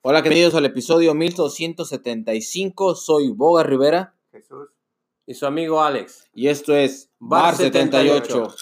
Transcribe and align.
Hola, 0.00 0.20
bienvenidos 0.22 0.54
al 0.54 0.64
episodio 0.64 1.12
1275. 1.12 2.94
Soy 2.94 3.30
Boga 3.30 3.64
Rivera 3.64 4.14
Jesús. 4.30 4.68
y 5.26 5.34
su 5.34 5.44
amigo 5.44 5.82
Alex. 5.82 6.30
y 6.32 6.46
esto 6.46 6.72
es 6.76 7.10
Bar 7.18 7.56
Bar 7.56 7.56
78. 7.56 8.22
78. 8.22 8.54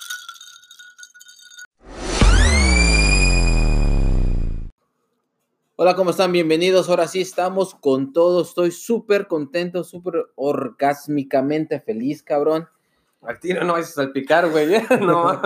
Hola, 5.77 5.95
¿cómo 5.95 6.09
están? 6.09 6.33
Bienvenidos. 6.33 6.89
Ahora 6.89 7.07
sí 7.07 7.21
estamos 7.21 7.75
con 7.75 8.15
todo. 8.15 8.41
Estoy 8.41 8.71
súper 8.71 9.27
contento, 9.27 9.85
súper 9.85 10.15
orgásmicamente 10.37 11.81
feliz, 11.81 12.23
cabrón. 12.23 12.67
A 13.29 13.35
ti 13.39 13.53
no, 13.53 13.73
vas 13.73 13.89
a 13.89 13.93
salpicar, 13.93 14.51
güey. 14.51 14.69
No. 15.01 15.41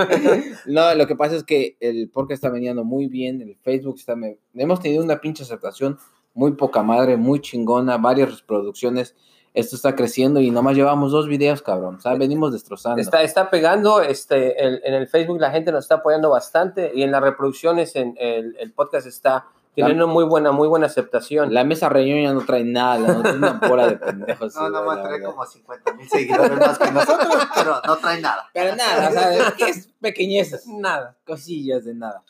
No, 0.66 0.94
lo 0.94 1.06
que 1.06 1.16
pasa 1.16 1.36
es 1.36 1.44
que 1.44 1.76
el 1.80 2.08
podcast 2.10 2.32
está 2.45 2.50
veniendo 2.50 2.84
muy 2.84 3.06
bien, 3.06 3.40
el 3.40 3.56
Facebook 3.56 3.96
está... 3.98 4.14
Hemos 4.54 4.80
tenido 4.80 5.02
una 5.04 5.20
pinche 5.20 5.42
aceptación 5.42 5.98
muy 6.34 6.52
poca 6.52 6.82
madre, 6.82 7.16
muy 7.16 7.41
chingona, 7.41 7.96
varias 7.98 8.41
reproducciones. 8.41 9.16
Esto 9.52 9.74
está 9.74 9.96
creciendo 9.96 10.38
y 10.41 10.52
nomás 10.52 10.77
llevamos 10.77 11.10
dos 11.10 11.27
videos, 11.27 11.60
cabrón. 11.60 11.96
O 11.96 12.00
sea, 12.00 12.14
venimos 12.14 12.52
destrozando. 12.52 13.00
está, 13.00 13.22
está 13.22 13.50
pegando, 13.50 14.00
este, 14.00 14.64
el- 14.64 14.80
en 14.84 14.94
el 14.94 15.08
Facebook 15.08 15.41
la 15.41 15.50
gente 15.50 15.72
nos 15.72 15.84
está 15.86 15.97
apoyando 15.97 16.30
bastante 16.30 16.92
y 16.94 17.02
en 17.02 17.10
las 17.10 17.20
reproducciones 17.20 17.97
en 17.97 18.14
el, 18.19 18.56
el 18.60 18.72
podcast 18.72 19.08
está 19.08 19.47
teniendo 19.74 20.06
muy 20.09 20.24
buena, 20.24 20.52
muy 20.52 20.69
buena 20.69 20.87
aceptación. 20.87 21.52
La 21.55 21.65
mesa 21.65 21.88
reñoña 21.88 22.33
no 22.33 22.45
trae 22.45 22.65
nada, 22.65 23.15
no 23.15 23.23
tiene 23.23 23.38
una 23.38 23.61
bola 23.69 23.88
de 23.88 23.97
pendejos. 23.97 24.55
No, 24.61 24.69
no 24.69 24.84
güey, 24.84 24.97
más 24.97 24.97
la 24.98 25.09
trae 25.09 25.23
como 25.23 25.47
50 25.47 25.95
mil 25.95 26.09
seguidores 26.09 26.59
más 26.59 26.78
que 26.78 26.91
nosotros, 26.91 27.48
pero 27.55 27.80
no 27.87 27.97
trae 27.97 28.20
nada. 28.20 28.48
Pero 28.52 28.77
nada, 28.77 29.11
¿sabes? 29.12 29.52
¿Qué 29.56 29.64
es 29.64 29.88
pequeñeces? 30.01 30.66
Nada. 30.66 31.16
Cosillas 31.25 31.84
de 31.84 31.95
nada. 31.95 32.23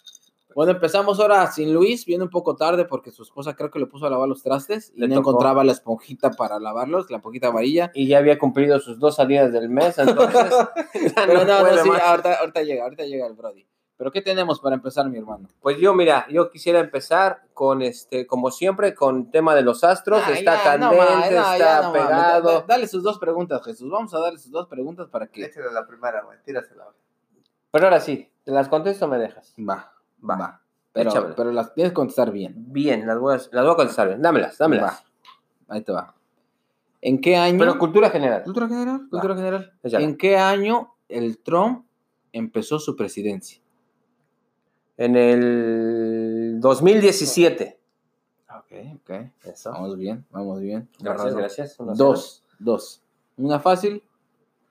Bueno, 0.55 0.73
empezamos 0.73 1.21
ahora 1.21 1.47
sin 1.53 1.73
Luis, 1.73 2.05
viene 2.05 2.25
un 2.25 2.31
poco 2.31 2.57
tarde 2.57 2.84
porque 2.84 3.12
su 3.12 3.23
esposa 3.23 3.55
creo 3.55 3.70
que 3.70 3.79
le 3.79 3.87
puso 3.87 4.07
a 4.07 4.11
lavar 4.11 4.29
los 4.29 4.43
trastes 4.43 4.93
y 4.95 5.01
Le 5.01 5.09
no 5.09 5.17
tocó. 5.17 5.31
encontraba 5.31 5.62
la 5.62 5.73
esponjita 5.73 6.33
para 6.33 6.59
lavarlos, 6.59 7.09
la 7.11 7.19
esponjita 7.19 7.48
amarilla. 7.48 7.92
Y 7.95 8.09
ya 8.09 8.19
había 8.19 8.39
cumplido 8.39 8.81
sus 8.81 8.98
dos 8.98 9.14
salidas 9.17 9.53
del 9.53 9.69
mes, 9.69 9.97
entonces. 9.98 10.51
ya 11.14 11.27
Pero 11.27 11.45
no, 11.45 11.59
no, 11.59 11.61
puede 11.61 11.83
sí, 11.83 11.89
ahorita 12.05 12.62
llega, 12.62 12.83
ahorita 12.83 13.05
llega 13.05 13.27
el 13.27 13.34
Brody. 13.34 13.64
Pero 14.01 14.11
¿qué 14.12 14.23
tenemos 14.23 14.61
para 14.61 14.75
empezar, 14.77 15.06
mi 15.11 15.19
hermano? 15.19 15.47
Pues 15.61 15.77
yo, 15.77 15.93
mira, 15.93 16.27
yo 16.31 16.51
quisiera 16.51 16.81
empezar 16.81 17.43
con 17.53 17.83
este, 17.83 18.27
como 18.27 18.51
siempre, 18.51 18.95
con 18.95 19.31
tema 19.31 19.55
de 19.55 19.61
los 19.61 19.84
astros. 19.84 20.23
Ah, 20.25 20.31
está 20.33 20.65
ya, 20.65 20.79
no 20.79 20.89
candente, 20.89 21.34
no, 21.34 21.53
está 21.53 21.83
no 21.83 21.92
pegado. 21.92 22.48
Da- 22.48 22.55
da- 22.61 22.65
Dale 22.67 22.89
sus 22.89 23.03
dos 23.03 23.19
preguntas, 23.19 23.62
Jesús. 23.62 23.91
Vamos 23.91 24.15
a 24.15 24.19
darle 24.20 24.39
sus 24.39 24.51
dos 24.53 24.69
preguntas 24.69 25.07
para 25.11 25.27
que... 25.27 25.45
Échale 25.45 25.70
la 25.70 25.87
primera, 25.87 26.23
güey, 26.23 26.39
tírasela. 26.47 26.84
güey. 26.84 26.97
Pero 27.70 27.84
ahora 27.89 28.01
sí, 28.01 28.27
¿te 28.42 28.53
las 28.53 28.70
contesto 28.70 29.05
o 29.05 29.09
me 29.09 29.19
dejas? 29.19 29.55
Va, 29.59 29.92
Va. 30.27 30.37
va. 30.39 30.61
Pero, 30.95 31.35
pero 31.37 31.53
las 31.53 31.75
tienes 31.75 31.91
que 31.91 31.97
contestar 31.97 32.31
bien. 32.31 32.55
Bien, 32.57 33.07
las 33.07 33.19
voy 33.19 33.35
a, 33.35 33.37
las 33.37 33.64
voy 33.64 33.73
a 33.73 33.77
contestar 33.77 34.09
bien. 34.09 34.23
Dámelas, 34.23 34.57
dámelas. 34.57 35.05
Va. 35.69 35.75
Ahí 35.75 35.83
te 35.83 35.92
va. 35.92 36.14
¿En 37.03 37.20
qué 37.20 37.37
año... 37.37 37.59
Pero 37.59 37.79
cultura 37.79 38.09
general. 38.09 38.45
Cultura 38.45 38.67
general, 38.67 39.09
cultura 39.11 39.35
general. 39.37 39.73
¿En 39.85 40.17
qué 40.17 40.39
año 40.39 40.95
el 41.11 41.37
Trump 41.42 41.85
empezó 42.33 42.79
su 42.79 42.97
presidencia? 42.97 43.61
En 45.01 45.17
el 45.17 46.61
2017. 46.61 47.81
Ok, 48.51 48.73
ok. 48.97 49.11
Eso. 49.45 49.73
Vamos 49.73 49.97
bien, 49.97 50.27
vamos 50.31 50.61
bien. 50.61 50.91
Gracias, 50.98 51.34
gracias. 51.34 51.75
Cero. 51.79 51.92
Dos, 51.97 52.45
dos. 52.59 53.03
Una 53.39 53.59
fácil. 53.59 54.03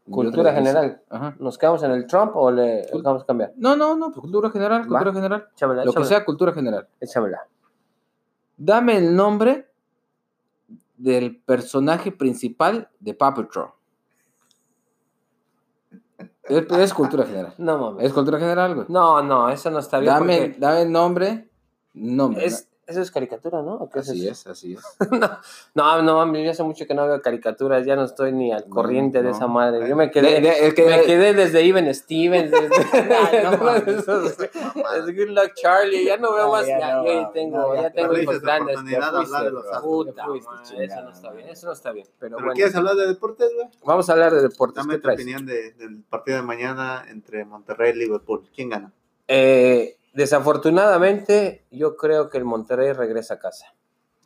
Cultura 0.08 0.54
general. 0.54 1.02
Ajá. 1.10 1.36
¿Nos 1.40 1.58
quedamos 1.58 1.82
en 1.82 1.90
el 1.92 2.06
Trump 2.06 2.36
o 2.36 2.52
le 2.52 2.88
vamos 3.02 3.24
a 3.24 3.26
cambiar? 3.26 3.54
No, 3.56 3.76
no, 3.76 3.98
no, 3.98 4.12
pues 4.12 4.22
cultura 4.22 4.52
general, 4.52 4.82
cultura 4.82 5.06
Va. 5.06 5.14
general. 5.14 5.48
Échamela, 5.56 5.84
Lo 5.84 5.94
que 5.94 6.06
sea 6.06 6.24
cultura 6.24 6.54
general. 6.54 6.88
Échamela. 7.00 7.40
Dame 8.56 8.98
el 8.98 9.16
nombre 9.16 9.68
del 10.96 11.38
personaje 11.38 12.12
principal 12.12 12.88
de 13.00 13.16
Paw 13.16 13.34
Patrol. 13.34 13.72
Es, 16.50 16.66
es 16.72 16.94
cultura 16.94 17.26
general. 17.26 17.54
No 17.58 17.78
mames. 17.78 18.06
Es 18.06 18.14
cultura 18.14 18.40
general, 18.40 18.76
güey. 18.76 18.88
No, 18.90 19.22
no, 19.22 19.50
eso 19.50 19.70
no 19.70 19.80
está 19.80 20.00
bien. 20.00 20.14
Dame, 20.14 20.38
porque 20.38 20.60
dame 20.60 20.86
nombre. 20.86 21.50
Nombre. 21.94 22.46
es, 22.46 22.68
eso 22.90 23.02
es 23.02 23.12
caricatura, 23.12 23.62
¿no? 23.62 23.76
¿O 23.76 23.90
qué 23.90 24.00
así 24.00 24.28
es, 24.28 24.46
así 24.48 24.74
es. 24.74 24.82
No, 25.76 26.02
no, 26.02 26.16
mames, 26.16 26.44
yo 26.46 26.52
hace 26.52 26.64
mucho 26.64 26.86
que 26.88 26.94
no 26.94 27.06
veo 27.08 27.22
caricaturas, 27.22 27.86
ya 27.86 27.96
no 27.96 28.04
estoy 28.04 28.32
ni 28.34 28.52
al 28.52 28.66
No, 28.68 28.76
corriente 28.76 29.20
de 29.20 29.30
no. 29.30 29.36
esa 29.36 29.48
madre. 29.48 29.88
Yo 29.88 29.96
me 29.96 30.10
quedé, 30.12 30.42
de- 30.42 30.66
el 30.66 30.74
que- 30.74 30.86
me 30.86 31.02
quedé 31.04 31.34
desde 31.34 31.66
Even 31.66 31.94
Stevens, 31.94 32.52
desde 32.52 32.70
Ay, 33.16 33.40
no 33.44 33.52
mames. 33.64 33.86
desde 34.06 35.14
Good 35.14 35.30
Luck 35.30 35.54
Charlie, 35.56 36.06
ya 36.06 36.18
no 36.18 36.34
veo 36.34 36.46
No, 36.48 36.52
más, 36.52 36.68
ya 36.68 36.80
ya, 36.80 37.04
ya 37.06 37.22
no, 37.22 37.30
tengo, 37.30 37.76
ya 37.76 37.82
ya 37.84 37.92
tengo 37.92 38.18
hijos 38.18 38.36
esa 38.36 38.44
grandes. 38.46 38.76
oportunidad 38.76 39.12
de 39.12 39.18
hablar 39.18 39.44
de 39.44 39.52
los 39.52 39.66
Puta 39.82 40.28
madre, 40.28 40.86
eso 40.86 41.02
no 41.02 41.10
está 41.12 41.32
bien, 41.32 41.50
eso 41.50 41.68
no 41.68 41.74
está 41.74 41.92
bien, 41.92 42.08
pero 42.20 42.36
¿Pero 42.36 42.46
bueno. 42.48 42.54
quieres 42.56 42.76
hablar 42.76 42.96
de 42.96 43.08
deportes, 43.08 43.50
güey? 43.56 43.68
Vamos 43.86 44.10
a 44.10 44.14
hablar 44.14 44.34
de 44.34 44.42
deportes, 44.42 44.76
Dame 44.84 44.96
¿qué 44.96 45.02
tu 45.02 45.12
opinión 45.14 45.46
de- 45.46 45.72
del 45.74 46.02
partido 46.10 46.38
de 46.38 46.44
mañana 46.44 47.06
entre 47.10 47.46
Monterrey 47.46 47.92
y 47.96 48.00
Liverpool. 48.00 48.50
¿Quién 48.56 48.70
gana? 48.70 48.92
Eh, 49.28 49.98
desafortunadamente, 50.20 51.66
yo 51.72 51.96
creo 51.96 52.30
que 52.30 52.38
el 52.38 52.44
Monterrey 52.44 52.92
regresa 52.92 53.36
a 53.36 53.40
casa. 53.40 53.74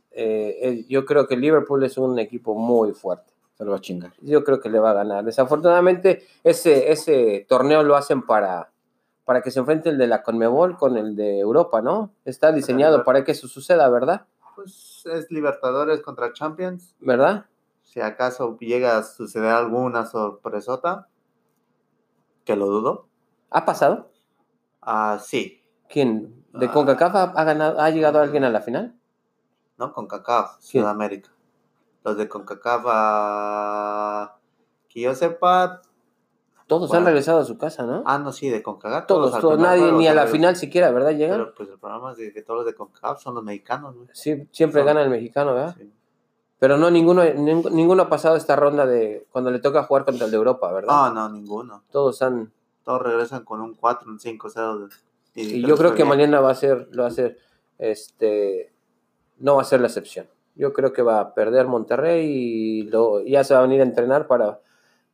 Eh, 0.09 0.85
yo 0.89 1.05
creo 1.05 1.27
que 1.27 1.35
el 1.35 1.41
Liverpool 1.41 1.83
es 1.83 1.99
un 1.99 2.17
equipo 2.17 2.55
muy 2.55 2.93
fuerte. 2.93 3.31
Se 3.53 3.63
lo 3.63 3.71
va 3.71 3.77
a 3.77 3.81
chingar. 3.81 4.11
Yo 4.21 4.43
creo 4.43 4.59
que 4.59 4.69
le 4.69 4.79
va 4.79 4.89
a 4.89 4.95
ganar. 4.95 5.23
Desafortunadamente, 5.23 6.25
ese, 6.43 6.91
ese 6.91 7.45
torneo 7.47 7.83
lo 7.83 7.95
hacen 7.95 8.23
para, 8.23 8.71
para 9.23 9.43
que 9.43 9.51
se 9.51 9.59
enfrente 9.59 9.89
el 9.89 9.99
de 9.99 10.07
la 10.07 10.23
Conmebol 10.23 10.77
con 10.77 10.97
el 10.97 11.15
de 11.15 11.39
Europa, 11.39 11.83
¿no? 11.83 12.11
Está 12.25 12.51
diseñado 12.51 13.03
para 13.03 13.23
que 13.23 13.33
eso 13.33 13.47
suceda, 13.47 13.87
¿verdad? 13.89 14.25
Pues 14.55 15.03
es 15.05 15.29
Libertadores 15.29 16.01
contra 16.01 16.33
Champions. 16.33 16.95
¿Verdad? 17.01 17.45
Si 17.83 18.01
acaso 18.01 18.57
llega 18.57 18.97
a 18.97 19.03
suceder 19.03 19.51
alguna 19.51 20.07
sorpresota, 20.07 21.07
que 22.45 22.55
lo 22.55 22.65
dudo. 22.65 23.07
¿Ha 23.51 23.63
pasado? 23.65 24.09
Ah, 24.81 25.19
sí, 25.23 25.62
¿Quién? 25.93 26.43
¿De 26.53 26.65
Ah. 26.65 26.71
CONCACAF 26.71 27.15
ha, 27.15 27.23
ha 27.35 27.43
ganado, 27.43 27.79
ha 27.79 27.89
llegado 27.91 28.19
alguien 28.19 28.43
a 28.43 28.49
la 28.49 28.61
final? 28.61 28.95
¿no? 29.77 29.93
Con 29.93 30.07
CACAF, 30.07 30.57
¿Quién? 30.69 30.83
Sudamérica. 30.83 31.29
Los 32.03 32.17
de 32.17 32.27
CONCACAF, 32.27 32.83
ah, 32.87 34.35
que 34.89 35.01
yo 35.01 35.13
sepa, 35.15 35.81
Todos 36.65 36.87
Bueno. 36.89 37.01
han 37.01 37.05
regresado 37.07 37.39
a 37.41 37.45
su 37.45 37.57
casa, 37.57 37.83
¿no? 37.85 38.03
ah, 38.05 38.17
no, 38.17 38.31
sí, 38.31 38.49
de 38.49 38.63
CONCACAF. 38.63 39.05
todos, 39.05 39.31
todos, 39.39 39.55
primer 39.55 39.69
nadie 39.79 39.91
ni 39.91 40.07
a 40.07 40.13
la 40.13 40.25
final 40.27 40.55
siquiera, 40.55 40.89
¿verdad? 40.91 41.11
Llegan. 41.11 41.37
Pero 41.39 41.53
pues 41.53 41.69
el 41.69 41.77
problema 41.77 42.11
es 42.13 42.17
de 42.17 42.33
que 42.33 42.41
todos 42.41 42.59
los 42.59 42.65
de 42.65 42.73
CONCACAF 42.73 43.21
son 43.21 43.35
los 43.35 43.43
mexicanos, 43.43 43.95
güey. 43.95 44.07
Sí, 44.13 44.47
siempre 44.51 44.79
Son- 44.81 44.87
gana 44.87 45.01
el 45.03 45.09
mexicano, 45.09 45.53
¿verdad? 45.53 45.75
Sí. 45.77 45.91
Pero 46.59 46.77
no, 46.77 46.89
ninguno, 46.89 47.21
ning- 47.23 47.69
ninguno 47.71 48.03
ha 48.03 48.09
pasado 48.09 48.37
esta 48.37 48.55
ronda 48.55 48.85
de 48.85 49.27
cuando 49.31 49.51
le 49.51 49.59
toca 49.59 49.83
jugar 49.83 50.05
contra 50.05 50.25
el 50.25 50.31
de 50.31 50.37
Europa, 50.37 50.71
¿verdad? 50.71 50.87
No, 50.87 51.13
no, 51.13 51.29
ninguno. 51.29 51.83
Todos 51.91 52.21
han... 52.21 52.51
Todos 52.83 53.01
regresan 53.01 53.43
con 53.43 53.59
un 53.61 53.75
4, 53.75 54.09
un 54.09 54.19
5, 54.19 54.49
0. 54.49 54.87
Y 55.35 55.66
yo 55.66 55.75
creo 55.77 55.95
que 55.95 56.05
mañana 56.05 56.39
va 56.41 56.51
a 56.51 56.55
ser, 56.55 56.88
lo 56.91 57.03
va 57.03 57.07
a 57.09 57.11
ser, 57.11 57.38
este, 57.79 58.71
no 59.39 59.55
va 59.55 59.61
a 59.61 59.66
ser 59.66 59.81
la 59.81 59.88
excepción. 59.88 60.27
Yo 60.55 60.73
creo 60.73 60.94
que 60.94 61.01
va 61.01 61.19
a 61.19 61.33
perder 61.33 61.66
Monterrey 61.67 62.25
y 62.27 62.83
lo, 62.83 63.21
ya 63.25 63.44
se 63.44 63.53
va 63.55 63.61
a 63.61 63.63
venir 63.63 63.81
a 63.81 63.83
entrenar 63.83 64.27
para, 64.27 64.59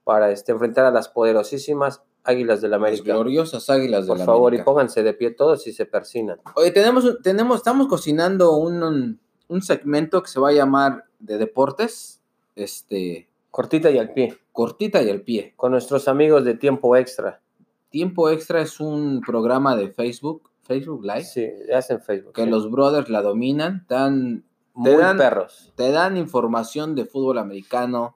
para 0.03 0.31
este, 0.31 0.51
enfrentar 0.51 0.85
a 0.85 0.91
las 0.91 1.07
poderosísimas 1.09 2.01
Águilas 2.25 2.59
del 2.61 2.71
Las 2.71 2.79
América. 2.79 3.13
gloriosas 3.13 3.69
águilas 3.69 4.03
de 4.03 4.07
Por 4.09 4.17
la 4.19 4.25
favor, 4.25 4.51
y 4.53 4.57
América. 4.57 4.65
pónganse 4.65 5.03
de 5.03 5.13
pie 5.13 5.31
todos 5.31 5.65
y 5.67 5.71
se 5.71 5.85
persinan. 5.85 6.39
Oye, 6.55 6.71
tenemos, 6.71 7.17
tenemos, 7.23 7.55
estamos 7.57 7.87
cocinando 7.87 8.57
un, 8.57 8.83
un, 8.83 9.19
un 9.47 9.61
segmento 9.61 10.21
que 10.21 10.29
se 10.29 10.39
va 10.41 10.49
a 10.49 10.51
llamar 10.53 11.05
de 11.19 11.37
deportes. 11.37 12.19
Este, 12.57 13.29
Cortita 13.51 13.89
y 13.89 13.97
al 13.97 14.11
pie, 14.13 14.37
cortita 14.51 15.01
y 15.01 15.09
al 15.09 15.21
pie. 15.21 15.53
con 15.55 15.71
nuestros 15.71 16.07
amigos 16.09 16.43
de 16.43 16.55
tiempo 16.55 16.95
extra. 16.97 17.41
Tiempo 17.89 18.29
Extra 18.29 18.61
es 18.61 18.79
un 18.79 19.21
programa 19.25 19.75
de 19.75 19.89
Facebook, 19.91 20.49
Facebook 20.63 21.03
Live, 21.03 21.23
Sí, 21.25 21.47
hacen 21.75 22.01
Facebook. 22.01 22.33
que 22.33 22.43
sí. 22.43 22.49
los 22.49 22.69
brothers 22.69 23.09
la 23.09 23.21
dominan, 23.21 23.85
dan, 23.89 24.43
Muy 24.73 24.91
te 24.91 24.97
dan- 24.97 25.17
perros. 25.17 25.73
te 25.75 25.91
dan 25.91 26.15
información 26.17 26.95
de 26.95 27.05
fútbol 27.05 27.37
americano, 27.39 28.15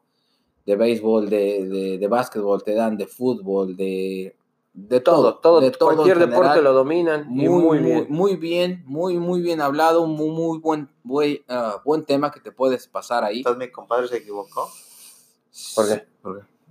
de 0.66 0.76
béisbol, 0.76 1.30
de, 1.30 1.66
de, 1.68 1.98
de 1.98 2.08
básquetbol, 2.08 2.64
te 2.64 2.74
dan 2.76 2.96
de 2.98 3.08
fútbol, 3.08 3.76
de, 3.76 4.36
de 4.74 5.00
todo, 5.02 5.34
Todo, 5.36 5.40
todo, 5.40 5.62
de 5.62 5.72
todo 5.72 5.96
cualquier 5.96 6.20
deporte 6.20 6.62
lo 6.62 6.72
dominan 6.74 7.28
muy, 7.28 7.46
y 7.46 7.50
muy, 7.50 7.62
muy, 7.62 7.80
bien. 7.80 8.06
muy 8.10 8.36
bien, 8.38 8.84
muy, 8.86 9.18
muy 9.18 9.42
bien 9.42 9.60
hablado, 9.60 10.06
muy, 10.08 10.30
muy 10.30 10.60
buen, 10.60 10.88
buen, 11.04 11.40
ah, 11.50 11.82
buen 11.84 12.06
tema 12.06 12.32
que 12.32 12.40
te 12.40 12.52
puedes 12.52 12.88
pasar 12.88 13.24
ahí. 13.24 13.40
Entonces 13.40 13.60
mi 13.60 13.72
compadre 13.72 14.08
se 14.08 14.18
equivocó. 14.18 14.70
¿Por 15.76 15.88
qué? 15.88 16.06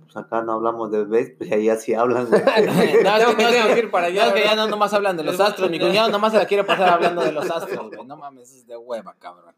Pues 0.03 0.17
acá 0.17 0.41
no 0.41 0.53
hablamos 0.53 0.91
de 0.91 1.03
béisbol 1.05 1.47
y 1.47 1.53
ahí 1.53 1.69
así 1.69 1.93
hablan. 1.93 2.27
No, 3.03 3.17
no, 3.19 3.35
tengo 3.35 3.73
que 3.73 3.79
ir 3.79 3.91
para 3.91 4.07
allá, 4.07 4.23
No, 4.23 4.27
es 4.29 4.33
que 4.35 4.43
ya 4.47 4.55
no 4.55 4.67
nomás 4.67 4.93
hablan 4.93 5.17
de 5.17 5.23
los 5.23 5.39
astros. 5.39 5.69
Mi 5.69 5.79
cuñado 5.79 6.09
nomás 6.09 6.31
se 6.33 6.39
la 6.39 6.45
quiere 6.45 6.63
pasar 6.63 6.89
hablando 6.89 7.21
de 7.23 7.31
los 7.31 7.49
astros, 7.49 7.89
güey. 7.89 8.05
No 8.07 8.17
mames, 8.17 8.53
es 8.53 8.67
de 8.67 8.77
hueva, 8.77 9.15
cabrón. 9.19 9.53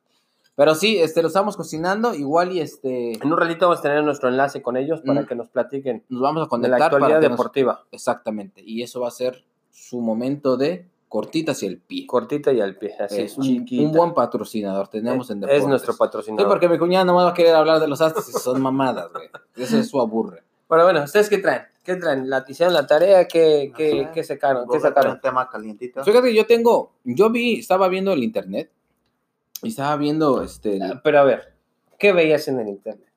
Pero 0.55 0.73
sí, 0.73 0.97
este, 0.99 1.21
lo 1.21 1.27
estamos 1.27 1.57
cocinando. 1.57 2.13
Igual 2.13 2.53
y 2.53 2.61
este, 2.61 3.13
En 3.21 3.31
un 3.31 3.37
ratito 3.37 3.65
vamos 3.67 3.79
a 3.79 3.81
tener 3.81 4.03
nuestro 4.03 4.29
enlace 4.29 4.61
con 4.61 4.77
ellos 4.77 5.01
para 5.01 5.21
Mm. 5.21 5.25
que 5.25 5.35
nos 5.35 5.49
platiquen 5.49 6.03
nos 6.07 6.21
vamos 6.21 6.37
a 6.41 6.43
de 6.43 6.45
la 6.45 6.49
conectar 6.49 6.81
actualidad 6.83 7.07
para 7.09 7.19
que 7.19 7.27
nos- 7.29 7.37
deportiva. 7.37 7.83
Exactamente. 7.91 8.61
Y 8.65 8.81
eso 8.81 9.01
va 9.01 9.09
a 9.09 9.11
ser 9.11 9.43
su 9.71 9.99
momento 9.99 10.55
de 10.55 10.87
cortita 11.15 11.53
hacia 11.53 11.69
el 11.69 11.77
pie. 11.77 12.05
Cortita 12.05 12.51
y 12.51 12.59
al 12.59 12.75
pie, 12.77 12.93
así, 12.99 13.21
es 13.21 13.37
un, 13.37 13.43
chiquita. 13.45 13.83
un 13.83 13.93
buen 13.93 14.13
patrocinador 14.13 14.89
tenemos 14.89 15.29
en 15.29 15.37
es 15.37 15.41
deportes. 15.43 15.67
nuestro 15.67 15.93
Sí, 15.93 15.99
patrocinador. 15.99 16.49
porque 16.51 16.67
mi 16.67 16.77
cuñada 16.77 17.05
no 17.05 17.15
va 17.15 17.29
a 17.29 17.33
querer 17.33 17.55
hablar 17.55 17.79
de 17.79 17.87
los 17.87 18.01
astros 18.01 18.27
y 18.27 18.33
son 18.33 18.61
mamadas, 18.61 19.09
güey. 19.13 19.29
Eso 19.55 19.77
es 19.77 19.87
su 19.87 20.01
aburre. 20.01 20.43
Bueno, 20.67 20.83
bueno, 20.83 21.03
¿ustedes 21.05 21.29
qué 21.29 21.37
traen? 21.37 21.61
¿Qué 21.85 21.95
traen? 21.95 22.29
¿La 22.29 22.43
hicieron 22.45 22.73
la 22.73 22.85
tarea? 22.85 23.29
¿Qué, 23.29 23.69
No 23.71 23.77
qué, 23.77 24.09
qué 24.13 24.23
sacaron? 24.25 24.67
¿Qué 24.69 24.77
sacaron? 24.81 25.13
el 25.13 25.21
tema 25.21 25.49
calientito. 25.49 26.03
Fíjate, 26.03 26.33
yo 26.35 26.45
tengo, 26.45 26.91
yo 27.05 27.29
vi, 27.29 27.59
estaba 27.59 27.87
viendo 27.87 28.11
el 28.11 28.21
internet 28.21 28.69
y 29.63 29.69
estaba 29.69 29.95
viendo 29.95 30.41
este, 30.41 30.75
el, 30.75 30.81
Ah, 30.83 31.01
Pero 31.01 31.19
a 31.19 31.23
ver, 31.23 31.53
¿qué 31.97 32.11
veías 32.11 32.45
en 32.49 32.59
el 32.59 32.67
internet? 32.67 33.07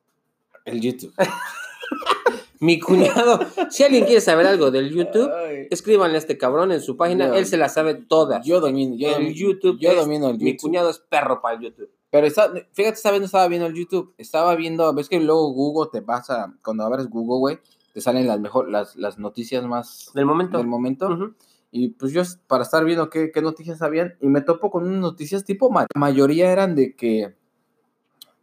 el 0.67 0.81
YouTube. 0.81 1.13
Mi 2.61 2.81
cuñado, 2.81 3.41
si 3.71 3.85
alguien 3.85 4.05
quiere 4.05 4.21
saber 4.21 4.47
algo 4.47 4.71
del 4.71 4.91
YouTube, 4.91 5.31
escríbanle 5.71 6.17
a 6.17 6.19
este 6.19 6.37
cabrón 6.39 6.73
en 6.73 6.81
su 6.81 6.97
página, 6.97 7.29
Yo- 7.29 7.35
él 7.35 7.47
se 7.47 7.57
las 7.57 7.75
sabe 7.75 7.95
todas. 7.95 8.45
Yo 8.45 8.61
domino, 8.61 8.97
yo, 8.97 9.09
el 9.09 9.15
domino- 9.15 9.35
YouTube, 9.35 9.79
yo 9.79 9.91
es- 9.91 9.97
domino 9.97 10.29
el 10.29 10.39
mi 10.39 10.53
YouTube. 10.53 10.61
cuñado 10.61 10.91
es 10.91 10.99
perro 10.99 11.41
para 11.41 11.57
el 11.57 11.63
YouTube. 11.63 11.91
Pero 12.11 12.27
está, 12.27 12.51
fíjate, 12.73 12.97
esta 12.97 13.11
vez 13.11 13.21
no 13.21 13.27
estaba 13.27 13.47
viendo 13.49 13.67
el 13.67 13.75
YouTube, 13.75 14.15
estaba 14.19 14.55
viendo, 14.57 14.93
ves 14.95 15.09
que 15.09 15.21
luego 15.21 15.53
Google 15.53 15.91
te 15.93 16.01
pasa, 16.03 16.55
cuando 16.65 16.85
abres 16.85 17.09
Google, 17.09 17.39
güey, 17.39 17.59
te 17.93 18.01
salen 18.01 18.27
las 18.27 18.41
mejor, 18.41 18.71
las, 18.71 18.97
las 18.97 19.19
noticias 19.19 19.63
más 19.65 20.11
Del 20.15 20.25
momento. 20.27 20.57
del 20.59 20.67
momento. 20.67 21.35
Y 21.71 21.89
pues 21.91 22.13
yo 22.13 22.23
para 22.47 22.63
estar 22.63 22.83
viendo 22.85 23.11
qué, 23.11 23.31
qué 23.31 23.43
noticias 23.43 23.83
habían, 23.83 24.15
y 24.23 24.27
me 24.29 24.41
topo 24.41 24.71
con 24.71 24.85
unas 24.87 25.01
noticias 25.01 25.45
tipo, 25.45 25.71
la 25.73 25.87
mayoría 25.97 26.51
eran 26.51 26.75
de 26.75 26.97
que 26.97 27.35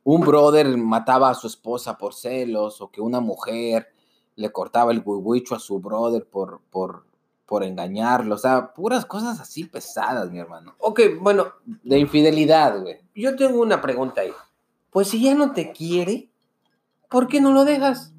un 0.03 0.21
brother 0.21 0.67
mataba 0.77 1.31
a 1.31 1.33
su 1.33 1.47
esposa 1.47 1.97
por 1.97 2.13
celos, 2.13 2.79
o 2.81 2.91
que 2.91 3.01
una 3.01 3.19
mujer 3.19 3.87
le 4.35 4.51
cortaba 4.51 4.91
el 4.91 5.01
huihuicho 5.05 5.55
a 5.55 5.59
su 5.59 5.79
brother 5.79 6.25
por, 6.25 6.61
por, 6.69 7.05
por 7.45 7.63
engañarlo, 7.63 8.35
o 8.35 8.37
sea, 8.37 8.73
puras 8.73 9.05
cosas 9.05 9.39
así 9.39 9.63
pesadas, 9.65 10.31
mi 10.31 10.39
hermano. 10.39 10.75
Ok, 10.79 11.01
bueno, 11.21 11.47
De 11.83 11.97
infidelidad, 11.99 12.81
güey. 12.81 12.99
yo 13.15 13.35
tengo 13.35 13.61
una 13.61 13.81
pregunta 13.81 14.21
ahí. 14.21 14.31
Pues 14.89 15.09
si 15.09 15.21
ya 15.21 15.35
no 15.35 15.53
te 15.53 15.71
quiere, 15.71 16.29
¿por 17.09 17.27
qué 17.27 17.41
no 17.41 17.51
lo 17.51 17.65
dejas? 17.65 18.13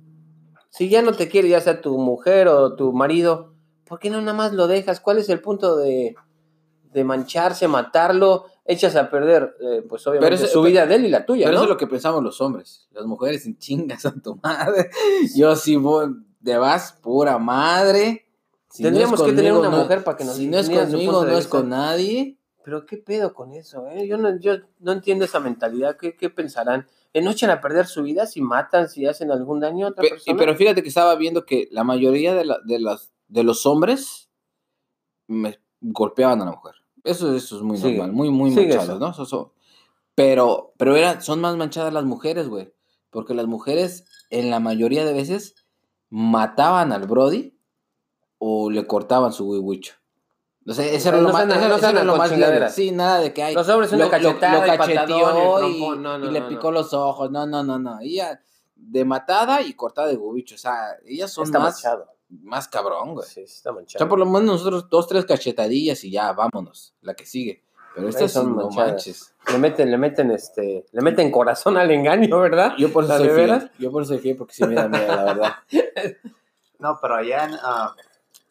Si 0.70 0.88
ya 0.88 1.02
no 1.02 1.12
te 1.12 1.28
quiere, 1.28 1.48
ya 1.48 1.60
sea 1.60 1.80
tu 1.80 1.96
mujer 1.98 2.48
o 2.48 2.76
tu 2.76 2.92
marido, 2.92 3.54
¿por 3.86 3.98
qué 3.98 4.10
no 4.10 4.20
nada 4.20 4.34
más 4.36 4.52
lo 4.52 4.66
dejas? 4.66 5.00
¿Cuál 5.00 5.18
es 5.18 5.28
el 5.30 5.40
punto 5.40 5.76
de, 5.76 6.16
de 6.92 7.04
mancharse, 7.04 7.68
matarlo? 7.68 8.46
Echas 8.64 8.96
a 8.96 9.08
perder, 9.10 9.54
eh, 9.60 9.82
pues 9.88 10.06
obviamente, 10.06 10.34
eso- 10.36 10.46
su 10.46 10.52
pero- 10.54 10.62
vida 10.64 10.86
de 10.86 10.94
él 10.96 11.04
y 11.06 11.08
la 11.08 11.24
tuya, 11.24 11.44
Pero 11.46 11.52
¿no? 11.52 11.58
eso 11.58 11.64
es 11.64 11.70
lo 11.70 11.76
que 11.76 11.86
pensamos 11.86 12.22
los 12.22 12.40
hombres. 12.40 12.88
Las 12.90 13.06
mujeres 13.06 13.46
en 13.46 13.58
chingas 13.58 14.04
a 14.06 14.14
tu 14.14 14.36
madre. 14.42 14.90
Yo 15.36 15.54
sí 15.56 15.76
voy, 15.76 16.08
de 16.40 16.58
vas, 16.58 16.92
pura 17.02 17.38
madre. 17.38 18.26
Si 18.70 18.82
no 18.82 18.88
es 18.88 18.94
Tendríamos 18.94 19.22
que 19.22 19.32
tener 19.32 19.52
una 19.52 19.68
no- 19.70 19.78
mujer 19.78 20.02
para 20.04 20.16
que 20.16 20.24
nos 20.24 20.36
Si 20.36 20.46
no 20.48 20.58
es 20.58 20.68
conmigo, 20.68 21.24
no 21.24 21.38
es 21.38 21.46
con 21.46 21.68
nadie. 21.68 22.38
Pero 22.64 22.84
qué 22.84 22.96
pedo 22.96 23.32
con 23.32 23.52
eso, 23.52 23.86
¿eh? 23.88 24.08
Yo 24.08 24.18
no, 24.18 24.38
yo 24.40 24.54
no 24.80 24.90
entiendo 24.92 25.24
esa 25.24 25.38
mentalidad. 25.38 25.96
¿Qué, 25.96 26.16
qué 26.16 26.28
pensarán? 26.30 26.86
¿Que 27.12 27.22
no 27.22 27.30
echan 27.30 27.48
a 27.50 27.60
perder 27.60 27.86
su 27.86 28.02
vida 28.02 28.26
si 28.26 28.40
matan, 28.42 28.88
si 28.88 29.06
hacen 29.06 29.30
algún 29.30 29.60
daño 29.60 29.86
a 29.86 29.90
otra 29.90 30.02
Pe- 30.02 30.08
y- 30.08 30.10
persona? 30.10 30.36
pero 30.36 30.56
fíjate 30.56 30.82
que 30.82 30.88
estaba 30.88 31.14
viendo 31.14 31.46
que 31.46 31.68
la 31.70 31.84
mayoría 31.84 32.34
de, 32.34 32.44
la- 32.44 32.58
de, 32.64 32.80
las, 32.80 33.12
de 33.28 33.44
los 33.44 33.64
hombres 33.66 34.28
me 35.28 35.58
golpeaban 35.80 36.40
a 36.42 36.44
la 36.46 36.52
mujer. 36.52 36.74
Eso, 37.04 37.34
eso 37.34 37.56
es 37.56 37.62
muy 37.62 37.76
Sigue. 37.76 37.98
normal, 37.98 38.12
muy, 38.12 38.30
muy 38.30 38.50
Sigue 38.50 38.62
manchado, 38.76 38.92
eso. 38.92 38.98
¿no? 38.98 39.10
Eso- 39.10 39.22
eso- 39.22 39.52
pero 40.14 40.72
pero 40.78 40.96
era, 40.96 41.20
son 41.20 41.40
más 41.40 41.56
manchadas 41.56 41.92
las 41.92 42.04
mujeres, 42.04 42.48
güey. 42.48 42.72
Porque 43.10 43.34
las 43.34 43.46
mujeres, 43.46 44.04
en 44.30 44.50
la 44.50 44.60
mayoría 44.60 45.04
de 45.04 45.12
veces, 45.12 45.54
mataban 46.10 46.92
al 46.92 47.06
Brody 47.06 47.56
o 48.38 48.70
le 48.70 48.86
cortaban 48.86 49.32
su 49.32 49.48
huihuicho. 49.48 49.94
Era 50.66 51.12
No 51.18 51.22
lo 51.22 51.32
más, 51.32 51.46
sean- 51.46 51.72
eso- 51.72 51.88
era 51.90 52.02
lo 52.04 52.16
más 52.16 52.36
leve. 52.36 52.70
Sí, 52.70 52.90
nada 52.90 53.20
de 53.20 53.32
que 53.32 53.42
hay. 53.42 53.54
Los 53.54 53.68
hombres 53.68 53.92
una 53.92 54.10
cachetada 54.10 54.66
y 54.74 54.78
patadón 54.78 55.36
y 55.36 55.40
y, 55.40 55.78
trompón. 55.78 56.02
No, 56.02 56.18
no, 56.18 56.26
y 56.26 56.30
le 56.32 56.42
picó 56.42 56.72
los 56.72 56.92
ojos. 56.92 57.30
No, 57.30 57.46
no, 57.46 57.62
no, 57.62 57.78
no. 57.78 58.00
Ella 58.00 58.40
de 58.74 59.04
matada 59.04 59.62
y 59.62 59.74
cortada 59.74 60.08
de 60.08 60.16
huicho. 60.16 60.56
O 60.56 60.58
sea, 60.58 60.96
ellas 61.06 61.32
son 61.32 61.44
Está 61.44 61.60
más, 61.60 61.74
manchado. 61.74 62.08
Más 62.28 62.68
cabrón, 62.68 63.14
güey. 63.14 63.26
Sí, 63.26 63.46
sí 63.46 63.54
está 63.56 63.70
O 63.70 63.74
manchado. 63.74 63.98
sea, 63.98 64.08
por 64.08 64.18
lo 64.18 64.26
menos 64.26 64.44
nosotros 64.44 64.88
dos, 64.88 65.06
tres 65.06 65.24
cachetadillas 65.24 66.02
y 66.04 66.10
ya, 66.10 66.32
vámonos. 66.32 66.94
La 67.02 67.14
que 67.14 67.26
sigue. 67.26 67.62
Pero 67.94 68.08
estas 68.08 68.32
son 68.32 68.54
no 68.54 68.68
manches. 68.70 69.34
Le 69.50 69.58
meten, 69.58 69.90
le 69.90 69.96
meten 69.96 70.30
este, 70.30 70.84
le 70.92 71.00
meten 71.02 71.30
corazón 71.30 71.78
al 71.78 71.90
engaño, 71.90 72.38
¿verdad? 72.40 72.74
Yo 72.76 72.92
por 72.92 73.04
eso 73.04 73.14
¿La 73.14 73.18
soy 73.18 73.28
fiel. 73.30 73.70
Yo 73.78 73.90
por 73.90 74.02
eso 74.02 74.12
soy 74.12 74.18
fiel 74.18 74.36
porque 74.36 74.52
sí 74.52 74.64
me 74.66 74.74
da 74.74 74.88
miedo, 74.88 75.06
la 75.06 75.24
verdad. 75.24 75.52
No, 76.78 76.98
pero 77.00 77.14
allá 77.14 77.44
en, 77.46 77.54
ah, 77.62 77.96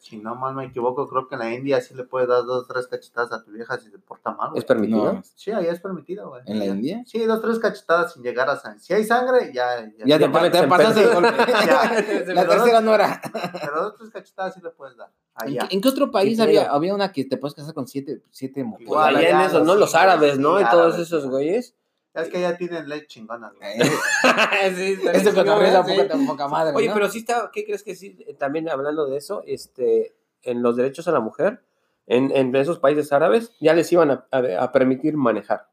si 0.06 0.16
no 0.18 0.36
mal 0.36 0.54
me 0.54 0.64
equivoco, 0.66 1.08
creo 1.08 1.26
que 1.26 1.34
en 1.34 1.40
la 1.40 1.52
India 1.52 1.80
sí 1.80 1.94
le 1.94 2.04
puedes 2.04 2.28
dar 2.28 2.44
dos, 2.44 2.68
tres 2.68 2.86
cachetadas 2.86 3.32
a 3.32 3.42
tu 3.42 3.50
vieja 3.50 3.76
si 3.78 3.90
se 3.90 3.98
porta 3.98 4.30
mal. 4.32 4.50
güey. 4.50 4.60
¿Es 4.60 4.64
permitido? 4.64 5.12
No. 5.14 5.22
Sí, 5.34 5.50
allá 5.50 5.72
es 5.72 5.80
permitido, 5.80 6.28
güey. 6.28 6.42
¿En 6.46 6.58
la. 6.60 6.66
India? 6.66 7.02
Sí, 7.06 7.24
dos, 7.24 7.42
tres 7.42 7.58
cachetadas 7.58 8.12
sin 8.12 8.22
llegar 8.22 8.48
a 8.48 8.56
sangre. 8.56 8.78
Si 8.80 8.92
hay 8.94 9.02
sangre, 9.04 9.50
ya. 9.52 9.80
Ya, 9.98 10.04
Ya 10.06 10.18
te, 10.18 10.24
te 10.26 10.30
pa- 10.30 10.50
te 10.50 10.68
pasaste 10.68 11.00
pedo. 11.02 11.14
golpe. 11.14 11.30
Ya. 11.66 12.34
La 12.34 12.46
tercera 12.48 12.80
no 12.80 12.94
era. 12.94 13.20
Pero 13.60 13.82
dos, 13.82 13.94
tres 13.96 14.10
cachetadas 14.10 14.54
sí 14.54 14.60
le 14.62 14.70
puedes 14.70 14.96
dar. 14.96 15.10
¿En 15.44 15.58
qué, 15.58 15.66
en 15.74 15.80
qué 15.82 15.88
otro 15.88 16.10
país 16.10 16.38
había, 16.40 16.70
había 16.70 16.94
una 16.94 17.12
que 17.12 17.24
te 17.24 17.36
puedes 17.36 17.54
casar 17.54 17.74
con 17.74 17.86
siete, 17.86 18.22
siete 18.30 18.62
mujeres? 18.64 18.88
Pues 18.88 18.96
Igual, 18.98 19.16
allá 19.16 19.28
en 19.30 19.40
eso, 19.48 19.58
los 19.58 19.66
¿no? 19.66 19.74
Los 19.74 19.94
árabes, 19.94 20.38
¿no? 20.38 20.60
Y 20.60 20.64
todos 20.70 20.98
esos 20.98 21.26
güeyes. 21.26 21.74
Es 22.22 22.28
que 22.28 22.40
ya 22.40 22.56
tienen 22.56 22.88
ley 22.88 23.06
chingona, 23.06 23.52
güey. 23.58 23.72
Eh, 23.80 24.74
sí, 24.76 24.98
Este 25.12 25.32
cotorreo 25.32 25.80
es 25.82 25.86
sí. 25.86 25.96
la 25.96 26.08
poca, 26.08 26.26
poca 26.26 26.48
madre, 26.48 26.74
Oye, 26.74 26.88
¿no? 26.88 26.94
pero 26.94 27.08
sí 27.08 27.18
está, 27.18 27.50
¿qué 27.52 27.64
crees 27.64 27.82
que 27.82 27.94
sí? 27.94 28.16
También 28.38 28.68
hablando 28.68 29.06
de 29.06 29.16
eso, 29.16 29.42
este, 29.46 30.14
en 30.42 30.62
los 30.62 30.76
derechos 30.76 31.06
a 31.08 31.12
la 31.12 31.20
mujer, 31.20 31.62
en, 32.06 32.30
en 32.34 32.54
esos 32.56 32.78
países 32.78 33.12
árabes, 33.12 33.52
ya 33.60 33.74
les 33.74 33.90
iban 33.92 34.10
a, 34.10 34.26
a- 34.30 34.62
a 34.64 34.72
permitir 34.72 35.16
manejar. 35.16 35.68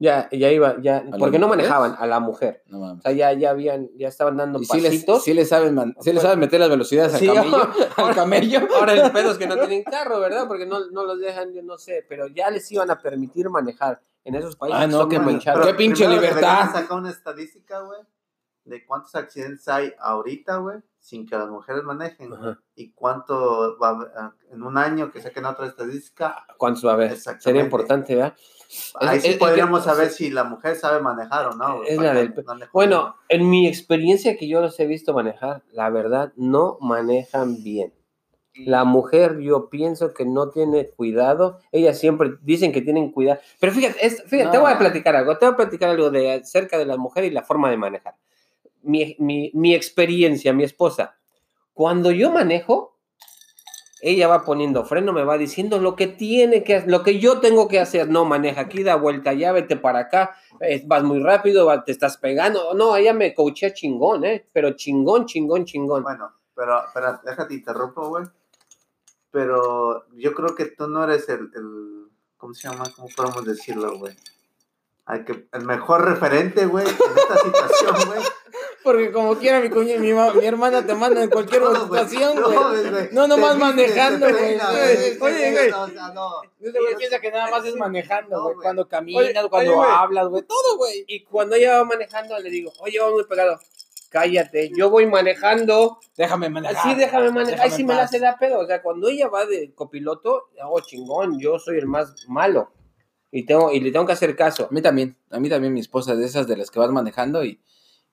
Ya, 0.00 0.28
ya 0.30 0.52
iba, 0.52 0.76
ya, 0.80 1.04
porque 1.18 1.40
no 1.40 1.48
manejaban 1.48 1.96
a 1.98 2.06
la 2.06 2.20
mujer. 2.20 2.62
No 2.66 2.78
mames. 2.78 3.00
O 3.00 3.02
sea, 3.02 3.10
ya, 3.10 3.32
ya 3.32 3.50
habían, 3.50 3.90
ya 3.96 4.06
estaban 4.06 4.36
dando 4.36 4.60
Y 4.60 4.64
sí 4.64 4.80
les, 4.80 4.92
pasitos. 4.92 5.24
sí 5.24 5.34
les 5.34 5.48
saben, 5.48 5.74
man- 5.74 5.96
sí 6.00 6.12
les 6.12 6.22
saben 6.22 6.38
meter 6.38 6.60
las 6.60 6.68
velocidades 6.70 7.14
al 7.14 7.18
Sí, 7.20 7.26
camello. 7.26 7.68
al 7.96 8.14
camello. 8.14 8.60
Ahora 8.78 8.92
el 8.92 9.10
pedo 9.10 9.32
es 9.32 9.38
que 9.38 9.48
no 9.48 9.56
tienen 9.56 9.82
carro, 9.82 10.20
¿verdad? 10.20 10.46
Porque 10.46 10.66
no, 10.66 10.88
no 10.92 11.02
los 11.04 11.18
dejan, 11.18 11.52
yo 11.52 11.62
no 11.64 11.78
sé, 11.78 12.04
pero 12.08 12.28
ya 12.28 12.48
les 12.48 12.70
iban 12.70 12.88
a 12.92 13.00
permitir 13.00 13.50
manejar 13.50 14.00
en 14.28 14.34
esos 14.36 14.56
países. 14.56 14.78
Ah, 14.80 14.86
que 14.86 14.92
no, 14.92 15.06
muy 15.24 15.32
manchado. 15.34 15.62
Qué 15.64 15.74
pinche 15.74 16.08
libertad. 16.08 16.70
sacar 16.72 16.98
una 16.98 17.10
estadística, 17.10 17.80
güey, 17.80 18.00
de 18.64 18.84
cuántos 18.86 19.14
accidentes 19.14 19.66
hay 19.68 19.92
ahorita, 19.98 20.56
güey, 20.58 20.78
sin 20.98 21.26
que 21.26 21.36
las 21.36 21.48
mujeres 21.48 21.82
manejen. 21.84 22.32
Ajá. 22.34 22.60
Y 22.74 22.92
cuánto 22.92 23.78
va 23.78 23.88
a 23.88 23.90
haber, 23.92 24.08
ah, 24.16 24.32
en 24.52 24.62
un 24.62 24.76
año 24.76 25.10
que 25.10 25.20
saquen 25.22 25.44
otra 25.46 25.66
estadística. 25.66 26.44
¿Cuántos 26.56 26.84
va 26.84 26.90
a 26.90 26.94
haber? 26.94 27.16
Sería 27.16 27.62
importante, 27.62 28.14
¿verdad? 28.14 28.34
Ahí 29.00 29.16
Es- 29.16 29.22
sí 29.22 29.28
es- 29.30 29.34
es 29.34 29.40
podríamos 29.40 29.80
que- 29.80 29.88
saber 29.88 30.10
si 30.10 30.28
la 30.30 30.44
mujer 30.44 30.76
sabe 30.76 31.00
manejar 31.00 31.46
o 31.46 31.52
no. 31.54 31.78
güey, 31.78 31.88
Es 31.88 31.98
la 31.98 32.12
que 32.12 32.18
del- 32.18 32.34
no 32.44 32.66
Bueno, 32.72 33.16
en 33.30 33.48
mi 33.48 33.66
experiencia 33.66 34.36
que 34.36 34.46
yo 34.46 34.60
los 34.60 34.78
he 34.78 34.86
visto 34.86 35.14
manejar, 35.14 35.62
la 35.72 35.88
verdad, 35.88 36.34
no 36.36 36.76
manejan 36.82 37.62
bien. 37.62 37.94
La 38.66 38.84
mujer, 38.84 39.38
yo 39.40 39.68
pienso 39.70 40.12
que 40.14 40.24
no 40.24 40.50
tiene 40.50 40.88
cuidado. 40.90 41.58
Ellas 41.72 41.98
siempre 41.98 42.32
dicen 42.42 42.72
que 42.72 42.82
tienen 42.82 43.10
cuidado. 43.12 43.40
Pero 43.60 43.72
fíjate, 43.72 44.04
es- 44.06 44.22
fíjate 44.24 44.50
te 44.50 44.58
voy 44.58 44.72
a 44.72 44.78
platicar 44.78 45.14
algo. 45.16 45.36
Te 45.38 45.46
voy 45.46 45.54
a 45.54 45.56
platicar 45.56 45.90
algo 45.90 46.10
de 46.10 46.32
acerca 46.32 46.76
de 46.78 46.86
la 46.86 46.96
mujer 46.96 47.24
y 47.24 47.30
la 47.30 47.42
forma 47.42 47.70
de 47.70 47.76
manejar. 47.76 48.14
Mi, 48.82 49.16
mi- 49.18 49.50
mi 49.54 49.74
experiencia, 49.74 50.52
mi 50.52 50.64
esposa. 50.64 51.16
Cuando 51.74 52.10
yo 52.10 52.30
manejo, 52.32 52.96
ella 54.00 54.28
va 54.28 54.44
poniendo 54.44 54.84
freno, 54.84 55.12
me 55.12 55.24
va 55.24 55.38
diciendo 55.38 55.78
lo 55.80 55.96
que 55.96 56.06
tiene 56.06 56.62
que 56.62 56.82
lo 56.86 57.02
que 57.02 57.18
yo 57.18 57.40
tengo 57.40 57.66
que 57.68 57.80
hacer. 57.80 58.08
No, 58.08 58.24
maneja 58.24 58.60
aquí, 58.62 58.82
da 58.84 58.94
vuelta 58.96 59.30
allá, 59.30 59.50
vete 59.52 59.76
para 59.76 60.00
acá, 60.00 60.36
eh, 60.60 60.82
vas 60.86 61.02
muy 61.02 61.20
rápido, 61.20 61.66
va- 61.66 61.84
te 61.84 61.92
estás 61.92 62.16
pegando. 62.16 62.74
No, 62.74 62.96
ella 62.96 63.12
me 63.12 63.34
coachea 63.34 63.72
chingón, 63.74 64.24
¿eh? 64.24 64.46
Pero 64.52 64.72
chingón, 64.72 65.26
chingón, 65.26 65.64
chingón. 65.64 66.02
Bueno, 66.04 66.32
pero, 66.54 66.80
pero 66.94 67.20
déjate 67.24 67.54
interrumpo, 67.54 68.08
güey. 68.08 68.24
Pero 69.30 70.06
yo 70.14 70.34
creo 70.34 70.54
que 70.54 70.66
tú 70.66 70.88
no 70.88 71.04
eres 71.04 71.28
el, 71.28 71.50
el 71.54 72.08
¿cómo 72.36 72.54
se 72.54 72.68
llama? 72.68 72.84
¿Cómo 72.96 73.08
podemos 73.14 73.44
decirlo, 73.44 73.98
güey? 73.98 74.16
Hay 75.04 75.24
que, 75.24 75.48
el 75.52 75.64
mejor 75.64 76.04
referente, 76.04 76.66
güey, 76.66 76.86
en 76.86 76.94
esta 76.94 77.36
situación, 77.38 77.96
güey. 78.08 78.20
Porque 78.84 79.10
como 79.10 79.36
quiera 79.36 79.60
mi, 79.60 79.68
cuña- 79.68 79.98
mi, 79.98 80.12
mi 80.12 80.46
hermana 80.46 80.86
te 80.86 80.94
manda 80.94 81.22
en 81.22 81.28
cualquier 81.30 81.62
No, 81.62 81.74
situación, 81.74 82.36
no, 82.40 82.48
güey. 82.48 82.90
güey. 82.90 83.08
No, 83.12 83.26
nomás 83.26 83.58
manejando, 83.58 84.28
güey. 84.30 84.58
Oye, 85.20 85.52
güey, 85.52 85.70
no, 85.70 85.82
o 85.82 85.88
sea, 85.88 86.08
no. 86.14 86.30
Piensa 86.96 87.20
que 87.20 87.30
nada 87.30 87.50
más 87.50 87.64
es 87.66 87.74
manejando, 87.74 88.36
No, 88.36 88.42
güey. 88.44 88.56
Cuando 88.56 88.88
caminas, 88.88 89.22
Oye, 89.42 89.48
cuando 89.50 89.78
oye, 89.78 89.90
hablas, 89.90 90.28
güey. 90.28 90.42
Todo, 90.44 90.76
güey. 90.76 91.04
Y 91.06 91.24
cuando 91.24 91.56
ella 91.56 91.78
va 91.78 91.84
manejando, 91.84 92.38
le 92.38 92.48
digo, 92.50 92.72
oye, 92.80 92.98
va 93.00 93.10
muy 93.10 93.24
pegado. 93.24 93.58
Cállate, 94.10 94.70
yo 94.76 94.88
voy 94.90 95.06
manejando. 95.06 95.98
Déjame 96.16 96.48
manejar. 96.48 96.76
Así 96.76 96.94
déjame 96.94 97.30
manejar. 97.30 97.56
Déjame 97.56 97.76
sí 97.76 97.84
me 97.84 97.94
la 97.94 98.02
hace 98.04 98.18
da 98.18 98.36
pedo. 98.38 98.60
O 98.60 98.66
sea, 98.66 98.80
cuando 98.82 99.08
ella 99.08 99.28
va 99.28 99.44
de 99.44 99.74
copiloto, 99.74 100.48
hago 100.60 100.80
chingón, 100.80 101.38
yo 101.38 101.58
soy 101.58 101.78
el 101.78 101.86
más 101.86 102.14
malo. 102.28 102.72
Y, 103.30 103.44
tengo, 103.44 103.70
y 103.70 103.80
le 103.80 103.92
tengo 103.92 104.06
que 104.06 104.12
hacer 104.12 104.34
caso. 104.34 104.64
A 104.70 104.72
mí 104.74 104.80
también, 104.80 105.16
a 105.30 105.38
mí 105.38 105.50
también 105.50 105.74
mi 105.74 105.80
esposa 105.80 106.12
es 106.14 106.18
de 106.18 106.24
esas 106.24 106.46
de 106.46 106.56
las 106.56 106.70
que 106.70 106.78
vas 106.78 106.90
manejando 106.90 107.44
y, 107.44 107.60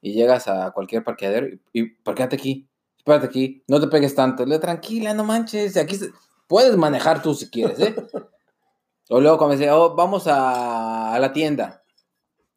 y 0.01 0.13
llegas 0.13 0.49
a 0.49 0.71
cualquier 0.71 1.05
parqueadero 1.05 1.47
y, 1.47 1.61
y 1.71 1.83
parquéate 1.89 2.35
aquí, 2.35 2.67
espérate 2.97 3.27
aquí, 3.27 3.63
no 3.67 3.79
te 3.79 3.87
pegues 3.87 4.13
tanto. 4.13 4.45
Le 4.45 4.59
tranquila, 4.59 5.13
no 5.13 5.23
manches, 5.23 5.77
aquí 5.77 5.95
se- 5.95 6.11
puedes 6.47 6.75
manejar 6.75 7.21
tú 7.21 7.33
si 7.33 7.49
quieres, 7.49 7.79
¿eh? 7.79 7.95
o 9.09 9.21
luego 9.21 9.37
como 9.37 9.53
dice, 9.53 9.71
oh, 9.71 9.95
vamos 9.95 10.27
a, 10.27 11.13
a 11.13 11.19
la 11.19 11.31
tienda. 11.31 11.81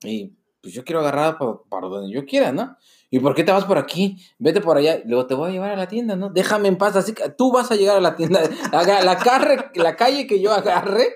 Y 0.03 0.33
pues 0.61 0.75
yo 0.75 0.85
quiero 0.85 0.99
agarrar 1.01 1.39
por 1.39 1.65
donde 1.89 2.13
yo 2.13 2.25
quiera, 2.27 2.51
¿no? 2.51 2.77
¿Y 3.11 3.21
por 3.21 3.35
qué 3.35 3.43
te 3.45 3.53
vas 3.53 3.65
por 3.65 3.79
aquí? 3.79 4.17
Vete 4.39 4.61
por 4.61 4.77
allá. 4.77 5.01
Luego 5.07 5.27
te 5.27 5.35
voy 5.35 5.49
a 5.49 5.53
llevar 5.53 5.71
a 5.71 5.77
la 5.77 5.89
tienda, 5.89 6.15
¿no? 6.15 6.29
Déjame 6.29 6.69
en 6.69 6.77
paz. 6.77 6.95
Así 6.97 7.15
que 7.15 7.31
tú 7.31 7.51
vas 7.51 7.71
a 7.71 7.77
llegar 7.77 7.97
a 7.97 8.01
la 8.01 8.17
tienda. 8.17 8.41
Haga- 8.73 9.03
La, 9.03 9.19
carre- 9.19 9.71
la 9.77 9.97
calle 9.97 10.27
que 10.27 10.41
yo 10.41 10.53
agarre, 10.53 11.09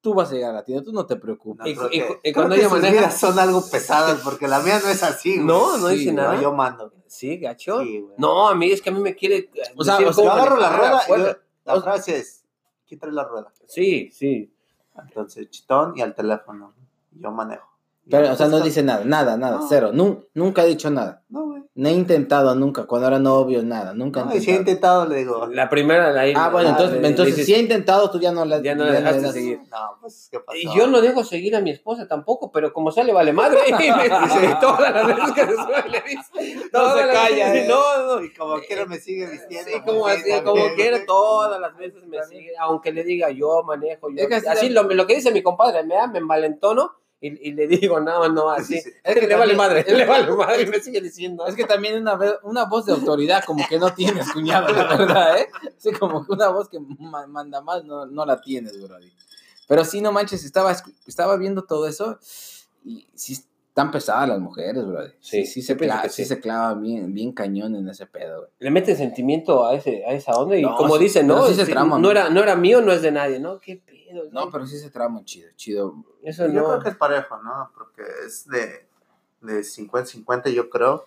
tú 0.00 0.14
vas 0.14 0.30
a 0.30 0.34
llegar 0.34 0.50
a 0.50 0.54
la 0.54 0.64
tienda. 0.64 0.82
Tú 0.84 0.92
no 0.92 1.06
te 1.06 1.14
preocupes. 1.16 1.76
No, 1.76 1.88
Y- 1.92 2.02
y- 2.24 2.32
cuando 2.32 2.54
ella 2.56 2.68
maneja- 2.68 2.92
vidas 2.92 3.20
son 3.20 3.38
algo 3.38 3.62
pesadas, 3.70 4.20
porque 4.24 4.48
la 4.48 4.58
mía 4.60 4.80
no 4.82 4.88
es 4.90 5.02
así, 5.02 5.34
güey. 5.36 5.46
No, 5.46 5.76
no 5.78 5.88
Sí, 5.90 5.96
dice 5.98 6.12
nada. 6.12 6.34
No, 6.34 6.42
yo 6.42 6.52
mando. 6.52 6.92
Sí, 7.06 7.38
gacho. 7.38 7.80
Sí, 7.82 8.00
güey. 8.00 8.14
no, 8.18 8.48
a 8.48 8.54
mí 8.54 8.70
es 8.72 8.82
que 8.82 8.90
a 8.90 8.92
mí 8.92 9.00
me 9.00 9.14
quiere. 9.14 9.50
O 9.76 9.84
sea, 9.84 9.94
decir 9.94 10.08
o 10.08 10.12
sea, 10.12 10.24
Yo 10.24 10.32
agarro 10.32 10.56
la 10.56 10.70
rueda 10.76 11.00
yo- 11.08 11.36
la 11.64 11.80
frase 11.82 12.16
es, 12.16 12.44
quítale 12.84 13.12
la 13.12 13.24
rueda. 13.24 13.52
Sí, 13.68 14.10
sí. 14.12 14.52
Entonces, 14.98 15.48
chitón 15.50 15.96
y 15.96 16.02
al 16.02 16.14
teléfono. 16.16 16.74
Yo 17.12 17.30
manejo. 17.30 17.69
Pero, 18.10 18.32
o 18.32 18.36
sea, 18.36 18.48
no 18.48 18.60
dice 18.60 18.82
nada, 18.82 19.04
nada, 19.04 19.36
nada, 19.36 19.58
No. 19.58 19.66
cero. 19.68 19.90
Nun- 19.92 20.26
nunca 20.34 20.62
ha 20.62 20.64
dicho 20.64 20.90
nada. 20.90 21.22
No, 21.28 21.44
güey. 21.46 21.60
No 21.74 21.88
he 21.88 21.92
intentado 21.92 22.54
nunca, 22.56 22.84
cuando 22.84 23.06
era 23.08 23.18
novio, 23.20 23.62
nada, 23.62 23.94
nunca 23.94 24.24
No, 24.24 24.32
he 24.32 24.36
y 24.38 24.40
si 24.40 24.50
he 24.50 24.56
intentado. 24.56 25.04
intentado, 25.04 25.06
le 25.06 25.16
digo. 25.18 25.46
La 25.46 25.68
primera, 25.70 26.10
la 26.10 26.22
Ah, 26.36 26.50
bueno, 26.50 26.68
la- 26.68 26.74
entonces, 26.76 27.00
le- 27.00 27.08
entonces 27.08 27.36
le 27.38 27.44
si 27.44 27.54
ha 27.54 27.58
intentado, 27.58 28.10
tú 28.10 28.18
ya 28.18 28.32
no 28.32 28.44
la 28.44 28.60
Ya 28.60 28.74
no 28.74 28.84
la 28.84 28.92
dejaste 28.92 29.32
seguir. 29.32 29.60
No, 29.70 29.96
pues, 30.00 30.28
¿qué 30.30 30.40
pasó? 30.40 30.58
Y 30.58 30.66
yo 30.76 30.88
no 30.88 31.00
dejo 31.00 31.22
seguir 31.24 31.54
a 31.56 31.60
mi 31.60 31.70
esposa 31.70 32.06
tampoco, 32.08 32.50
pero 32.52 32.72
como 32.72 32.90
sale 32.90 33.12
vale 33.12 33.32
madre, 33.32 33.60
y 33.68 33.72
me 33.72 34.02
dice 34.02 34.56
todas 34.60 34.92
las 34.92 35.06
veces 35.06 35.32
que 35.32 35.40
se 35.46 35.54
sube 35.54 35.88
le 35.90 36.00
dice, 36.02 36.56
No 36.64 36.70
todas 36.80 37.00
se 37.00 37.12
calla, 37.12 37.50
veces, 37.52 37.64
eh. 37.64 37.68
No, 37.68 38.06
no, 38.16 38.24
Y 38.24 38.34
como 38.34 38.58
quiera 38.60 38.84
me 38.86 38.98
sigue 38.98 39.26
vistiendo. 39.30 39.70
Sí, 39.72 39.80
como 39.86 40.06
así, 40.08 40.22
sí, 40.24 40.40
como 40.44 40.64
quiera, 40.74 40.98
todas 41.06 41.60
las 41.60 41.76
veces 41.76 42.04
me 42.06 42.22
sigue, 42.24 42.50
aunque 42.58 42.92
le 42.92 43.04
diga 43.04 43.30
yo 43.30 43.62
manejo, 43.62 44.10
yo, 44.10 44.16
Es 44.24 44.26
que 44.28 44.48
así 44.50 44.68
lo, 44.68 44.82
lo 44.82 45.06
que 45.06 45.14
dice 45.14 45.30
mi 45.32 45.42
compadre, 45.42 45.84
me 45.84 45.94
da, 45.94 46.08
me 46.08 46.18
envalentono 46.18 46.92
y, 47.20 47.48
y 47.48 47.52
le 47.52 47.66
digo, 47.68 48.00
no, 48.00 48.28
no, 48.28 48.50
así, 48.50 48.80
Sí, 48.80 48.90
es 49.04 49.14
que 49.14 49.26
le 49.26 49.34
vale 49.34 49.54
madre, 49.54 49.84
le 49.88 50.06
vale 50.06 50.30
madre 50.32 50.62
y 50.62 50.66
me 50.66 50.80
sigue 50.80 51.00
diciendo. 51.00 51.46
Es 51.46 51.54
que 51.54 51.64
también 51.64 52.00
una, 52.00 52.18
una 52.42 52.64
voz 52.64 52.86
de 52.86 52.92
autoridad 52.92 53.44
como 53.44 53.66
que 53.68 53.78
no 53.78 53.92
tienes, 53.94 54.30
cuñado, 54.32 54.68
la 54.72 54.84
verdad, 54.96 55.38
¿eh? 55.38 55.48
Sí, 55.76 55.92
como 55.92 56.24
que 56.24 56.32
una 56.32 56.48
voz 56.48 56.68
que 56.68 56.78
ma- 56.98 57.26
manda 57.26 57.60
más 57.60 57.84
no, 57.84 58.06
no 58.06 58.24
la 58.24 58.40
tienes, 58.40 58.80
brody. 58.80 59.12
Pero 59.68 59.84
sí, 59.84 60.00
no 60.00 60.12
manches, 60.12 60.44
estaba, 60.44 60.74
estaba 61.06 61.36
viendo 61.36 61.62
todo 61.64 61.86
eso 61.86 62.18
y 62.84 63.06
sí 63.14 63.44
están 63.80 63.90
pesadas 63.90 64.28
las 64.28 64.40
mujeres, 64.40 64.84
brody. 64.86 65.10
Sí, 65.20 65.44
Sí, 65.44 65.46
sí, 65.46 65.62
se, 65.62 65.76
pienso 65.76 65.96
cla- 65.96 66.02
que 66.02 66.08
sí 66.10 66.22
sí. 66.22 66.28
se 66.28 66.40
clava 66.40 66.74
bien, 66.74 67.12
bien 67.14 67.32
cañón 67.32 67.74
en 67.74 67.88
ese 67.88 68.06
pedo, 68.06 68.38
güey. 68.40 68.50
le 68.58 68.70
meten 68.70 68.96
sentimiento 68.96 69.66
a 69.66 69.74
ese 69.74 70.04
a 70.04 70.12
esa 70.12 70.32
onda 70.32 70.56
y 70.56 70.62
No, 70.62 70.76
como 70.76 70.96
sí, 70.96 71.04
dicen, 71.04 71.26
no, 71.26 71.46
sí 71.46 71.54
se 71.54 71.64
Sí, 71.66 71.72
traman. 71.72 72.00
no 72.02 72.10
era 72.10 72.28
no 72.30 72.42
era 72.42 72.56
mío, 72.56 72.80
no 72.80 72.92
es 72.92 73.02
de 73.02 73.10
nadie, 73.12 73.38
¿no? 73.40 73.58
Qué 73.60 73.76
pedo. 73.84 74.24
No, 74.32 74.50
pero 74.50 74.66
sí 74.66 74.78
se 74.78 74.90
trama 74.90 75.24
chido, 75.24 75.48
chido. 75.56 75.94
eso 76.22 76.46
Yo 76.46 76.52
no. 76.62 76.64
creo 76.68 76.80
que 76.80 76.88
es 76.90 76.96
parejo, 76.96 77.42
¿no? 77.42 77.70
Porque 77.74 78.02
es 78.26 78.46
de, 78.48 78.86
de 79.40 79.60
50-50, 79.62 80.50
yo 80.52 80.68
creo. 80.68 81.04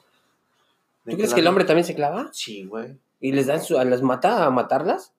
¿Tú 1.06 1.16
crees 1.16 1.30
la- 1.30 1.36
que 1.36 1.42
el 1.42 1.48
hombre 1.48 1.66
también 1.66 1.86
se 1.86 1.96
clava? 1.96 2.30
Sí, 2.32 2.64
güey. 2.66 2.98
¿Y 3.20 3.32
les 3.34 3.48
dan 3.48 3.62
su, 3.62 3.78
a 3.78 3.86
las 3.86 4.02
mata 4.02 4.46
a 4.46 4.50
matarlas? 4.50 5.13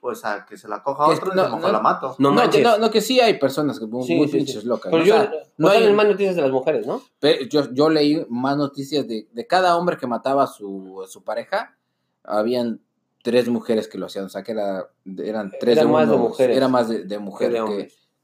Pues 0.00 0.24
a 0.24 0.46
que 0.46 0.56
se 0.56 0.66
la 0.66 0.82
coja 0.82 1.12
es- 1.12 1.18
otro 1.18 1.32
y 1.32 1.36
no, 1.36 1.42
a 1.42 1.48
lo 1.48 1.56
mejor 1.56 1.70
no. 1.72 1.76
la 1.76 1.80
mato. 1.82 2.16
No, 2.18 2.30
No, 2.32 2.48
que 2.50 2.62
no, 2.62 2.78
no, 2.78 2.90
que 2.90 3.02
sí 3.02 3.20
hay 3.20 3.38
personas 3.38 3.78
que 3.78 3.84
Sí, 3.84 4.14
muy 4.16 4.28
sí, 4.28 4.38
pinches 4.38 4.62
sí. 4.62 4.66
locas. 4.66 4.90
Pero 4.90 5.02
¿no? 5.02 5.06
yo, 5.06 5.14
O 5.16 5.18
sea, 5.20 5.32
no 5.58 5.68
hay- 5.68 5.92
más 5.92 6.06
noticias 6.06 6.36
de 6.36 6.42
las 6.42 6.50
mujeres, 6.50 6.86
¿no? 6.86 7.02
Pero 7.18 7.44
yo, 7.44 7.70
yo 7.72 7.90
leí 7.90 8.24
más 8.30 8.56
noticias 8.56 9.06
de, 9.06 9.28
de 9.30 9.46
cada 9.46 9.76
hombre 9.76 9.98
que 9.98 10.06
mataba 10.06 10.44
a 10.44 10.46
su, 10.46 11.02
a 11.04 11.06
su 11.06 11.22
pareja, 11.22 11.76
habían 12.24 12.80
tres 13.22 13.48
mujeres 13.48 13.88
que 13.88 13.98
lo 13.98 14.06
hacían, 14.06 14.24
o 14.24 14.28
sea 14.30 14.42
que 14.42 14.52
era, 14.52 14.88
eran 15.18 15.50
tres 15.60 15.76
Era 15.76 15.86
de 15.86 15.92
más 15.92 16.08
de 16.10 16.16
mujeres. 16.16 16.56
Era 16.56 16.68
más 16.68 16.88
de, 16.88 17.04
de 17.04 17.18
mujeres 17.18 17.62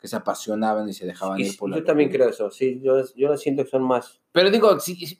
que, 0.00 0.09
se 0.09 0.14
apasionaban 0.16 0.88
y 0.88 0.92
se 0.95 1.04
dejaban 1.04 1.40
Y 1.40 1.47
ir 1.49 1.56
por 1.59 1.68
la 1.68 1.78
yo 1.78 1.85
también 1.85 2.09
creo 2.11 2.28
eso, 2.28 2.49
sí, 2.50 2.80
yo, 2.80 2.95
yo 3.16 3.26
lo 3.28 3.37
siento 3.37 3.64
que 3.64 3.71
son 3.71 3.83
más. 3.83 4.21
Pero 4.33 4.50
digo, 4.50 4.78
si, 4.78 4.95
si- 4.95 5.16
o 5.16 5.18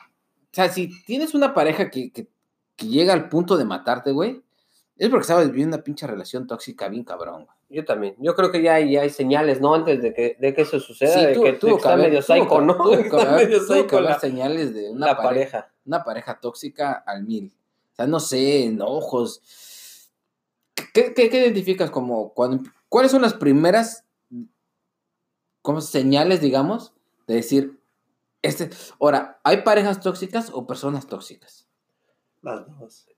sea, 0.53 0.69
si 0.71 1.03
tienes 1.05 1.35
una 1.35 1.53
pareja 1.53 1.91
que, 1.91 2.13
que, 2.13 2.29
que 2.77 2.87
llega 2.87 3.13
al 3.13 3.29
punto 3.29 3.57
de 3.57 3.65
matarte, 3.65 4.13
güey, 4.13 4.43
es 4.99 5.09
porque 5.11 5.23
estabas 5.23 5.47
viviendo 5.51 5.77
una 5.77 5.85
pinche 5.85 6.07
relación 6.07 6.47
tóxica 6.47 6.89
bien 6.89 7.05
cabrón, 7.05 7.45
güey. 7.45 7.57
Yo 7.69 7.85
también. 7.85 8.15
Yo 8.19 8.35
creo 8.35 8.51
que 8.53 8.63
ya 8.63 8.75
hay, 8.75 8.93
ya 8.93 9.03
hay 9.03 9.11
señales, 9.11 9.61
¿no? 9.61 9.75
Antes 9.75 10.01
de 10.01 10.15
que, 10.15 10.37
de 10.41 10.55
que 10.55 10.63
eso 10.63 10.79
suceda, 10.81 11.13
Sí, 11.19 11.27
de 11.27 11.33
que, 11.35 11.53
de 11.53 11.53
tuvo 11.55 11.73
que 11.73 11.77
está 11.79 11.93
haber- 11.95 12.09
medio 12.09 12.23
psycho, 12.23 12.61
¿no? 12.61 12.91
que 12.91 12.95
Está 13.03 13.23
haber- 13.35 13.47
medio 13.49 13.61
psycho 13.63 14.01
la, 14.01 14.19
señales 14.21 14.73
de 14.75 14.91
una 14.91 15.07
la 15.09 15.17
pareja, 15.17 15.51
pareja. 15.63 15.75
una 15.85 16.05
pareja 16.05 16.41
tóxica 16.41 16.93
al 17.07 17.25
mil. 17.25 17.53
O 17.93 17.97
sea, 17.97 18.07
no 18.07 18.21
sé, 18.21 18.65
enojos. 18.67 19.43
¿Qué, 20.95 21.13
qué, 21.15 21.29
qué 21.29 21.41
identificas 21.41 21.91
como 21.91 22.33
cuando, 22.33 22.63
cuáles 22.89 23.11
son 23.11 23.23
las 23.23 23.35
primeras 23.35 24.05
como 25.63 25.81
señales, 25.81 26.41
digamos, 26.41 26.93
de 27.27 27.35
decir, 27.35 27.81
este, 28.43 28.71
ahora, 29.01 29.41
¿hay 29.43 29.63
parejas 29.63 30.01
tóxicas 30.01 30.51
o 30.53 30.67
personas 30.67 31.07
tóxicas? 31.09 31.67
Las 32.43 32.65
dos. 32.79 33.09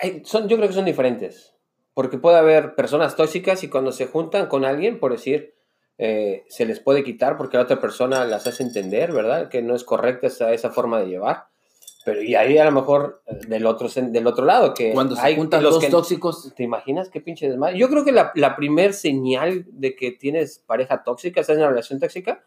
Hay- 0.00 0.22
son, 0.24 0.48
yo 0.48 0.56
creo 0.56 0.68
que 0.68 0.74
son 0.74 0.84
diferentes. 0.84 1.54
Porque 1.94 2.18
puede 2.18 2.38
haber 2.38 2.74
personas 2.74 3.16
tóxicas 3.16 3.62
y 3.64 3.68
cuando 3.68 3.92
se 3.92 4.06
juntan 4.06 4.46
con 4.46 4.64
alguien, 4.64 4.98
por 5.00 5.12
decir, 5.12 5.54
eh, 5.98 6.44
se 6.48 6.64
les 6.64 6.80
puede 6.80 7.02
quitar 7.04 7.36
porque 7.36 7.56
la 7.56 7.64
otra 7.64 7.80
persona 7.80 8.24
las 8.24 8.46
hace 8.46 8.62
entender, 8.62 9.12
¿verdad? 9.12 9.48
Que 9.48 9.60
no 9.60 9.74
es 9.74 9.84
correcta 9.84 10.28
esa, 10.28 10.52
esa 10.52 10.70
forma 10.70 11.00
de 11.00 11.08
llevar. 11.08 11.44
Pero 12.04 12.22
y 12.22 12.34
ahí 12.34 12.56
a 12.56 12.64
lo 12.64 12.72
mejor 12.72 13.22
eh, 13.26 13.34
del 13.46 13.66
otro, 13.66 13.88
del 13.94 14.26
otro 14.26 14.44
lado, 14.46 14.72
que 14.72 14.92
Cuando 14.92 15.14
se 15.16 15.20
hay 15.20 15.36
juntan 15.36 15.62
los 15.62 15.74
dos 15.74 15.84
que- 15.84 15.90
tóxicos, 15.90 16.54
¿Te 16.56 16.62
imaginas 16.62 17.10
qué 17.10 17.20
pinche 17.20 17.48
desmadre? 17.50 17.76
Yo 17.76 17.90
creo 17.90 18.04
que 18.04 18.12
la, 18.12 18.32
la 18.36 18.56
primer 18.56 18.94
señal 18.94 19.66
de 19.68 19.94
que 19.94 20.12
tienes 20.12 20.60
pareja 20.60 21.02
tóxica, 21.02 21.40
estás 21.42 21.56
en 21.56 21.62
una 21.62 21.70
relación 21.70 22.00
tóxica, 22.00 22.42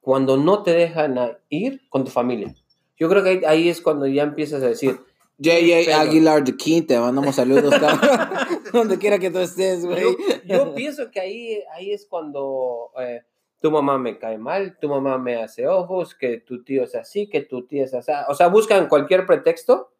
cuando 0.00 0.36
no 0.36 0.62
te 0.64 0.72
dejan 0.72 1.36
ir 1.50 1.82
con 1.90 2.04
tu 2.04 2.10
familia. 2.10 2.52
Yo 2.96 3.08
creo 3.08 3.22
que 3.22 3.28
ahí, 3.28 3.40
ahí 3.46 3.68
es 3.68 3.80
cuando 3.80 4.06
ya 4.08 4.24
empiezas 4.24 4.62
a 4.62 4.66
decir, 4.68 4.98
JJ 5.38 5.92
Aguilar 5.92 6.42
de 6.42 6.56
King, 6.56 6.82
te 6.82 6.98
mandamos 6.98 7.36
saludos. 7.36 7.72
Donde 8.72 8.98
quiera 8.98 9.18
que 9.18 9.30
tú 9.30 9.38
estés, 9.38 9.82
yo, 9.82 9.88
güey. 9.88 10.16
yo 10.44 10.74
pienso 10.74 11.10
que 11.10 11.20
ahí, 11.20 11.62
ahí 11.72 11.92
es 11.92 12.06
cuando 12.06 12.90
eh, 12.98 13.22
tu 13.60 13.70
mamá 13.70 13.98
me 13.98 14.18
cae 14.18 14.36
mal, 14.36 14.76
tu 14.80 14.88
mamá 14.88 15.16
me 15.18 15.36
hace 15.36 15.68
ojos, 15.68 16.14
que 16.14 16.38
tu 16.38 16.64
tío 16.64 16.82
es 16.82 16.94
así, 16.96 17.28
que 17.28 17.42
tu 17.42 17.66
tía 17.66 17.84
es 17.84 17.94
así. 17.94 18.10
O 18.28 18.34
sea, 18.34 18.48
buscan 18.48 18.88
cualquier 18.88 19.26
pretexto 19.26 19.92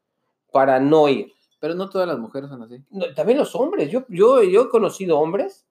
para 0.51 0.81
no 0.81 1.09
ir. 1.09 1.33
Pero 1.61 1.75
no 1.75 1.89
todas 1.89 2.07
las 2.07 2.19
mujeres 2.19 2.51
son 2.51 2.63
así. 2.63 2.83
No, 2.91 3.13
también 3.15 3.39
los 3.39 3.55
hombres. 3.55 3.91
Yo, 3.91 4.05
yo, 4.09 4.43
yo 4.43 4.63
he 4.63 4.69
conocido 4.69 5.19
hombres 5.19 5.67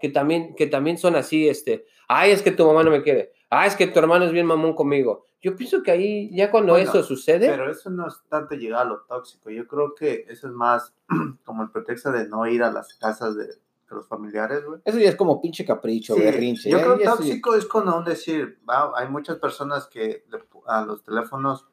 que 0.00 0.08
también, 0.08 0.54
que 0.56 0.66
también 0.66 0.98
son 0.98 1.14
así, 1.14 1.48
este, 1.48 1.84
ay, 2.08 2.32
es 2.32 2.42
que 2.42 2.50
tu 2.50 2.66
mamá 2.66 2.82
no 2.82 2.90
me 2.90 3.02
quiere, 3.02 3.32
ay, 3.54 3.68
es 3.68 3.76
que 3.76 3.86
tu 3.86 3.98
hermano 3.98 4.24
es 4.24 4.32
bien 4.32 4.46
mamón 4.46 4.74
conmigo. 4.74 5.24
Yo 5.42 5.54
pienso 5.56 5.82
que 5.82 5.90
ahí, 5.90 6.30
ya 6.34 6.50
cuando 6.50 6.72
Bueno, 6.72 6.88
eso 6.88 7.02
sucede, 7.02 7.48
Pero 7.48 7.70
eso 7.70 7.90
no 7.90 8.06
es 8.08 8.22
tanto 8.28 8.54
llegar 8.54 8.82
a 8.82 8.84
lo 8.90 9.00
tóxico. 9.00 9.50
Yo 9.50 9.66
creo 9.66 9.94
que 9.94 10.24
eso 10.28 10.46
es 10.46 10.52
más 10.54 10.94
como 11.44 11.62
el 11.64 11.70
pretexto 11.70 12.12
de 12.12 12.28
no 12.28 12.46
ir 12.46 12.62
a 12.62 12.70
las 12.72 12.94
casas 12.94 13.36
de, 13.36 13.46
de 13.46 13.56
los 13.90 14.06
familiares, 14.08 14.64
güey. 14.64 14.80
Eso 14.84 14.98
ya 14.98 15.08
es 15.10 15.16
como 15.16 15.40
pinche 15.40 15.64
capricho, 15.64 16.14
Sí, 16.14 16.20
berrinche. 16.20 16.70
Yo 16.70 16.78
ya- 16.78 16.84
creo 16.84 16.98
que 16.98 17.04
sí. 17.04 17.10
tóxico 17.10 17.54
es 17.54 17.66
cuando 17.66 17.96
un 17.98 18.04
decir, 18.04 18.58
va, 18.68 18.92
hay 18.96 19.08
muchas 19.08 19.36
personas 19.38 19.86
que 19.88 20.24
a 20.66 20.82
los 20.84 21.02
teléfonos, 21.02 21.66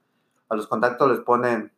a 0.49 0.55
los 0.55 0.67
contactos 0.67 1.09
les 1.11 1.19
ponen 1.21 1.71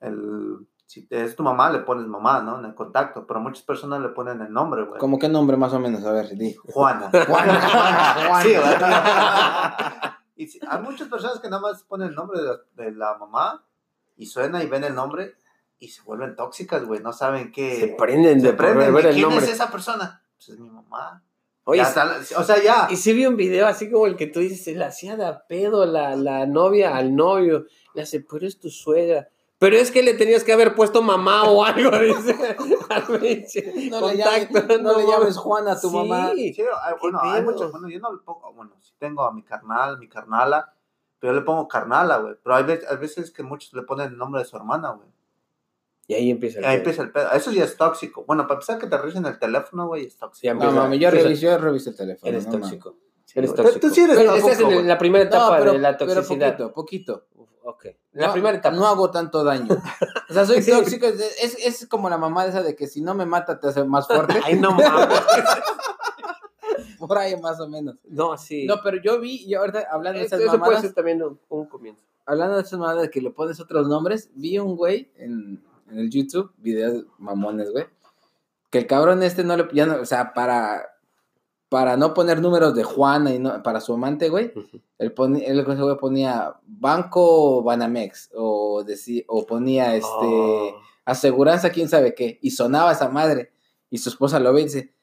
el, 0.00 0.66
si 0.88 1.06
es 1.10 1.36
tu 1.36 1.42
mamá, 1.42 1.70
le 1.70 1.80
pones 1.80 2.06
mamá, 2.06 2.40
¿no? 2.40 2.58
En 2.58 2.64
el 2.64 2.74
contacto, 2.74 3.26
pero 3.26 3.40
muchas 3.40 3.62
personas 3.62 4.00
le 4.00 4.08
ponen 4.08 4.40
el 4.40 4.50
nombre, 4.50 4.84
güey. 4.84 4.98
¿Cómo 4.98 5.18
qué 5.18 5.28
nombre 5.28 5.58
más 5.58 5.74
o 5.74 5.78
menos? 5.78 6.02
A 6.06 6.12
ver, 6.12 6.30
di. 6.30 6.54
Juana. 6.72 7.10
Juana, 7.28 7.60
Juana. 7.60 8.42
Sí, 8.42 8.54
y 10.44 10.46
si- 10.46 10.60
hay 10.66 10.80
muchas 10.80 11.08
personas 11.08 11.40
que 11.40 11.50
nada 11.50 11.60
más 11.60 11.82
ponen 11.82 12.08
el 12.08 12.14
nombre 12.14 12.40
de 12.40 12.46
la, 12.46 12.56
de 12.84 12.92
la 12.92 13.18
mamá 13.18 13.64
y 14.16 14.24
suena 14.24 14.62
y 14.62 14.66
ven 14.66 14.82
el 14.82 14.94
nombre 14.94 15.34
y 15.78 15.88
se 15.88 16.00
vuelven 16.02 16.34
tóxicas, 16.34 16.82
güey. 16.86 17.00
No 17.02 17.12
saben 17.12 17.52
qué. 17.52 17.76
se 17.78 17.88
prenden 17.88 18.40
de 18.40 18.48
se 18.50 18.56
prenden. 18.56 18.86
por 18.90 18.94
ver 18.94 19.04
¿Y 19.04 19.08
el 19.08 19.14
¿Quién 19.16 19.28
nombre. 19.28 19.44
es 19.44 19.52
esa 19.52 19.70
persona? 19.70 20.22
Pues 20.36 20.48
es 20.48 20.58
mi 20.58 20.70
mamá. 20.70 21.22
Oye, 21.64 21.82
está 21.82 22.16
o 22.38 22.42
sea, 22.44 22.62
ya. 22.62 22.88
y 22.90 22.96
si 22.96 23.12
vi 23.12 23.26
un 23.26 23.36
video 23.36 23.66
así 23.66 23.90
como 23.90 24.06
el 24.06 24.16
que 24.16 24.26
tú 24.26 24.40
dices, 24.40 24.64
se 24.64 24.74
la 24.74 24.86
hacía 24.86 25.18
de 25.18 25.30
pedo 25.50 25.84
la, 25.84 26.16
la 26.16 26.46
novia 26.46 26.96
al 26.96 27.14
novio. 27.14 27.66
Le 27.92 28.00
hace, 28.00 28.20
pero 28.20 28.46
es 28.46 28.58
tu 28.58 28.70
suegra. 28.70 29.28
Pero 29.58 29.76
es 29.76 29.90
que 29.90 30.02
le 30.04 30.14
tenías 30.14 30.44
que 30.44 30.52
haber 30.52 30.74
puesto 30.76 31.02
mamá 31.02 31.44
o 31.50 31.64
algo, 31.64 31.90
dice. 31.98 32.56
No 33.90 34.08
le 34.08 34.16
llames, 34.16 34.50
no 34.82 34.98
le 34.98 35.06
llames 35.06 35.36
Juana 35.36 35.72
a 35.72 35.80
tu 35.80 35.90
Sí. 35.90 35.96
mamá. 35.96 36.30
Sí, 36.34 36.54
hay- 36.82 36.94
bueno, 37.00 37.18
hay 37.22 37.42
muchos, 37.42 37.70
bueno, 37.72 37.88
yo 37.88 37.98
no 38.00 38.12
le 38.12 38.18
pongo, 38.22 38.52
bueno, 38.54 38.72
sí 38.80 38.92
tengo 38.98 39.22
a 39.24 39.32
mi 39.32 39.42
carnal, 39.42 39.98
mi 39.98 40.08
carnala, 40.08 40.72
pero 41.18 41.32
yo 41.32 41.40
le 41.40 41.44
pongo 41.44 41.66
carnala, 41.66 42.18
güey. 42.18 42.34
Pero 42.42 42.56
hay 42.56 42.64
veces, 42.64 42.88
hay 42.90 42.96
veces 42.98 43.30
que 43.32 43.42
muchos 43.42 43.72
le 43.74 43.82
ponen 43.82 44.08
el 44.08 44.16
nombre 44.18 44.40
de 44.42 44.44
su 44.48 44.56
hermana, 44.56 44.90
güey. 44.90 45.08
Y 46.06 46.14
ahí 46.14 46.30
empieza 46.30 46.60
el 46.60 46.64
Ahí 46.64 46.70
pedo. 46.70 46.78
empieza 46.78 47.02
el 47.02 47.10
pedo. 47.12 47.30
Eso 47.32 47.50
ya 47.50 47.64
es 47.64 47.76
tóxico. 47.76 48.24
Bueno, 48.26 48.44
para 48.46 48.54
empezar 48.54 48.78
que 48.78 48.86
te 48.86 48.96
revisen 48.96 49.26
el 49.26 49.38
teléfono, 49.38 49.88
güey, 49.88 50.06
es 50.06 50.16
tóxico. 50.16 50.54
No, 50.54 50.72
mami, 50.72 50.98
yo 50.98 51.10
reviso, 51.10 51.42
yo 51.42 51.58
reviso 51.58 51.90
el 51.90 51.96
teléfono. 51.96 52.30
Eres 52.30 52.46
no, 52.46 52.52
tóxico. 52.60 52.96
Sí, 53.26 53.38
Eres 53.38 53.54
tóxico. 53.54 53.80
Tú 53.80 53.90
sí 53.90 54.00
eres 54.02 54.16
Pero 54.16 54.30
tóxico, 54.30 54.48
estás 54.48 54.62
en 54.68 54.72
güey. 54.74 54.84
la 54.86 54.96
primera 54.96 55.24
No, 55.24 55.30
etapa 55.30 55.58
pero, 55.58 55.72
de 55.72 55.78
la 55.80 55.98
pero 55.98 56.14
toxicidad. 56.14 56.56
poquito, 56.72 56.72
poquito. 56.72 57.26
Ok. 57.68 57.84
La 58.12 58.28
no, 58.28 58.32
primera 58.32 58.56
etapa. 58.56 58.74
No 58.74 58.86
hago 58.86 59.10
tanto 59.10 59.44
daño. 59.44 59.68
O 60.30 60.32
sea, 60.32 60.46
soy 60.46 60.62
Sí. 60.62 60.70
tóxico. 60.70 61.04
Es, 61.06 61.54
es 61.62 61.86
como 61.86 62.08
la 62.08 62.16
mamá 62.16 62.46
esa 62.46 62.62
de 62.62 62.74
que 62.74 62.86
si 62.86 63.02
no 63.02 63.14
me 63.14 63.26
mata 63.26 63.60
te 63.60 63.68
hace 63.68 63.84
más 63.84 64.06
fuerte. 64.06 64.40
Ay, 64.44 64.58
no 64.58 64.70
mames. 64.72 65.20
Por 66.98 67.18
ahí 67.18 67.38
más 67.38 67.60
o 67.60 67.68
menos. 67.68 67.96
No, 68.08 68.38
sí. 68.38 68.64
No, 68.66 68.76
pero 68.82 68.96
yo 69.02 69.20
vi, 69.20 69.44
y 69.44 69.54
ahorita 69.54 69.86
hablando 69.90 70.18
de 70.18 70.24
eso, 70.24 70.36
esas 70.36 70.48
eso 70.48 70.58
puede 70.58 70.60
mamadas, 70.60 70.80
ser 70.82 70.94
también 70.94 71.22
un, 71.22 71.38
un 71.50 71.66
comienzo. 71.66 72.02
hablando 72.24 72.56
de 72.56 72.62
esas 72.62 72.78
mamadas 72.78 73.02
de 73.02 73.10
que 73.10 73.20
le 73.20 73.30
pones 73.30 73.60
otros 73.60 73.86
nombres, 73.86 74.30
vi 74.34 74.58
un 74.58 74.74
güey 74.76 75.10
en, 75.16 75.62
en 75.90 75.98
el 75.98 76.08
YouTube, 76.10 76.50
videos 76.56 77.04
mamones, 77.18 77.70
güey, 77.70 77.86
que 78.70 78.78
el 78.78 78.86
cabrón 78.86 79.22
este 79.22 79.44
no 79.44 79.56
le, 79.56 79.68
ya 79.72 79.86
no, 79.86 80.00
o 80.00 80.04
sea, 80.06 80.32
para, 80.34 80.86
para 81.68 81.96
no 81.96 82.14
poner 82.14 82.40
números 82.40 82.74
de 82.74 82.82
Juana 82.84 83.34
y 83.34 83.38
no, 83.38 83.62
para 83.62 83.80
su 83.80 83.92
amante, 83.94 84.28
güey, 84.30 84.52
él, 84.98 85.64
güey 85.64 85.96
ponía 85.98 86.54
Banco 86.66 87.62
Banamex, 87.62 88.30
o, 88.34 88.82
deci- 88.84 89.24
o 89.28 89.44
ponía, 89.46 89.94
este, 89.94 90.08
Oh. 90.10 90.74
aseguranza 91.04 91.70
quién 91.70 91.88
sabe 91.88 92.14
qué, 92.14 92.38
y 92.42 92.50
sonaba 92.52 92.92
esa 92.92 93.08
madre, 93.10 93.52
y 93.90 93.98
su 93.98 94.08
esposa 94.08 94.38
lo 94.40 94.52
ve 94.52 94.62
y 94.62 94.64
dice, 94.64 94.94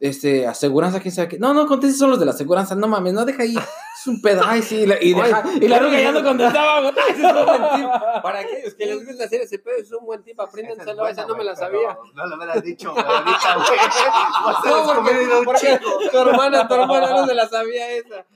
este, 0.00 0.46
aseguranza 0.46 0.98
quién 1.00 1.14
sabe 1.14 1.28
qué, 1.28 1.38
no, 1.38 1.54
no, 1.54 1.66
conteste 1.66 1.96
son 1.98 2.10
los 2.10 2.18
de 2.18 2.26
la 2.26 2.32
aseguranza, 2.32 2.74
no 2.74 2.88
mames, 2.88 3.12
no 3.14 3.24
deja 3.24 3.44
ahí, 3.44 3.54
es 4.02 4.06
un 4.08 4.20
pedo, 4.20 4.42
ay, 4.44 4.62
sí, 4.62 4.80
y 4.82 4.86
la, 4.86 5.02
y, 5.02 5.14
deja- 5.14 5.44
y 5.60 5.68
la 5.68 5.78
ruca 5.78 6.00
ya 6.00 6.12
no 6.12 6.22
contestaba, 6.22 6.80
güey. 6.80 6.94
Ese 7.10 7.26
es 7.26 7.32
un 7.34 7.46
buen 7.46 7.62
tip. 7.76 7.88
Para 8.22 8.38
aquellos 8.40 8.74
que 8.74 8.86
les 8.86 9.06
gusta 9.06 9.24
hacer 9.24 9.40
ese 9.42 9.58
pedo, 9.58 9.76
es 9.78 9.92
un 9.92 10.04
buen 10.04 10.22
tip. 10.22 10.38
Apréndenselo. 10.40 11.06
Esa 11.06 11.26
no 11.26 11.36
me 11.36 11.44
la 11.44 11.54
sabía. 11.56 11.96
No 12.14 12.26
lo 12.26 12.36
hubieras 12.36 12.62
dicho, 12.62 12.92
güey, 12.92 13.04
ahorita, 13.04 13.56
No, 14.64 15.44
porque, 15.44 15.80
tu 16.10 16.18
hermana, 16.18 16.68
tu 16.68 16.74
hermana 16.74 17.10
no 17.10 17.26
se 17.26 17.34
la 17.34 17.48
sabía 17.48 17.90
esa. 17.92 18.26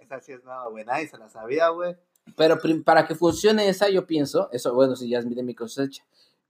Esa 0.00 0.20
sí 0.20 0.32
es 0.32 0.44
nueva, 0.44 0.68
güey. 0.68 0.84
Nadie 0.84 1.08
se 1.08 1.18
la 1.18 1.28
sabía, 1.28 1.68
güey. 1.68 1.96
Pero 2.36 2.58
para 2.84 3.06
que 3.06 3.14
funcione 3.14 3.68
esa, 3.68 3.88
yo 3.88 4.06
pienso, 4.06 4.48
eso, 4.52 4.74
bueno, 4.74 4.96
si 4.96 5.08
ya 5.08 5.18
es 5.20 5.28
de 5.34 5.42
mi 5.42 5.54
cosecha, 5.54 6.04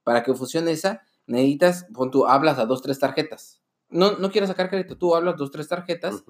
para 0.04 0.22
que 0.22 0.32
funcione 0.34 0.70
esa, 0.72 1.02
necesitas, 1.26 1.86
pon 1.92 2.10
tú, 2.10 2.26
hablas 2.26 2.58
a 2.58 2.64
dos, 2.66 2.80
tres 2.82 2.98
tarjetas. 2.98 3.60
No, 3.88 4.12
no 4.12 4.30
quieres 4.30 4.48
sacar 4.48 4.68
crédito, 4.70 4.96
tú 4.96 5.14
hablas 5.14 5.36
dos, 5.36 5.50
tres 5.50 5.68
tarjetas 5.68 6.24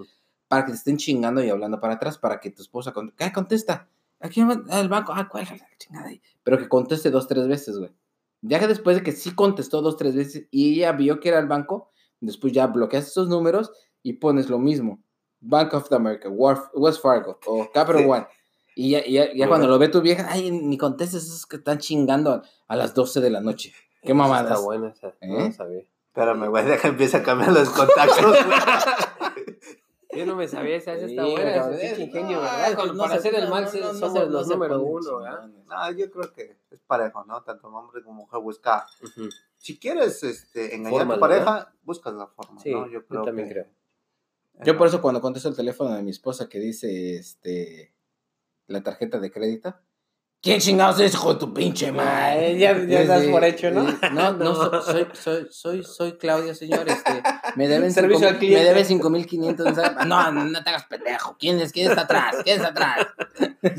para 0.49 0.65
que 0.65 0.73
te 0.73 0.79
estén 0.79 0.97
chingando 0.97 1.43
y 1.43 1.51
hablando 1.51 1.81
para 1.81 1.95
atrás, 1.95 2.19
para 2.19 2.41
que 2.41 2.51
tu 2.51 2.63
esposa 2.63 2.93
con- 2.93 3.13
¿qué? 3.17 3.33
contesta. 3.33 3.89
Aquí 4.21 4.41
el 4.41 4.89
banco, 4.89 5.13
ah, 5.15 5.29
cuál 5.31 5.45
la 5.45 5.69
chingada 5.79 6.09
ahí. 6.09 6.23
Pero 6.43 6.59
que 6.59 6.69
conteste 6.69 7.11
dos, 7.11 7.29
tres 7.29 7.47
veces, 7.49 7.79
güey. 7.79 7.93
Ya 8.43 8.59
que 8.59 8.67
después 8.67 8.97
de 8.97 9.03
que 9.03 9.13
sí 9.13 9.35
contestó 9.35 9.83
dos, 9.83 9.97
tres 9.97 10.15
veces 10.15 10.47
y 10.51 10.75
ella 10.75 10.93
vio 10.93 11.21
que 11.21 11.29
era 11.29 11.39
el 11.39 11.47
banco, 11.47 11.91
después 12.21 12.53
ya 12.53 12.67
bloqueas 12.67 13.09
esos 13.09 13.29
números 13.29 13.73
y 14.03 14.15
pones 14.15 14.49
lo 14.49 14.59
mismo. 14.59 15.03
Bank 15.41 15.75
of 15.75 15.93
America, 15.93 16.29
West 16.29 17.03
Fargo 17.03 17.39
o 17.47 17.71
Capital 17.73 18.03
Sí. 18.03 18.09
One. 18.09 18.27
Y 18.75 18.91
ya, 18.91 19.07
ya, 19.07 19.33
ya 19.35 19.49
cuando 19.49 19.67
lo 19.67 19.79
ve 19.79 19.89
tu 19.89 20.03
vieja, 20.03 20.27
ay, 20.29 20.51
ni 20.51 20.77
contestes 20.77 21.25
esos 21.25 21.47
que 21.47 21.57
están 21.57 21.79
chingando 21.79 22.43
a, 22.69 22.77
las 22.77 22.95
12 22.95 23.21
de 23.21 23.31
la 23.31 23.41
noche. 23.41 23.73
Qué 24.03 24.13
mamadas. 24.13 24.53
Está 24.53 24.65
buena 24.65 24.89
esa. 24.89 25.15
No 25.23 25.39
¿Eh? 25.39 25.45
la 25.45 25.53
sabía. 25.53 25.83
Espérame, 26.09 26.49
güey, 26.49 26.65
deja 26.67 26.89
empieza 26.89 27.19
a 27.19 27.23
cambiar 27.23 27.53
los 27.53 27.71
contactos. 27.71 28.37
Yo 30.17 30.27
no 30.27 30.37
me 30.37 30.49
sabía 30.49 30.77
esa. 30.77 30.95
Esa 30.95 31.07
está 31.07 31.25
Sí, 31.25 31.31
buena. 31.33 31.55
cabrón, 31.55 31.75
Ese 31.75 31.87
es- 31.87 31.93
pinche 31.99 32.05
ingenio, 32.19 32.37
no, 32.39 32.43
¿verdad? 32.43 32.85
no 32.93 32.99
para 32.99 33.13
se- 33.13 33.19
hacer 33.19 33.35
el 33.35 33.49
mal 33.51 33.65
no, 33.65 33.95
somos 33.95 34.29
los 34.29 34.49
número 34.49 34.83
uno, 34.83 35.19
¿verdad? 35.19 35.47
No, 35.67 35.91
yo 35.93 36.11
creo 36.11 36.33
que 36.33 36.57
es 36.71 36.81
parejo, 36.87 37.25
¿no? 37.25 37.43
Tanto 37.43 37.69
hombre 37.69 38.03
como 38.03 38.23
mujer 38.23 38.41
busca. 38.41 38.87
Si 39.59 39.79
quieres 39.79 40.23
este, 40.23 40.75
engañar 40.75 41.11
a 41.11 41.15
tu 41.15 41.21
pareja, 41.21 41.73
buscas 41.83 42.15
la 42.15 42.27
forma, 42.27 42.61
Sí, 42.61 42.71
¿no? 42.73 42.89
yo, 42.89 43.05
creo 43.07 43.23
también 43.23 43.49
que- 43.49 43.55
creo. 43.55 43.67
Yo 44.65 44.77
por 44.79 44.87
eso 44.87 45.03
cuando 45.03 45.21
contesto 45.21 45.49
el 45.51 45.57
teléfono 45.57 45.93
de 45.95 46.03
mi 46.03 46.11
esposa 46.11 46.49
que 46.49 46.59
dice, 46.59 47.17
este, 47.17 47.93
la 48.69 48.83
tarjeta 48.83 49.19
de 49.19 49.31
crédito, 49.31 49.75
¿quién 50.47 50.61
chingados 50.61 51.01
es 51.01 51.13
hijo 51.15 51.35
de 51.35 51.41
tu 51.41 51.53
pinche 51.53 51.91
madre? 51.93 52.57
Ya- 52.59 52.79
ya 52.87 53.05
das 53.05 53.25
por 53.25 53.45
hecho, 53.45 53.71
¿no? 53.71 53.83
No, 54.13 54.33
no, 54.33 54.33
No. 54.33 54.55
so- 54.55 54.83
soy, 54.83 55.07
soy, 55.13 55.47
soy, 55.51 55.83
soy 55.85 56.13
Claudia, 56.19 56.55
señor, 56.55 56.89
este, 56.89 57.23
me 57.57 57.67
deben 57.69 57.93
Servicio 57.93 58.19
cinco- 58.19 58.31
al 58.31 58.39
cliente. 58.39 58.63
me 58.63 58.69
debe 58.69 58.85
5500, 58.85 60.07
no, 60.07 60.31
no, 60.33 60.45
no 60.45 60.63
te 60.63 60.71
hagas 60.71 60.85
pendejo, 60.87 61.37
¿quién 61.39 61.59
es, 61.61 61.73
quién 61.73 61.91
está 61.91 62.03
atrás? 62.03 62.37
¿Quién 62.45 62.57
está 62.63 62.69
atrás? 62.69 63.07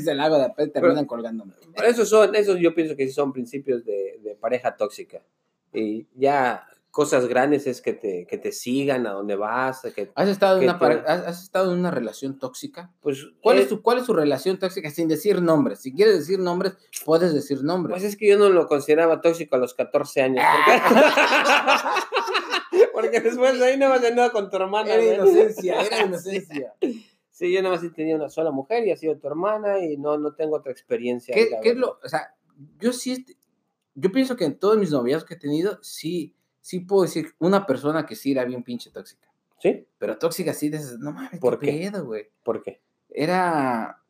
Se 0.04 0.14
la 0.14 0.24
hago 0.24 0.38
de 0.38 0.48
repente 0.48 0.80
terminan 0.80 1.06
colgándome. 1.06 1.54
Pero 1.74 1.88
esos 1.88 2.08
son, 2.08 2.34
esos 2.34 2.58
yo 2.60 2.74
pienso 2.74 2.94
que 2.96 3.06
sí 3.06 3.12
son 3.12 3.32
principios 3.32 3.84
de, 3.84 4.18
de 4.22 4.34
pareja 4.34 4.76
tóxica. 4.76 5.22
Y 5.72 6.06
ya 6.14 6.66
cosas 6.98 7.28
grandes 7.28 7.68
es 7.68 7.80
que 7.80 7.92
te, 7.92 8.26
que 8.26 8.38
te 8.38 8.50
sigan 8.50 9.06
a 9.06 9.12
donde 9.12 9.36
vas, 9.36 9.82
que 9.94 10.10
¿Has 10.16 10.28
estado 10.28 10.58
Que 10.58 10.64
una, 10.64 10.80
te- 10.80 11.08
has, 11.08 11.44
estado 11.44 11.72
en 11.72 11.78
una 11.78 11.92
relación 11.92 12.40
tóxica? 12.40 12.92
pues 13.00 13.24
¿Cuál 13.40 13.58
eh, 13.58 13.60
es, 13.60 13.68
tu, 13.68 13.82
¿Cuál 13.82 13.98
es 13.98 14.04
tu 14.04 14.14
relación 14.14 14.58
tóxica 14.58 14.90
sin 14.90 15.06
decir 15.06 15.40
nombres? 15.40 15.78
Si 15.78 15.94
quieres 15.94 16.18
decir 16.18 16.40
nombres, 16.40 16.76
puedes 17.04 17.32
decir 17.32 17.62
nombres. 17.62 17.94
Pues 17.94 18.02
es 18.02 18.16
que 18.16 18.26
yo 18.26 18.36
no 18.36 18.48
lo 18.48 18.66
consideraba 18.66 19.20
tóxico 19.20 19.54
a 19.54 19.60
los 19.60 19.74
14 19.74 20.22
años. 20.22 20.44
Porque, 20.66 20.82
porque 22.92 23.20
después 23.20 23.60
de 23.60 23.64
ahí 23.64 23.78
no 23.78 23.90
vas 23.90 24.02
de 24.02 24.12
nada 24.12 24.32
con 24.32 24.50
tu 24.50 24.56
hermana. 24.56 24.92
Era 24.92 25.02
güey. 25.04 25.14
inocencia, 25.14 25.80
era 25.80 26.02
inocencia. 26.04 26.74
Sí, 27.30 27.52
yo 27.52 27.62
nada 27.62 27.76
más 27.76 27.84
he 27.84 27.90
tenido 27.90 28.16
una 28.16 28.28
sola 28.28 28.50
mujer 28.50 28.84
y 28.84 28.90
ha 28.90 28.96
sido 28.96 29.16
tu 29.18 29.28
hermana 29.28 29.78
y 29.78 29.98
no, 29.98 30.18
no 30.18 30.34
tengo 30.34 30.56
otra 30.56 30.72
experiencia. 30.72 31.32
¿Qué, 31.32 31.48
qué 31.62 31.68
es 31.68 31.74
verdad. 31.76 31.80
lo, 31.80 32.00
o 32.04 32.08
sea, 32.08 32.34
yo 32.80 32.92
sí, 32.92 33.24
yo 33.94 34.10
pienso 34.10 34.34
que 34.34 34.46
en 34.46 34.58
todos 34.58 34.76
mis 34.78 34.90
noviazgos 34.90 35.28
que 35.28 35.34
he 35.34 35.38
tenido, 35.38 35.78
sí, 35.80 36.34
sí 36.60 36.80
puedo 36.80 37.02
decir 37.02 37.34
una 37.38 37.66
persona 37.66 38.06
que 38.06 38.16
sí 38.16 38.32
era 38.32 38.44
bien 38.44 38.62
pinche 38.62 38.90
tóxica. 38.90 39.28
¿Sí? 39.60 39.86
Pero 39.98 40.18
tóxica 40.18 40.54
sí, 40.54 40.68
dices, 40.68 40.98
no 40.98 41.12
mames, 41.12 41.40
¿Por 41.40 41.58
qué 41.58 41.66
qué? 41.66 41.90
pedo, 41.90 42.06
güey. 42.06 42.28
¿Por 42.42 42.62
qué? 42.62 42.80
Era 43.10 44.02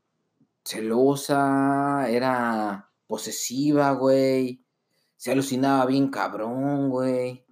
celosa, 0.65 2.07
era 2.11 2.91
posesiva, 3.07 3.93
güey. 3.93 4.61
Se 5.17 5.33
alucinaba 5.33 5.87
bien 5.87 6.11
cabrón, 6.11 6.91
güey. 6.91 7.45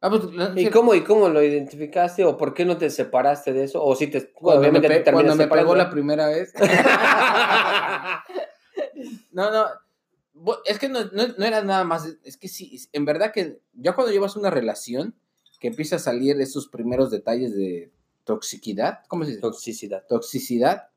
Ah, 0.00 0.10
pues, 0.10 0.24
¿Y 0.56 0.68
cómo, 0.70 0.94
¿Y 0.94 1.02
cómo 1.02 1.28
lo 1.28 1.42
identificaste 1.42 2.24
o 2.24 2.36
por 2.36 2.52
qué 2.52 2.64
no 2.64 2.76
te 2.76 2.90
separaste 2.90 3.52
de 3.52 3.64
eso? 3.64 3.82
O 3.82 3.94
si 3.96 4.08
te... 4.08 4.30
cuando 4.32 4.70
me, 4.70 4.80
te 4.80 5.12
cuando 5.12 5.34
me 5.34 5.46
pegó 5.46 5.74
la 5.74 5.88
primera 5.88 6.28
vez. 6.28 6.52
No, 9.32 9.50
no. 9.50 9.66
Es 10.66 10.78
que 10.78 10.88
no, 10.88 11.04
no- 11.12 11.28
no 11.36 11.44
era 11.44 11.62
nada 11.62 11.84
más. 11.84 12.06
Es 12.24 12.36
que 12.36 12.48
sí, 12.48 12.78
en 12.92 13.04
verdad 13.04 13.32
que 13.32 13.60
ya 13.74 13.94
cuando 13.94 14.12
llevas 14.12 14.36
una 14.36 14.50
relación, 14.50 15.14
que 15.60 15.68
empieza 15.68 15.96
a 15.96 15.98
salir 16.00 16.38
esos 16.40 16.68
primeros 16.68 17.10
detalles 17.10 17.54
de 17.56 17.90
toxicidad, 18.24 19.00
¿cómo 19.08 19.24
se 19.24 19.30
dice? 19.30 19.40
Toxicidad. 19.40 20.04
Toxicidad. 20.06 20.88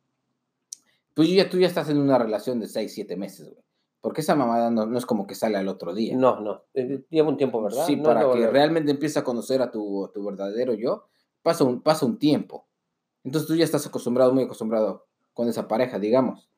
Pues 1.14 1.30
ya 1.30 1.50
tú 1.50 1.58
ya 1.58 1.68
estás 1.68 1.90
en 1.90 1.98
una 1.98 2.18
relación 2.18 2.60
de 2.60 2.68
6, 2.68 2.94
7 2.94 3.16
meses, 3.18 3.50
güey. 3.50 3.64
Porque 4.02 4.22
esa 4.22 4.36
mamada 4.36 4.72
no, 4.72 4.86
no 4.86 4.98
es 4.98 5.06
como 5.06 5.28
que 5.28 5.36
sale 5.36 5.58
al 5.58 5.68
otro 5.68 5.94
día. 5.94 6.16
No, 6.16 6.40
no. 6.40 6.64
eh, 6.74 7.04
Lleva 7.10 7.28
un 7.28 7.36
tiempo, 7.38 7.62
¿verdad? 7.62 7.86
Sí, 7.86 7.98
No 7.98 8.04
para 8.04 8.22
que 8.32 8.48
realmente 8.48 8.92
empieces 8.92 9.18
a 9.18 9.24
conocer 9.26 9.62
a 9.62 9.72
tu, 9.72 10.06
a 10.06 10.12
tu 10.12 10.24
verdadero 10.24 10.74
yo, 10.74 11.08
pasa 11.42 11.66
un, 11.66 11.82
pasa 11.82 12.06
un 12.06 12.18
tiempo. 12.18 12.66
Entonces 13.26 13.48
tú 13.48 13.56
ya 13.56 13.66
estás 13.66 13.86
acostumbrado, 13.86 14.34
muy 14.34 14.44
acostumbrado 14.46 15.06
con 15.34 15.50
esa 15.50 15.68
pareja, 15.68 16.00
digamos. 16.00 16.50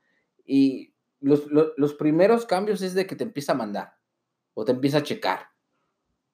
Y 0.45 0.90
los, 1.21 1.47
lo- 1.51 1.73
los 1.77 1.93
primeros 1.93 2.45
cambios 2.45 2.81
es 2.81 2.93
de 2.93 3.05
que 3.07 3.15
te 3.15 3.23
empieza 3.23 3.53
a 3.53 3.55
mandar, 3.55 3.95
o 4.53 4.65
te 4.65 4.71
empieza 4.73 4.97
a 4.99 5.03
checar, 5.03 5.47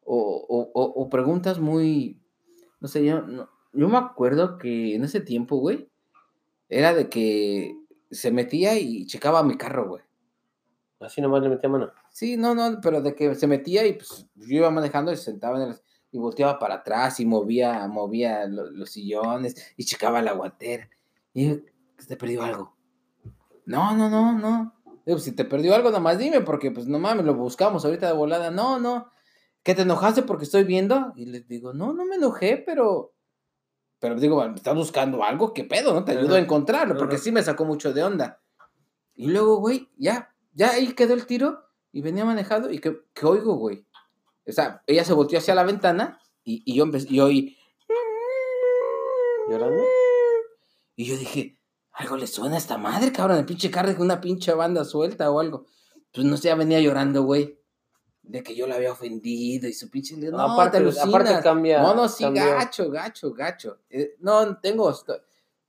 o, 0.04 0.17
o- 0.17 0.71
o- 0.73 1.04
o 1.04 1.10
preguntas 1.10 1.60
muy, 1.60 2.19
no 2.80 2.88
sé, 2.88 3.06
yo, 3.06 3.21
no- 3.21 3.50
yo 3.73 3.89
me 3.89 3.97
acuerdo 3.97 4.58
que 4.58 4.95
en 4.95 5.04
ese 5.04 5.21
tiempo, 5.21 5.58
güey, 5.58 5.89
era 6.69 6.93
de 6.93 7.10
que 7.10 7.76
se 8.12 8.32
metía 8.32 8.78
y 8.80 9.06
checaba 9.06 9.43
mi 9.43 9.58
carro, 9.58 9.88
güey. 9.89 10.04
Así 11.00 11.21
nomás 11.21 11.43
le 11.43 11.50
metí 11.50 11.67
mano. 11.67 11.91
Sí, 12.10 12.38
no, 12.38 12.56
no, 12.56 12.80
pero 12.82 13.02
de 13.02 13.13
que 13.13 13.36
se 13.36 13.45
metía 13.45 13.86
y 13.86 13.93
pues 13.93 14.26
yo 14.36 14.47
iba 14.58 14.71
manejando 14.71 15.12
y 15.12 15.17
se 15.17 15.23
sentaba 15.26 15.62
en 15.62 15.69
el, 15.69 15.76
y 16.12 16.17
volteaba 16.17 16.58
para 16.58 16.76
atrás 16.76 17.19
y 17.19 17.26
movía, 17.26 17.88
movía 17.88 18.47
lo- 18.47 18.71
los 18.71 18.89
sillones 18.89 19.73
y 19.78 19.84
checaba 19.86 20.21
la 20.23 20.34
guantera. 20.34 20.89
Y 21.34 21.50
yo, 21.50 21.56
¿te 22.08 22.17
perdió 22.17 22.41
algo? 22.43 22.76
No, 23.65 23.95
no, 23.95 24.10
no, 24.10 24.34
no. 24.39 24.73
Digo, 25.08 25.20
si 25.20 25.32
te 25.32 25.46
perdió 25.46 25.74
algo, 25.74 25.89
nomás 25.89 26.17
dime, 26.17 26.41
porque 26.41 26.70
pues 26.70 26.86
no 26.86 27.00
mames, 27.00 27.26
lo 27.26 27.34
buscamos 27.34 27.86
ahorita 27.86 28.08
de 28.08 28.13
volada. 28.13 28.52
No, 28.52 28.78
no. 28.78 29.10
¿Que 29.63 29.74
te 29.74 29.84
enojaste 29.84 30.24
porque 30.24 30.43
estoy 30.43 30.65
viendo? 30.65 31.13
Y 31.15 31.28
les 31.28 31.48
digo, 31.48 31.74
no, 31.74 31.93
no 31.93 32.04
me 32.04 32.17
enojé, 32.17 32.58
pero. 32.58 33.13
Pero 34.00 34.20
digo, 34.20 34.43
¿estás 34.43 34.76
buscando 34.76 35.24
algo? 35.24 35.54
¿Qué 35.54 35.63
pedo? 35.63 35.93
¿No? 35.93 36.04
Te 36.04 36.12
ayudo 36.12 36.36
a 36.36 36.39
encontrarlo, 36.39 36.98
porque 36.98 37.17
sí 37.17 37.32
me 37.32 37.41
sacó 37.41 37.63
mucho 37.63 37.93
de 37.93 38.04
onda. 38.04 38.41
Y 39.15 39.28
luego, 39.28 39.62
güey, 39.62 39.89
ya, 39.96 40.36
ya 40.52 40.72
ahí 40.72 40.91
quedó 40.91 41.13
el 41.13 41.26
tiro 41.26 41.63
y 41.93 42.02
venía 42.02 42.26
manejando 42.26 42.70
y 42.70 42.80
que, 42.80 42.98
que 43.13 43.26
oigo, 43.26 43.56
güey. 43.56 43.88
O 44.46 44.52
sea, 44.52 44.84
ella 44.88 45.06
se 45.06 45.13
volteó 45.13 45.39
hacia 45.39 45.56
la 45.56 45.63
ventana 45.63 46.20
y, 46.43 46.63
y 46.65 46.76
yo 46.76 46.84
empecé, 46.84 47.08
y 47.10 47.22
oí. 47.22 47.58
¿Llorando? 49.50 49.86
Y 50.98 51.06
yo 51.06 51.15
dije, 51.15 51.57
algo 51.98 52.16
le 52.16 52.28
suena 52.28 52.56
a 52.56 52.60
esta 52.60 52.78
madre, 52.78 53.12
cabrón, 53.12 53.38
el 53.40 53.46
pinche 53.46 53.72
carro 53.72 53.92
con 53.96 54.06
una 54.06 54.22
pinche 54.22 54.54
banda 54.54 54.86
suelta 54.86 55.30
o 55.32 55.40
algo. 55.40 55.66
Pues 56.14 56.26
no 56.26 56.38
sé, 56.38 56.48
ya 56.50 56.56
venía 56.56 56.80
llorando, 56.80 57.24
güey. 57.24 57.60
De 58.22 58.44
que 58.44 58.56
yo 58.56 58.68
la 58.68 58.76
había 58.76 58.92
ofendido 58.92 59.68
y 59.68 59.74
su 59.74 59.90
pinche. 59.90 60.16
No, 60.18 60.40
aparte, 60.40 60.78
te 60.78 60.84
alucinas. 60.84 61.08
aparte 61.08 61.40
cambia. 61.42 61.82
No, 61.82 61.96
no, 61.96 62.08
sí, 62.08 62.24
cambió. 62.24 62.44
gacho, 62.46 62.92
gacho, 62.92 63.34
gacho. 63.34 63.80
Eh, 63.90 64.16
no, 64.20 64.58
tengo, 64.60 64.94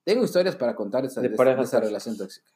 tengo 0.05 0.25
historias 0.25 0.57
para 0.57 0.75
contar 0.75 1.05
esa, 1.05 1.21
De 1.21 1.29
de, 1.31 1.63
esa- 1.63 1.81
relación 1.81 2.17
tóxica. 2.17 2.51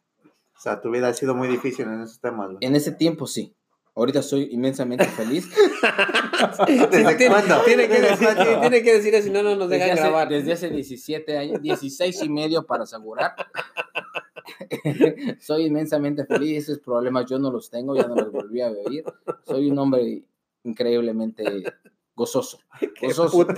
O 0.57 0.61
sea, 0.61 0.81
tu 0.81 0.91
vida 0.91 1.09
ha 1.09 1.15
sido 1.15 1.35
muy 1.35 1.49
difícil 1.49 1.87
en 1.87 2.03
esos 2.03 2.21
temas, 2.21 2.49
güey. 2.51 2.59
En 2.61 2.77
ese 2.77 2.93
tiempo 2.93 3.27
sí. 3.27 3.55
Ahorita 3.94 4.22
soy 4.22 4.48
inmensamente 4.52 5.05
feliz. 5.05 5.50
¿Desde 6.66 7.14
tiene, 7.16 7.35
cuándo? 7.35 7.61
Tiene 7.62 7.88
que, 7.88 8.00
¿Desde 8.00 8.26
decir, 8.26 8.61
tiene 8.61 8.83
que 8.83 8.92
decir 8.94 9.14
eso, 9.14 9.26
si 9.26 9.31
no, 9.33 9.42
no 9.42 9.55
nos 9.55 9.68
Desde 9.68 9.85
dejan 9.85 9.98
hace, 9.98 10.09
grabar. 10.09 10.28
desde 10.31 10.52
hace 10.52 10.70
17 10.70 11.37
años, 11.38 11.61
16 11.61 12.22
y 12.22 12.28
medio 12.31 12.66
para 12.66 12.85
asegurar. 12.85 13.35
Soy 15.40 15.66
inmensamente 15.66 16.24
feliz, 16.24 16.64
esos 16.68 16.78
problemas 16.78 17.26
yo 17.26 17.38
no 17.38 17.50
los 17.50 17.68
tengo, 17.68 17.94
ya 17.94 18.07
no 18.09 18.14
los 18.14 18.33
volví 18.33 18.62
a 18.62 18.70
vivir. 18.70 19.05
Soy 19.46 19.70
un 19.70 19.78
hombre 19.78 20.24
increíblemente 20.64 21.62
gozoso. 22.14 22.61
Gozoso. 23.00 23.46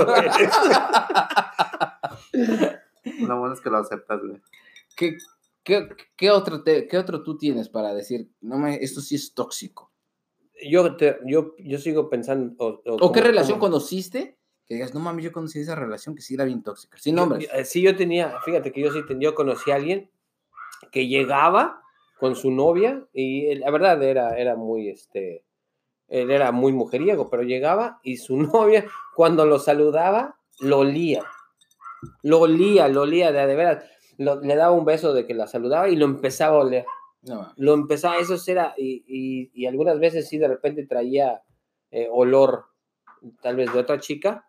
Lo 3.21 3.39
bueno 3.39 3.55
es 3.55 3.61
que 3.61 3.71
lo 3.71 3.79
aceptas, 3.79 4.21
güey. 4.21 4.41
¿Qué, 4.97 5.17
qué, 5.63 5.89
qué 6.17 6.31
otro 6.31 6.63
te- 6.63 6.87
qué 6.89 6.99
otro 6.99 7.23
tú 7.23 7.37
tienes 7.37 7.69
para 7.69 7.95
decir, 7.95 8.31
no 8.41 8.59
me, 8.59 8.77
esto 8.83 9.01
sí 9.01 9.15
es 9.17 9.35
tóxico? 9.35 9.93
Yo, 10.63 10.97
te- 10.97 11.19
yo, 11.27 11.55
yo 11.59 11.79
sigo 11.79 12.09
pensando. 12.09 12.55
¿O, 12.59 12.67
o 12.69 12.95
¿O 12.95 12.99
como- 12.99 13.13
qué 13.13 13.21
relación 13.21 13.59
conociste? 13.59 14.39
Que 14.67 14.75
digas, 14.75 14.95
no 14.95 15.01
mames, 15.01 15.25
yo 15.25 15.33
conocí 15.33 15.59
esa 15.61 15.75
relación 15.75 16.15
que 16.15 16.23
sí 16.23 16.35
era 16.35 16.45
bien 16.45 16.63
tóxica. 16.63 16.97
Sin 16.99 17.17
nombres. 17.17 17.49
yo- 17.49 17.55
eh, 17.59 17.65
sí, 17.65 17.83
yo 17.83 17.95
tenía, 17.97 18.39
fíjate 18.45 18.73
que 18.73 18.81
yo 18.81 18.91
sí 18.93 19.01
ten- 19.07 19.21
yo 19.21 19.35
conocí 19.35 19.71
a 19.71 19.75
alguien 19.77 20.11
que 20.91 21.07
llegaba 21.07 21.83
con 22.19 22.37
su 22.37 22.51
novia 22.51 23.05
y 23.13 23.55
la 23.57 23.71
verdad 23.71 24.03
era, 24.03 24.39
era 24.39 24.55
muy, 24.57 24.89
este, 24.89 25.45
él 26.09 26.31
era 26.31 26.53
muy 26.53 26.73
mujeriego, 26.73 27.29
pero 27.29 27.43
llegaba 27.43 28.01
y 28.03 28.17
su 28.17 28.37
novia 28.37 28.87
cuando 29.15 29.45
lo 29.47 29.59
saludaba 29.59 30.39
lo 30.61 30.79
olía, 30.79 31.25
lo 32.23 32.41
olía, 32.41 32.89
lo 32.89 33.03
olía 33.03 33.33
de, 33.33 33.47
de 33.47 33.55
veras, 33.57 33.85
lo- 34.19 34.41
le 34.41 34.55
daba 34.57 34.71
un 34.73 34.85
beso 34.85 35.13
de 35.13 35.27
que 35.27 35.35
la 35.35 35.47
saludaba 35.47 35.89
y 35.89 35.97
lo 35.97 36.05
empezaba 36.07 36.57
a 36.57 36.61
oler, 36.61 36.87
No 37.27 37.53
lo 37.57 37.75
empezaba, 37.75 38.19
eso 38.19 38.37
era, 38.47 38.75
y, 38.77 39.05
y- 39.07 39.51
y 39.55 39.67
algunas 39.67 39.99
veces 39.99 40.29
sí 40.29 40.39
de 40.39 40.49
repente 40.49 40.87
traía 40.87 41.43
eh, 41.91 42.09
olor 42.11 42.67
tal 43.43 43.57
vez 43.57 43.73
de 43.73 43.79
otra 43.79 43.99
chica, 43.99 44.47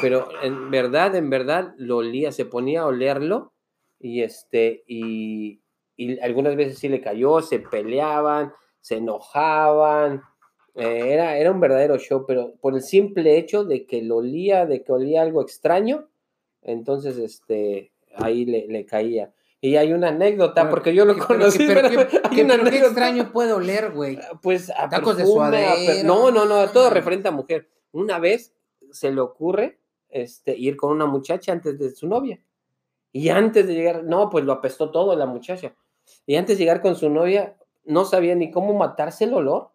pero 0.00 0.28
en 0.42 0.70
verdad, 0.70 1.14
en 1.16 1.30
verdad 1.30 1.74
lo 1.78 1.98
olía, 1.98 2.32
se 2.32 2.46
ponía 2.46 2.82
a 2.82 2.86
olerlo 2.86 3.52
y 4.00 4.22
este, 4.22 4.84
y, 4.86 5.60
y 5.96 6.18
algunas 6.20 6.56
veces 6.56 6.78
sí 6.78 6.88
le 6.88 7.00
cayó, 7.00 7.40
se 7.42 7.58
peleaban, 7.60 8.52
se 8.80 8.96
enojaban, 8.96 10.22
eh, 10.74 11.12
era, 11.12 11.38
era 11.38 11.50
un 11.52 11.60
verdadero 11.60 11.98
show, 11.98 12.24
pero 12.26 12.54
por 12.60 12.74
el 12.74 12.82
simple 12.82 13.36
hecho 13.38 13.64
de 13.64 13.86
que 13.86 14.02
lo 14.02 14.16
olía, 14.16 14.66
de 14.66 14.82
que 14.82 14.92
olía 14.92 15.22
algo 15.22 15.42
extraño, 15.42 16.08
entonces 16.62 17.18
este, 17.18 17.92
ahí 18.14 18.44
le, 18.44 18.66
le 18.68 18.84
caía. 18.86 19.32
Y 19.66 19.76
hay 19.76 19.92
una 19.92 20.08
anécdota, 20.08 20.62
Bueno, 20.62 20.70
porque 20.70 20.94
yo 20.94 21.04
lo 21.04 21.14
¿Qué- 21.14 21.22
pero 21.26 21.40
conocí, 21.40 21.58
qué- 21.58 21.66
pero 21.74 21.88
pero 21.88 22.08
qué- 22.08 22.20
hay 22.24 22.36
qué- 22.36 22.44
una 22.44 22.54
pero 22.54 22.64
qué 22.64 22.68
anécdota. 22.68 22.86
extraño 22.86 23.32
puede 23.32 23.52
oler, 23.52 23.90
güey. 23.92 24.18
Pues 24.40 24.70
a 24.70 24.88
Tacos 24.88 25.16
de 25.16 25.24
perfume, 25.24 25.34
suadero. 25.64 26.04
No, 26.06 26.30
no, 26.30 26.44
no, 26.44 26.68
todo 26.70 26.86
Ah. 26.86 26.90
referente 26.90 27.26
a 27.28 27.32
mujer. 27.32 27.68
Una 27.90 28.18
vez 28.20 28.54
se 28.92 29.10
le 29.10 29.20
ocurre 29.20 29.80
este, 30.08 30.56
ir 30.56 30.76
con 30.76 30.92
una 30.92 31.06
muchacha 31.06 31.50
antes 31.52 31.76
de 31.78 31.90
su 31.90 32.06
novia. 32.06 32.40
Y 33.12 33.28
antes 33.30 33.66
de 33.66 33.74
llegar, 33.74 34.04
no, 34.04 34.30
pues 34.30 34.44
lo 34.44 34.52
apestó 34.52 34.90
todo 34.92 35.16
la 35.16 35.26
muchacha. 35.26 35.74
Y 36.26 36.36
antes 36.36 36.56
de 36.58 36.64
llegar 36.64 36.80
con 36.80 36.94
su 36.94 37.10
novia, 37.10 37.56
no 37.84 38.04
sabía 38.04 38.34
ni 38.36 38.50
cómo 38.52 38.72
matarse 38.72 39.24
el 39.24 39.34
olor. 39.34 39.70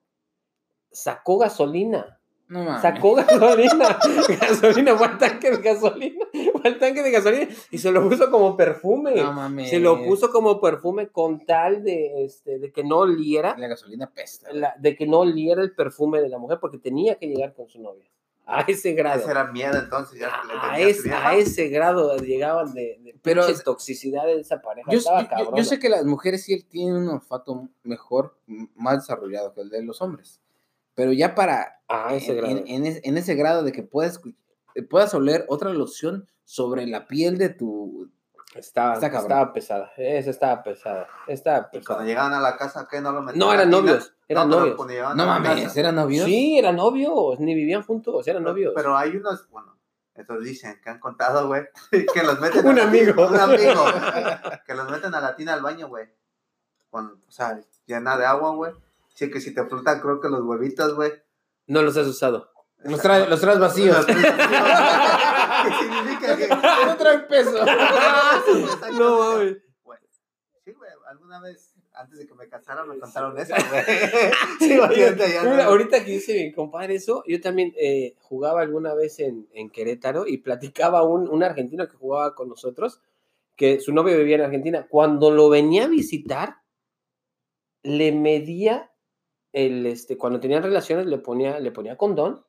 Sacó 0.90 1.38
gasolina. 1.38 2.20
No 2.48 2.64
mames. 2.64 2.82
Sacó 2.82 3.16
gasolina. 3.16 4.00
gasolina, 4.42 4.96
fue 4.96 5.08
al 5.08 5.18
tanque 5.18 5.52
de 5.52 5.58
gasolina. 5.58 6.21
Al 6.66 6.80
tanque 6.80 7.02
de 7.04 7.12
gasolina 7.12 7.48
y 7.72 7.78
se 7.78 7.92
lo 7.92 8.08
puso 8.08 8.30
como 8.32 8.56
perfume. 8.58 9.16
No 9.16 9.34
mames. 9.34 9.70
se 9.70 9.80
lo 9.80 10.04
puso 10.04 10.32
como 10.32 10.60
perfume 10.62 11.08
con 11.10 11.46
tal 11.46 11.84
de, 11.84 12.24
este, 12.26 12.60
de 12.60 12.72
que 12.72 12.84
no 12.84 13.00
oliera 13.00 13.56
La 13.58 13.68
gasolina 13.68 14.10
pesta. 14.12 14.52
la- 14.54 14.76
de 14.78 14.96
que 14.96 15.06
no 15.08 15.20
oliera 15.20 15.62
el 15.62 15.74
perfume 15.76 16.22
de 16.22 16.30
la 16.30 16.38
mujer 16.38 16.60
porque 16.60 16.78
tenía 16.78 17.16
que 17.16 17.28
llegar 17.28 17.54
con 17.54 17.68
su 17.68 17.82
novia. 17.82 18.10
A 18.46 18.62
ese 18.68 18.94
grado. 18.94 19.22
Ese 19.22 19.32
era 19.32 19.46
miedo, 19.52 19.78
entonces 19.80 20.20
ya 20.20 20.30
A, 20.62 20.78
ese, 20.80 21.14
a 21.14 21.36
ese 21.36 21.70
grado 21.70 22.18
llegaban 22.18 22.74
de, 22.74 23.00
de 23.02 23.16
Pero- 23.22 23.46
toxicidad 23.64 24.26
de 24.26 24.40
esa 24.42 24.62
pareja. 24.62 24.92
Yo, 24.92 24.98
Estaba 24.98 25.22
yo- 25.38 25.56
yo- 25.56 25.64
sé 25.64 25.80
que 25.80 25.88
las 25.90 26.04
mujeres 26.06 26.44
sí 26.44 26.62
tienen 26.64 26.96
un 26.96 27.08
olfato 27.10 27.70
mejor, 27.84 28.36
más 28.76 28.98
desarrollado 28.98 29.54
que 29.54 29.62
el 29.62 29.70
de 29.70 29.84
los 29.84 30.02
hombres. 30.02 30.42
Pero 30.96 31.14
ya 31.14 31.34
para. 31.36 31.82
A 31.88 32.14
ese 32.16 32.32
en, 32.32 32.38
grado. 32.38 32.58
en- 32.58 32.86
en 32.86 33.00
en 33.04 33.18
ese 33.18 33.36
grado 33.36 33.64
de 33.64 33.72
que 33.72 33.84
puedas, 33.84 34.20
eh, 34.76 34.82
puedas 34.84 35.14
oler 35.14 35.46
otra 35.48 35.72
loción 35.72 36.28
sobre 36.52 36.86
la 36.86 37.08
piel 37.08 37.38
de 37.38 37.48
tu. 37.50 38.10
estaba, 38.56 38.96
está 38.96 39.10
cabrón. 39.10 39.32
estaba 39.32 39.54
pesada. 39.54 39.92
Esa 39.96 40.30
estaba 40.32 40.64
pesada. 40.64 41.08
Estaba 41.28 41.58
Y 41.60 41.62
cuando 41.62 41.80
pesada. 41.86 42.04
llegaban 42.06 42.34
a 42.34 42.42
la 42.42 42.58
casa, 42.58 42.88
¿qué? 42.92 43.00
No 43.00 43.14
lo 43.14 43.22
metían 43.22 43.40
No, 43.40 43.46
a 43.52 43.56
la 43.56 43.62
eran 43.62 43.70
tina? 43.70 43.82
novios. 43.82 44.14
Eran 44.28 44.50
No, 44.50 44.60
novios. 44.60 44.76
cuando 44.76 44.94
llegaban 44.94 45.16
No 45.18 45.26
mames, 45.26 45.78
¿eran 45.78 45.96
novios? 45.96 46.26
Sí, 46.26 46.58
eran 46.60 46.76
novios. 46.76 47.40
Ni 47.40 47.56
vivían 47.56 47.84
juntos. 47.84 48.28
Eran 48.28 48.44
novios. 48.44 48.74
Pero 48.76 48.98
hay 48.98 49.16
unos, 49.16 49.48
bueno, 49.50 49.78
estos 50.14 50.44
dicen 50.44 50.78
que 50.84 50.90
han 50.90 51.00
contado, 51.00 51.48
güey, 51.48 51.64
que 52.14 52.24
los 52.24 52.40
meten 52.42 52.66
Un 52.68 52.80
a 52.80 52.84
amigo. 52.84 53.28
un 53.28 53.38
amigo, 53.38 53.86
que 54.68 54.76
los 54.76 54.90
meten 54.92 55.16
a 55.16 55.22
la 55.22 55.36
tina 55.38 55.54
al 55.54 55.62
baño, 55.62 55.88
güey, 55.88 56.10
con, 56.90 57.22
o 57.26 57.32
sea, 57.32 57.62
llena 57.86 58.18
de 58.18 58.26
agua, 58.26 58.52
güey. 58.56 58.74
Sí, 59.14 59.32
que 59.32 59.40
si 59.40 59.54
te 59.54 59.64
flotan, 59.66 60.02
creo 60.02 60.20
que 60.20 60.28
los 60.28 60.42
huevitos, 60.42 60.96
güey. 60.96 61.14
no 61.68 61.82
los 61.82 61.96
has 61.96 62.08
usado. 62.08 62.50
Los, 62.84 63.00
traes, 63.00 63.30
los 63.30 63.40
traes 63.40 63.60
vacíos. 63.60 63.96
Los 63.96 64.06
traes 64.08 64.24
vacíos. 64.24 65.31
No 66.86 66.98
traen 66.98 67.28
peso. 67.28 67.66
No 68.98 69.20
mames. 69.20 69.58
Güey, 69.84 70.00
Sí, 70.64 70.72
güey, 70.74 70.92
alguna 71.08 71.40
vez, 71.42 71.74
antes 71.94 72.20
de 72.20 72.28
que 72.28 72.34
me 72.36 72.48
casara, 72.48 72.86
me 72.86 73.00
contaron 73.00 73.38
eso, 73.38 73.54
güey. 73.70 73.84
Sí, 74.60 74.80
Oye, 74.80 75.06
ahorita 75.06 75.28
ya 75.28 75.44
mira, 75.44 75.64
no. 75.64 75.70
ahorita 75.70 76.04
que 76.06 76.12
dice 76.12 76.34
mi 76.34 76.52
compadre 76.52 76.96
eso, 76.96 77.24
yo 77.28 77.42
también 77.42 77.74
eh, 77.78 78.16
jugaba 78.20 78.62
alguna 78.62 78.94
vez 78.94 79.20
en, 79.20 79.48
en 79.54 79.70
Querétaro 79.70 80.28
y 80.28 80.38
platicaba 80.38 81.04
un, 81.04 81.28
un 81.30 81.44
argentino 81.44 81.88
que 81.88 81.98
jugaba 81.98 82.36
con 82.36 82.48
nosotros, 82.50 83.02
que 83.56 83.80
su 83.80 83.94
novio 83.94 84.18
vivía 84.18 84.36
en 84.36 84.44
Argentina. 84.44 84.88
Cuando 84.90 85.32
lo 85.32 85.50
venía 85.50 85.86
a 85.86 85.88
visitar, 85.88 86.58
le 87.84 88.12
medía 88.12 88.92
el, 89.54 89.86
este, 89.86 90.18
cuando 90.18 90.40
tenían 90.40 90.64
relaciones, 90.64 91.08
le 91.08 91.18
ponía, 91.18 91.60
le 91.60 91.72
ponía 91.72 91.98
condón 91.98 92.46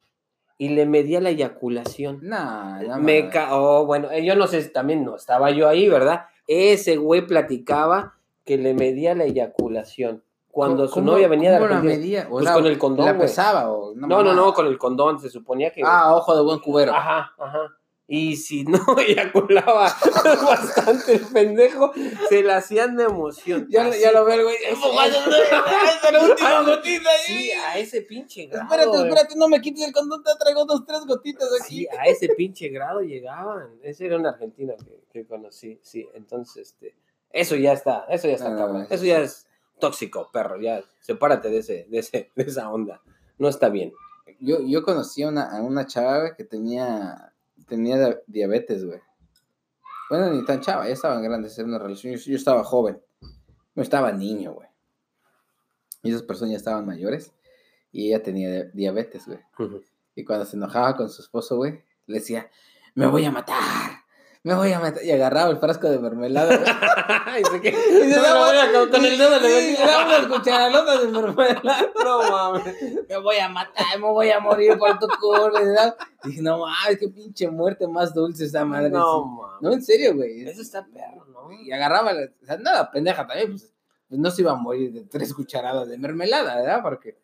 y 0.63 0.69
le 0.69 0.87
medía 0.87 1.21
la 1.21 1.31
eyaculación. 1.31 2.21
Nah, 2.23 2.81
no 2.83 2.99
Me 2.99 3.29
oh, 3.51 3.85
bueno, 3.85 4.13
eh, 4.13 4.25
yo 4.25 4.37
no 4.37 4.47
sé, 4.47 4.63
también 4.69 5.05
no 5.05 5.17
estaba 5.17 5.51
yo 5.51 5.69
ahí, 5.69 5.89
¿verdad? 5.89 6.27
Ese 6.47 6.99
güey 6.99 7.27
platicaba 7.27 8.15
que 8.45 8.59
le 8.59 8.73
medía 8.73 9.17
la 9.17 9.25
eyaculación. 9.25 10.23
Cuando 10.53 10.87
su 10.87 10.95
¿Cómo- 10.95 11.11
novia 11.11 11.27
venía 11.27 11.59
de 11.59 11.67
la 11.69 11.81
medía? 11.83 12.29
O 12.31 12.39
Pues 12.39 12.49
con 12.49 12.65
el 12.67 12.79
condón, 12.79 13.07
¿La 13.07 13.19
pesaba 13.19 13.73
o 13.73 13.93
No, 13.97 14.23
no, 14.23 14.35
no, 14.35 14.55
con 14.55 14.69
el 14.69 14.79
condón, 14.79 15.19
se 15.19 15.31
suponía 15.31 15.73
que. 15.73 15.83
Ah, 15.85 16.15
ojo 16.15 16.37
de 16.37 16.43
buen 16.43 16.61
cubero. 16.61 16.93
Ajá, 16.95 17.33
ajá. 17.37 17.77
Y 18.09 18.37
si 18.37 18.65
no 18.65 18.79
eyaculaba 19.07 19.95
bastante 20.47 21.15
el 21.15 21.21
pendejo, 21.27 21.93
se 22.29 22.43
la 22.43 22.57
hacían 22.59 22.97
de 22.97 23.05
emoción. 23.05 23.67
Ya, 23.71 23.85
lo- 23.85 23.95
ya 23.95 24.13
lo 24.13 24.25
veo, 24.25 24.45
güey. 24.45 24.57
Ese- 24.57 24.75
"Vamos, 24.81 25.07
ese- 25.07 25.19
esa 25.19 26.09
es 26.09 26.13
la 26.13 26.21
última 26.31 26.63
gotita 26.63 27.09
ahí". 27.11 27.25
Sí, 27.27 27.51
a 27.53 27.79
ese 27.79 28.03
pinche 28.03 28.47
grado. 28.47 28.65
Espérate, 28.65 28.97
espérate, 29.09 29.37
no 29.37 29.49
me 29.49 29.61
quites 29.61 29.87
el 29.87 29.93
condón, 29.93 30.23
te 30.23 30.31
traigo 30.39 30.65
dos, 30.65 30.85
tres 30.85 31.01
gotitas 31.07 31.49
aquí. 31.63 31.77
Sí, 31.83 31.89
a 31.99 32.05
ese 32.07 32.29
pinche 32.31 32.69
grado 32.69 33.01
llegaban. 33.01 33.71
Ese 33.83 34.07
era 34.07 34.17
un 34.17 34.27
argentino 34.27 34.75
que, 34.77 35.01
que 35.13 35.27
conocí, 35.27 35.79
sí. 35.83 36.07
Entonces, 36.15 36.69
este, 36.69 36.95
eso 37.31 37.57
ya 37.57 37.73
está, 37.73 38.05
eso 38.11 38.29
ya 38.29 38.35
está 38.35 38.51
no, 38.51 38.59
cabrón. 38.59 38.87
Eso 38.91 39.05
ya 39.05 39.21
es 39.21 39.47
tóxico, 39.79 40.29
perro. 40.33 40.61
Ya, 40.61 40.83
sepárate 41.01 41.49
de 41.51 41.59
ese, 41.59 41.87
de 41.89 41.99
ese, 42.01 42.31
de 42.35 42.43
esa 42.43 42.71
onda. 42.71 43.01
No 43.39 43.49
está 43.49 43.69
bien. 43.71 43.93
Yo, 44.39 44.61
yo 44.61 44.83
conocí 44.83 45.23
a 45.23 45.29
una, 45.29 45.45
a 45.57 45.63
una 45.63 45.87
chava, 45.87 46.35
que 46.37 46.45
tenía, 46.45 47.32
tenía 47.67 47.97
dia- 47.99 48.21
diabetes, 48.27 48.85
güey. 48.85 49.01
Bueno, 50.11 50.31
ni 50.31 50.45
tan 50.45 50.61
chava, 50.61 50.87
ya 50.87 50.93
estaban 50.93 51.23
grandes, 51.23 51.59
era 51.59 51.67
una 51.69 51.79
relación. 51.79 52.15
Yo, 52.15 52.21
yo 52.21 52.37
estaba 52.37 52.63
joven, 52.65 53.01
no 53.75 53.83
estaba 53.83 54.13
niño, 54.13 54.53
güey. 54.53 54.69
Y 56.03 56.11
esas 56.11 56.23
personas 56.23 56.51
ya 56.53 56.57
estaban 56.59 56.85
mayores 56.85 57.33
y 57.93 58.09
ella 58.09 58.23
tenía 58.23 58.51
di- 58.65 58.71
diabetes, 58.75 59.27
güey. 59.27 59.39
Y 60.15 60.25
cuando 60.25 60.45
se 60.45 60.57
enojaba 60.57 60.97
con 60.97 61.09
su 61.09 61.23
esposo, 61.23 61.57
güey, 61.57 61.83
le 62.07 62.19
decía, 62.19 62.51
me 62.95 63.07
voy 63.07 63.25
a 63.25 63.31
matar, 63.31 63.82
me 64.45 64.55
voy 64.55 64.73
a 64.73 64.81
matar. 64.81 65.05
Y 65.05 65.11
agarraba 65.13 65.51
el 65.51 65.59
frasco 65.59 65.89
de 65.89 65.99
mermelada. 65.99 66.59
Y 67.41 67.45
se 67.45 67.61
que- 67.63 67.69
Y 68.09 68.13
se 68.13 68.21
No, 68.21 68.91
con 68.91 69.05
el 69.05 69.17
dedo 69.19 69.39
le 69.41 69.75
daba 69.77 70.05
unas 70.07 70.27
cucharadotas 70.27 71.01
de 71.03 71.09
mermelada. 71.09 71.87
No 72.05 72.31
mames. 72.31 72.75
me 73.09 73.17
voy 73.19 73.37
a 73.39 73.49
matar, 73.49 73.99
me 73.99 74.07
voy 74.11 74.31
a 74.31 74.41
morir 74.41 74.77
por 74.79 74.99
tu 74.99 75.07
culo. 75.21 75.53
y. 75.59 76.29
Dije, 76.29 76.43
no 76.43 76.59
mames, 76.59 76.99
qué 76.99 77.09
pinche 77.09 77.49
muerte 77.51 77.87
más 77.89 78.13
dulce 78.13 78.45
esa 78.45 78.65
madre. 78.65 78.91
No 78.91 79.25
mames. 79.25 79.63
no, 79.63 79.73
en 79.73 79.83
serio, 79.83 80.15
güey. 80.15 80.47
Eso 80.47 80.61
está 80.63 80.85
perro, 80.87 81.25
¿no? 81.27 81.51
Y 81.53 81.73
agarraba, 81.73 82.13
la- 82.13 82.29
o 82.43 82.47
sea, 82.47 82.57
nada, 82.59 82.91
pendeja 82.91 83.27
también, 83.27 83.51
pues, 83.51 83.73
pues 84.09 84.21
no 84.21 84.31
se 84.31 84.43
iba 84.43 84.53
a 84.53 84.57
morir 84.57 84.93
de 84.93 85.05
tres 85.05 85.33
cucharadas 85.33 85.89
de 85.89 85.97
mermelada, 85.97 86.57
¿verdad? 86.57 86.81
Porque, 86.83 87.19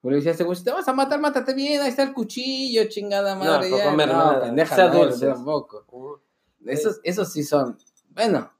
porque 0.00 0.16
decía, 0.16 0.32
"Este 0.32 0.42
güey, 0.44 0.56
si 0.58 0.64
te 0.64 0.72
vas 0.72 0.88
a 0.88 0.92
matar, 0.92 1.20
mátate 1.20 1.54
bien, 1.54 1.80
ahí 1.82 1.88
está 1.88 2.02
el 2.02 2.12
cuchillo, 2.12 2.84
chingada 2.88 3.36
madre. 3.36 3.70
No, 3.70 3.76
ya". 3.78 4.06
no, 4.06 4.40
pendeja, 4.40 4.74
sea 4.74 4.88
no, 4.88 4.94
dulce. 5.04 5.26
tampoco. 5.28 6.21
Esos, 6.66 7.00
esos 7.04 7.32
sí 7.32 7.42
son, 7.44 7.78
bueno, 8.10 8.52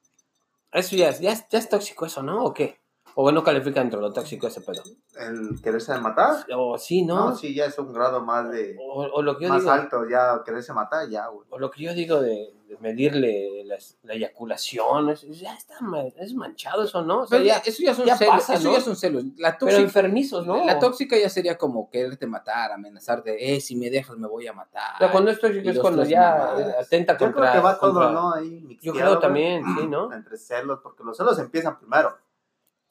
Eso 0.73 0.97
ya 0.97 1.13
ya, 1.13 1.35
ya 1.51 1.59
es 1.61 1.71
tóxico 1.71 2.07
eso, 2.07 2.23
¿no? 2.25 2.45
¿O 2.45 2.55
qué? 2.55 2.82
¿O 3.15 3.31
no 3.31 3.45
califica 3.45 3.81
dentro 3.81 4.01
de 4.01 4.07
lo 4.09 4.13
tóxico 4.13 4.47
ese 4.47 4.61
pedo? 4.63 4.83
El 5.19 5.61
quererse 5.63 5.97
matar. 5.99 6.45
O 6.57 6.79
sí, 6.79 7.03
No, 7.05 7.31
¿no? 7.31 7.37
sí, 7.37 7.55
ya 7.55 7.67
es 7.67 7.79
un 7.79 7.93
grado 7.93 8.23
más 8.23 8.51
de. 8.51 8.77
O, 8.81 9.03
o 9.03 9.23
lo 9.23 9.37
que 9.37 9.45
yo 9.45 9.51
Más 9.51 9.61
digo, 9.63 9.73
alto, 9.73 10.09
ya 10.09 10.43
quererse 10.45 10.73
matar, 10.73 11.09
ya, 11.09 11.27
güey. 11.27 11.47
o 11.51 11.59
lo 11.59 11.71
que 11.71 11.83
yo 11.83 11.93
digo 11.95 12.21
de, 12.21 12.55
de 12.69 12.77
medirle 12.81 13.65
la, 13.67 13.77
la 14.05 14.15
eyaculación, 14.15 15.11
es- 15.11 15.23
ya 15.39 15.55
está, 15.55 15.75
es 16.17 16.35
manchado 16.35 16.85
eso, 16.85 17.03
¿no? 17.03 17.21
O 17.21 17.27
sea, 17.27 17.39
Pero 17.39 17.47
ya, 17.49 17.59
eso 17.59 17.83
ya 17.83 17.95
son 17.95 18.07
ya 18.07 18.17
celos. 18.17 18.35
pasa, 18.37 18.55
eso 18.55 18.69
¿no? 18.69 18.75
ya 18.75 18.81
son 18.81 18.97
celos. 18.97 19.25
La 19.37 19.51
pero 19.59 19.59
tóxica, 19.71 19.83
enfermizos, 19.83 20.47
¿no? 20.47 20.65
la 20.65 20.79
tóxica 20.79 21.17
ya 21.19 21.29
sería 21.29 21.59
como 21.59 21.91
quererte 21.91 22.27
matar, 22.27 22.73
amenazarte. 22.73 23.55
Eh, 23.55 23.61
si 23.61 23.77
me 23.77 23.91
dejas 23.91 24.17
me 24.17 24.27
voy 24.27 24.47
a 24.47 24.53
matar. 24.55 24.95
O 24.97 24.99
sea, 24.99 25.13
cuando 25.13 25.31
es 25.31 25.39
es 25.43 25.79
cuando 25.81 26.05
ya 26.05 26.21
mamadas. 26.39 26.61
eh, 26.61 26.75
atenta 26.81 27.13
Yo 27.13 27.19
creo 27.19 27.33
contra... 27.33 27.53
que 27.53 27.61
va 27.61 27.79
todo, 27.79 27.93
contra- 27.93 28.11
¿no? 28.13 28.33
Ahí 28.33 28.61
Yo 28.61 28.67
mixteado, 28.69 28.97
creo 28.99 29.09
güey. 29.11 29.21
también, 29.21 29.65
sí, 29.79 29.87
¿no? 29.87 30.13
Entre 30.15 30.37
celos, 30.39 30.81
porque 30.83 31.05
los 31.05 31.17
celos 31.17 31.39
empiezan 31.39 31.79
primero. 31.79 32.17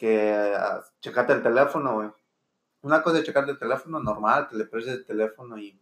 Que 0.02 0.34
ah, 0.58 0.84
checarte 1.00 1.32
el 1.32 1.44
teléfono, 1.44 1.94
güey. 1.94 2.10
Una 2.82 3.04
cosa 3.04 3.20
es 3.20 3.24
checarte 3.24 3.52
el 3.52 3.60
teléfono 3.60 4.00
normal, 4.00 4.48
que 4.50 4.56
le 4.56 4.66
prestes 4.66 4.96
el 4.96 5.06
teléfono 5.06 5.60
y, 5.60 5.80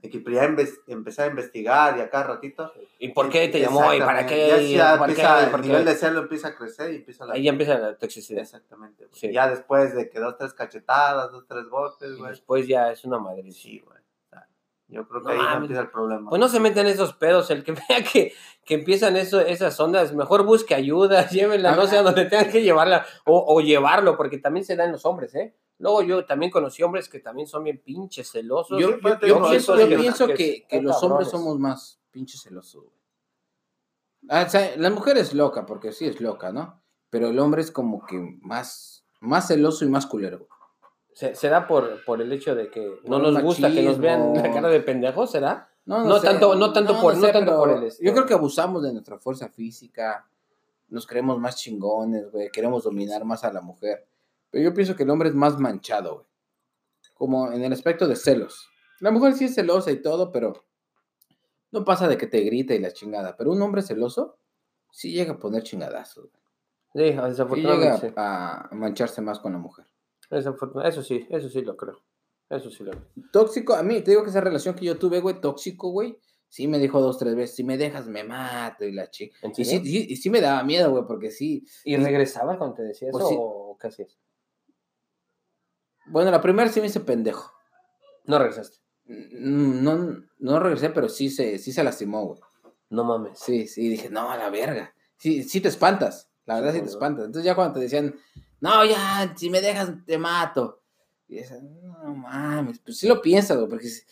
que 0.00 0.22
ya 0.30 0.44
empezar 0.86 1.26
a 1.26 1.30
investigar 1.30 1.98
y 1.98 2.00
acá 2.00 2.22
ratito. 2.22 2.72
¿Y 3.00 3.08
por 3.08 3.28
qué 3.28 3.48
te 3.48 3.58
llamó? 3.58 3.92
¿Y 3.92 3.98
para 3.98 4.24
qué? 4.24 4.46
Ya, 4.46 4.62
¿Y 4.62 4.76
ya 4.76 4.96
qué? 4.96 5.10
empieza, 5.10 5.42
¿Y 5.42 5.50
por 5.50 5.58
el 5.58 5.62
qué? 5.62 5.68
nivel 5.72 5.84
de 5.86 5.94
celo 5.96 6.20
empieza 6.20 6.46
a 6.46 6.54
crecer 6.54 6.92
y 6.92 6.96
empieza 6.98 7.26
la... 7.26 7.34
Ahí 7.34 7.42
ya 7.42 7.50
empieza 7.50 7.76
la 7.78 7.98
toxicidad. 7.98 8.42
Exactamente. 8.42 9.08
Sí. 9.10 9.32
Ya 9.32 9.50
después 9.50 9.92
de 9.92 10.08
que 10.08 10.20
dos, 10.20 10.38
tres 10.38 10.54
cachetadas, 10.54 11.32
dos, 11.32 11.44
tres 11.48 11.64
Y 11.64 12.16
güey. 12.16 12.30
después 12.30 12.68
ya 12.68 12.92
es 12.92 13.04
una 13.04 13.18
madre. 13.18 13.50
Sí, 13.50 13.82
güey. 13.84 13.97
Yo 14.88 15.06
creo 15.06 15.22
que 15.22 15.34
No 15.34 15.42
ahí 15.42 15.56
empieza 15.56 15.82
el 15.82 15.90
problema. 15.90 16.28
Pues 16.30 16.40
no 16.40 16.48
se 16.48 16.60
meten 16.60 16.86
esos 16.86 17.12
pedos. 17.12 17.50
El 17.50 17.62
que 17.62 17.72
vea 17.88 18.02
que, 18.02 18.32
que 18.64 18.74
empiezan 18.74 19.16
eso, 19.16 19.40
esas 19.40 19.78
ondas, 19.78 20.14
mejor 20.14 20.44
busque 20.44 20.74
ayuda, 20.74 21.26
llévenla, 21.30 21.76
no 21.76 21.86
sé 21.86 21.98
a 21.98 22.02
donde 22.02 22.24
tengan 22.24 22.50
que 22.50 22.62
llevarla 22.62 23.04
o, 23.24 23.44
o 23.54 23.60
llevarlo, 23.60 24.16
porque 24.16 24.38
también 24.38 24.64
se 24.64 24.76
da 24.76 24.84
en 24.84 24.92
los 24.92 25.04
hombres, 25.04 25.34
¿eh? 25.34 25.54
Luego 25.78 26.02
yo 26.02 26.24
también 26.24 26.50
conocí 26.50 26.82
hombres 26.82 27.08
que 27.08 27.20
también 27.20 27.46
son 27.46 27.62
bien 27.62 27.80
pinches 27.84 28.30
celosos. 28.32 28.80
Yo, 28.80 28.98
pienso, 28.98 29.76
yo 29.76 30.34
que 30.34 30.66
los 30.82 31.00
hombres 31.04 31.28
somos 31.28 31.58
más 31.58 32.00
pinches 32.10 32.42
celosos. 32.42 32.82
güey. 32.82 32.98
Ah, 34.28 34.44
o 34.46 34.50
sea, 34.50 34.76
la 34.76 34.90
mujer 34.90 35.16
es 35.18 35.32
loca, 35.34 35.64
porque 35.64 35.92
sí 35.92 36.06
es 36.06 36.20
loca, 36.20 36.50
¿no? 36.52 36.82
Pero 37.10 37.28
el 37.28 37.38
hombre 37.38 37.62
es 37.62 37.70
como 37.70 38.04
que 38.04 38.38
más, 38.42 39.06
más 39.20 39.46
celoso 39.48 39.84
y 39.84 39.88
más 39.88 40.06
culero. 40.06 40.48
Se, 41.18 41.34
se 41.34 41.48
da 41.48 41.66
por, 41.66 42.04
por 42.04 42.22
el 42.22 42.30
hecho 42.32 42.54
de 42.54 42.70
que 42.70 43.00
no 43.04 43.18
nos 43.18 43.42
gusta 43.42 43.72
que 43.72 43.82
nos 43.82 43.98
vean 43.98 44.34
la 44.34 44.52
cara 44.52 44.68
de 44.68 44.78
pendejos, 44.78 45.32
¿será? 45.32 45.68
No, 45.84 46.04
No 46.04 46.20
tanto- 46.20 46.54
no 46.54 46.72
tanto 46.72 47.00
por- 47.00 47.16
no 47.16 47.28
tanto 47.32 47.56
por 47.58 47.70
el 47.70 47.82
este- 47.82 48.04
Yo 48.04 48.12
creo 48.12 48.24
que 48.24 48.34
abusamos 48.34 48.84
de 48.84 48.92
nuestra 48.92 49.18
fuerza 49.18 49.48
física, 49.48 50.28
nos 50.90 51.08
creemos 51.08 51.40
más 51.40 51.56
chingones, 51.56 52.30
güey, 52.30 52.50
queremos 52.52 52.84
dominar 52.84 53.24
más 53.24 53.42
a 53.42 53.52
la 53.52 53.60
mujer. 53.60 54.06
Pero 54.48 54.62
yo 54.62 54.72
pienso 54.72 54.94
que 54.94 55.02
el 55.02 55.10
hombre 55.10 55.30
es 55.30 55.34
más 55.34 55.58
manchado, 55.58 56.14
güey. 56.14 56.26
Como 57.14 57.50
en 57.50 57.64
el 57.64 57.72
aspecto 57.72 58.06
de 58.06 58.14
celos. 58.14 58.68
La 59.00 59.10
mujer 59.10 59.32
sí 59.34 59.46
es 59.46 59.56
celosa 59.56 59.90
y 59.90 60.00
todo, 60.00 60.30
pero 60.30 60.66
no 61.72 61.84
pasa 61.84 62.06
de 62.06 62.16
que 62.16 62.28
te 62.28 62.42
grita 62.42 62.74
y 62.74 62.78
la 62.78 62.92
chingada. 62.92 63.36
Pero 63.36 63.50
un 63.50 63.60
hombre 63.60 63.82
celoso 63.82 64.38
sí 64.92 65.10
llega 65.10 65.32
a 65.32 65.38
poner 65.40 65.64
chingadazos, 65.64 66.30
güey. 66.30 66.42
Sí, 66.92 66.98
llega 67.00 67.26
desafortunadamente. 67.28 68.08
sí. 68.10 68.14
a 68.16 68.68
mancharse 68.70 69.20
más 69.20 69.40
con 69.40 69.52
la 69.52 69.58
mujer. 69.58 69.84
Eso 70.30 71.02
sí, 71.02 71.26
eso 71.30 71.48
sí 71.48 71.62
lo 71.62 71.76
creo. 71.76 72.02
Eso 72.50 72.70
sí 72.70 72.84
lo 72.84 72.92
creo. 72.92 73.06
Tóxico, 73.32 73.74
a 73.74 73.82
mí 73.82 74.00
te 74.02 74.10
digo 74.12 74.22
que 74.24 74.30
esa 74.30 74.40
relación 74.40 74.74
que 74.74 74.84
yo 74.84 74.98
tuve, 74.98 75.20
güey, 75.20 75.40
tóxico, 75.40 75.90
güey, 75.90 76.18
sí 76.48 76.66
me 76.68 76.78
dijo 76.78 77.00
dos, 77.00 77.18
tres 77.18 77.34
veces, 77.34 77.56
si 77.56 77.64
me 77.64 77.76
dejas 77.76 78.06
me 78.06 78.24
mato 78.24 78.84
y 78.84 78.92
la 78.92 79.10
chica. 79.10 79.36
¿En 79.42 79.52
Y 79.56 79.64
sí, 79.64 79.80
y, 79.84 80.12
y 80.12 80.16
sí 80.16 80.30
me 80.30 80.40
daba 80.40 80.62
miedo, 80.62 80.90
güey, 80.90 81.04
porque 81.06 81.30
sí. 81.30 81.66
¿Y 81.84 81.96
regresabas 81.96 82.56
cuando 82.58 82.76
te 82.76 82.82
decía 82.82 83.08
eso 83.08 83.18
Pues 83.18 83.28
sí. 83.30 83.36
o 83.38 83.76
qué 83.80 83.88
hacías? 83.88 84.18
Bueno, 86.06 86.30
la 86.30 86.40
primera 86.40 86.70
sí 86.70 86.80
me 86.80 86.86
hice 86.86 87.00
pendejo. 87.00 87.52
No 88.24 88.38
regresaste. 88.38 88.78
Mm, 89.06 89.82
No, 89.82 90.22
no 90.38 90.60
regresé, 90.60 90.90
pero 90.90 91.08
sí 91.08 91.30
se, 91.30 91.58
sí 91.58 91.72
se 91.72 91.84
lastimó, 91.84 92.24
güey. 92.26 92.40
No 92.90 93.04
mames. 93.04 93.38
Sí, 93.38 93.66
sí, 93.66 93.88
dije, 93.88 94.08
no, 94.08 94.30
a 94.30 94.36
la 94.36 94.48
verga. 94.48 94.94
Sí, 95.18 95.42
sí 95.42 95.60
te 95.60 95.68
espantas, 95.68 96.30
la 96.46 96.56
verdad 96.56 96.72
sí 96.72 96.80
te 96.80 96.86
espantas. 96.88 97.26
Entonces 97.26 97.44
ya 97.44 97.54
cuando 97.54 97.74
te 97.74 97.80
decían, 97.80 98.14
no, 98.60 98.84
ya, 98.84 99.34
si 99.36 99.50
me 99.50 99.60
dejas 99.60 99.90
te 100.06 100.18
mato. 100.18 100.82
Y 101.28 101.36
dices, 101.36 101.62
no 101.62 102.14
mames, 102.14 102.78
pues 102.78 102.96
sí 102.98 103.06
lo 103.06 103.20
piensas, 103.20 103.56
güey, 103.58 103.68
porque 103.68 103.88
si- 103.88 104.02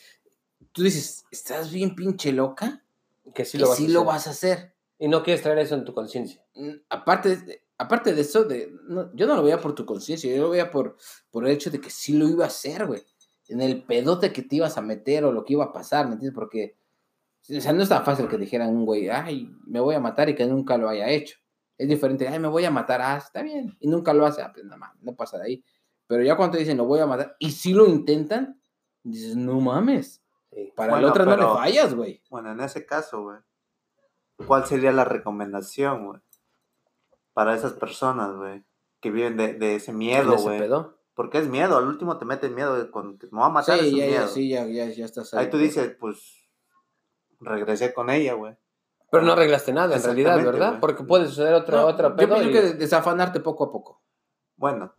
tú 0.73 0.83
dices, 0.83 1.25
¿estás 1.31 1.71
bien 1.73 1.95
pinche 1.95 2.31
loca? 2.33 2.85
Que 3.35 3.45
sí 3.45 3.59
lo 3.59 3.69
vas 3.69 3.79
sí 3.79 3.87
a 3.87 3.89
lo 3.89 4.01
hacer. 4.01 4.07
vas 4.07 4.27
a 4.27 4.31
hacer. 4.31 4.75
Y 4.99 5.09
no 5.09 5.23
quieres 5.23 5.43
traer 5.43 5.59
eso 5.59 5.75
en 5.75 5.85
tu 5.85 5.93
conciencia. 5.95 6.43
Mm, 6.55 6.71
aparte, 6.91 7.37
de- 7.37 7.63
aparte 7.79 8.15
de 8.15 8.21
eso, 8.21 8.45
de, 8.45 8.71
no, 8.89 9.11
yo 9.15 9.27
no 9.27 9.35
lo 9.37 9.43
veía 9.43 9.61
por 9.61 9.75
tu 9.75 9.85
conciencia, 9.87 10.35
yo 10.35 10.43
lo 10.43 10.51
veía 10.51 10.71
por, 10.71 10.97
por 11.31 11.47
el 11.47 11.53
hecho 11.53 11.71
de 11.71 11.81
que 11.81 11.91
sí 11.91 12.13
lo 12.15 12.29
iba 12.29 12.45
a 12.45 12.49
hacer, 12.49 12.87
güey. 12.87 13.03
En 13.49 13.61
el 13.61 13.83
pedote 13.85 14.33
que 14.33 14.43
te 14.43 14.57
ibas 14.57 14.77
a 14.77 14.83
meter 14.83 15.25
o 15.25 15.33
lo 15.33 15.45
que 15.45 15.53
iba 15.55 15.65
a 15.65 15.73
pasar, 15.73 16.07
¿me 16.07 16.15
entiendes? 16.15 16.35
Porque, 16.35 16.77
o 17.49 17.61
sea, 17.61 17.73
no 17.73 17.83
es 17.83 17.89
tan 17.89 18.05
fácil 18.05 18.29
que 18.29 18.37
dijeran 18.39 18.71
un 18.77 18.85
güey, 18.85 19.09
ay, 19.09 19.51
me 19.67 19.81
voy 19.81 19.95
a 19.95 20.01
matar 20.01 20.29
y 20.29 20.35
que 20.35 20.47
nunca 20.47 20.77
lo 20.77 20.89
haya 20.89 21.09
hecho. 21.09 21.39
Es 21.79 21.89
diferente, 21.89 22.27
ay, 22.29 22.39
me 22.39 22.49
voy 22.49 22.65
a 22.65 22.71
matar, 22.71 23.01
ah, 23.03 23.17
está 23.19 23.43
bien, 23.43 23.77
y 23.81 23.89
nunca 23.89 24.15
lo 24.15 24.25
hace, 24.27 24.43
ah, 24.43 24.51
pues 24.53 24.65
nada 24.65 24.77
más, 24.79 24.93
no 25.03 25.15
pasa 25.15 25.39
de 25.39 25.45
ahí. 25.45 25.65
Pero 26.07 26.23
ya 26.23 26.37
cuando 26.37 26.55
te 26.55 26.61
dicen, 26.61 26.77
lo 26.79 26.85
voy 26.87 27.01
a 27.01 27.07
matar, 27.07 27.37
y 27.39 27.51
si 27.51 27.73
lo 27.75 27.87
intentan, 27.87 28.61
dices, 29.03 29.37
no 29.37 29.61
mames, 29.61 30.23
Sí. 30.53 30.73
para 30.75 30.93
Bueno, 30.93 31.07
el 31.07 31.11
otro 31.11 31.25
no 31.27 31.37
le 31.37 31.43
fallas, 31.43 31.95
güey. 31.95 32.23
Bueno, 32.31 32.53
en 32.53 32.61
ese 32.61 32.87
caso, 32.87 33.23
güey, 33.25 33.39
¿cuál 34.47 34.65
sería 34.65 34.91
la 34.93 35.05
recomendación, 35.05 36.07
güey? 36.07 36.21
Para 37.35 37.55
esas 37.55 37.75
personas, 37.75 38.35
güey, 38.37 38.65
que 39.01 39.11
viven 39.11 39.37
de, 39.37 39.53
de 39.55 39.75
ese 39.75 39.93
miedo, 39.93 40.35
¿Ese 40.35 40.45
güey. 40.45 40.59
pedo? 40.61 40.97
Porque 41.15 41.39
es 41.39 41.49
miedo, 41.49 41.77
al 41.77 41.87
último 41.89 42.17
te 42.19 42.25
mete 42.25 42.49
miedo, 42.49 42.77
de 42.79 42.91
con 42.91 43.19
que 43.19 43.27
me 43.33 43.41
va 43.41 43.47
a 43.47 43.51
matar 43.51 43.79
Sí, 43.79 43.91
ya, 43.91 44.07
miedo. 44.07 44.21
ya, 44.23 44.29
sí, 44.29 44.49
ya, 44.49 44.67
ya, 44.67 44.87
ya 44.87 45.05
estás 45.05 45.35
Ahí 45.35 45.51
tú 45.51 45.59
dices, 45.59 45.95
pues, 46.01 46.47
regresé 47.41 47.93
con 47.93 48.09
ella, 48.11 48.35
güey. 48.35 48.57
Pero 49.17 49.27
no 49.27 49.33
arreglaste 49.33 49.73
nada 49.73 49.97
en 49.97 50.03
realidad, 50.03 50.37
¿verdad? 50.45 50.69
güey. 50.71 50.81
Porque 50.81 51.05
puede 51.05 51.27
suceder 51.27 51.55
otro, 51.55 51.77
No, 51.77 51.87
otro 51.87 52.11
yo 52.11 52.17
pedo. 52.17 52.35
pienso 52.35 52.51
y- 52.51 52.53
que 52.53 52.63
desafanarte 52.75 53.41
poco 53.41 53.65
a 53.65 53.73
poco. 53.73 54.03
Bueno, 54.57 54.95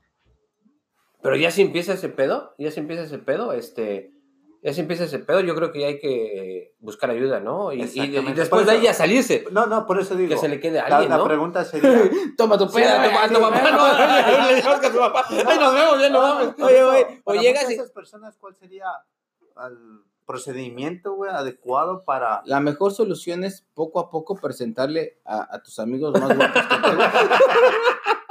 Pero 1.21 1.36
ya 1.36 1.49
si 1.51 1.62
empieza 1.63 1.93
ese 1.93 2.10
pedo, 2.10 2.53
ya 2.60 2.69
si 2.71 2.80
empieza 2.80 3.01
ese 3.03 3.17
pedo, 3.17 3.51
este, 3.51 4.13
ya 4.62 4.71
si 4.71 4.82
empieza 4.82 5.06
ese 5.06 5.17
pedo, 5.19 5.39
yo 5.41 5.56
creo 5.56 5.71
que 5.71 5.80
ya 5.82 5.88
hay 5.88 5.99
que 5.99 6.75
buscar 6.80 7.10
ayuda, 7.10 7.39
¿no? 7.39 7.73
Y, 7.73 7.77
y- 7.77 7.80
y 7.80 7.84
Exactamente. 7.86 8.39
después 8.39 8.65
de 8.65 8.71
ahí 8.73 8.82
ya 8.84 8.93
salirse. 8.93 9.43
no, 9.51 9.65
no, 9.65 9.86
por 9.88 9.99
eso 9.99 10.15
digo. 10.15 10.30
Que 10.30 10.38
se 10.38 10.47
le 10.47 10.60
quede 10.60 10.80
a 10.80 10.86
alguien, 10.86 11.10
la, 11.10 11.17
¿no? 11.17 11.23
pregunta 11.25 11.65
sería, 11.65 12.10
Toma 12.38 12.58
tu 12.58 12.69
pedo, 12.71 12.88
a 12.88 13.03
tu- 13.03 13.17
a 13.17 13.27
no, 13.27 13.39
le 13.39 14.60
a 14.62 14.91
tu 14.91 14.97
papá, 14.99 15.25
ay, 15.30 15.60
nos 15.60 15.73
vemos, 15.73 15.99
ya 16.01 16.10
no. 16.10 16.56
Por 16.56 16.65
Oye, 16.65 16.84
güey, 16.86 17.06
o 17.23 17.34
llegas 17.34 17.69
y- 17.69 17.73
esas 17.73 17.91
personas, 17.91 18.38
¿cuál 18.38 18.56
sería 18.56 18.86
el 19.67 20.03
procedimiento, 20.27 21.13
güey, 21.15 21.31
adecuado 21.31 22.03
para... 22.03 22.43
La 22.45 22.59
mejor 22.59 22.91
solución 22.93 23.43
es 23.43 23.65
poco 23.73 23.99
a 23.99 24.11
poco 24.11 24.35
presentarle 24.35 25.17
a, 25.25 25.55
a 25.55 25.63
tus 25.63 25.79
amigos 25.79 26.13
más 26.19 26.35
guapos 26.35 26.61
que 26.63 26.75
tú. 26.75 26.97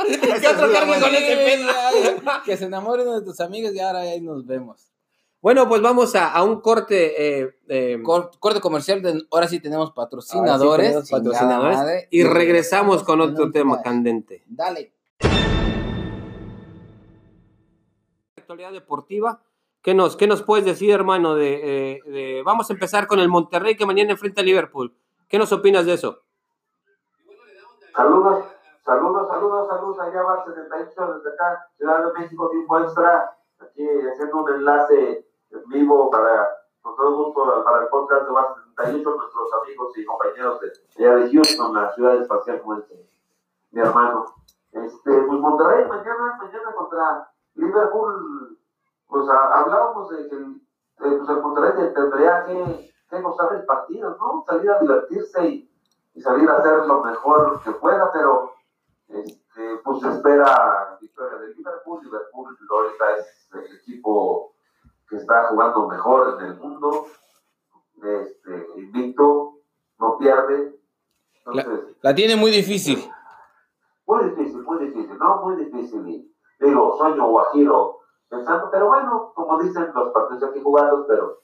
¿Qué 0.40 0.46
otro 0.48 0.68
con 0.68 1.14
ese 1.14 1.36
pedo? 1.36 1.72
Que 2.44 2.56
se 2.56 2.66
enamoren 2.66 3.10
de 3.12 3.22
tus 3.22 3.40
amigos 3.40 3.74
y 3.74 3.80
ahora 3.80 4.00
ahí 4.00 4.20
nos 4.20 4.46
vemos. 4.46 4.92
Bueno, 5.40 5.68
pues 5.68 5.80
vamos 5.80 6.14
a, 6.14 6.30
a 6.32 6.42
un 6.44 6.60
corte. 6.60 7.40
eh, 7.40 7.56
eh, 7.68 7.98
Cor- 8.04 8.30
corte 8.38 8.60
comercial, 8.60 9.00
de, 9.02 9.22
ahora 9.30 9.48
sí 9.48 9.58
tenemos 9.60 9.90
patrocinadores. 9.92 10.86
sí 10.86 10.92
tenemos 10.92 11.10
patrocinadores, 11.10 11.76
madre, 11.78 12.08
y 12.10 12.22
regresamos 12.24 13.02
con 13.04 13.20
otro 13.20 13.50
tema 13.50 13.80
candente. 13.82 14.42
Dale. 14.46 14.92
Actualidad 18.36 18.72
deportiva. 18.72 19.40
¿Qué 19.86 19.94
nos, 19.94 20.16
qué 20.16 20.26
nos 20.26 20.42
puedes 20.42 20.64
decir, 20.64 20.90
hermano? 20.90 21.36
De, 21.36 21.92
eh, 21.92 22.00
de- 22.06 22.42
vamos 22.44 22.68
a 22.68 22.72
empezar 22.72 23.06
con 23.06 23.20
el 23.20 23.28
Monterrey 23.28 23.76
que 23.76 23.86
mañana 23.86 24.10
enfrenta 24.10 24.40
a 24.40 24.44
Liverpool. 24.44 24.92
¿Qué 25.28 25.38
nos 25.38 25.52
opinas 25.52 25.86
de 25.86 25.92
eso? 25.92 26.22
Saludos, 27.94 28.46
saludos, 28.84 29.28
saludos, 29.28 29.68
saludos 29.68 30.00
allá 30.00 30.22
va 30.24 30.44
78 30.44 31.14
desde 31.14 31.30
acá, 31.34 31.68
Ciudad 31.76 32.04
de 32.04 32.18
México, 32.18 32.50
tiempo 32.50 32.80
extra, 32.80 33.38
aquí 33.60 33.86
haciendo 34.12 34.42
un 34.42 34.54
enlace 34.54 35.24
en 35.52 35.68
vivo 35.68 36.10
para, 36.10 36.48
con 36.82 36.96
todo 36.96 37.24
gusto, 37.24 37.62
para 37.64 37.82
el 37.84 37.88
podcast 37.88 38.26
de 38.26 38.32
Bar 38.32 38.54
78, 38.76 39.08
nuestros 39.08 39.52
amigos 39.62 39.96
y 39.98 40.04
compañeros 40.04 40.60
de, 40.96 41.04
de 41.04 41.30
Houston, 41.32 41.74
la 41.74 41.92
ciudad 41.94 42.16
espacial, 42.20 42.60
como 42.60 42.74
dice 42.80 43.08
mi 43.70 43.80
hermano. 43.82 44.34
Este, 44.72 45.12
pues 45.12 45.38
Monterrey, 45.40 45.86
mañana, 45.88 46.38
mañana 46.42 46.72
contra 46.76 47.30
Liverpool, 47.54 48.45
pues 49.08 49.28
a- 49.28 49.58
hablábamos 49.60 50.10
de 50.10 50.28
que 50.28 50.36
eh, 50.36 51.16
pues 51.18 51.28
el 51.28 51.42
Monterrey 51.42 51.72
te- 51.76 51.90
tendría 52.00 52.44
que, 52.46 52.90
que 53.10 53.20
gozar 53.22 53.54
el 53.54 53.64
partido, 53.64 54.16
¿no? 54.18 54.44
Salir 54.46 54.70
a 54.70 54.78
divertirse 54.80 55.46
y 55.48 55.70
y 56.14 56.22
salir 56.22 56.48
a 56.48 56.56
hacer 56.56 56.86
lo 56.86 57.02
mejor 57.04 57.60
que 57.62 57.72
pueda, 57.72 58.10
pero 58.10 58.54
este, 59.06 59.76
pues 59.84 60.00
se 60.00 60.08
espera 60.08 60.96
victoria 60.98 61.36
de 61.40 61.48
Liverpool. 61.54 62.02
Liverpool 62.02 62.56
ahorita 62.70 63.16
es 63.18 63.48
el 63.52 63.76
equipo 63.76 64.54
que 65.10 65.16
está 65.16 65.48
jugando 65.48 65.86
mejor 65.88 66.38
en 66.40 66.46
el 66.46 66.56
mundo, 66.56 67.06
este, 68.02 68.66
invicto, 68.76 69.58
no 69.98 70.16
pierde. 70.18 70.80
Entonces, 71.44 71.96
La 72.00 72.14
tiene 72.14 72.34
muy 72.36 72.50
difícil. 72.50 73.10
muy 74.06 74.24
difícil. 74.30 74.62
muy 74.62 74.78
difícil, 74.86 75.18
¿no? 75.18 75.42
Muy 75.44 75.56
difícil. 75.64 76.06
Y 76.08 76.34
digo, 76.60 76.96
sueño 76.96 77.28
guajiro 77.28 77.95
pensando, 78.46 78.70
pero 78.70 78.86
bueno, 78.86 79.32
como 79.34 79.58
dicen 79.60 79.90
los 79.94 80.12
partidos 80.12 80.50
aquí 80.50 80.60
jugados, 80.62 81.04
pero, 81.08 81.40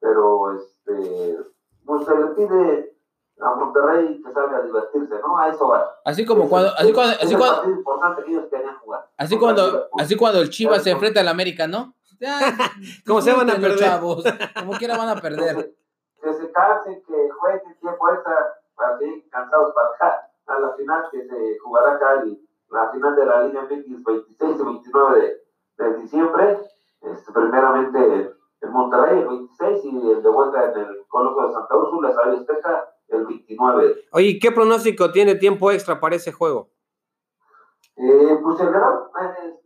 pero 0.00 0.52
este, 0.56 1.38
pues 1.86 2.04
se 2.04 2.14
le 2.18 2.26
pide 2.28 2.96
a 3.40 3.54
Monterrey 3.54 4.20
que 4.22 4.32
salga 4.32 4.58
a 4.58 4.62
divertirse, 4.62 5.14
¿no? 5.20 5.38
A 5.38 5.48
eso 5.48 5.68
va. 5.68 5.94
Así 6.04 6.26
como 6.26 6.44
Es- 6.44 6.50
cuando, 6.50 6.70
así 6.76 6.92
cuando, 6.92 7.16
así 7.20 7.36
cuando, 7.36 7.70
importante 7.70 8.24
que 8.24 8.30
ellos 8.32 8.44
querían 8.50 8.76
jugar. 8.78 9.08
así 9.16 9.38
cuando, 9.38 9.88
así 9.98 10.16
cuando 10.16 10.40
el 10.40 10.50
Chivas 10.50 10.82
se 10.82 10.90
enfrenta 10.90 11.20
al 11.20 11.28
América, 11.28 11.66
¿no? 11.66 11.94
Ya, 12.20 12.38
¿Cómo 13.06 13.22
se 13.22 13.32
van 13.32 13.48
a 13.48 13.54
perder? 13.54 13.78
chavos. 13.78 14.24
Como 14.58 14.72
quiera 14.72 14.98
van 14.98 15.08
a 15.08 15.16
perder. 15.20 15.74
que 16.22 16.34
se 16.34 16.52
cansen, 16.52 17.02
que 17.06 17.30
jueguen 17.30 17.78
tiempo 17.80 18.08
extra, 18.12 18.54
para 18.74 18.98
que 18.98 19.26
cansados 19.30 19.72
para 19.72 19.88
acá, 19.88 20.30
a 20.48 20.58
la 20.58 20.72
final 20.72 21.04
que 21.10 21.26
se 21.26 21.58
jugará 21.60 21.92
acá, 21.92 22.20
el- 22.22 22.46
la 22.70 22.90
final 22.90 23.16
de 23.16 23.24
la 23.26 23.42
Liga 23.44 23.62
MX 23.62 24.04
26 24.04 24.60
y 24.60 24.62
29 24.64 25.20
de, 25.20 25.42
de 25.84 25.96
diciembre, 26.02 26.60
este, 27.02 27.32
primeramente 27.32 28.34
en 28.62 28.72
Monterrey 28.72 29.20
el 29.20 29.28
26 29.28 29.84
y 29.84 30.10
el 30.10 30.22
de 30.22 30.28
vuelta 30.28 30.64
en 30.72 30.78
el 30.80 31.04
Coloso 31.08 31.46
de 31.46 31.52
Santa 31.54 31.76
Úrsula, 31.76 32.10
Estadio 32.10 32.38
Azteca, 32.38 32.84
el 33.08 33.26
29. 33.26 33.94
Oye, 34.12 34.38
¿qué 34.40 34.52
pronóstico 34.52 35.10
tiene 35.10 35.34
tiempo 35.34 35.70
extra 35.70 35.98
para 35.98 36.16
ese 36.16 36.32
juego? 36.32 36.68
Eh, 37.96 38.38
pues 38.42 38.60
el 38.60 38.70
gran, 38.70 38.92
eh, 39.22 39.58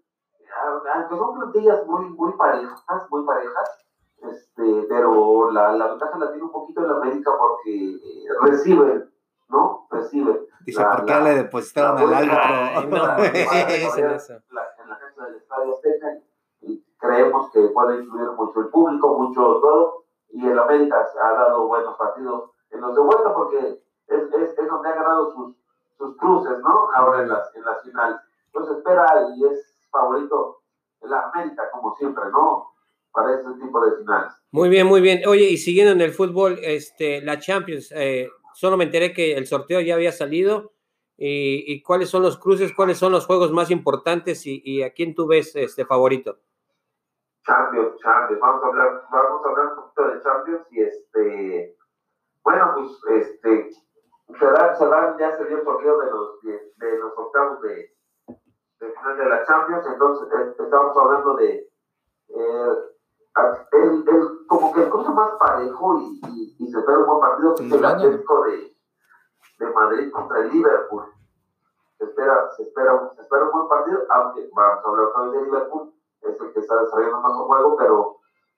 aunque 0.93 1.17
son 1.17 1.35
plantillas 1.39 1.87
muy, 1.87 2.05
muy 2.11 2.33
parejas, 2.33 2.83
muy 3.11 3.25
parejas, 3.25 3.87
este, 4.23 4.87
pero 4.89 5.51
la, 5.51 5.73
la 5.73 5.89
ventaja 5.89 6.19
la 6.19 6.29
tiene 6.31 6.45
un 6.45 6.53
poquito 6.53 6.85
el 6.85 6.91
América 6.91 7.31
porque 7.39 7.95
eh, 7.95 8.25
reciben, 8.43 9.11
¿no? 9.49 9.87
Reciben. 9.91 10.47
Dice, 10.65 10.81
La- 10.81 10.91
¿por 10.97 11.05
qué 11.05 11.13
la- 11.13 11.21
le 11.21 11.35
depositaron 11.35 11.99
al 11.99 12.15
árbitro? 12.15 12.39
Ay, 12.41 12.87
no, 12.87 12.97
la- 12.97 14.74
Y 16.61 16.85
creemos 16.99 17.51
que 17.53 17.61
puede 17.69 18.03
influir 18.03 18.31
mucho 18.33 18.61
el 18.61 18.69
público, 18.69 19.19
mucho 19.19 19.61
todo, 19.61 20.05
y 20.31 20.47
el 20.47 20.59
América 20.59 21.07
ha 21.23 21.33
dado 21.33 21.67
buenos 21.69 21.97
partidos 21.97 22.51
en 22.71 22.81
los 22.81 22.95
de 22.95 23.01
vuelta 23.01 23.35
porque 23.35 23.59
es, 23.59 24.23
es, 24.33 24.59
es 24.59 24.69
donde 24.69 24.89
ha 24.89 24.95
ganado 24.95 25.31
sus, 25.33 25.57
sus 25.97 26.17
cruces, 26.17 26.59
¿no? 26.61 26.89
Ahora 26.95 27.23
en 27.23 27.29
las, 27.29 27.55
en 27.55 27.65
las 27.65 27.83
finales. 27.83 28.17
Entonces 28.47 28.79
espera 28.79 29.07
y 29.37 29.45
es 29.47 29.89
favorito 29.91 30.61
el 31.03 31.13
América, 31.13 31.71
como 31.73 31.95
siempre, 31.97 32.25
¿no? 32.33 32.71
Para 33.13 33.35
ese 33.35 33.49
tipo 33.61 33.81
de 33.85 33.97
finales. 33.99 34.33
Muy 34.51 34.69
bien, 34.69 34.87
muy 34.87 35.01
bien. 35.01 35.23
Oye, 35.29 35.45
y 35.51 35.57
siguiendo 35.57 35.93
en 35.93 36.01
el 36.01 36.13
fútbol, 36.13 36.59
este, 36.63 37.21
la 37.23 37.39
Champions, 37.39 37.93
eh, 37.95 38.29
solo 38.55 38.77
me 38.77 38.85
enteré 38.85 39.13
que 39.13 39.37
el 39.37 39.47
sorteo 39.47 39.81
ya 39.81 39.95
había 39.95 40.13
salido. 40.13 40.73
Y, 41.17 41.73
y 41.73 41.83
cuáles 41.83 42.11
son 42.11 42.23
los 42.23 42.37
cruces, 42.39 42.73
cuáles 42.75 42.99
son 42.99 43.13
los 43.13 43.27
juegos 43.27 43.53
más 43.53 43.71
importantes 43.71 44.47
y, 44.47 44.61
y 44.65 44.83
a 44.83 44.93
quién 44.93 45.15
tú 45.15 45.27
ves 45.29 45.55
este 45.55 45.85
favorito? 45.87 46.39
Champions, 47.47 47.97
Champions, 48.03 48.41
vamos 48.41 48.65
a 48.65 48.67
hablar, 48.67 49.03
vamos 49.13 49.45
a 49.45 49.49
hablar 49.51 49.67
un 49.69 49.77
poquito 49.77 50.09
de 50.09 50.23
Champions 50.23 50.67
y 50.71 50.81
este, 50.83 51.77
bueno, 52.43 52.73
pues 52.75 53.23
este, 53.23 53.71
se 54.39 54.45
da, 54.47 54.75
se 54.75 54.87
da- 54.87 55.17
ya 55.19 55.37
se 55.37 55.45
dio 55.45 55.59
el 55.59 55.65
sorteo 55.65 55.99
de 56.01 56.11
los, 56.11 56.41
de, 56.43 56.73
de 56.77 56.99
los 56.99 57.13
octavos 57.17 57.61
de, 57.63 57.95
de 58.81 58.93
final 58.93 59.17
de 59.19 59.27
la 59.29 59.45
Champions, 59.47 59.87
entonces 59.87 60.29
eh, 60.33 60.55
estamos 60.65 60.97
hablando 60.97 61.35
de 61.37 61.51
eh, 62.31 62.75
el, 63.73 64.05
el- 64.09 64.47
como 64.49 64.73
que 64.73 64.83
el 64.83 64.89
cruce 64.91 65.11
más 65.11 65.31
parejo 65.39 65.99
y, 66.01 66.21
y, 66.29 66.57
y 66.59 66.69
se 66.73 66.79
espera 66.79 66.99
un 66.99 67.07
buen 67.07 67.21
partido 67.21 67.55
que 67.55 67.67
es 67.67 67.73
el. 67.73 67.85
Atlético 67.85 68.43
de, 68.45 68.74
de 69.59 69.71
Madrid 69.71 70.11
contra 70.13 70.39
el 70.41 70.51
Liverpool. 70.51 71.05
Se 71.99 72.05
espera, 72.05 72.51
se 72.57 72.63
espera, 72.65 72.93
un- 72.95 73.15
se 73.15 73.23
espera 73.23 73.45
un 73.45 73.53
buen 73.53 73.69
partido, 73.69 74.01
aunque 74.11 74.49
vamos 74.53 74.85
a 74.85 74.89
hablar 74.89 75.09
vez 75.23 75.33
de 75.33 75.43
Liverpool, 75.43 75.95
es 76.21 76.41
el 76.41 76.53
que 76.53 76.61
está 76.61 76.77
desarrollando 76.81 77.21
más 77.21 77.33
un 77.33 77.47
juego, 77.47 77.77
pero 77.77 78.17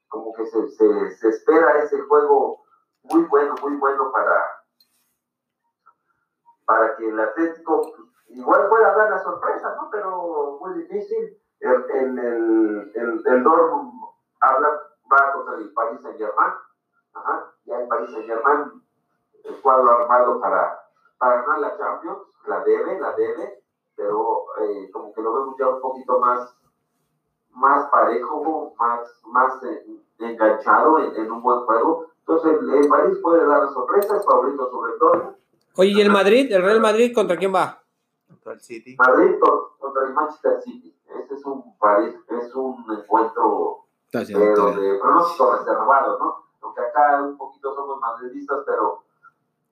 como 0.08 0.32
que 0.32 0.46
se, 0.46 0.66
se, 0.68 1.10
se 1.10 1.28
espera 1.28 1.72
ese 1.78 2.00
juego 2.02 2.60
muy 3.02 3.22
bueno, 3.24 3.54
muy 3.62 3.76
bueno 3.76 4.10
para, 4.12 4.42
para 6.64 6.96
que 6.96 7.08
el 7.08 7.18
Atlético 7.20 7.82
igual 8.28 8.68
pueda 8.68 8.94
dar 8.94 9.10
la 9.10 9.18
sorpresa, 9.22 9.74
¿no? 9.76 9.88
Pero 9.90 10.58
muy 10.60 10.74
difícil. 10.74 11.38
El, 11.60 11.84
el, 11.90 12.18
el, 12.18 12.92
el, 12.94 13.22
el 13.26 13.42
Dortmund 13.42 13.92
habla, 14.40 14.68
va 15.10 15.32
contra 15.32 15.54
el 15.56 15.72
Paris 15.72 16.00
Saint 16.02 16.18
Germain, 16.18 16.52
Ajá. 17.14 17.52
ya 17.64 17.78
el 17.80 17.88
Paris 17.88 18.10
Saint 18.10 18.26
Germain, 18.26 18.82
el 19.44 19.60
cuadro 19.62 19.90
armado 19.90 20.38
para, 20.40 20.78
para 21.18 21.42
ganar 21.42 21.58
la 21.60 21.76
Champions, 21.78 22.18
la 22.46 22.62
debe, 22.64 23.00
la 23.00 23.12
debe, 23.12 23.62
pero 23.96 24.44
eh, 24.60 24.90
como 24.92 25.12
que 25.12 25.22
lo 25.22 25.32
vemos 25.34 25.56
ya 25.58 25.68
un 25.68 25.80
poquito 25.80 26.18
más 26.20 26.54
más 27.52 27.88
parejo, 27.88 28.74
más, 28.78 29.08
más 29.28 29.62
eh, 29.62 29.86
enganchado 30.18 30.98
en, 30.98 31.16
en 31.16 31.32
un 31.32 31.42
buen 31.42 31.60
juego. 31.64 32.06
Entonces, 32.18 32.52
el, 32.60 32.70
el 32.74 32.88
París 32.88 33.18
puede 33.22 33.46
dar 33.46 33.66
sorpresas, 33.72 34.24
favorito 34.26 34.70
sobre 34.70 34.92
todo. 34.98 35.34
Oye, 35.76 35.90
¿y 35.92 36.00
el 36.02 36.10
Madrid? 36.10 36.52
¿El 36.52 36.62
Real 36.62 36.80
Madrid 36.80 37.14
contra 37.14 37.36
quién 37.38 37.54
va? 37.54 37.80
Contra 38.28 38.52
el 38.52 38.60
City. 38.60 38.94
Madrid 38.98 39.36
con- 39.40 39.60
contra 39.78 40.04
el 40.04 40.12
Manchester 40.12 40.60
City. 40.62 40.94
Ese 41.18 41.34
es 41.34 41.44
un 41.46 41.78
París, 41.78 42.14
es 42.28 42.54
un 42.54 42.84
encuentro 42.92 43.86
tarea. 44.10 44.36
de 44.38 44.98
pronóstico 45.00 45.52
reservado, 45.56 46.18
¿no? 46.18 46.44
Aunque 46.60 46.80
acá 46.82 47.22
un 47.22 47.38
poquito 47.38 47.74
somos 47.74 47.98
madridistas, 48.00 48.58
pero 48.66 49.02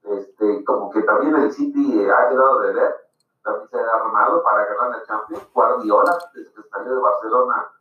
este, 0.04 0.64
como 0.64 0.90
que 0.90 1.02
también 1.02 1.34
el 1.36 1.52
City 1.52 2.06
ha 2.10 2.28
quedado 2.28 2.60
de 2.60 2.72
ver, 2.72 3.08
también 3.42 3.68
se 3.68 3.78
ha 3.78 3.96
armado 3.96 4.42
para 4.42 4.64
ganar 4.66 4.90
la 4.90 5.04
Champions. 5.04 5.48
Guardiola, 5.52 6.18
desde 6.34 6.52
que 6.52 6.68
salió 6.68 6.94
de 6.94 7.00
Barcelona, 7.00 7.72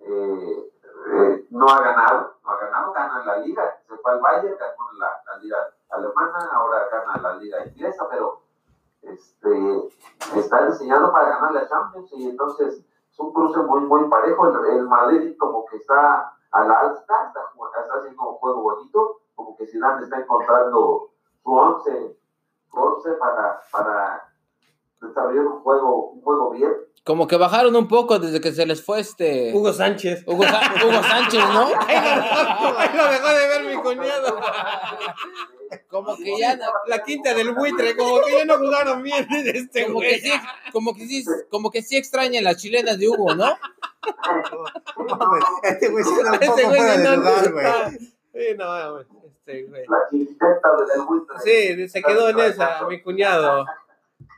eh, 0.00 0.72
eh, 1.12 1.46
no 1.50 1.68
ha 1.68 1.80
ganado, 1.80 2.34
no 2.44 2.50
ha 2.50 2.56
ganado, 2.58 2.92
gana 2.92 3.24
la 3.24 3.38
Liga, 3.38 3.78
se 3.88 3.96
fue 3.96 4.12
al 4.12 4.20
Bayern, 4.20 4.56
ganó 4.58 4.92
la, 4.98 5.38
Liga 5.40 5.58
alemana, 5.90 6.50
ahora 6.52 6.88
gana 6.90 7.20
la 7.22 7.36
Liga 7.36 7.66
inglesa, 7.66 8.06
pero 8.10 8.40
este, 9.02 9.88
está 10.34 10.66
diseñado 10.66 11.12
para 11.12 11.28
ganar 11.28 11.52
la 11.52 11.68
Champions 11.68 12.10
y 12.12 12.30
entonces 12.30 12.84
es 13.10 13.18
un 13.18 13.32
cruce 13.32 13.60
muy, 13.60 13.80
muy 13.80 14.08
parejo. 14.08 14.46
El, 14.48 14.76
el 14.76 14.88
Madrid 14.88 15.36
como 15.38 15.64
que 15.66 15.76
está 15.76 16.32
a 16.50 16.64
la 16.64 16.80
alta, 16.80 17.26
está, 17.26 17.40
está 17.80 17.94
haciendo 17.98 18.30
un 18.30 18.36
juego 18.36 18.62
bonito, 18.62 19.20
como 19.34 19.56
que 19.56 19.66
Zidane 19.66 20.02
está 20.02 20.18
encontrando 20.18 21.10
su 21.46 21.52
once, 21.52 21.90
su 22.70 22.76
once 22.76 23.08
para, 23.20 23.60
para 23.70 24.28
desarrollar 25.00 25.46
un 25.46 25.60
juego, 25.62 26.10
un 26.10 26.20
juego 26.22 26.50
bien. 26.50 26.72
Como 27.04 27.28
que 27.28 27.36
bajaron 27.36 27.76
un 27.76 27.86
poco 27.86 28.18
desde 28.18 28.40
que 28.40 28.50
se 28.50 28.66
les 28.66 28.84
fue 28.84 28.98
este 28.98 29.52
Hugo 29.54 29.72
Sánchez. 29.72 30.24
Hugo, 30.26 30.42
Sa- 30.42 30.74
Hugo 30.84 31.00
Sánchez, 31.04 31.40
¿no? 31.52 31.66
Ahí 31.86 32.96
lo 32.96 33.04
dejó 33.08 33.28
de 33.28 33.46
ver 33.48 33.64
mi 33.64 33.80
cuñado. 33.80 34.40
Como 35.88 36.16
que 36.16 36.36
ya 36.36 36.56
no- 36.56 36.64
La 36.88 37.04
quinta 37.04 37.32
del 37.32 37.52
buitre, 37.54 37.96
como 37.96 38.20
que 38.22 38.32
ya 38.38 38.44
no 38.44 38.58
jugaron 38.58 39.02
bien 39.04 39.24
este 39.30 39.86
como 39.86 40.00
que 40.00 40.08
güey. 40.08 40.20
sí, 40.20 40.32
como 40.72 40.94
que 40.94 41.06
sí, 41.06 41.24
como 41.48 41.70
que 41.70 41.82
sí 41.82 41.96
extrañan 41.96 42.42
las 42.42 42.56
chilenas 42.56 42.98
de 42.98 43.08
Hugo, 43.08 43.36
¿no? 43.36 43.46
Este 45.62 45.88
güey 45.88 46.04
sí 46.04 46.10
era 46.20 46.32
un 46.32 46.38
poco 46.38 46.52
güey 46.54 46.64
fuera 46.80 46.94
sí 46.94 46.98
de 46.98 47.04
no 47.04 47.16
lugar, 47.16 47.34
está. 47.38 47.50
güey. 47.52 48.15
Sí, 48.36 48.54
no, 48.58 48.98
este 49.00 49.62
güey. 49.66 49.84
Sí, 51.42 51.88
se 51.88 52.02
quedó 52.02 52.28
en 52.28 52.38
esa, 52.40 52.86
mi 52.86 53.02
cuñado. 53.02 53.64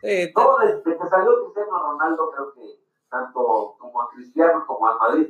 Sí, 0.03 0.33
No, 0.37 0.59
desde 0.59 0.83
que 0.99 1.09
salió 1.09 1.31
Cristiano 1.45 1.79
Ronaldo, 1.83 2.31
creo 2.31 2.53
que 2.55 2.81
tanto 3.11 3.77
como 3.79 4.03
a 4.03 4.09
Cristiano 4.11 4.65
como 4.67 4.87
al 4.87 4.99
Madrid 4.99 5.29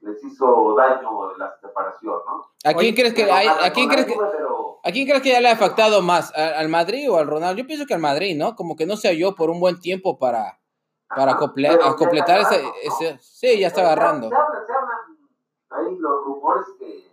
les 0.00 0.22
hizo 0.22 0.74
daño 0.76 1.34
la 1.36 1.56
separación, 1.60 2.20
¿no? 2.26 2.44
¿A 2.64 2.74
quién 2.74 2.76
Oye, 2.76 2.94
crees 2.94 3.14
que 3.14 3.24
hay- 3.24 3.48
a 3.48 3.72
quién 3.72 3.88
crees 3.88 4.06
que 4.06 4.14
pero- 4.14 4.78
¿A 4.84 4.90
quién 4.92 5.06
crees 5.08 5.22
que 5.22 5.30
ya 5.30 5.40
le 5.40 5.48
ha 5.48 5.52
afectado 5.52 6.02
más? 6.02 6.30
¿A- 6.36 6.58
¿Al 6.58 6.68
Madrid 6.68 7.10
o 7.10 7.16
al 7.16 7.26
Ronaldo? 7.26 7.60
Yo 7.62 7.66
pienso 7.66 7.86
que 7.86 7.94
al 7.94 8.00
Madrid, 8.00 8.36
¿no? 8.36 8.54
Como 8.54 8.76
que 8.76 8.84
no 8.86 8.96
se 8.96 9.08
halló 9.08 9.34
por 9.34 9.48
un 9.48 9.58
buen 9.58 9.80
tiempo 9.80 10.18
para, 10.18 10.60
para 11.08 11.32
Ajá, 11.32 11.40
comple- 11.40 11.74
pero 11.78 11.96
completar 11.96 12.40
ese, 12.40 12.56
agarrando, 12.56 12.74
¿no? 12.84 12.94
ese- 13.06 13.18
Sí, 13.22 13.58
ya 13.58 13.68
está 13.68 13.80
agarrando. 13.80 14.28
Se, 14.28 14.34
hablan, 14.34 14.66
se 14.66 14.72
hablan 14.72 15.86
ahí 15.88 15.96
los 15.98 16.24
rumores 16.26 16.66
que 16.78 17.03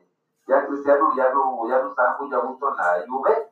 ya 0.51 0.67
Cristiano 0.67 1.13
ya 1.15 1.33
no, 1.33 1.67
ya 1.67 1.81
no 1.81 1.89
está 1.89 2.17
muy 2.19 2.33
a 2.33 2.39
gusto 2.39 2.69
en 2.69 2.75
la 2.75 3.05
Juve. 3.07 3.49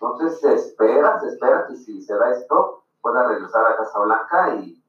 Entonces 0.00 0.40
se 0.40 0.54
espera, 0.54 1.18
se 1.20 1.28
espera 1.28 1.66
que 1.66 1.74
si 1.74 2.00
se 2.00 2.16
da 2.16 2.30
esto, 2.30 2.84
pueda 3.00 3.26
regresar 3.26 3.66
a 3.66 3.76
Casablanca 3.76 4.54
y, 4.54 4.80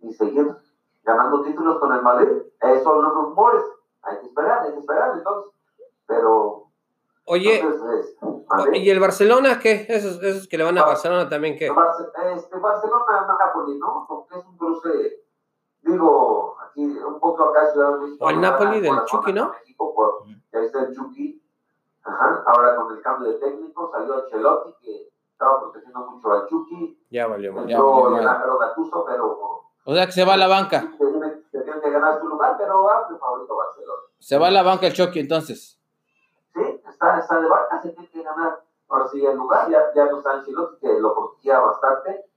y 0.00 0.12
seguir 0.12 0.54
ganando 1.02 1.42
títulos 1.42 1.78
con 1.78 1.92
el 1.94 2.02
Madrid. 2.02 2.42
Esos 2.60 2.82
son 2.82 3.02
los 3.02 3.14
rumores. 3.14 3.62
Hay 4.02 4.18
que 4.18 4.26
esperar, 4.26 4.62
hay 4.62 4.72
que 4.72 4.80
esperar 4.80 5.16
entonces. 5.16 5.52
Pero 6.06 6.66
Oye, 7.24 7.60
entonces, 7.60 8.16
es, 8.20 8.22
Madrid. 8.48 8.82
¿y 8.82 8.90
el 8.90 9.00
Barcelona 9.00 9.58
qué? 9.58 9.86
Esos, 9.88 10.22
esos 10.22 10.46
que 10.46 10.58
le 10.58 10.64
van 10.64 10.76
a 10.76 10.84
Barcelona 10.84 11.28
también 11.28 11.56
qué? 11.56 11.66
Este, 11.66 12.58
Barcelona, 12.58 13.26
Napoli, 13.38 13.78
¿no? 13.78 14.04
Porque 14.06 14.38
es 14.38 14.44
un 14.44 14.58
cruce, 14.58 15.24
digo, 15.80 16.56
un 16.76 17.20
poco 17.20 17.44
acá 17.44 17.70
Ciudad 17.70 17.92
de 17.92 17.98
México. 17.98 18.24
O 18.24 18.30
el. 18.30 18.40
Napoli 18.40 18.80
del 18.80 19.04
Chucky, 19.04 19.32
¿no? 19.32 19.46
de 19.46 19.58
México, 19.58 19.94
por, 19.94 20.24
ahí 20.26 20.66
está 20.66 20.80
el 20.80 20.94
Chucky. 20.94 21.42
Ajá. 22.04 22.42
Ahora 22.46 22.76
con 22.76 22.96
el 22.96 23.02
cambio 23.02 23.32
de 23.32 23.38
técnico 23.38 23.90
salió 23.92 24.14
Ancelotti, 24.14 24.74
que 24.80 25.08
estaba 25.30 25.60
protegiendo 25.60 26.00
mucho 26.10 26.32
al 26.32 26.46
Chucky, 26.46 26.98
Ya 27.10 27.26
valió. 27.26 27.54
Ya, 27.66 27.80
valió 27.80 28.34
pero 28.40 29.62
O 29.84 29.94
sea 29.94 30.06
que 30.06 30.12
se 30.12 30.24
va 30.24 30.34
a 30.34 30.36
la 30.36 30.48
banca. 30.48 30.80
tienen, 30.98 31.44
tienen 31.50 31.80
que 31.80 31.90
ganar 31.90 32.20
su 32.20 32.28
lugar, 32.28 32.56
pero 32.58 32.90
amplio 32.90 33.18
favorito 33.18 33.56
Barcelona. 33.56 34.02
Se 34.18 34.38
va 34.38 34.48
a 34.48 34.50
la 34.50 34.62
banca 34.62 34.86
el 34.86 34.92
Chucky 34.92 35.20
entonces. 35.20 35.78
Sí, 36.54 36.80
está, 36.88 37.18
está 37.18 37.40
de 37.40 37.48
banca, 37.48 37.80
se 37.82 37.90
tiene 37.90 38.08
que 38.10 38.22
ganar. 38.22 38.60
Ahora 38.88 39.06
sí, 39.08 39.24
el 39.24 39.36
lugar, 39.36 39.70
ya, 39.70 39.92
ya 39.94 40.06
no 40.06 40.18
está 40.18 40.32
Ancelotti, 40.32 40.80
que 40.80 41.00
lo 41.00 41.14
protegía 41.14 41.60
bastante. 41.60 42.31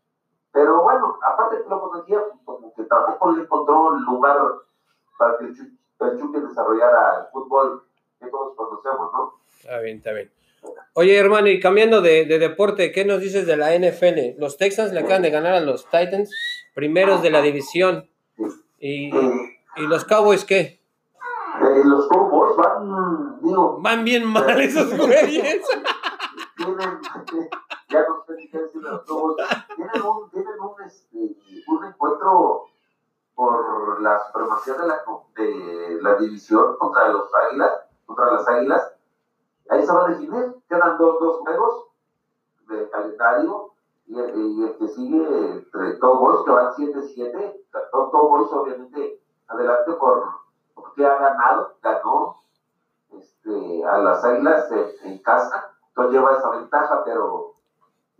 Pero 0.55 0.81
bueno, 0.83 1.19
aparte 1.21 1.57
que 1.61 1.69
lo 1.69 1.81
protegía, 1.91 2.19
como 2.45 2.73
que 2.73 2.83
tampoco 2.83 3.31
le 3.33 3.41
encontró 3.43 3.93
el 3.93 4.03
lugar 4.03 4.37
para 5.19 5.37
que 5.37 5.43
el 5.47 5.53
Chucky, 6.19 6.39
desarrollara 6.39 7.19
el 7.19 7.25
fútbol 7.33 7.83
que 8.21 8.27
todos 8.27 8.55
conocemos, 8.55 9.11
¿no? 9.11 9.33
Está 9.59 9.79
bien, 9.81 9.97
está 9.97 10.13
bien. 10.13 10.31
Oye, 10.93 11.17
hermano, 11.17 11.49
y 11.49 11.59
cambiando 11.59 11.99
de, 12.01 12.23
de 12.23 12.39
deporte, 12.39 12.93
¿qué 12.93 13.03
nos 13.03 13.19
dices 13.19 13.45
de 13.45 13.57
la 13.57 13.77
NFL? 13.77 14.39
Los 14.39 14.55
Texans 14.57 14.93
le 14.93 15.01
acaban 15.01 15.23
de 15.23 15.29
ganar 15.29 15.55
a 15.55 15.59
los 15.59 15.83
Titans, 15.89 16.31
primeros 16.73 17.21
de 17.21 17.31
la 17.31 17.41
división. 17.41 18.09
¿Y, 18.79 19.13
Eh, 19.13 19.57
y 19.75 19.81
los 19.87 20.05
Cowboys 20.05 20.45
qué? 20.45 20.79
eh, 21.61 21.81
los 21.83 22.07
Cowboys 22.07 22.55
van, 22.55 23.41
digo, 23.41 23.77
Van 23.81 24.05
bien 24.05 24.25
mal 24.25 24.59
esos 24.61 24.95
güeyes. 24.97 25.65
tienen, 26.55 26.99
ya 27.89 28.07
no 28.07 28.23
sé 28.25 28.33
ni 28.35 28.49
qué 28.49 28.59
decir 28.59 28.81
de 28.81 28.89
los 28.89 29.03
Cowboys, 29.05 29.37
tienen 29.75 30.01
un, 30.05 30.29
tienen 30.31 30.59
un, 30.59 30.81
este, 30.83 31.35
un 31.67 31.85
encuentro 31.85 32.65
por 33.35 34.01
la 34.01 34.19
supremacía 34.27 34.73
de 34.75 34.87
la, 34.87 35.03
de 35.35 35.99
la 36.01 36.15
división 36.15 36.77
contra 36.77 37.09
los 37.09 37.29
Águilas, 37.33 37.71
contra 38.05 38.31
las 38.31 38.47
Águilas. 38.47 38.93
Ahí 39.69 39.85
se 39.85 39.91
va 39.93 40.05
a 40.05 40.09
definir, 40.09 40.55
quedan 40.69 40.97
dos, 40.97 41.19
dos 41.19 41.39
juegos 41.41 41.85
de 42.67 42.89
calendario 42.89 43.71
y, 44.07 44.19
el- 44.19 44.31
y 44.35 44.73
que 44.77 44.87
sigue 44.87 45.51
entre 45.53 45.99
Cowboys 45.99 46.45
que 46.45 46.51
van 46.51 46.73
7-7, 46.75 47.61
Todos 47.91 48.11
Cowboys 48.11 48.51
obviamente 48.51 49.21
adelante 49.47 49.93
por 49.93 50.23
porque 50.73 51.05
ha 51.05 51.15
ganado, 51.17 51.75
ganó 51.81 52.35
este, 53.11 53.85
a 53.85 53.97
las 53.99 54.23
Águilas 54.23 54.69
en 55.03 55.17
casa, 55.23 55.71
entonces 55.89 56.13
lleva 56.13 56.37
esa 56.37 56.49
ventaja, 56.51 57.03
pero 57.03 57.54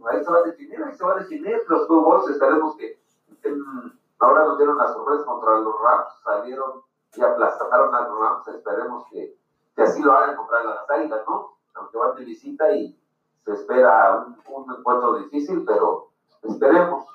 ahí 0.08 0.24
se 0.24 0.32
va 0.32 0.38
a 0.40 0.44
definir, 0.44 0.84
ahí 0.84 0.94
se 0.96 1.04
va 1.04 1.14
a 1.14 1.20
definir. 1.20 1.62
Los 1.68 1.88
Cowboys 1.88 2.30
esperemos 2.30 2.76
que 2.78 3.00
en- 3.44 4.00
ahora 4.20 4.46
nos 4.46 4.58
dieron 4.58 4.78
la 4.78 4.88
sorpresa 4.88 5.26
contra 5.26 5.58
los 5.60 5.76
Rams, 5.82 6.08
salieron 6.24 6.82
y 7.16 7.22
aplastaron 7.22 7.94
a 7.96 8.02
los 8.02 8.20
Rams, 8.20 8.48
esperemos 8.50 9.06
que, 9.10 9.36
que 9.76 9.82
así 9.84 10.02
lo 10.02 10.14
hagan 10.14 10.36
contra 10.36 10.64
las 10.64 10.90
Águilas, 10.90 11.22
¿no? 11.28 11.56
Aunque 11.76 11.98
van 11.98 12.16
de 12.16 12.26
visita 12.26 12.72
y 12.74 12.98
se 13.44 13.52
espera 13.54 14.26
un, 14.26 14.38
un 14.54 14.76
encuentro 14.78 15.16
difícil, 15.18 15.64
pero 15.66 16.10
esperemos 16.44 17.06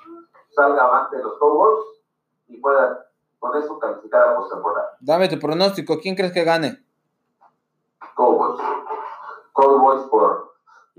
salga 0.55 0.83
avante 0.83 1.17
los 1.21 1.37
Cowboys 1.39 1.85
y 2.47 2.57
puedan 2.57 2.97
con 3.39 3.57
eso 3.57 3.79
calificar 3.79 4.29
a 4.29 4.35
postemporada. 4.35 4.97
Dame 4.99 5.27
tu 5.29 5.39
pronóstico. 5.39 5.97
¿Quién 5.99 6.15
crees 6.15 6.31
que 6.31 6.43
gane? 6.43 6.83
Cowboys. 8.15 8.61
Cowboys 9.53 10.01
por. 10.03 10.50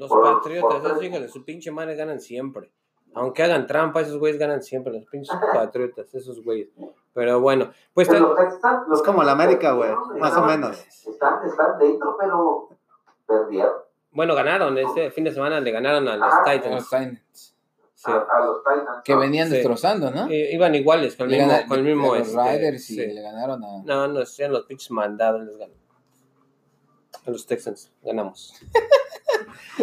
Los 0.02 0.08
Por- 0.10 0.22
Patriotas, 0.38 0.80
por- 0.80 0.90
esos 0.90 1.02
hijos 1.02 1.20
de 1.20 1.28
su 1.28 1.44
pinche 1.44 1.70
madre 1.70 1.94
ganan 1.96 2.20
siempre. 2.20 2.70
Aunque 3.14 3.42
hagan 3.42 3.66
trampa, 3.66 4.00
esos 4.00 4.18
güeyes 4.18 4.38
ganan 4.38 4.62
siempre, 4.62 4.92
los 4.92 5.04
pinches 5.06 5.34
Patriotas, 5.54 6.14
esos 6.14 6.42
güeyes. 6.42 6.68
Pero 7.14 7.40
bueno, 7.40 7.70
pues 7.92 8.08
Pero 8.08 8.28
los 8.34 8.36
Texans, 8.36 8.88
los 8.88 9.00
Es 9.00 9.06
como 9.06 9.22
la 9.22 9.32
América, 9.32 9.72
güey, 9.72 9.90
más 10.18 10.32
o 10.36 10.40
no, 10.40 10.46
menos. 10.46 10.78
Están, 11.06 11.46
están 11.46 11.78
dentro, 11.78 12.16
pero 12.18 12.68
perdieron. 13.26 13.72
bueno, 14.12 14.34
ganaron 14.34 14.78
este 14.78 15.10
fin 15.10 15.24
de 15.24 15.32
semana, 15.32 15.60
le 15.60 15.70
ganaron 15.72 16.08
a 16.08 16.16
los 16.16 16.26
Ah, 16.32 16.40
Los 16.54 16.62
Titans. 16.62 16.84
Titans. 16.88 17.56
Sí. 17.94 18.10
A, 18.10 18.14
a 18.16 18.44
los 18.46 18.64
Titans. 18.64 19.02
Que 19.04 19.14
venían 19.14 19.48
Sí. 19.48 19.54
destrozando, 19.56 20.10
¿no? 20.10 20.28
I- 20.32 20.54
Iban 20.54 20.74
iguales 20.74 21.14
con 21.14 21.30
el 21.30 21.38
mismo, 21.38 21.58
con 21.68 21.78
el 21.80 21.84
mismo 21.84 22.14
a 22.14 22.18
los 22.18 22.28
este, 22.28 22.50
Riders 22.58 22.90
y 22.90 22.94
sí. 22.94 23.06
le 23.08 23.20
ganaron 23.22 23.62
a. 23.62 23.82
No, 23.84 24.08
no, 24.08 24.24
sean 24.24 24.52
los 24.52 24.64
pinches 24.64 24.90
mandados, 24.90 25.42
les 25.44 25.56
ganan. 25.58 25.76
A 27.26 27.30
los 27.30 27.46
Texans, 27.46 27.92
ganamos. 28.02 28.54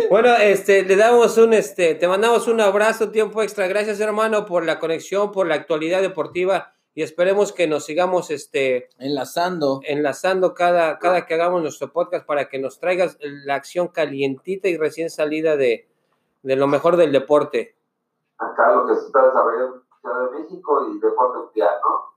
bueno, 0.10 0.36
este, 0.36 0.84
le 0.84 0.96
damos 0.96 1.38
un, 1.38 1.54
este, 1.54 1.96
te 1.96 2.08
mandamos 2.08 2.48
un 2.48 2.62
abrazo, 2.62 3.12
tiempo 3.12 3.42
extra. 3.42 3.68
Gracias, 3.68 4.00
hermano, 4.00 4.46
por 4.46 4.66
la 4.66 4.80
conexión, 4.80 5.32
por 5.32 5.48
la 5.48 5.56
actualidad 5.56 6.02
deportiva 6.02 6.74
y 6.94 7.02
esperemos 7.04 7.54
que 7.54 7.68
nos 7.68 7.86
sigamos, 7.86 8.30
este, 8.30 8.90
Enlazando. 8.98 9.80
enlazando 9.84 10.54
cada, 10.54 11.00
cada 11.00 11.26
que 11.26 11.36
hagamos 11.36 11.62
nuestro 11.62 11.94
podcast 11.94 12.26
para 12.26 12.50
que 12.50 12.60
nos 12.60 12.80
traigas 12.80 13.18
la 13.22 13.56
acción 13.56 13.88
calientita 13.88 14.68
y 14.68 14.76
recién 14.76 15.10
salida 15.10 15.56
de, 15.56 15.88
de 16.44 16.56
lo 16.56 16.68
mejor 16.68 16.98
del 16.98 17.12
deporte. 17.12 17.78
Acá 18.38 18.74
lo 18.74 18.86
que 18.86 18.96
se 18.96 19.06
está 19.06 19.24
desarrollando 19.24 19.84
en 20.04 20.42
México 20.42 20.90
y 20.92 21.00
Deporte 21.00 21.38
Mundial, 21.40 21.70
¿no? 21.84 22.09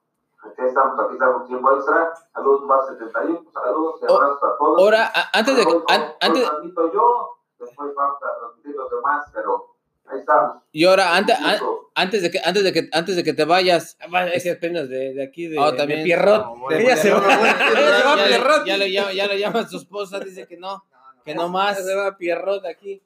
Aquí 0.44 0.62
estamos, 0.66 0.98
aquí 0.98 1.12
estamos, 1.14 1.46
tiempo 1.46 1.76
extra. 1.76 2.12
Saludos, 2.34 2.66
Bar 2.66 2.80
71. 2.88 3.44
Saludos 3.52 4.00
y 4.02 4.04
O- 4.06 4.16
abrazos 4.16 4.42
a 4.42 4.58
todos. 4.58 4.78
Ahora, 4.80 5.12
antes 5.32 5.56
de 5.56 5.62
que. 5.64 5.72
Hoy- 5.72 5.82
an- 5.88 6.02
hoy 6.02 6.14
antes, 6.20 6.44
transmito 6.44 6.92
yo, 6.92 7.28
después 7.60 7.90
vamos 7.94 8.16
a 8.22 8.38
transmitir 8.40 8.74
los 8.76 8.90
demás, 8.90 9.26
pero 9.32 9.76
ahí 10.06 10.18
estamos. 10.18 10.56
y 10.72 10.84
ahora, 10.84 11.16
antes, 11.16 11.36
an- 11.38 11.60
antes 11.94 12.22
de 12.22 12.30
que, 12.32 12.40
antes 12.44 12.64
de 12.64 12.72
que, 12.72 12.88
antes 12.92 13.16
de 13.16 13.22
que 13.24 13.32
te 13.34 13.44
vayas. 13.44 13.96
Es 14.34 14.42
que 14.42 14.50
apenas 14.50 14.88
de, 14.88 15.14
de 15.14 15.22
aquí, 15.22 15.46
de, 15.46 15.58
Ah, 15.60 15.70
de 15.70 15.76
también. 15.76 16.02
Pierrot. 16.04 16.42
No, 16.44 16.56
bueno, 16.56 16.80
Ella 16.80 16.96
se 16.96 17.08
ya 17.08 17.14
no, 17.14 17.20
se 17.22 18.04
va 18.04 18.12
a 18.12 18.16
ya, 18.16 18.26
Pierrot. 18.26 18.64
ya 18.66 18.76
lo 18.78 18.86
llama, 18.86 19.12
ya 19.12 19.26
lo 19.28 19.34
llama 19.34 19.68
su 19.68 19.76
esposa, 19.76 20.18
dice 20.18 20.46
que 20.48 20.56
no, 20.56 20.84
que 21.24 21.34
no 21.36 21.48
más. 21.48 21.84
Se 21.84 21.94
va 21.94 22.08
a 22.08 22.16
Pierrot 22.16 22.64
aquí. 22.66 23.00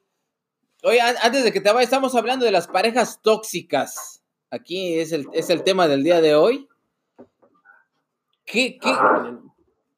Oye, 0.83 1.01
an- 1.01 1.15
antes 1.21 1.43
de 1.43 1.51
que 1.53 1.61
te 1.61 1.71
vayas, 1.71 1.83
estamos 1.83 2.15
hablando 2.15 2.45
de 2.45 2.51
las 2.51 2.67
parejas 2.67 3.19
tóxicas. 3.21 4.23
Aquí 4.49 4.99
es 4.99 5.11
el, 5.11 5.27
es 5.33 5.49
el 5.51 5.63
tema 5.63 5.87
del 5.87 6.03
día 6.03 6.19
de 6.21 6.33
hoy. 6.35 6.67
¿Qué, 8.47 8.79
qué, 8.79 8.89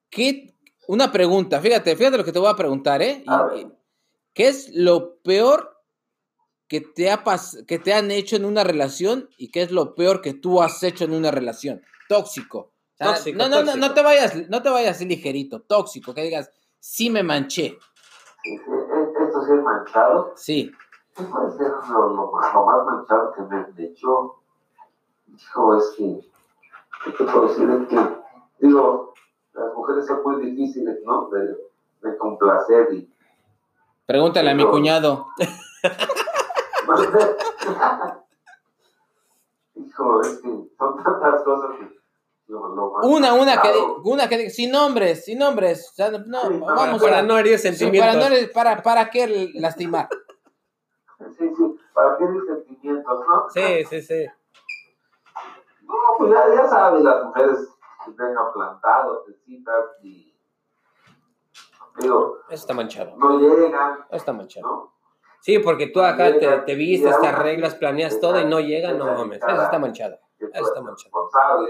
qué- 0.10 0.56
una 0.88 1.12
pregunta, 1.12 1.62
fíjate, 1.62 1.96
fíjate 1.96 2.18
lo 2.18 2.26
que 2.26 2.32
te 2.32 2.40
voy 2.40 2.50
a 2.50 2.56
preguntar, 2.56 3.00
¿eh? 3.04 3.24
¿Qué 4.34 4.48
es 4.48 4.74
lo 4.74 5.18
peor 5.22 5.78
que 6.68 6.82
te, 6.82 7.12
ha 7.12 7.24
pas- 7.24 7.64
que 7.68 7.78
te 7.78 7.94
han 7.94 8.10
hecho 8.10 8.36
en 8.36 8.46
una 8.46 8.64
relación 8.64 9.30
y 9.38 9.52
qué 9.52 9.62
es 9.62 9.72
lo 9.72 9.94
peor 9.94 10.22
que 10.22 10.34
tú 10.34 10.62
has 10.64 10.82
hecho 10.82 11.04
en 11.06 11.14
una 11.14 11.30
relación? 11.30 11.84
Tóxico. 12.08 12.72
Tóxico, 12.98 13.38
no, 13.38 13.48
no, 13.50 13.58
no, 13.58 13.66
tóxico. 13.66 13.88
no 13.88 13.94
te 13.94 14.02
vayas, 14.02 14.50
no 14.50 14.62
te 14.64 14.70
vayas 14.70 15.00
ligerito, 15.02 15.62
tóxico, 15.62 16.14
que 16.16 16.24
digas, 16.24 16.52
sí 16.80 17.10
me 17.12 17.22
manché, 17.24 17.78
Esto 18.44 19.46
sí 19.46 19.52
es 19.54 19.64
manchado. 19.64 20.34
sí. 20.36 20.72
¿Qué 21.16 21.24
puede 21.24 21.52
ser 21.52 21.68
lo, 21.90 22.10
lo, 22.10 22.32
lo 22.32 22.66
más 22.66 22.86
manchado 22.86 23.32
que 23.34 23.42
me 23.44 23.56
han 23.58 23.74
hecho? 23.78 24.36
Hijo, 25.36 25.78
es 25.78 25.84
que, 25.98 26.20
¿qué 27.06 27.12
te 27.12 27.24
puedo 27.26 27.48
decir? 27.48 27.70
Es 27.70 27.88
que, 27.90 27.96
digo, 28.60 29.14
las 29.54 29.74
mujeres 29.74 30.06
son 30.06 30.22
muy 30.24 30.42
difíciles, 30.46 31.00
¿no? 31.06 31.30
De, 31.30 31.58
de 32.02 32.18
complacer 32.18 32.94
y... 32.94 33.10
Pregúntale 34.06 34.52
a 34.52 34.56
mi 34.56 34.66
cuñado. 34.66 35.28
Hijo, 39.76 40.22
es 40.22 40.38
que 40.40 40.50
son 40.78 41.04
tantas 41.04 41.44
cosas 41.44 41.72
que... 41.80 42.00
Lo 42.48 42.62
más 42.90 43.06
Una, 43.06 43.34
una 43.36 43.62
que, 43.62 43.72
una 44.06 44.28
que 44.28 44.38
diga, 44.40 44.50
sin 44.50 44.72
nombres, 44.72 45.24
sin 45.24 45.38
nombres. 45.38 45.88
O 45.92 45.94
sea, 45.94 46.10
no, 46.10 46.42
Sí, 46.48 46.60
vamos 46.60 47.00
Para, 47.00 47.20
a 47.20 47.22
no 47.22 47.38
herir 47.38 47.60
sentimientos. 47.60 48.16
para, 48.16 48.30
no 48.30 48.36
para, 48.52 48.82
¿Para 48.82 49.10
qué 49.12 49.52
lastimar? 49.54 50.10
Sí, 51.38 51.48
sí, 51.56 51.76
para 51.94 52.18
qué 52.18 52.26
mis 52.26 52.44
sentimientos, 52.46 53.20
¿no? 53.28 53.48
Sí, 53.52 53.86
sí, 53.88 54.02
sí. 54.02 54.26
No, 55.84 55.94
pues 56.18 56.32
ya, 56.32 56.56
ya 56.56 56.68
sabes, 56.68 57.04
las 57.04 57.24
mujeres 57.26 57.70
que 58.16 58.24
dejan 58.24 58.54
plantados, 58.54 59.26
te 59.26 59.34
citas 59.46 59.86
y... 60.04 60.36
Digo, 62.00 62.38
está 62.50 62.74
manchado. 62.74 63.16
no 63.18 63.40
llegan, 63.40 63.94
Eso 64.08 64.16
está 64.16 64.34
manchado. 64.34 64.68
¿no? 64.68 64.94
Sí, 65.42 65.60
porque 65.60 65.88
tú 65.88 66.02
acá 66.02 66.38
te, 66.38 66.48
te 66.60 66.76
vistes, 66.76 67.20
te 67.20 67.28
arreglas, 67.28 67.76
planeas 67.76 68.20
todo 68.20 68.40
y 68.40 68.46
no 68.46 68.60
llega, 68.60 68.94
no 68.94 69.06
mames. 69.06 69.42
Eso 69.42 69.62
está 69.64 69.80
manchado. 69.80 70.18
Eso 70.40 70.50
está 70.66 70.82
manchado. 70.82 70.96
responsable. 71.06 71.70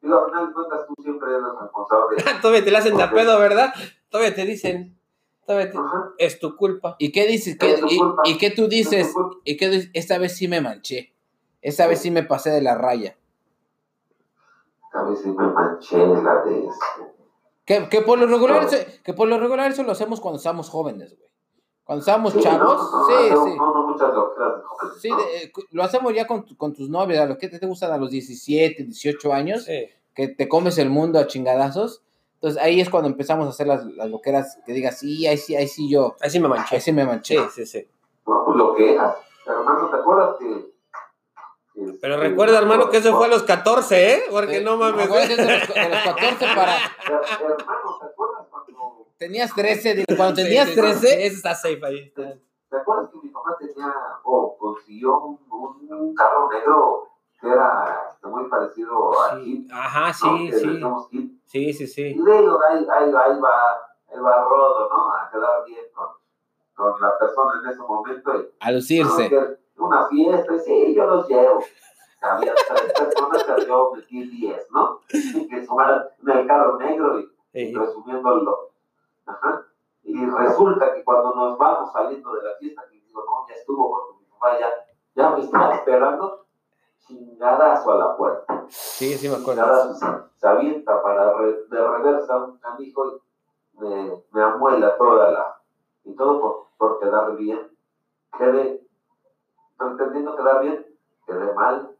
Digo, 0.00 0.18
al 0.18 0.26
final 0.30 0.46
de 0.48 0.52
cuentas, 0.52 0.86
tú 0.86 0.94
siempre 1.02 1.28
eres 1.30 1.42
responsable. 1.60 2.16
Todavía 2.42 2.64
te 2.64 2.70
la 2.70 2.78
hacen 2.80 2.96
de 2.96 3.08
pedo, 3.08 3.38
¿verdad? 3.38 3.72
Todavía 4.10 4.34
te 4.34 4.44
dicen, 4.44 4.98
todavía 5.46 5.70
te- 5.70 5.78
es 6.18 6.38
tu 6.40 6.56
culpa. 6.56 6.96
¿Y 6.98 7.12
qué 7.12 7.26
dices? 7.26 7.56
¿Qué- 7.58 7.74
Es 7.74 7.80
tu 7.80 8.16
y, 8.24 8.38
qué 8.38 8.50
tú 8.50 8.68
dices? 8.68 9.14
¿Y 9.44 9.56
qué 9.56 9.68
dices? 9.68 9.90
Esta 9.94 10.18
vez 10.18 10.36
sí 10.36 10.48
me 10.48 10.60
manché. 10.60 11.14
Esta 11.62 11.86
vez 11.86 12.00
sí 12.00 12.10
me 12.10 12.22
pasé 12.22 12.50
de 12.50 12.62
la 12.62 12.74
raya. 12.74 13.16
Veces 15.08 15.26
me 15.26 15.46
manché 15.48 15.98
la 16.06 16.42
de. 16.44 16.68
Que, 17.64 17.88
que 17.88 18.00
por 18.02 18.18
lo 18.18 18.26
regular, 18.26 18.66
que 19.02 19.12
por 19.14 19.28
lo 19.28 19.38
regular 19.38 19.70
eso 19.70 19.82
lo 19.82 19.92
hacemos 19.92 20.20
cuando 20.20 20.36
estamos 20.38 20.68
jóvenes, 20.70 21.16
güey. 21.16 21.28
Cuando 21.84 22.00
estábamos 22.00 22.32
Sí, 22.32 22.40
chavos, 22.40 22.60
no, 22.92 23.00
no, 23.00 23.06
sí, 23.06 23.30
no, 23.30 23.44
sí. 23.44 23.56
No, 23.56 23.74
no, 23.74 23.86
muchas 23.88 24.12
locuras 24.14 24.56
de 24.56 24.62
jóvenes, 24.62 25.00
Sí, 25.02 25.08
¿no? 25.10 25.16
de- 25.18 25.36
eh, 25.44 25.52
lo 25.70 25.82
hacemos 25.84 26.14
ya 26.14 26.26
con, 26.26 26.42
con 26.56 26.72
tus 26.74 26.88
novias, 26.88 27.20
a 27.20 27.26
los 27.26 27.38
que 27.38 27.48
te, 27.48 27.58
te 27.58 27.66
gustan 27.66 27.92
a 27.92 27.96
los 27.98 28.10
17, 28.10 28.84
18 28.84 29.32
años, 29.32 29.64
Sí. 29.64 29.86
que 30.14 30.28
te 30.28 30.48
comes 30.48 30.78
el 30.78 30.90
mundo 30.90 31.18
a 31.18 31.26
chingadazos. 31.26 32.02
Entonces 32.34 32.60
ahí 32.62 32.80
es 32.80 32.90
cuando 32.90 33.08
empezamos 33.08 33.46
a 33.46 33.50
hacer 33.50 33.66
las, 33.66 33.84
las 33.84 34.10
loqueras 34.10 34.58
que 34.66 34.72
digas, 34.72 34.98
sí, 34.98 35.26
ahí 35.26 35.36
sí, 35.38 35.54
ahí 35.56 35.66
sí 35.68 35.88
yo, 35.88 36.16
Así 36.20 36.38
me 36.40 36.48
manché. 36.48 36.74
ahí 36.76 36.80
sí 36.80 36.92
me 36.92 37.04
manché. 37.06 37.36
Sí, 37.36 37.44
sí, 37.54 37.66
sí. 37.66 37.88
No, 38.26 38.44
pues 38.44 38.56
lo 38.56 38.74
que 38.74 38.92
eras. 38.92 39.16
Hermano, 39.46 39.88
¿te 39.88 39.96
acuerdas 39.96 40.36
que... 40.38 40.75
Pero 42.00 42.16
recuerda, 42.18 42.58
hermano, 42.58 42.88
que 42.88 42.98
eso 42.98 43.16
fue 43.16 43.26
a 43.26 43.28
los 43.28 43.42
14, 43.42 44.12
¿eh? 44.14 44.22
Porque 44.30 44.60
no 44.62 44.76
mames. 44.78 45.06
Acuérdate 45.06 45.36
de 45.36 45.58
los, 45.58 45.68
de 45.74 45.88
los 45.88 46.02
14 46.04 46.46
para... 46.54 46.72
Her- 46.76 47.58
Hermano, 47.58 47.98
¿te 48.00 48.06
acuerdas 48.06 48.46
cuando... 48.50 49.06
Tenías 49.18 49.54
13, 49.54 49.94
digo, 49.94 50.06
cuando 50.16 50.34
tenías 50.36 50.68
Sí, 50.68 50.74
sí, 50.74 50.80
sí, 50.80 51.00
13... 51.00 51.26
Ese 51.26 51.36
está 51.36 51.54
safe 51.54 51.80
ahí. 51.84 52.10
¿Te 52.10 52.76
acuerdas 52.76 53.10
que 53.10 53.18
mi 53.22 53.28
papá 53.28 53.56
tenía, 53.58 53.92
o 54.24 54.56
consiguió 54.58 55.18
un, 55.18 56.14
carro 56.14 56.48
negro 56.50 57.08
que 57.40 57.48
era 57.48 58.12
este, 58.14 58.26
muy 58.26 58.48
parecido 58.48 59.20
a 59.22 59.38
Jeep? 59.38 59.70
Ajá, 59.70 60.06
¿no? 60.08 60.14
sí, 60.14 60.52
sí. 60.52 61.40
Sí, 61.44 61.72
sí, 61.72 61.86
sí. 61.86 62.02
Y 62.02 62.14
digo, 62.14 62.58
ahí, 62.68 62.86
ahí, 62.90 63.04
ahí 63.04 63.40
va, 63.40 63.76
ahí 64.08 64.18
va 64.18 64.44
Rodo, 64.44 64.88
¿no? 64.88 65.12
A 65.12 65.30
quedar 65.30 65.64
bien 65.66 65.84
con, 65.94 66.08
con 66.74 67.00
la 67.00 67.18
persona 67.18 67.60
en 67.62 67.70
ese 67.70 67.80
momento. 67.80 68.34
Y, 68.34 68.48
A 68.60 68.70
¿no? 68.70 68.76
lucirse. 68.76 69.58
Una 69.78 70.06
fiesta, 70.08 70.54
y 70.54 70.60
sí, 70.60 70.94
yo 70.94 71.04
los 71.06 71.28
llevo. 71.28 71.60
Había 72.20 72.54
tres 72.54 72.92
personas 72.92 73.44
que 73.44 73.66
yo 73.66 73.92
metí 73.94 74.28
10, 74.28 74.66
¿no? 74.72 75.00
Y 75.12 75.46
que 75.48 75.64
sumaron 75.66 76.04
en 76.22 76.28
el 76.30 76.46
carro 76.46 76.78
negro 76.78 77.20
y 77.20 77.28
Sí. 77.52 77.74
resumiéndolo. 77.74 78.70
Ajá. 79.26 79.62
Y 80.02 80.24
resulta 80.24 80.94
que 80.94 81.04
cuando 81.04 81.34
nos 81.34 81.58
vamos 81.58 81.92
saliendo 81.92 82.32
de 82.34 82.42
la 82.42 82.54
fiesta, 82.58 82.82
que 82.90 83.00
digo, 83.00 83.22
no, 83.24 83.46
ya 83.48 83.54
estuvo, 83.54 83.90
porque 83.90 84.20
mi 84.20 84.26
papá 84.30 84.58
ya, 84.58 84.72
ya 85.14 85.30
me 85.30 85.40
estaba 85.42 85.74
esperando, 85.74 86.46
chingadazo 87.06 87.92
a 87.92 87.96
la 87.98 88.16
puerta. 88.16 88.64
Sí, 88.68 89.16
sí 89.16 89.28
me 89.28 89.36
acuerdo. 89.36 89.62
Chingadazo, 89.62 89.94
se, 89.94 90.06
se 90.40 90.48
avienta 90.48 91.02
para 91.02 91.32
re- 91.34 91.64
de 91.68 91.88
reversa 91.88 92.36
un 92.36 92.58
canijo 92.58 93.06
y 93.72 93.78
me, 93.80 94.22
me 94.32 94.42
amuela 94.42 94.96
toda 94.96 95.30
la. 95.30 95.56
Y 96.04 96.14
todo 96.14 96.40
por, 96.40 96.66
por 96.78 97.00
quedar 97.00 97.36
bien. 97.36 97.70
Quedé, 98.38 98.85
pretendiendo 99.78 100.36
quedar 100.36 100.62
bien, 100.62 100.86
quedé 101.26 101.52
mal, 101.54 101.90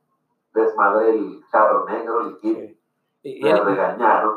desmadré 0.54 1.10
el 1.10 1.40
carro 1.50 1.84
negro, 1.86 2.20
el 2.28 2.36
kit, 2.38 2.76
Sí. 3.22 3.40
Me 3.42 3.58
regañaron. 3.60 4.34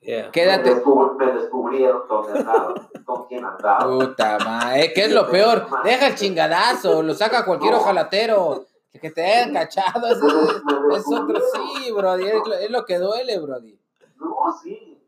yeah. 0.00 0.24
Me, 0.26 0.30
Quédate... 0.32 0.82
me 1.16 1.32
descubrieron 1.32 2.02
dónde 2.08 2.40
andaba, 2.40 2.74
con 3.04 3.26
quién 3.26 3.44
andaba. 3.44 3.86
Puta 3.86 4.38
madre, 4.44 4.92
¿qué 4.92 5.04
es 5.04 5.12
lo 5.12 5.28
peor? 5.30 5.66
Deja 5.84 6.08
el 6.08 6.14
chingadazo, 6.16 7.02
lo 7.04 7.14
saca 7.14 7.44
cualquier 7.44 7.74
ojalatero. 7.74 8.64
Que 9.00 9.10
te 9.10 9.22
hayan 9.24 9.52
cachado, 9.52 10.06
eso 10.08 10.26
es, 10.26 10.96
es 10.96 11.04
otro, 11.06 11.38
sí, 11.52 11.92
brody, 11.92 12.24
es 12.28 12.34
lo, 12.46 12.54
es 12.54 12.70
lo 12.70 12.84
que 12.86 12.98
duele, 12.98 13.38
brody. 13.38 13.78
No, 14.16 14.36
sí. 14.62 14.98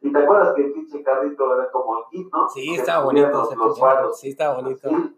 Y 0.00 0.12
te 0.12 0.18
acuerdas 0.18 0.54
que 0.54 0.64
el 0.64 0.72
pinche 0.72 1.02
carrito 1.02 1.54
era 1.58 1.68
como 1.72 1.98
el 1.98 2.04
kit, 2.10 2.32
¿no? 2.32 2.48
Sí, 2.48 2.68
Que 2.68 2.74
estaba 2.76 3.04
subían 3.04 3.30
bonito 3.32 3.38
los- 3.38 3.48
ese 3.48 3.56
los. 4.02 4.18
Sí, 4.20 4.28
estaba 4.30 4.54
bonito. 4.60 4.88
Sí, 4.88 5.16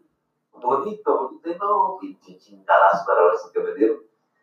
bonito, 0.60 1.28
bonito. 1.28 1.48
Y 1.50 1.58
no, 1.58 1.96
pinche 2.00 2.38
chingadas 2.38 3.04
para 3.06 3.32
eso 3.32 3.50
que 3.52 3.60
me 3.60 3.74
dieron. 3.74 3.98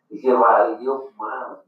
Dije, 0.08 0.32
valió 0.32 1.10
madre. 1.16 1.62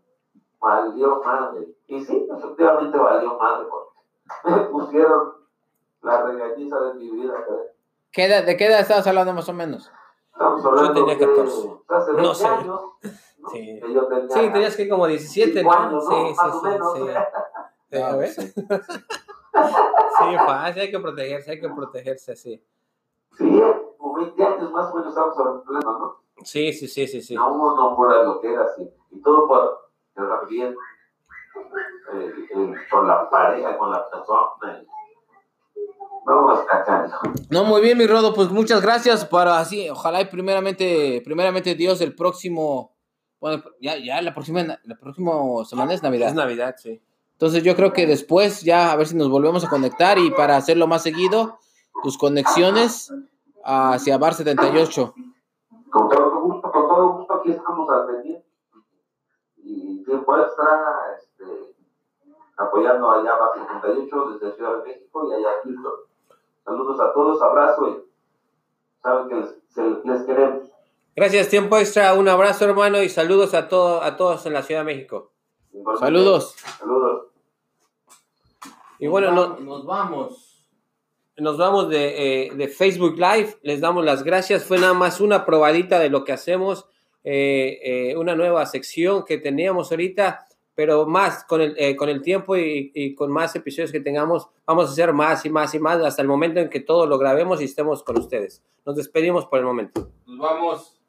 Valió 0.61 1.23
madre. 1.23 1.69
Y 1.87 2.05
sí, 2.05 2.27
efectivamente 2.31 2.97
valió 2.99 3.37
madre 3.39 3.67
porque 3.69 3.91
me 4.61 4.65
pusieron 4.69 5.35
la 6.03 6.23
regañiza 6.23 6.81
de 6.81 6.95
mi 6.95 7.11
vida. 7.11 7.35
¿eh? 7.39 7.73
¿Qué 8.13 8.25
edad- 8.27 8.45
¿De 8.45 8.57
qué 8.57 8.67
edad 8.67 8.81
estabas 8.81 9.07
hablando 9.07 9.33
más 9.33 9.49
o 9.49 9.53
menos? 9.53 9.91
Estamos 10.33 10.65
hablando 10.65 10.93
tenía 10.95 11.15
de 11.17 11.27
14. 11.27 11.71
hace 11.89 12.07
20 12.13 12.23
No 12.23 12.35
sé. 12.35 12.47
años. 12.47 12.67
¿no? 12.67 12.95
Sí. 13.53 13.79
Que 13.79 13.93
yo 13.93 14.07
tenía 14.07 14.31
Sí, 14.31 14.41
tenías 14.53 14.75
que 14.75 14.89
como 14.89 15.07
17, 15.07 15.53
cinco 15.61 15.71
¿no? 15.71 15.79
años, 15.79 16.05
¿no? 16.09 16.11
Sí, 16.11 16.29
sí, 16.29 16.35
Más 16.35 16.55
o 16.55 16.61
sí, 16.61 16.67
menos. 16.67 16.93
sí. 16.95 17.03
¿eh? 17.09 17.15
Sí, 17.91 17.99
a 18.01 18.09
Ah, 18.09 18.17
ver. 18.17 18.29
sí. 18.31 18.53
Sí, 20.17 20.37
fácil, 20.47 20.83
hay 20.83 20.91
que 20.91 20.99
protegerse, 20.99 21.51
hay 21.51 21.61
que 21.61 21.69
protegerse, 21.69 22.37
sí. 22.37 22.65
Sí, 23.37 23.63
como 24.15 24.27
20 24.27 24.45
años 24.45 24.73
más 24.73 24.91
o 24.91 24.97
menos 24.97 25.09
estamos 25.09 25.39
hablando, 25.39 25.99
¿no? 25.99 26.17
Sí, 26.43 26.73
sí, 26.73 26.89
sí, 26.89 27.07
sí, 27.07 27.23
sí. 27.23 27.35
No, 27.35 27.77
no 27.77 27.97
por 27.97 28.25
lo 28.25 28.41
que 28.41 28.53
era 28.53 28.65
así. 28.65 28.89
Y 29.11 29.23
todo 29.23 29.47
por 29.47 29.91
quedar 30.15 30.47
bien 30.49 30.75
eh, 32.15 32.33
eh, 32.55 32.75
con 32.91 33.07
la 33.07 33.29
pareja, 33.31 33.79
con 33.79 33.91
la 33.91 34.09
persona. 34.11 34.41
Vamos 36.27 36.61
hijo. 37.07 37.21
No, 37.51 37.65
muy 37.65 37.83
bien, 37.83 37.99
mi 37.99 38.07
Rodo, 38.07 38.33
pues 38.35 38.49
muchas 38.51 38.81
gracias 38.81 39.27
para 39.27 39.59
así, 39.59 39.91
ojalá 39.91 40.23
y 40.23 40.25
primeramente, 40.25 41.21
primeramente 41.23 41.75
Dios, 41.75 42.01
el 42.01 42.15
próximo, 42.15 42.97
bueno, 43.41 43.63
ya, 43.79 43.99
ya 43.99 44.23
la 44.23 44.33
próxima, 44.33 44.63
la 44.63 44.97
próxima 44.99 45.33
semana 45.67 45.93
es 45.93 46.03
Navidad. 46.03 46.29
Es 46.29 46.35
Navidad, 46.35 46.77
sí. 46.79 47.03
Entonces 47.33 47.63
yo 47.63 47.77
creo 47.77 47.93
que 47.93 48.07
después 48.07 48.63
ya 48.63 48.91
a 48.91 48.97
ver 48.97 49.07
si 49.07 49.17
nos 49.17 49.29
volvemos 49.29 49.65
a 49.65 49.69
conectar 49.69 50.19
y 50.19 50.31
para 50.31 50.57
hacerlo 50.57 50.87
más 50.87 51.03
seguido, 51.03 51.59
tus 52.03 52.17
conexiones 52.17 53.13
hacia 53.65 54.19
Bar 54.19 54.35
78. 54.35 55.15
Con 55.91 56.09
todo 56.09 56.41
gusto, 56.41 56.71
con 56.73 56.89
todo 56.89 57.13
gusto, 57.15 57.35
aquí 57.35 57.51
estamos 57.53 57.89
al 57.91 58.07
pendiente. 58.07 58.45
Y 59.57 60.05
tiempo 60.05 60.37
extra, 60.39 61.17
este, 61.19 61.75
apoyando 62.57 63.11
allá 63.11 63.33
a 63.35 63.55
78 63.81 64.31
desde 64.39 64.57
Ciudad 64.57 64.77
de 64.79 64.85
México 64.89 65.29
y 65.31 65.35
allá 65.35 65.49
a 65.49 65.63
Houston. 65.65 65.93
Saludos 66.65 67.01
a 67.01 67.13
todos, 67.13 67.43
abrazo 67.43 67.89
y 67.89 68.05
saben 69.03 69.29
que 69.29 69.35
les, 69.37 69.55
se- 69.69 70.01
les 70.05 70.23
queremos. 70.25 70.71
Gracias, 71.17 71.49
tiempo 71.49 71.77
extra. 71.79 72.15
Un 72.15 72.29
abrazo, 72.29 72.65
hermano, 72.65 73.03
y 73.03 73.09
saludos 73.09 73.55
a, 73.55 73.69
todo, 73.69 74.03
a 74.03 74.17
todos 74.17 74.45
en 74.47 74.53
la 74.55 74.63
Ciudad 74.63 74.81
de 74.81 74.87
México. 74.87 75.31
Saludos. 75.99 76.55
Saludos. 76.79 77.27
Y 78.99 79.07
bueno, 79.07 79.31
no- 79.33 79.57
nos 79.61 79.85
vamos. 79.87 80.54
Nos 81.37 81.59
vamos 81.59 81.89
de, 81.89 82.47
eh, 82.47 82.51
de 82.55 82.69
Facebook 82.69 83.17
Live. 83.17 83.57
Les 83.63 83.81
damos 83.81 84.05
las 84.05 84.23
gracias. 84.23 84.65
Fue 84.65 84.79
nada 84.79 84.95
más 84.95 85.21
una 85.21 85.45
probadita 85.45 85.99
de 85.99 86.11
lo 86.11 86.25
que 86.25 86.33
hacemos. 86.33 86.87
eh, 87.25 88.11
eh, 88.11 88.17
una 88.19 88.35
nueva 88.37 88.67
sección 88.67 89.25
que 89.25 89.39
teníamos 89.39 89.91
ahorita, 89.91 90.47
pero 90.75 91.07
más 91.07 91.45
con 91.45 91.63
el, 91.63 91.75
eh, 91.79 91.97
con 91.97 92.11
el 92.11 92.21
tiempo 92.21 92.55
y, 92.57 92.93
y 92.95 93.15
con 93.15 93.33
más 93.33 93.57
episodios 93.57 93.91
que 93.93 94.01
tengamos, 94.01 94.49
vamos 94.67 94.89
a 94.89 94.93
hacer 94.93 95.13
más 95.15 95.45
y 95.47 95.51
más 95.51 95.75
y 95.75 95.79
más 95.79 96.03
hasta 96.03 96.21
el 96.21 96.29
momento 96.29 96.61
en 96.61 96.69
que 96.69 96.81
todo 96.81 97.07
lo 97.07 97.17
grabemos 97.17 97.63
y 97.63 97.65
estemos 97.65 98.03
con 98.03 98.19
ustedes. 98.19 98.63
Nos 98.85 98.97
despedimos 98.97 99.47
por 99.47 99.59
el 99.59 99.65
momento. 99.65 100.11
Nos 100.27 100.39
vamos. 100.39 101.01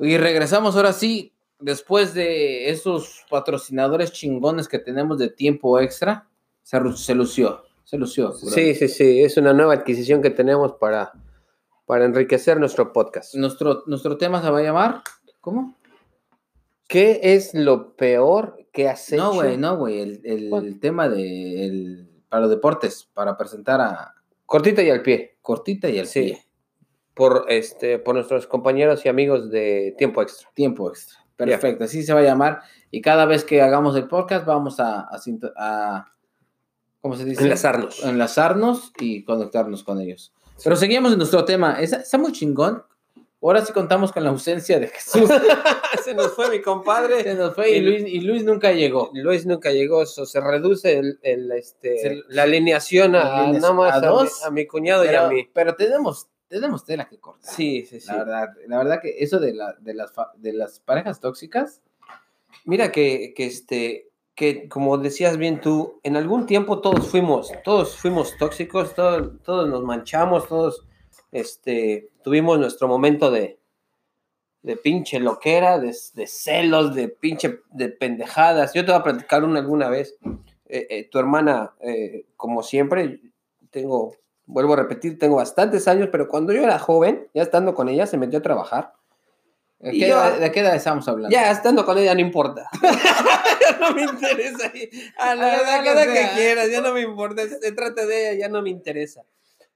Y 0.00 0.16
regresamos 0.18 0.76
ahora 0.76 0.92
sí, 0.92 1.33
después 1.58 2.14
de 2.14 2.70
esos 2.70 3.24
patrocinadores 3.30 4.12
chingones 4.12 4.68
que 4.68 4.78
tenemos 4.78 5.18
de 5.18 5.28
tiempo 5.28 5.78
extra, 5.80 6.28
se, 6.62 6.78
lució, 6.80 7.62
se 7.84 7.96
lució. 7.98 8.32
Sí, 8.32 8.74
sí, 8.74 8.88
sí, 8.88 9.22
es 9.22 9.36
una 9.36 9.52
nueva 9.52 9.74
adquisición 9.74 10.22
que 10.22 10.30
tenemos 10.30 10.72
para, 10.74 11.12
para 11.86 12.04
enriquecer 12.04 12.58
nuestro 12.58 12.92
podcast. 12.92 13.34
Nuestro, 13.34 13.82
nuestro 13.86 14.16
tema 14.16 14.42
se 14.42 14.50
va 14.50 14.58
a 14.58 14.62
llamar, 14.62 15.02
¿cómo? 15.40 15.76
¿Qué 16.88 17.20
es 17.22 17.54
lo 17.54 17.96
peor 17.96 18.58
que 18.72 18.88
has 18.88 19.10
hecho? 19.12 19.22
No, 19.22 19.32
güey, 19.34 19.56
no, 19.56 19.76
güey, 19.76 20.00
el, 20.00 20.20
el 20.24 20.80
tema 20.80 21.08
de, 21.08 21.66
el- 21.66 22.10
para 22.28 22.42
los 22.42 22.50
deportes, 22.50 23.08
para 23.14 23.36
presentar 23.36 23.80
a 23.80 24.14
Cortita 24.46 24.82
y 24.82 24.90
al 24.90 25.02
pie. 25.02 25.38
Cortita 25.40 25.88
y 25.88 25.98
al 25.98 26.06
Sí. 26.06 26.20
pie. 26.24 26.44
Por, 27.14 27.46
este, 27.48 27.98
por 28.00 28.16
nuestros 28.16 28.46
compañeros 28.48 29.04
y 29.06 29.08
amigos 29.08 29.48
de 29.50 29.94
Tiempo 29.96 30.20
Extra. 30.20 30.48
Tiempo 30.52 30.88
extra. 30.88 31.23
Perfecto, 31.36 31.84
así 31.84 32.02
se 32.02 32.12
va 32.14 32.20
a 32.20 32.24
llamar. 32.24 32.62
Y 32.90 33.00
cada 33.00 33.26
vez 33.26 33.44
que 33.44 33.60
hagamos 33.60 33.96
el 33.96 34.06
podcast 34.06 34.46
vamos 34.46 34.78
a, 34.80 35.00
a, 35.00 35.18
sinto- 35.18 35.52
a- 35.56 36.06
¿cómo 37.00 37.16
se 37.16 37.24
dice? 37.24 37.42
Enlazarnos. 37.42 38.04
Enlazarnos 38.04 38.92
y 38.98 39.24
conectarnos 39.24 39.82
con 39.84 40.00
ellos. 40.00 40.32
Pero 40.62 40.76
seguimos 40.76 41.12
en 41.12 41.18
nuestro 41.18 41.44
tema. 41.44 41.80
Está, 41.80 41.96
está 41.96 42.18
muy 42.18 42.32
chingón. 42.32 42.82
Ahora 43.42 43.62
sí 43.62 43.74
contamos 43.74 44.10
con 44.10 44.24
la 44.24 44.30
ausencia 44.30 44.78
de 44.80 44.88
Jesús. 44.88 45.28
Se 46.02 46.14
nos 46.14 46.32
fue 46.32 46.48
mi 46.50 46.62
compadre. 46.62 47.22
Se 47.22 47.34
nos 47.34 47.54
fue 47.54 47.72
y 47.72 47.80
Luis, 47.80 48.04
y 48.06 48.20
Luis 48.20 48.42
nunca 48.44 48.72
llegó. 48.72 49.10
Luis 49.12 49.44
nunca 49.44 49.70
llegó, 49.70 50.02
eso 50.02 50.24
se 50.24 50.40
reduce 50.40 50.96
el, 50.98 51.18
el, 51.22 51.52
este, 51.52 51.98
Se- 51.98 52.22
la 52.28 52.44
alineación 52.44 53.14
a, 53.14 53.18
la 53.24 53.36
alineación 53.40 53.60
nada 53.62 53.74
más 53.74 53.92
a 53.92 53.96
a, 53.96 54.00
mi- 54.00 54.06
dos, 54.06 54.44
a 54.44 54.50
mi 54.50 54.66
cuñado 54.66 55.04
y 55.04 55.08
a 55.14 55.28
mí. 55.28 55.46
pero 55.52 55.74
tenemos, 55.74 56.28
tenemos 56.60 56.84
tela 56.84 57.08
que 57.08 57.18
cortar. 57.18 57.52
Sí, 57.54 57.84
sí, 57.86 58.00
sí. 58.00 58.06
La 58.08 58.18
verdad, 58.24 58.48
la 58.66 58.78
verdad 58.78 59.00
que 59.02 59.16
eso 59.18 59.38
de, 59.40 59.54
la, 59.54 59.74
de, 59.80 59.94
las, 59.94 60.12
de 60.36 60.52
las 60.52 60.80
parejas 60.80 61.20
tóxicas, 61.20 61.80
Mira 62.66 62.92
que, 62.92 63.34
que, 63.36 63.46
este, 63.46 64.10
que 64.34 64.68
como 64.68 64.96
decías 64.96 65.36
bien 65.36 65.60
tú, 65.60 66.00
en 66.02 66.16
algún 66.16 66.46
tiempo 66.46 66.80
todos 66.80 67.08
fuimos, 67.08 67.52
todos 67.64 67.96
fuimos 67.96 68.36
tóxicos, 68.38 68.94
todo- 68.94 69.32
todos 69.38 69.68
nos 69.68 69.82
manchamos, 69.82 70.48
todos 70.48 70.86
este, 71.32 72.10
tuvimos 72.22 72.58
nuestro 72.58 72.86
momento 72.88 73.30
de, 73.30 73.58
de 74.62 74.76
pinche 74.76 75.20
loquera, 75.20 75.78
de, 75.78 75.94
de 76.14 76.26
celos, 76.26 76.94
de 76.94 77.08
pinche 77.08 77.60
de 77.70 77.88
pendejadas. 77.90 78.72
Yo 78.72 78.84
te 78.84 78.92
voy 78.92 79.00
a 79.00 79.04
platicar 79.04 79.44
una 79.44 79.60
alguna 79.60 79.88
vez. 79.90 80.16
Eh, 80.66 80.86
eh, 80.88 81.08
tu 81.10 81.18
hermana, 81.18 81.74
eh, 81.80 82.24
como 82.36 82.62
siempre, 82.62 83.20
tengo, 83.70 84.14
vuelvo 84.46 84.74
a 84.74 84.76
repetir, 84.76 85.18
tengo 85.18 85.36
bastantes 85.36 85.88
años, 85.88 86.08
pero 86.12 86.28
cuando 86.28 86.52
yo 86.52 86.62
era 86.62 86.78
joven, 86.78 87.28
ya 87.34 87.42
estando 87.42 87.74
con 87.74 87.88
ella, 87.88 88.06
se 88.06 88.16
metió 88.18 88.38
a 88.38 88.42
trabajar. 88.42 88.92
¿De 89.78 89.90
qué, 89.92 90.08
yo- 90.08 90.16
edad- 90.16 90.38
de 90.38 90.52
qué 90.52 90.60
edad 90.60 90.74
estamos 90.74 91.06
hablando? 91.08 91.34
Ya 91.34 91.50
estando 91.50 91.84
con 91.84 91.98
ella 91.98 92.14
no 92.14 92.20
importa. 92.20 92.68
ya 92.82 93.78
no 93.78 93.94
me 93.94 94.02
interesa. 94.02 94.72
A 95.18 95.34
la 95.34 95.52
A 95.54 95.56
la 95.82 95.82
edad 95.82 95.86
edad 96.06 96.12
que 96.12 96.34
quieras, 96.36 96.70
ya 96.70 96.80
no 96.80 96.92
me 96.92 97.02
importa. 97.02 97.42
Se 97.48 97.72
trata 97.72 98.06
de 98.06 98.30
ella, 98.32 98.40
ya 98.40 98.48
no 98.48 98.62
me 98.62 98.70
interesa. 98.70 99.24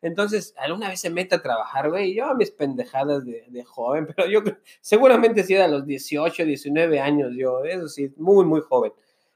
Entonces, 0.00 0.54
alguna 0.56 0.88
vez 0.88 1.00
se 1.00 1.10
mete 1.10 1.34
a 1.34 1.42
trabajar, 1.42 1.90
güey, 1.90 2.12
y 2.12 2.14
yo 2.14 2.26
a 2.26 2.34
mis 2.34 2.52
pendejadas 2.52 3.24
de, 3.26 3.44
de 3.48 3.64
joven, 3.64 4.06
pero 4.06 4.28
yo 4.28 4.42
seguramente 4.80 5.42
sí 5.42 5.54
era 5.54 5.64
a 5.64 5.68
los 5.68 5.84
18, 5.86 6.44
19 6.44 7.00
años, 7.00 7.32
yo, 7.36 7.64
eso 7.64 7.88
sí, 7.88 8.14
muy, 8.16 8.44
muy 8.44 8.60
joven. 8.60 8.92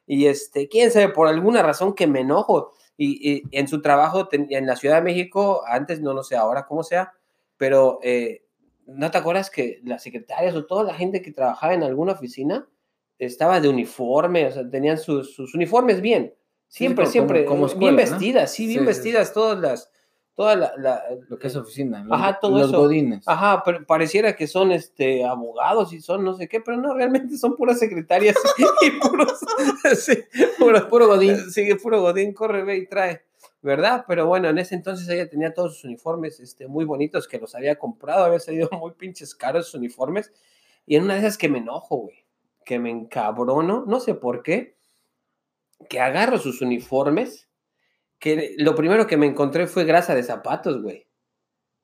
Y 0.06 0.26
este, 0.26 0.68
quién 0.68 0.92
sabe, 0.92 1.08
por 1.08 1.26
alguna 1.26 1.62
razón 1.64 1.94
que 1.94 2.06
me 2.06 2.20
enojo. 2.20 2.72
Y, 2.96 3.32
y 3.32 3.42
en 3.52 3.68
su 3.68 3.80
trabajo 3.82 4.28
en 4.32 4.66
la 4.66 4.76
Ciudad 4.76 4.96
de 4.96 5.02
México, 5.02 5.62
antes, 5.66 6.00
no 6.00 6.12
lo 6.14 6.22
sé 6.22 6.36
ahora 6.36 6.66
cómo 6.66 6.82
sea, 6.82 7.12
pero 7.56 7.98
eh, 8.02 8.44
¿no 8.86 9.10
te 9.10 9.18
acuerdas 9.18 9.50
que 9.50 9.80
las 9.84 10.02
secretarias 10.02 10.54
o 10.54 10.66
toda 10.66 10.84
la 10.84 10.94
gente 10.94 11.22
que 11.22 11.32
trabajaba 11.32 11.74
en 11.74 11.82
alguna 11.82 12.12
oficina 12.12 12.68
estaba 13.18 13.60
de 13.60 13.68
uniforme, 13.68 14.46
o 14.46 14.50
sea, 14.52 14.68
tenían 14.68 14.98
sus, 14.98 15.34
sus 15.34 15.54
uniformes 15.54 16.00
bien? 16.00 16.34
Siempre, 16.68 17.04
como- 17.04 17.12
siempre, 17.12 17.44
como 17.44 17.64
eh, 17.64 17.68
escuela, 17.68 17.96
bien 17.96 18.06
¿no? 18.08 18.10
vestidas, 18.16 18.52
sí, 18.52 18.66
bien 18.66 18.80
Sí, 18.80 18.86
sí, 18.86 18.92
sí. 18.94 18.98
vestidas 18.98 19.32
todas 19.32 19.58
las, 19.60 19.90
toda 20.34 20.56
la, 20.56 20.72
la- 20.78 21.02
Lo 21.28 21.38
que 21.38 21.46
es 21.48 21.56
oficina. 21.56 22.02
los- 22.04 22.18
Ajá, 22.18 22.38
todo 22.40 22.58
los 22.58 22.68
eso. 22.68 22.78
godines. 22.78 23.26
Ajá, 23.28 23.62
pero 23.64 23.84
pareciera 23.86 24.34
que 24.34 24.46
son 24.46 24.72
este 24.72 25.24
abogados 25.24 25.92
y 25.92 26.00
son 26.00 26.24
no 26.24 26.34
sé 26.34 26.48
qué, 26.48 26.60
pero 26.60 26.78
no, 26.78 26.94
realmente 26.94 27.36
son 27.36 27.56
puras 27.56 27.78
secretarias 27.78 28.36
y 28.82 28.90
puros, 29.06 29.38
sí, 29.96 30.12
puros- 30.58 30.84
Puro 30.86 31.06
godín. 31.08 31.50
Sí, 31.50 31.74
puro 31.74 32.00
Godín, 32.00 32.32
corre, 32.34 32.64
ve 32.64 32.76
y 32.78 32.86
trae, 32.86 33.24
¿verdad? 33.62 34.04
Pero 34.08 34.26
bueno, 34.26 34.48
en 34.48 34.58
ese 34.58 34.74
entonces 34.74 35.08
ella 35.08 35.28
tenía 35.28 35.54
todos 35.54 35.74
sus 35.76 35.84
uniformes 35.84 36.40
este, 36.40 36.66
muy 36.68 36.84
bonitos 36.84 37.28
que 37.28 37.38
los 37.38 37.54
había 37.54 37.78
comprado, 37.78 38.24
había 38.24 38.40
salido 38.40 38.68
muy 38.78 38.92
pinches 38.92 39.34
caros 39.34 39.66
sus 39.66 39.74
uniformes. 39.74 40.32
Y 40.86 40.96
en 40.96 41.04
una 41.04 41.14
de 41.14 41.20
esas 41.20 41.38
que 41.38 41.48
me 41.48 41.58
enojo, 41.58 41.96
güey, 41.96 42.24
que 42.64 42.78
me 42.78 42.90
encabrono, 42.90 43.84
no 43.86 44.00
sé 44.00 44.14
por 44.14 44.42
qué, 44.42 44.76
que 45.88 46.00
agarro 46.00 46.38
sus 46.38 46.60
uniformes, 46.60 47.48
que 48.18 48.54
lo 48.58 48.74
primero 48.74 49.06
que 49.06 49.16
me 49.16 49.26
encontré 49.26 49.66
fue 49.66 49.84
grasa 49.84 50.14
de 50.14 50.22
zapatos, 50.22 50.80
güey. 50.82 51.06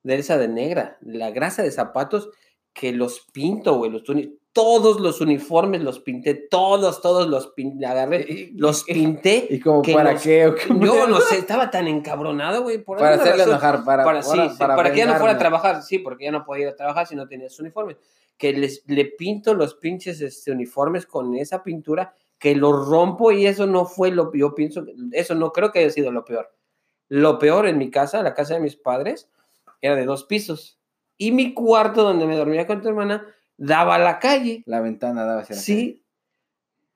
De 0.04 0.16
esa 0.16 0.38
de 0.38 0.48
negra, 0.48 0.98
la 1.00 1.30
grasa 1.30 1.62
de 1.62 1.72
zapatos 1.72 2.30
que 2.72 2.92
los 2.92 3.26
pinto, 3.32 3.76
güey, 3.78 3.90
los 3.90 4.04
todos 4.52 5.00
los 5.00 5.20
uniformes 5.20 5.82
los 5.82 6.00
pinté, 6.00 6.34
todos, 6.34 7.00
todos 7.00 7.28
los 7.28 7.48
pinté, 7.48 7.86
agarré, 7.86 8.50
los 8.54 8.82
pinté. 8.84 9.46
¿Y 9.50 9.60
como 9.60 9.82
para 9.82 10.12
los- 10.14 10.22
qué? 10.22 10.52
Yo 10.80 11.06
no 11.06 11.20
sé, 11.20 11.38
estaba 11.38 11.70
tan 11.70 11.86
encabronado, 11.86 12.62
güey, 12.62 12.78
por 12.78 12.98
Para 12.98 13.16
hacerle 13.16 13.44
razón. 13.44 13.50
enojar, 13.50 13.84
para, 13.84 14.04
Para, 14.04 14.22
sí, 14.22 14.36
para, 14.58 14.90
que 14.90 14.98
ya 14.98 15.06
no 15.06 15.14
fuera 15.16 15.34
a 15.34 15.38
trabajar, 15.38 15.82
sí, 15.82 15.98
porque 15.98 16.24
ya 16.24 16.32
no 16.32 16.44
podía 16.44 16.64
ir 16.64 16.68
a 16.70 16.76
trabajar 16.76 17.06
si 17.06 17.14
no 17.14 17.28
tenía 17.28 17.48
su 17.48 17.62
uniforme. 17.62 17.96
Que 18.36 18.52
les, 18.52 18.82
le 18.86 19.04
pinto 19.04 19.54
los 19.54 19.74
pinches 19.74 20.20
este, 20.20 20.50
uniformes 20.52 21.06
con 21.06 21.34
esa 21.36 21.62
pintura, 21.62 22.14
que 22.38 22.54
los 22.54 22.88
rompo 22.88 23.32
y 23.32 23.46
eso 23.46 23.66
no 23.66 23.84
fue 23.84 24.10
lo 24.10 24.32
yo 24.32 24.54
pienso, 24.54 24.84
eso 25.12 25.34
no 25.34 25.52
creo 25.52 25.70
que 25.72 25.80
haya 25.80 25.90
sido 25.90 26.10
lo 26.12 26.24
peor. 26.24 26.52
Lo 27.08 27.38
peor 27.38 27.66
en 27.66 27.78
mi 27.78 27.90
casa, 27.90 28.22
la 28.22 28.34
casa 28.34 28.54
de 28.54 28.60
mis 28.60 28.76
padres, 28.76 29.28
era 29.80 29.94
de 29.96 30.04
dos 30.04 30.24
pisos. 30.24 30.78
Y 31.16 31.32
mi 31.32 31.52
cuarto 31.54 32.02
donde 32.04 32.26
me 32.26 32.36
dormía 32.36 32.66
con 32.66 32.80
tu 32.80 32.88
hermana 32.88 33.26
daba 33.58 33.96
a 33.96 33.98
la 33.98 34.18
calle. 34.18 34.62
La 34.64 34.80
ventana 34.80 35.24
daba 35.24 35.42
hacia 35.42 35.56
la 35.56 35.60
Sí, 35.62 36.02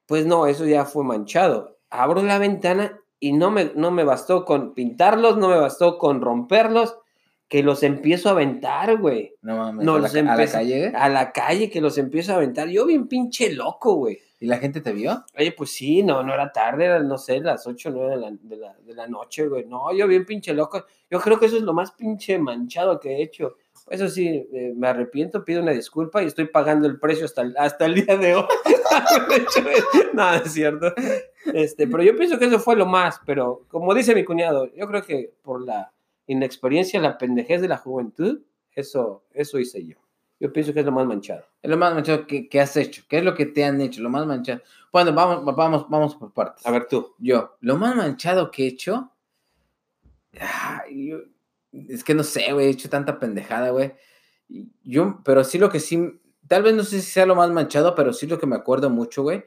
pues 0.07 0.25
no, 0.27 0.47
eso 0.47 0.65
ya 0.67 0.85
fue 0.85 1.05
manchado. 1.05 1.79
Abro 1.91 2.23
la 2.23 2.39
ventana 2.39 2.99
y 3.21 3.33
no 3.33 3.51
me, 3.51 3.73
no 3.75 3.91
me 3.91 4.05
bastó 4.05 4.45
con 4.45 4.73
pintarlos, 4.75 5.37
no 5.37 5.49
me 5.49 5.59
bastó 5.59 5.99
con 5.99 6.21
romperlos, 6.21 6.97
que 7.49 7.63
los 7.63 7.83
empiezo 7.83 8.29
a 8.29 8.33
aventar, 8.33 8.97
güey. 8.99 9.35
No 9.43 9.57
mames, 9.59 9.85
No, 9.85 9.93
a, 9.93 9.97
la, 9.97 10.03
los 10.03 10.13
ca- 10.13 10.21
a 10.33 10.37
la 10.37 10.47
calle. 10.51 10.93
A 10.95 11.09
la 11.11 11.33
calle 11.33 11.69
que 11.71 11.81
los 11.83 11.99
empiezo 11.99 12.33
a 12.33 12.37
aventar. 12.37 12.69
Yo 12.69 12.87
bien 12.87 13.07
pinche 13.09 13.53
loco, 13.53 13.95
güey. 13.97 14.19
¿Y 14.41 14.47
la 14.47 14.57
gente 14.59 14.81
te 14.81 14.93
vio? 14.93 15.25
Oye, 15.39 15.53
pues 15.53 15.71
sí, 15.71 16.03
no, 16.03 16.23
no 16.25 16.35
era 16.35 16.51
tarde, 16.51 16.87
era, 16.87 16.99
no 17.01 17.17
sé, 17.17 17.39
las 17.41 17.65
8 17.67 17.91
o 17.91 17.93
9 17.93 18.11
de 18.11 18.17
la, 18.17 18.31
de, 18.33 18.57
la, 18.57 18.75
de 18.75 18.95
la 18.95 19.07
noche, 19.07 19.47
güey. 19.47 19.67
No, 19.67 19.93
yo 19.93 20.09
bien 20.09 20.25
pinche 20.27 20.53
loco. 20.53 20.85
Yo 21.09 21.21
creo 21.21 21.39
que 21.39 21.47
eso 21.47 21.57
es 21.59 21.63
lo 21.63 21.75
más 21.75 21.93
pinche 21.93 22.39
manchado 22.39 22.99
que 22.99 23.11
he 23.19 23.23
hecho. 23.23 23.57
Eso 23.93 24.09
sí, 24.09 24.27
eh, 24.55 24.73
me 24.75 24.89
arrepiento, 24.89 25.45
pido 25.45 25.61
una 25.63 25.73
disculpa 25.73 26.23
y 26.23 26.27
estoy 26.27 26.47
pagando 26.47 26.89
el 26.89 26.99
precio 26.99 27.27
hasta 27.27 27.43
el, 27.43 27.55
hasta 27.59 27.85
el 27.85 27.95
día 27.95 28.17
de 28.17 28.35
hoy. 28.37 28.45
Eh, 29.65 29.83
no, 30.13 30.35
es 30.35 30.53
cierto. 30.53 30.93
Este, 31.53 31.87
pero 31.87 32.03
yo 32.03 32.17
pienso 32.17 32.39
que 32.39 32.45
eso 32.47 32.59
fue 32.59 32.77
lo 32.77 32.87
más, 32.87 33.21
pero 33.27 33.65
como 33.69 33.95
dice 33.95 34.15
mi 34.15 34.25
cuñado, 34.25 34.71
yo 34.75 34.87
creo 34.87 35.03
que 35.03 35.33
por 35.43 35.61
la 35.63 35.93
inexperiencia, 36.27 37.01
la 37.01 37.17
pendejez 37.19 37.61
de 37.61 37.69
la 37.69 37.77
juventud, 37.79 38.41
eso, 38.75 39.25
eso 39.33 39.59
hice 39.59 39.85
yo. 39.85 39.97
Yo 40.41 40.53
pienso 40.53 40.73
que 40.73 40.81
es 40.81 40.87
lo 40.87 40.93
más 40.93 41.07
manchado. 41.07 41.45
Es 41.63 41.71
lo 41.71 41.77
más 41.77 41.95
manchado 41.95 42.27
que, 42.27 42.49
que 42.49 42.61
has 42.61 42.77
hecho. 42.77 43.03
¿Qué 43.09 43.19
es 43.19 43.25
lo 43.25 43.35
que 43.35 43.47
te 43.47 43.65
han 43.65 43.81
hecho? 43.81 44.01
Lo 44.03 44.11
más 44.11 44.27
manchado. 44.27 44.61
Bueno, 44.93 45.13
vamos, 45.13 45.55
vamos, 45.57 45.87
vamos 45.89 46.17
por 46.17 46.33
partes. 46.33 46.67
A 46.67 46.71
ver 46.71 46.87
tú. 46.87 47.15
Yo, 47.19 47.57
lo 47.61 47.77
más 47.77 47.95
manchado 47.97 48.51
que 48.51 48.65
he 48.65 48.69
hecho. 48.69 49.11
Ay, 50.39 51.09
yo- 51.09 51.19
es 51.73 52.05
que 52.05 52.15
no 52.15 52.23
sé, 52.23 52.53
güey, 52.53 52.67
he 52.67 52.71
hecho 52.71 52.89
tanta 52.91 53.19
pendejada, 53.19 53.71
güey. 53.71 53.93
Yo, 54.83 55.21
pero 55.25 55.45
sí 55.45 55.59
lo 55.59 55.71
que 55.71 55.81
sí, 55.81 55.99
tal 56.49 56.63
vez 56.63 56.75
no 56.75 56.85
sé 56.85 57.01
si 57.01 57.11
sea 57.11 57.27
lo 57.27 57.35
más 57.35 57.51
manchado, 57.51 57.95
pero 57.95 58.13
sí 58.13 58.27
lo 58.27 58.39
que 58.39 58.47
me 58.47 58.57
acuerdo 58.57 58.91
mucho, 58.91 59.23
güey. 59.23 59.45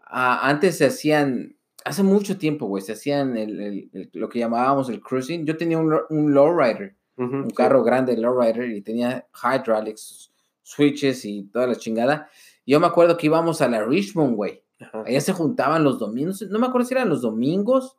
Ah, 0.00 0.48
antes 0.48 0.78
se 0.78 0.86
hacían, 0.86 1.56
hace 1.84 2.02
mucho 2.02 2.38
tiempo, 2.38 2.66
güey, 2.66 2.82
se 2.82 2.92
hacían 2.92 3.36
el- 3.36 3.60
el- 3.60 3.90
el- 3.92 4.10
lo 4.14 4.28
que 4.28 4.38
llamábamos 4.38 4.88
el 4.88 5.00
cruising. 5.00 5.44
Yo 5.46 5.56
tenía 5.56 5.78
un, 5.78 5.94
un 6.08 6.34
lowrider, 6.34 6.96
un 7.16 7.48
sí. 7.50 7.54
carro 7.54 7.82
grande, 7.84 8.16
lowrider, 8.16 8.70
y 8.70 8.80
tenía 8.80 9.26
hydraulics, 9.34 10.32
switches 10.62 11.24
y 11.24 11.44
toda 11.52 11.66
la 11.66 11.74
chingada. 11.76 12.28
Yo 12.66 12.80
me 12.80 12.86
acuerdo 12.86 13.16
que 13.16 13.26
íbamos 13.26 13.60
a 13.60 13.68
la 13.68 13.84
Richmond, 13.84 14.34
güey. 14.36 14.62
Allá 15.04 15.20
se 15.20 15.32
juntaban 15.34 15.84
los 15.84 15.98
domingos, 15.98 16.40
no 16.48 16.58
me 16.58 16.66
acuerdo 16.66 16.86
si 16.86 16.94
eran 16.94 17.08
los 17.10 17.20
domingos 17.20 17.96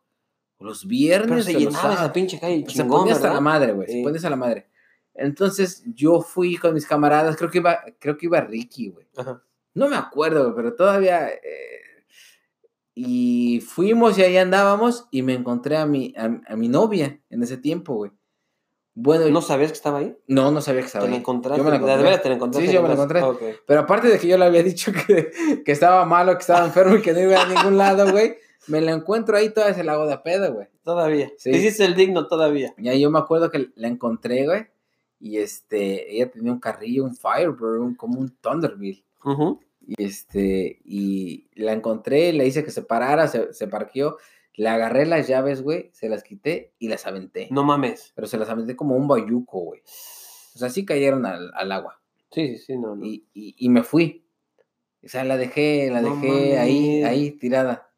los 0.62 0.86
viernes. 0.88 1.46
Pero 1.46 1.60
se 1.60 1.66
llenaba 1.66 1.94
esa 1.94 2.14
pinche 2.14 2.40
calle 2.40 2.66
Se 2.68 2.86
ponía 2.86 3.14
hasta 3.14 3.24
¿verdad? 3.28 3.36
la 3.36 3.42
madre, 3.42 3.72
güey. 3.74 3.88
Se 3.88 4.02
ponía 4.04 4.18
hasta 4.18 4.30
la 4.30 4.36
madre. 4.36 4.68
Entonces 5.14 5.84
yo 5.94 6.22
fui 6.22 6.58
con 6.58 6.74
mis 6.74 6.86
camaradas, 6.86 7.36
creo 7.36 7.50
que 7.52 7.58
iba, 7.60 7.80
creo 8.00 8.18
que 8.18 8.26
iba 8.28 8.40
Ricky, 8.42 8.90
güey. 8.90 9.08
No 9.74 9.88
me 9.90 9.96
acuerdo, 9.96 10.54
pero 10.56 10.74
todavía. 10.74 11.30
eh, 11.30 11.38
y 12.94 13.62
fuimos 13.62 14.18
y 14.18 14.24
ahí 14.24 14.38
andábamos 14.38 15.08
y 15.12 15.22
me 15.22 15.34
encontré 15.34 15.78
a 15.78 15.86
mi, 15.86 16.14
a, 16.18 16.42
a 16.46 16.56
mi 16.56 16.68
novia 16.68 17.20
en 17.30 17.42
ese 17.44 17.58
tiempo, 17.58 17.96
güey. 17.96 18.12
Bueno, 18.94 19.30
¿No 19.30 19.42
sabías 19.42 19.72
que 19.72 19.78
estaba 19.78 20.00
ahí? 20.00 20.18
no, 20.28 20.52
no 20.52 20.60
sabía 20.60 20.82
que 20.82 20.88
estaba 20.88 21.06
¿Te 21.06 21.12
ahí. 21.12 21.18
encontraste? 21.18 21.58
Yo 21.60 21.64
me 21.64 21.72
la 21.72 21.78
¿De 21.78 21.84
encontré. 21.86 22.04
veras 22.04 22.22
te 22.22 22.30
la 22.30 22.36
encontraste? 22.36 22.68
Sí, 22.68 22.74
yo 22.74 22.82
me 22.82 22.90
la 22.90 22.94
encontré. 22.96 23.22
Pero 23.66 23.80
aparte 23.80 24.10
de 24.10 24.20
que 24.20 24.28
yo 24.28 24.38
le 24.38 24.44
había 24.46 24.62
dicho 24.64 24.92
que, 25.08 25.32
que 25.66 25.72
estaba 25.72 26.04
malo, 26.06 26.34
que 26.34 26.42
estaba 26.42 26.66
enfermo 26.66 26.96
y 26.98 27.02
que 27.02 27.14
no 27.14 27.22
iba 27.22 27.42
a 27.42 27.48
ningún 27.48 27.78
lado, 27.78 28.12
güey, 28.12 28.36
me 28.68 28.82
la 28.82 28.92
encuentro 28.92 29.36
ahí 29.38 29.50
toda 29.50 29.70
ese 29.70 29.84
lago 29.84 30.06
de 30.08 30.18
pedo, 30.20 30.54
güey. 30.54 30.68
Todavía. 30.84 31.32
Sí. 31.38 31.52
Te 31.52 31.58
hiciste 31.58 31.86
el 31.86 31.96
digno 31.96 32.28
todavía. 32.28 32.74
Y 32.78 32.90
ahí 32.90 33.02
yo 33.02 33.10
me 33.12 33.20
acuerdo 33.20 33.50
que 33.52 33.70
la 33.76 33.88
encontré, 33.88 34.46
güey, 34.46 34.66
y 35.20 35.38
este, 35.38 36.16
ella 36.16 36.30
tenía 36.32 36.52
un 36.52 36.60
carrillo, 36.60 37.04
un 37.04 37.16
Firebird, 37.16 37.80
un- 37.80 37.96
como 37.96 38.20
un 38.20 38.30
Thunderbird. 38.42 39.04
Ujú. 39.24 39.60
Y 39.86 40.04
este, 40.04 40.80
y 40.86 41.48
la 41.56 41.74
encontré, 41.74 42.34
le 42.34 42.46
hice 42.48 42.64
que 42.64 42.72
se 42.72 42.82
parara, 42.84 43.28
se, 43.28 43.54
se 43.54 43.68
parqueó, 43.68 44.18
le 44.56 44.70
agarré 44.70 45.06
las 45.06 45.28
llaves, 45.28 45.62
güey, 45.62 45.90
se 45.94 46.08
las 46.10 46.24
quité 46.24 46.74
y 46.80 46.88
las 46.88 47.06
aventé. 47.08 47.48
No 47.52 47.64
mames. 47.64 48.12
Pero 48.16 48.28
se 48.28 48.38
las 48.38 48.50
aventé 48.50 48.76
como 48.76 48.96
un 48.96 49.08
bayuco, 49.08 49.60
güey. 49.62 49.82
O 50.56 50.60
sea, 50.60 50.70
sí 50.70 50.86
cayeron 50.86 51.26
al, 51.26 51.52
al 51.56 51.72
agua. 51.72 52.00
Sí, 52.32 52.58
sí, 52.58 52.64
sí, 52.66 52.78
no, 52.78 52.96
no. 52.96 53.06
Y, 53.06 53.26
y, 53.34 53.56
y 53.58 53.70
me 53.70 53.84
fui. 53.84 54.24
O 55.04 55.08
sea, 55.08 55.24
la 55.24 55.38
dejé, 55.38 55.90
la 55.92 56.02
No 56.02 56.16
dejé 56.16 56.58
ahí, 56.60 57.04
ahí 57.04 57.32
tirada. 57.32 57.90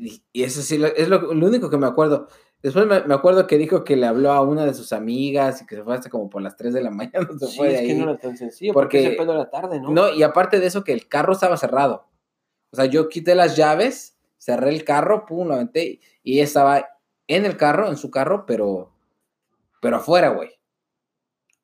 Y, 0.00 0.22
y 0.32 0.42
eso 0.44 0.62
sí, 0.62 0.80
es 0.96 1.08
lo, 1.08 1.32
lo 1.34 1.46
único 1.46 1.68
que 1.70 1.76
me 1.76 1.86
acuerdo. 1.86 2.28
Después 2.62 2.86
me, 2.86 3.00
me 3.02 3.14
acuerdo 3.14 3.46
que 3.46 3.56
dijo 3.58 3.84
que 3.84 3.96
le 3.96 4.06
habló 4.06 4.32
a 4.32 4.40
una 4.40 4.64
de 4.64 4.74
sus 4.74 4.92
amigas 4.92 5.62
y 5.62 5.66
que 5.66 5.76
se 5.76 5.82
fue 5.84 5.94
hasta 5.94 6.10
como 6.10 6.28
por 6.30 6.42
las 6.42 6.56
3 6.56 6.74
de 6.74 6.82
la 6.82 6.90
mañana. 6.90 7.28
Se 7.38 7.46
Sí, 7.46 7.56
fue 7.56 7.74
es 7.74 7.80
que 7.82 7.92
ahí. 7.92 7.94
no 7.98 8.04
era 8.10 8.18
tan 8.18 8.36
sencillo, 8.36 8.72
porque, 8.72 8.98
Porque- 8.98 9.08
ese 9.08 9.16
pedo 9.16 9.32
era 9.34 9.50
tarde, 9.50 9.80
¿no? 9.80 9.90
No, 9.90 10.12
y 10.12 10.22
aparte 10.22 10.60
de 10.60 10.66
eso, 10.66 10.84
que 10.84 10.92
el 10.92 11.08
carro 11.08 11.32
estaba 11.32 11.56
cerrado. 11.56 12.06
O 12.70 12.76
sea, 12.76 12.84
yo 12.86 13.08
quité 13.08 13.34
las 13.34 13.56
llaves, 13.56 14.16
cerré 14.38 14.70
el 14.70 14.84
carro, 14.84 15.24
pum, 15.26 15.48
lo 15.48 15.54
aventé. 15.54 16.00
Y 16.22 16.34
ella 16.34 16.44
estaba 16.44 16.86
en 17.26 17.44
el 17.46 17.56
carro, 17.56 17.88
en 17.88 17.96
su 17.96 18.10
carro, 18.10 18.44
pero, 18.46 18.92
pero 19.80 19.96
afuera, 19.96 20.30
güey. 20.30 20.50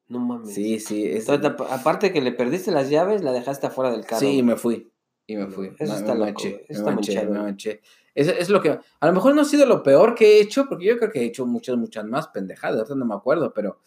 No 0.09 0.20
mames. 0.20 0.55
Sí, 0.55 0.78
sí. 0.80 1.05
es- 1.07 1.28
Entonces, 1.28 1.51
ap- 1.61 1.72
aparte 1.72 2.12
que 2.12 2.20
le 2.20 2.32
perdiste 2.32 2.70
las 2.70 2.91
llaves, 2.91 3.22
la 3.22 3.32
dejaste 3.32 3.66
afuera 3.66 3.91
del 3.91 4.05
carro. 4.05 4.20
sí, 4.20 4.26
güey. 4.26 4.43
me 4.43 4.57
fui. 4.57 4.91
Y 5.26 5.37
me 5.37 5.45
No, 5.47 5.51
fui. 5.51 5.68
eso 5.78 5.93
Me- 5.93 5.99
está 5.99 6.12
me 6.14 6.20
manché, 6.20 6.66
me 6.68 6.80
manché, 6.82 7.24
me 7.26 7.39
manché. 7.39 7.80
Es, 8.14 8.28
es 8.28 8.48
lo 8.50 8.60
que. 8.60 8.70
A 9.00 9.06
lo 9.06 9.12
mejor 9.12 9.34
no 9.34 9.42
ha 9.42 9.44
sido 9.44 9.66
lo 9.66 9.82
peor 9.82 10.14
que 10.14 10.36
he 10.38 10.40
hecho, 10.40 10.66
porque 10.68 10.84
yo 10.86 10.96
creo 10.98 11.10
que 11.10 11.20
he 11.20 11.24
hecho 11.24 11.46
muchas, 11.46 11.76
muchas 11.76 12.04
más 12.04 12.28
pendejadas. 12.28 12.76
Ahorita 12.78 12.94
no 12.94 13.04
me 13.06 13.14
acuerdo, 13.14 13.52
pero 13.52 13.80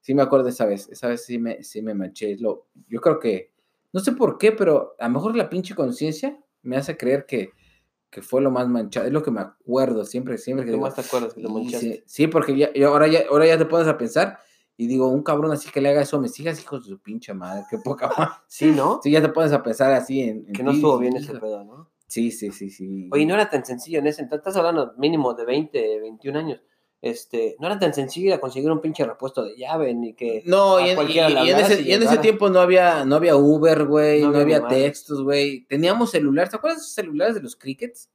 sí 0.00 0.14
me 0.14 0.22
acuerdo 0.22 0.48
esa 0.48 0.66
vez. 0.66 0.88
Esa 0.90 1.08
vez 1.08 1.24
sí 1.24 1.38
me, 1.38 1.62
sí 1.62 1.82
me 1.82 1.94
manché. 1.94 2.36
Lo, 2.38 2.66
yo 2.88 3.00
creo 3.00 3.18
que. 3.20 3.52
No 3.92 4.00
sé 4.00 4.12
por 4.12 4.36
qué, 4.38 4.52
pero 4.52 4.94
a 4.98 5.06
lo 5.08 5.14
mejor 5.14 5.36
la 5.36 5.48
pinche 5.48 5.74
conciencia 5.74 6.38
me 6.62 6.76
hace 6.76 6.96
creer 6.96 7.24
que, 7.24 7.52
que 8.10 8.20
fue 8.20 8.42
lo 8.42 8.50
más 8.50 8.68
manchado. 8.68 9.06
Es 9.06 9.12
lo 9.12 9.22
que 9.22 9.30
me 9.30 9.40
acuerdo 9.40 10.04
siempre, 10.04 10.36
siempre 10.38 10.64
que 10.66 10.70
¿Qué 10.72 10.76
digo, 10.76 10.84
más 10.86 10.94
te 10.94 11.00
acuerdas 11.00 11.32
que 11.34 11.40
lo 11.40 11.48
"Y 11.50 11.52
manchaste? 11.52 11.92
Sí, 11.94 12.02
sí, 12.06 12.26
porque 12.26 12.56
ya, 12.56 12.70
y 12.74 12.82
ahora, 12.82 13.06
ya, 13.06 13.20
ahora 13.30 13.46
ya 13.46 13.56
te 13.56 13.64
pones 13.64 13.86
a 13.88 13.96
pensar 13.96 14.38
Y 14.76 14.86
digo, 14.86 15.08
un 15.08 15.22
cabrón 15.22 15.50
así 15.52 15.70
que 15.70 15.80
le 15.80 15.88
haga 15.88 16.02
eso 16.02 16.18
a 16.18 16.20
mis 16.20 16.38
hijas, 16.38 16.60
hijos 16.60 16.84
de 16.84 16.90
su 16.90 16.98
pinche 17.00 17.32
madre, 17.34 17.64
qué 17.70 17.78
poca 17.78 18.08
madre. 18.18 18.32
Sí, 18.46 18.70
¿no? 18.70 19.00
Sí, 19.02 19.10
ya 19.10 19.20
te 19.22 19.28
pones 19.30 19.52
a 19.52 19.62
pensar 19.62 19.92
así 19.92 20.20
en... 20.20 20.44
en 20.46 20.52
Que 20.52 20.62
no 20.62 20.70
estuvo 20.72 20.98
bien 20.98 21.16
ese 21.16 21.34
pedo, 21.34 21.64
¿no? 21.64 21.90
Sí, 22.08 22.30
sí, 22.32 22.50
sí, 22.50 22.70
sí. 22.70 23.08
Oye, 23.12 23.26
no 23.26 23.34
era 23.34 23.48
tan 23.48 23.64
sencillo 23.64 23.98
en 24.00 24.06
ese 24.08 24.22
entonces, 24.22 24.40
estás 24.46 24.56
hablando 24.56 24.94
mínimo 24.98 25.34
de 25.34 25.44
20, 25.44 26.00
21 26.00 26.38
años. 26.38 26.62
Este, 27.00 27.54
no 27.60 27.68
era 27.68 27.78
tan 27.78 27.94
sencillo 27.94 28.26
ir 28.28 28.32
a 28.32 28.40
conseguir 28.40 28.68
un 28.72 28.80
pinche 28.80 29.04
repuesto 29.04 29.44
de 29.44 29.56
llave, 29.56 29.94
ni 29.94 30.14
que... 30.14 30.42
No, 30.46 30.80
y 30.80 30.90
en, 30.90 30.98
y- 31.08 31.12
y 31.12 31.50
ese, 31.50 31.82
y 31.82 31.92
en 31.92 32.02
ese 32.02 32.18
tiempo 32.18 32.48
no 32.50 32.58
había, 32.60 33.04
no 33.04 33.14
había 33.14 33.36
Uber, 33.36 33.84
güey, 33.84 34.22
No 34.22 34.32
no, 34.32 34.38
había 34.38 34.66
textos, 34.66 35.22
güey. 35.22 35.64
Teníamos 35.66 36.10
celulares, 36.10 36.50
¿te 36.50 36.56
acuerdas 36.56 36.78
de 36.78 36.82
esos 36.82 36.94
celulares 36.94 37.34
de 37.36 37.42
los 37.42 37.54
crickets? 37.54 38.10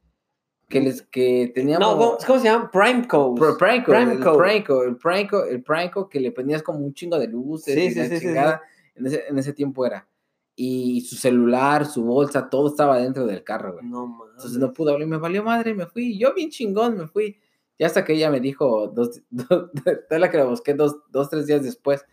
Que 0.67 0.81
les, 0.81 1.03
que 1.03 1.51
teníamos... 1.53 1.87
No, 1.97 2.17
¿cómo, 2.25 2.39
se 2.39 2.45
llaman? 2.45 2.71
Prime 2.71 3.07
Codes. 3.07 3.39
Pro- 3.39 3.57
Pranko, 3.57 3.91
Prime 3.91 4.13
el. 4.13 4.19
Pranko, 4.19 4.83
el 4.83 4.95
Pranko, 4.97 5.43
el 5.45 5.63
Pranko 5.63 6.09
que 6.09 6.19
le 6.19 6.31
ponías 6.31 6.61
como 6.63 6.79
un 6.79 6.93
chingo 6.93 7.19
de 7.19 7.27
luces 7.27 7.75
Sí, 7.75 7.81
y 7.85 7.91
sí, 7.91 7.99
la 7.99 8.05
sí, 8.09 8.15
sí, 8.17 8.21
chingada. 8.25 8.61
En, 8.95 9.05
ese, 9.05 9.23
en 9.29 9.37
ese 9.37 9.53
tiempo 9.53 9.85
era. 9.85 10.07
Y 10.55 11.01
su 11.01 11.15
celular, 11.15 11.85
su 11.85 12.03
bolsa, 12.03 12.49
todo 12.49 12.67
estaba 12.69 12.97
dentro 12.99 13.25
del 13.25 13.43
carro, 13.43 13.73
güey. 13.73 13.85
No. 13.85 14.19
Entonces 14.35 14.59
no 14.59 14.71
pude 14.71 14.91
hablar 14.91 15.07
y 15.07 15.11
me 15.11 15.17
valió 15.17 15.43
madre, 15.43 15.73
me 15.73 15.87
fui. 15.87 16.17
Yo 16.17 16.33
bien 16.35 16.49
chingón, 16.49 16.97
me 16.97 17.07
fui. 17.07 17.39
Y 17.77 17.83
hasta 17.83 18.05
que 18.05 18.13
ella 18.13 18.29
me 18.29 18.39
dijo, 18.39 18.87
dos, 18.87 19.21
dos, 19.31 19.69
la 20.09 20.29
que 20.29 20.37
la 20.37 20.45
busqué 20.45 20.73
dos, 20.75 20.97
dos, 21.09 21.29
tres 21.29 21.47
días 21.47 21.63
después. 21.63 22.05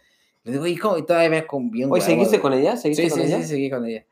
Le 0.44 0.52
digo, 0.52 0.66
hijo, 0.66 0.96
y 0.96 1.04
todavía 1.04 1.46
con 1.46 1.70
bien 1.70 1.90
Oye, 1.92 2.00
¿seguiste 2.00 2.38
güey. 2.38 2.42
con 2.42 2.52
ella? 2.54 2.76
¿Seguiste 2.78 3.04
Sí, 3.04 3.10
con 3.10 3.18
sí, 3.20 3.26
ella? 3.26 3.42
sí, 3.42 3.48
seguí 3.48 3.70
con 3.70 3.84
ella. 3.84 4.06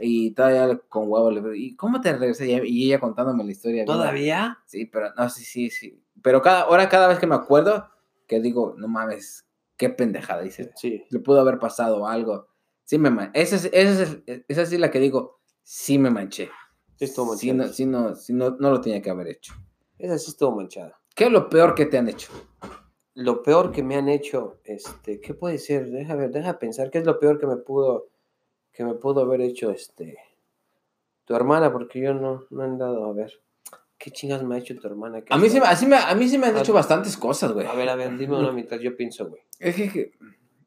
Y 0.00 0.30
todavía 0.32 0.78
con 0.88 1.10
huevo 1.10 1.30
le 1.32 1.40
digo, 1.40 1.54
¿y 1.54 1.74
cómo 1.74 2.00
te 2.00 2.12
regresé? 2.16 2.46
Y 2.64 2.86
ella 2.86 3.00
contándome 3.00 3.42
la 3.44 3.50
historia. 3.50 3.84
¿Todavía? 3.84 4.58
Sí, 4.66 4.86
pero 4.86 5.12
no, 5.16 5.28
sí, 5.28 5.44
sí, 5.44 5.70
sí. 5.70 6.00
Pero 6.22 6.42
cada, 6.42 6.62
ahora 6.62 6.88
cada 6.88 7.08
vez 7.08 7.18
que 7.18 7.26
me 7.26 7.34
acuerdo, 7.34 7.88
que 8.28 8.40
digo, 8.40 8.74
no 8.78 8.86
mames, 8.88 9.46
qué 9.76 9.90
pendejada, 9.90 10.42
dice. 10.42 10.70
Sí. 10.76 11.04
Le 11.10 11.18
pudo 11.18 11.40
haber 11.40 11.58
pasado 11.58 12.06
algo. 12.06 12.46
Sí 12.84 12.98
me 12.98 13.10
manché. 13.10 13.40
Esa 13.40 13.56
es, 13.56 13.64
esa 13.72 14.02
es, 14.02 14.44
esa 14.48 14.62
es 14.62 14.72
la 14.78 14.90
que 14.90 15.00
digo, 15.00 15.40
sí 15.62 15.98
me 15.98 16.10
manché. 16.10 16.50
Sí 16.96 17.06
estuvo 17.06 17.36
Sí, 17.36 17.52
manchada. 17.52 17.68
no, 17.68 17.72
sí, 17.74 17.86
no, 17.86 18.14
sí, 18.14 18.32
no, 18.32 18.50
no 18.58 18.70
lo 18.70 18.80
tenía 18.80 19.00
que 19.02 19.10
haber 19.10 19.28
hecho. 19.28 19.54
Esa 19.98 20.18
sí 20.18 20.30
estuvo 20.30 20.54
manchada. 20.54 21.00
¿Qué 21.14 21.24
es 21.24 21.30
lo 21.30 21.48
peor 21.48 21.74
que 21.74 21.86
te 21.86 21.98
han 21.98 22.08
hecho? 22.08 22.30
Lo 23.14 23.42
peor 23.42 23.70
que 23.72 23.82
me 23.82 23.96
han 23.96 24.08
hecho, 24.08 24.60
este, 24.64 25.20
¿qué 25.20 25.34
puede 25.34 25.58
ser? 25.58 25.88
Deja 25.90 26.14
ver, 26.16 26.30
deja 26.30 26.58
pensar, 26.58 26.90
¿qué 26.90 26.98
es 26.98 27.04
lo 27.06 27.18
peor 27.20 27.38
que 27.38 27.46
me 27.46 27.56
pudo, 27.56 28.08
que 28.72 28.84
me 28.84 28.94
pudo 28.94 29.20
haber 29.20 29.40
hecho, 29.40 29.70
este, 29.70 30.18
tu 31.24 31.34
hermana? 31.36 31.72
Porque 31.72 32.00
yo 32.00 32.12
no, 32.12 32.44
no 32.50 32.62
he 32.62 32.66
andado 32.66 33.04
a 33.06 33.12
ver. 33.12 33.32
¿Qué 33.98 34.10
chingas 34.10 34.42
me 34.42 34.56
ha 34.56 34.58
hecho 34.58 34.76
tu 34.76 34.86
hermana? 34.88 35.22
¿Qué 35.22 35.32
A 35.32 35.38
mí, 35.38 35.48
sí, 35.48 35.54
me- 35.54 35.60
fue? 35.60 35.68
así 35.68 35.86
me, 35.86 35.96
a 35.96 36.14
mí 36.16 36.28
sí 36.28 36.36
me 36.38 36.48
han 36.48 36.56
A- 36.56 36.60
hecho 36.60 36.72
bastantes 36.74 37.16
cosas, 37.16 37.52
güey. 37.52 37.66
A 37.66 37.74
ver, 37.74 37.88
a 37.88 37.94
ver, 37.94 38.18
dime 38.18 38.36
una 38.36 38.52
mitad, 38.52 38.78
yo 38.78 38.96
pienso, 38.96 39.28
güey. 39.28 39.42
Es 39.60 39.76
que, 39.76 40.12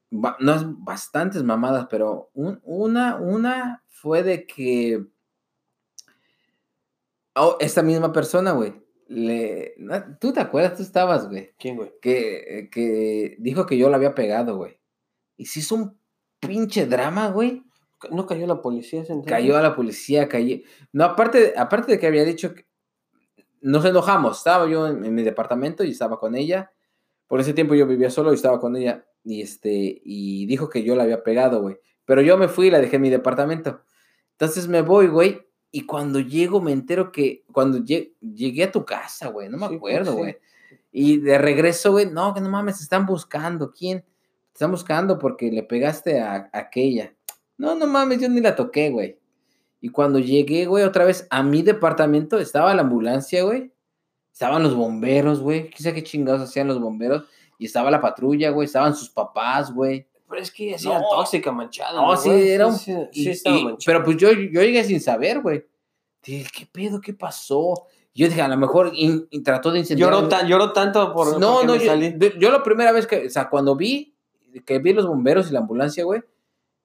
no 0.09 0.53
es 0.55 0.61
bastantes 0.65 1.43
mamadas, 1.43 1.87
pero 1.89 2.29
un- 2.33 2.59
una, 2.63 3.15
una 3.17 3.83
fue 3.89 4.23
de 4.23 4.45
que 4.45 5.05
oh, 7.35 7.57
esta 7.59 7.83
misma 7.83 8.11
persona, 8.11 8.51
güey, 8.51 8.73
le, 9.07 9.75
tú 10.19 10.33
te 10.33 10.39
acuerdas, 10.39 10.75
tú 10.77 10.83
estabas, 10.83 11.29
güey, 11.29 11.53
¿Quién, 11.57 11.75
güey? 11.77 11.93
que, 12.01 12.69
que 12.71 13.35
dijo 13.39 13.65
que 13.65 13.77
yo 13.77 13.89
la 13.89 13.97
había 13.97 14.15
pegado, 14.15 14.57
güey, 14.57 14.79
y 15.37 15.45
se 15.45 15.59
hizo 15.59 15.75
un 15.75 15.99
pinche 16.39 16.85
drama, 16.85 17.29
güey, 17.29 17.63
¿No 18.11 18.27
cayó 18.27 18.45
la 18.45 18.61
policía? 18.61 18.99
entonces? 18.99 19.25
cayó 19.27 19.57
a 19.57 19.61
la 19.61 19.75
policía, 19.75 20.27
cayó, 20.29 20.57
no, 20.91 21.03
aparte, 21.05 21.53
aparte 21.57 21.93
de 21.93 21.99
que 21.99 22.05
había 22.07 22.23
dicho 22.25 22.53
que 22.53 22.67
nos 23.61 23.83
enojamos, 23.85 24.37
estaba 24.37 24.67
yo 24.69 24.87
en, 24.87 25.03
en 25.03 25.15
mi 25.15 25.23
departamento 25.23 25.83
y 25.83 25.91
estaba 25.91 26.19
con 26.19 26.35
ella, 26.35 26.71
por 27.27 27.39
ese 27.39 27.53
tiempo 27.53 27.73
yo 27.75 27.87
vivía 27.87 28.09
solo 28.11 28.31
y 28.31 28.35
estaba 28.35 28.59
con 28.59 28.75
ella, 28.75 29.05
y 29.29 29.41
este, 29.41 30.01
y 30.05 30.45
dijo 30.45 30.69
que 30.69 30.83
yo 30.83 30.95
la 30.95 31.03
había 31.03 31.21
pegado, 31.23 31.61
güey, 31.61 31.77
pero 32.05 32.21
yo 32.21 32.37
me 32.37 32.47
fui 32.47 32.67
y 32.67 32.71
la 32.71 32.79
dejé 32.79 32.95
en 32.95 33.01
mi 33.01 33.09
departamento, 33.09 33.81
entonces 34.31 34.67
me 34.67 34.81
voy, 34.81 35.07
güey, 35.07 35.41
y 35.71 35.81
cuando 35.81 36.19
llego 36.21 36.61
me 36.61 36.71
entero 36.71 37.11
que, 37.11 37.43
cuando 37.51 37.79
lle- 37.79 38.13
llegué 38.21 38.63
a 38.63 38.71
tu 38.71 38.85
casa, 38.85 39.27
güey, 39.27 39.49
no 39.49 39.57
me 39.57 39.67
Sí, 39.67 39.75
acuerdo, 39.75 40.11
sí. 40.13 40.17
güey, 40.17 40.37
y 40.91 41.17
de 41.17 41.37
regreso, 41.37 41.91
güey, 41.91 42.05
no, 42.09 42.33
que 42.33 42.39
no 42.41 42.49
mames, 42.49 42.79
están 42.81 43.05
buscando, 43.05 43.71
¿quién? 43.71 43.99
Te 44.01 44.53
están 44.53 44.71
buscando 44.71 45.19
porque 45.19 45.51
le 45.51 45.63
pegaste 45.63 46.19
a, 46.21 46.49
a 46.53 46.57
aquella. 46.59 47.13
No, 47.57 47.75
no 47.75 47.85
mames, 47.85 48.21
yo 48.21 48.29
ni 48.29 48.39
la 48.41 48.55
toqué, 48.55 48.89
güey. 48.89 49.19
Y 49.81 49.89
cuando 49.89 50.17
llegué, 50.19 50.65
güey, 50.65 50.83
otra 50.85 51.05
vez 51.05 51.27
a 51.29 51.43
mi 51.43 51.61
departamento, 51.61 52.39
estaba 52.39 52.73
la 52.73 52.81
ambulancia, 52.81 53.43
güey. 53.43 53.71
Estaban 54.33 54.63
los 54.63 54.73
bomberos, 54.75 55.39
güey. 55.41 55.69
Quizá 55.69 55.93
qué 55.93 56.01
chingados 56.03 56.41
hacían 56.41 56.67
los 56.67 56.79
bomberos. 56.79 57.25
Y 57.57 57.65
estaba 57.65 57.89
la 57.91 57.99
patrulla, 58.01 58.49
güey. 58.51 58.65
Estaban 58.65 58.95
sus 58.95 59.09
papás, 59.09 59.73
güey. 59.73 60.07
Pero 60.29 60.41
es 60.41 60.51
que 60.51 60.75
así 60.75 60.85
No. 60.87 60.91
era 60.93 61.01
tóxica, 61.09 61.51
manchada. 61.51 61.93
No, 62.01 62.15
sí, 62.17 62.29
güey? 62.29 62.49
era 62.49 62.67
un- 62.67 62.75
Sí, 62.77 62.93
y- 63.13 63.23
sí 63.23 63.29
estaba 63.31 63.57
y- 63.57 63.63
manchada. 63.63 63.83
pero 63.85 64.03
pues 64.05 64.17
yo, 64.17 64.31
yo 64.31 64.61
llegué 64.61 64.83
sin 64.83 64.99
saber, 65.01 65.41
güey. 65.41 65.65
Dije, 66.23 66.49
¿qué 66.53 66.65
pedo? 66.71 66.99
¿Qué 66.99 67.13
pasó? 67.13 67.85
Yo 68.13 68.27
dije, 68.27 68.41
a 68.41 68.47
lo 68.47 68.57
mejor 68.57 68.91
in- 68.93 69.27
trató 69.43 69.71
de 69.71 69.79
incendiar. 69.79 70.11
Lloró, 70.11 70.27
tan, 70.27 70.47
lloró 70.47 70.73
tanto 70.73 71.13
por 71.13 71.39
no, 71.39 71.63
no, 71.63 71.73
me 71.73 71.79
yo, 71.79 71.85
salí. 71.85 72.15
yo- 72.17 72.33
yo 72.39 72.51
la 72.51 72.61
primera 72.63 72.91
vez 72.91 73.07
que, 73.07 73.27
o 73.27 73.29
sea, 73.29 73.47
cuando 73.49 73.75
vi, 73.75 74.13
que 74.65 74.79
vi 74.79 74.91
los 74.93 75.07
bomberos 75.07 75.49
y 75.49 75.53
la 75.53 75.59
ambulancia, 75.59 76.03
güey, 76.03 76.21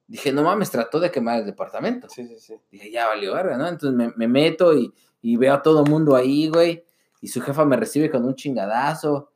dije, 0.07 0.31
no 0.31 0.43
mames, 0.43 0.71
trató 0.71 1.01
de 1.01 1.11
quemar 1.11 1.41
el 1.41 1.47
departamento. 1.47 2.09
Sí, 2.11 2.27
sí, 2.29 2.37
sí. 2.39 2.55
Dije, 2.71 2.91
ya 2.91 3.09
valió 3.09 3.35
verga, 3.35 3.57
¿no? 3.57 3.67
Entonces 3.67 3.97
me, 3.97 4.13
me 4.15 4.29
meto 4.29 4.77
y, 4.77 4.93
y 5.23 5.37
veo 5.37 5.55
a 5.55 5.63
todo 5.63 5.85
mundo 5.85 6.15
ahí, 6.15 6.49
güey. 6.49 6.85
Y 7.23 7.29
su 7.29 7.41
jefa 7.41 7.65
me 7.65 7.77
recibe 7.77 8.11
con 8.11 8.25
un 8.25 8.35
chingadazo. 8.35 9.32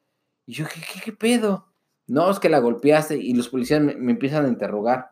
Y 0.46 0.52
yo, 0.54 0.64
¿qué, 0.66 0.80
qué, 0.80 1.00
qué 1.04 1.12
pedo? 1.12 1.66
No, 2.06 2.30
es 2.30 2.38
que 2.38 2.48
la 2.48 2.60
golpeaste. 2.60 3.16
Y 3.16 3.34
los 3.34 3.48
policías 3.48 3.80
me, 3.82 3.94
me 3.96 4.12
empiezan 4.12 4.44
a 4.44 4.48
interrogar. 4.48 5.10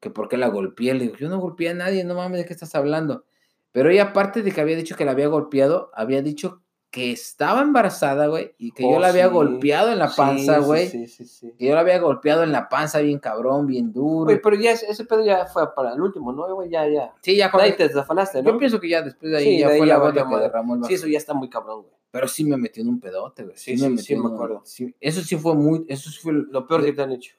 Que 0.00 0.10
por 0.10 0.28
qué 0.28 0.36
la 0.36 0.48
golpeé. 0.48 0.94
Le 0.94 1.04
digo, 1.04 1.16
yo 1.16 1.28
no 1.28 1.38
golpeé 1.40 1.70
a 1.70 1.74
nadie, 1.74 2.04
no 2.04 2.14
mames, 2.14 2.38
¿de 2.40 2.46
qué 2.46 2.52
estás 2.52 2.74
hablando? 2.74 3.24
Pero 3.72 3.90
ella, 3.90 4.04
aparte 4.04 4.42
de 4.42 4.52
que 4.52 4.60
había 4.60 4.76
dicho 4.76 4.96
que 4.96 5.04
la 5.04 5.10
había 5.12 5.26
golpeado, 5.28 5.90
había 5.94 6.22
dicho 6.22 6.60
que 6.90 7.10
estaba 7.10 7.60
embarazada, 7.62 8.28
güey. 8.28 8.54
Y 8.56 8.70
que 8.70 8.84
yo 8.84 8.90
Oh, 8.90 9.00
la 9.00 9.08
había 9.08 9.26
sí. 9.26 9.32
golpeado 9.32 9.90
en 9.90 9.98
la 9.98 10.08
panza, 10.14 10.58
güey. 10.58 10.86
Sí, 10.86 11.08
sí, 11.08 11.24
sí. 11.26 11.52
Que 11.58 11.66
yo 11.66 11.74
la 11.74 11.80
había 11.80 11.98
golpeado 11.98 12.44
en 12.44 12.52
la 12.52 12.68
panza 12.68 13.00
bien 13.00 13.18
cabrón, 13.18 13.66
bien 13.66 13.92
duro. 13.92 14.30
Oye, 14.30 14.38
pero 14.40 14.54
ya 14.54 14.70
ese, 14.70 15.04
pedo 15.04 15.24
ya 15.24 15.46
fue 15.46 15.74
para 15.74 15.92
el 15.94 16.00
último, 16.00 16.32
¿no, 16.32 16.54
güey? 16.54 16.70
Ya, 16.70 16.86
ya. 16.86 17.12
sí, 17.20 17.34
ya 17.36 17.50
cuando- 17.50 17.64
Ahí 17.68 17.76
te 17.76 17.88
desafanaste, 17.88 18.44
¿no? 18.44 18.52
Yo 18.52 18.58
pienso 18.58 18.78
que 18.78 18.88
ya 18.90 19.02
después 19.02 19.32
de 19.32 19.38
ahí 19.38 19.44
Sí, 19.44 19.58
ya 19.58 19.66
de 19.68 19.72
ahí 19.74 19.78
fue 19.80 19.88
ya 19.88 19.94
la 19.94 20.00
gota 20.04 20.28
que 20.28 20.36
derramó 20.36 20.74
el 20.74 20.80
vaso. 20.82 20.88
Sí, 20.90 20.94
eso 20.94 21.08
ya 21.08 21.18
está 21.18 21.34
muy 21.34 21.48
cabrón, 21.50 21.82
güey. 21.82 21.94
Pero 22.14 22.28
sí 22.28 22.44
me 22.44 22.56
metió 22.56 22.80
en 22.80 22.90
un 22.90 23.00
pedote, 23.00 23.42
güey. 23.42 23.56
Sí, 23.56 23.76
sí, 23.76 23.98
sí, 23.98 24.12
en 24.14 24.20
me 24.20 24.28
un- 24.28 24.34
acuerdo. 24.34 24.62
sí, 24.64 24.94
eso 25.00 25.20
sí 25.20 25.36
fue 25.36 25.56
muy, 25.56 25.84
eso 25.88 26.08
sí 26.10 26.20
fue, 26.22 26.32
Lo 26.32 26.64
peor 26.64 26.84
que 26.84 26.92
te 26.92 27.02
han 27.02 27.10
hecho. 27.10 27.34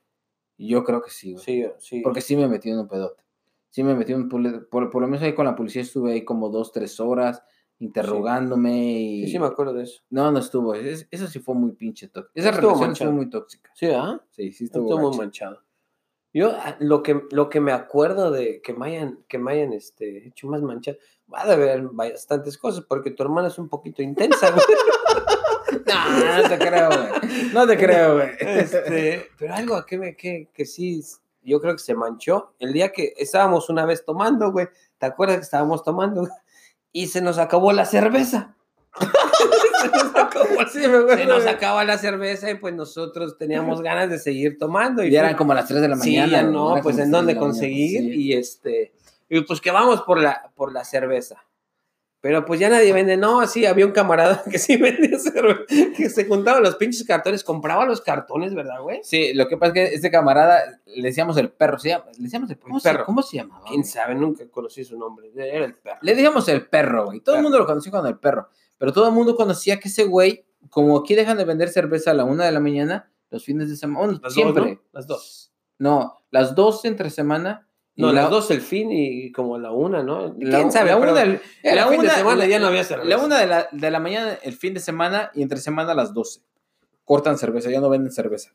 yo 0.57 0.83
creo 0.83 1.01
que 1.01 1.09
sí, 1.11 1.31
güey. 1.31 1.43
Sí, 1.45 1.65
sí. 1.79 2.01
Porque 2.01 2.19
sí 2.19 2.35
me 2.35 2.49
metió 2.49 2.73
en 2.73 2.79
un 2.79 2.87
pedote. 2.89 3.23
Sí 3.69 3.83
me 3.83 3.95
metió 3.95 4.17
en 4.17 4.23
un 4.23 4.29
por, 4.69 4.89
por 4.89 5.01
lo 5.01 5.07
menos 5.07 5.21
ahí 5.23 5.33
con 5.33 5.45
la 5.45 5.55
policía 5.55 5.81
estuve 5.81 6.11
ahí 6.11 6.25
como 6.25 6.49
dos, 6.49 6.73
tres 6.73 6.99
horas 6.99 7.41
interrogándome 7.79 8.99
y... 8.99 9.25
Sí, 9.25 9.31
sí, 9.33 9.39
me 9.39 9.45
acuerdo 9.47 9.73
de 9.73 9.83
eso. 9.83 10.01
No, 10.09 10.31
no 10.31 10.39
estuvo. 10.39 10.75
es- 10.75 11.07
eso 11.09 11.27
sí 11.27 11.39
fue 11.39 11.55
muy 11.55 11.71
pinche 11.73 12.07
tóxico. 12.09 12.31
Esa 12.35 12.49
Estuvo 12.49 12.67
relación 12.71 12.87
manchado. 12.89 13.11
fue 13.11 13.15
muy 13.15 13.29
tóxica. 13.29 13.71
Sí, 13.75 13.87
¿ah? 13.87 14.21
Sí, 14.31 14.51
sí 14.51 14.65
estuvo. 14.65 14.89
Estuvo 14.89 15.09
muy 15.09 15.17
manchado. 15.17 15.61
Yo 16.35 16.51
ah, 16.51 16.75
lo 16.79 17.01
que, 17.01 17.21
lo 17.31 17.49
que 17.49 17.61
me 17.61 17.71
acuerdo 17.71 18.29
de 18.29 18.61
que 18.61 18.73
me 18.73 18.87
hayan, 18.87 19.23
que 19.29 19.37
me 19.37 19.53
hayan 19.53 19.71
este, 19.71 20.27
hecho 20.27 20.47
más 20.47 20.61
manchado, 20.61 20.97
va 21.33 21.39
a 21.39 21.53
haber 21.53 21.81
bastantes 21.93 22.57
cosas, 22.57 22.83
porque 22.83 23.11
tu 23.11 23.23
hermana 23.23 23.47
es 23.47 23.57
un 23.57 23.69
poquito 23.69 24.03
intensa, 24.03 24.51
güey. 24.51 24.65
No, 25.87 26.41
no 26.41 26.49
te 26.49 26.57
creo, 26.57 26.87
güey. 26.87 27.53
No 27.53 27.67
te 27.67 27.77
creo, 27.77 28.15
güey. 28.15 28.29
Este, 28.39 29.29
pero 29.37 29.53
algo 29.53 29.85
que, 29.85 29.97
me, 29.97 30.15
que, 30.15 30.49
que 30.53 30.65
sí, 30.65 31.03
yo 31.43 31.59
creo 31.59 31.73
que 31.73 31.83
se 31.83 31.93
manchó. 31.93 32.53
El 32.59 32.73
día 32.73 32.91
que 32.91 33.13
estábamos 33.17 33.69
una 33.69 33.85
vez 33.85 34.03
tomando, 34.03 34.51
güey, 34.51 34.67
¿te 34.97 35.05
acuerdas 35.05 35.37
que 35.37 35.43
estábamos 35.43 35.83
tomando? 35.83 36.27
Y 36.91 37.07
se 37.07 37.21
nos 37.21 37.37
acabó 37.37 37.71
la 37.71 37.85
cerveza. 37.85 38.55
se 40.71 40.87
nos 40.87 41.11
Sí, 41.11 41.27
me 41.27 41.41
se 41.41 41.49
acaba 41.49 41.83
la 41.83 41.97
cerveza 41.97 42.49
y 42.49 42.55
pues 42.55 42.73
nosotros 42.73 43.37
teníamos 43.37 43.81
ganas 43.81 44.09
de 44.09 44.19
seguir 44.19 44.57
tomando. 44.57 45.03
Y 45.03 45.11
Ya 45.11 45.21
eran 45.21 45.35
como 45.35 45.53
las 45.53 45.67
3 45.67 45.81
de 45.81 45.87
la 45.89 45.95
Sí, 45.97 46.11
mañana. 46.17 46.31
ya 46.31 46.41
güey, 46.43 46.53
no, 46.53 46.69
pues 46.81 46.95
como 46.95 47.05
en 47.05 47.11
dónde 47.11 47.33
de 47.33 47.39
la 47.39 47.41
mañana, 47.41 47.53
conseguir 47.59 48.01
sí. 48.01 48.21
y 48.21 48.33
este, 48.33 48.93
y 49.29 49.41
pues 49.41 49.61
que 49.61 49.71
vamos 49.71 50.01
por 50.01 50.19
la, 50.19 50.51
por 50.55 50.71
la 50.73 50.83
cerveza. 50.83 51.43
Pero 52.21 52.43
pues 52.43 52.59
ya 52.59 52.69
nadie 52.69 52.91
vende, 52.91 53.17
no, 53.17 53.45
sí, 53.45 53.67
había 53.67 53.85
un 53.85 53.91
camarada 53.91 54.41
que 54.49 54.57
sí 54.57 54.77
vendía 54.77 55.19
cerveza, 55.19 55.63
que 55.95 56.09
se 56.09 56.25
juntaba 56.25 56.59
los 56.59 56.75
pinches 56.75 57.05
cartones, 57.05 57.43
compraba 57.43 57.85
los 57.85 58.01
cartones, 58.01 58.55
¿verdad, 58.55 58.81
güey? 58.81 58.99
Sí, 59.03 59.31
lo 59.35 59.47
que 59.47 59.57
pasa 59.57 59.67
es 59.67 59.73
que 59.89 59.95
este 59.95 60.09
camarada 60.09 60.63
le 60.87 61.09
decíamos 61.09 61.37
el 61.37 61.49
perro, 61.51 61.77
¿sí? 61.77 61.89
le 61.89 61.97
decíamos 62.17 62.49
el, 62.49 62.57
¿cómo, 62.57 62.77
El 62.77 62.81
se- 62.81 62.89
perro. 62.91 63.05
¿cómo 63.05 63.21
se 63.21 63.37
llamaba? 63.37 63.61
Quién 63.67 63.81
güey? 63.81 63.91
sabe, 63.91 64.15
nunca 64.15 64.43
conocí 64.49 64.83
su 64.83 64.97
nombre, 64.97 65.29
era 65.35 65.65
el 65.65 65.75
perro. 65.75 65.99
Le 66.01 66.15
decíamos 66.15 66.47
el 66.49 66.65
perro, 66.65 67.05
güey. 67.05 67.19
Todo 67.19 67.35
el 67.35 67.39
Perro. 67.39 67.43
mundo 67.43 67.59
lo 67.59 67.65
conocía 67.67 67.91
con 67.91 68.07
el 68.07 68.17
perro. 68.17 68.49
Pero 68.77 68.93
todo 68.93 69.07
el 69.07 69.13
mundo 69.13 69.35
conocía 69.35 69.79
que 69.79 69.87
ese 69.87 70.03
güey, 70.05 70.45
como 70.69 70.97
aquí 70.97 71.15
dejan 71.15 71.37
de 71.37 71.45
vender 71.45 71.69
cerveza 71.69 72.11
a 72.11 72.13
la 72.13 72.23
una 72.25 72.45
de 72.45 72.51
la 72.51 72.59
mañana, 72.59 73.11
los 73.29 73.43
fines 73.43 73.69
de 73.69 73.75
semana, 73.75 73.99
bueno, 74.05 74.19
Las 74.23 74.33
siempre. 74.33 74.61
dos, 74.63 74.71
¿no? 74.71 74.81
Las 74.93 75.07
dos. 75.07 75.51
¿no? 75.77 76.21
las 76.31 76.55
dos 76.55 76.85
entre 76.85 77.09
semana. 77.09 77.67
No, 77.97 78.11
la- 78.11 78.23
las 78.23 78.29
dos 78.29 78.51
el 78.51 78.61
fin 78.61 78.91
y 78.91 79.31
como 79.31 79.57
la 79.57 79.71
una, 79.71 80.03
¿no? 80.03 80.35
La, 80.39 80.57
¿Quién 80.57 80.71
sabe? 80.71 80.89
la 80.89 80.97
una, 80.97 81.21
el- 81.21 81.41
era 81.63 81.75
la 81.75 81.87
fin 81.87 82.01
de 82.01 82.07
una- 82.07 82.15
semana, 82.15 82.45
ya 82.45 82.59
no 82.59 82.67
había 82.67 82.83
cerveza. 82.83 83.07
La 83.09 83.17
una 83.17 83.39
de 83.39 83.47
la, 83.47 83.67
de 83.71 83.91
la 83.91 83.99
mañana, 84.01 84.37
el 84.43 84.53
fin 84.53 84.73
de 84.73 84.79
semana, 84.81 85.31
y 85.33 85.41
entre 85.41 85.59
semana 85.59 85.93
a 85.93 85.95
las 85.95 86.13
12. 86.13 86.41
Cortan 87.05 87.37
cerveza, 87.37 87.69
ya 87.69 87.79
no 87.79 87.89
venden 87.89 88.11
cerveza. 88.11 88.53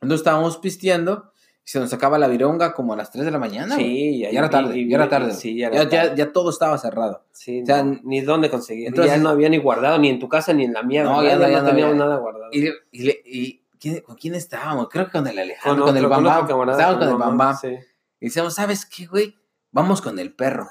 Entonces 0.00 0.20
estábamos 0.20 0.56
pisteando 0.58 1.32
se 1.68 1.80
nos 1.80 1.92
acaba 1.92 2.16
la 2.18 2.28
vironga 2.28 2.72
como 2.74 2.92
a 2.92 2.96
las 2.96 3.10
3 3.10 3.24
de 3.24 3.30
la 3.32 3.38
mañana. 3.40 3.74
Sí, 3.76 4.20
ya 4.20 4.28
era 4.30 4.48
tarde, 4.48 4.78
y- 4.78 4.88
ya 4.88 4.96
era 4.96 5.08
tarde. 5.08 5.32
Sí, 5.32 5.56
ya, 5.58 5.68
Ya, 5.70 5.80
era 5.82 5.90
ya, 5.90 6.02
tarde. 6.02 6.16
ya 6.16 6.32
todo 6.32 6.50
estaba 6.50 6.78
cerrado. 6.78 7.24
Sí, 7.32 7.62
o 7.62 7.66
sea, 7.66 7.82
no, 7.82 7.98
ni 8.04 8.20
dónde 8.20 8.48
conseguir. 8.50 8.86
entonces- 8.86 9.12
ya 9.14 9.20
no 9.20 9.30
había 9.30 9.48
ni 9.48 9.58
guardado, 9.58 9.98
ni 9.98 10.08
en 10.08 10.18
tu 10.20 10.28
casa 10.28 10.52
ni 10.52 10.64
en 10.64 10.72
la 10.72 10.82
mía. 10.84 11.02
No, 11.02 11.22
ya 11.24 11.36
no, 11.36 11.48
ya 11.48 11.60
no 11.62 11.68
teníamos 11.68 11.96
nada 11.96 12.16
guardado. 12.18 12.50
Y, 12.52 12.68
y, 12.92 13.02
le- 13.02 13.20
y- 13.24 13.62
¿quién- 13.80 14.00
¿con 14.00 14.14
quién 14.14 14.34
estábamos? 14.36 14.88
Creo 14.88 15.06
que 15.06 15.12
con 15.12 15.26
el 15.26 15.38
Alejandro, 15.38 15.84
Con 15.84 15.94
con, 15.94 16.02
el 16.04 16.08
Bambam. 16.08 16.70
estábamos 16.70 16.98
con 16.98 17.08
el 17.08 17.16
Bambam. 17.16 17.56
sí. 17.60 17.76
Y 18.20 18.26
decíamos, 18.26 18.54
¿sabes 18.54 18.86
qué, 18.86 19.06
güey? 19.06 19.34
Vamos 19.72 20.00
con 20.00 20.18
el 20.20 20.32
perro. 20.34 20.68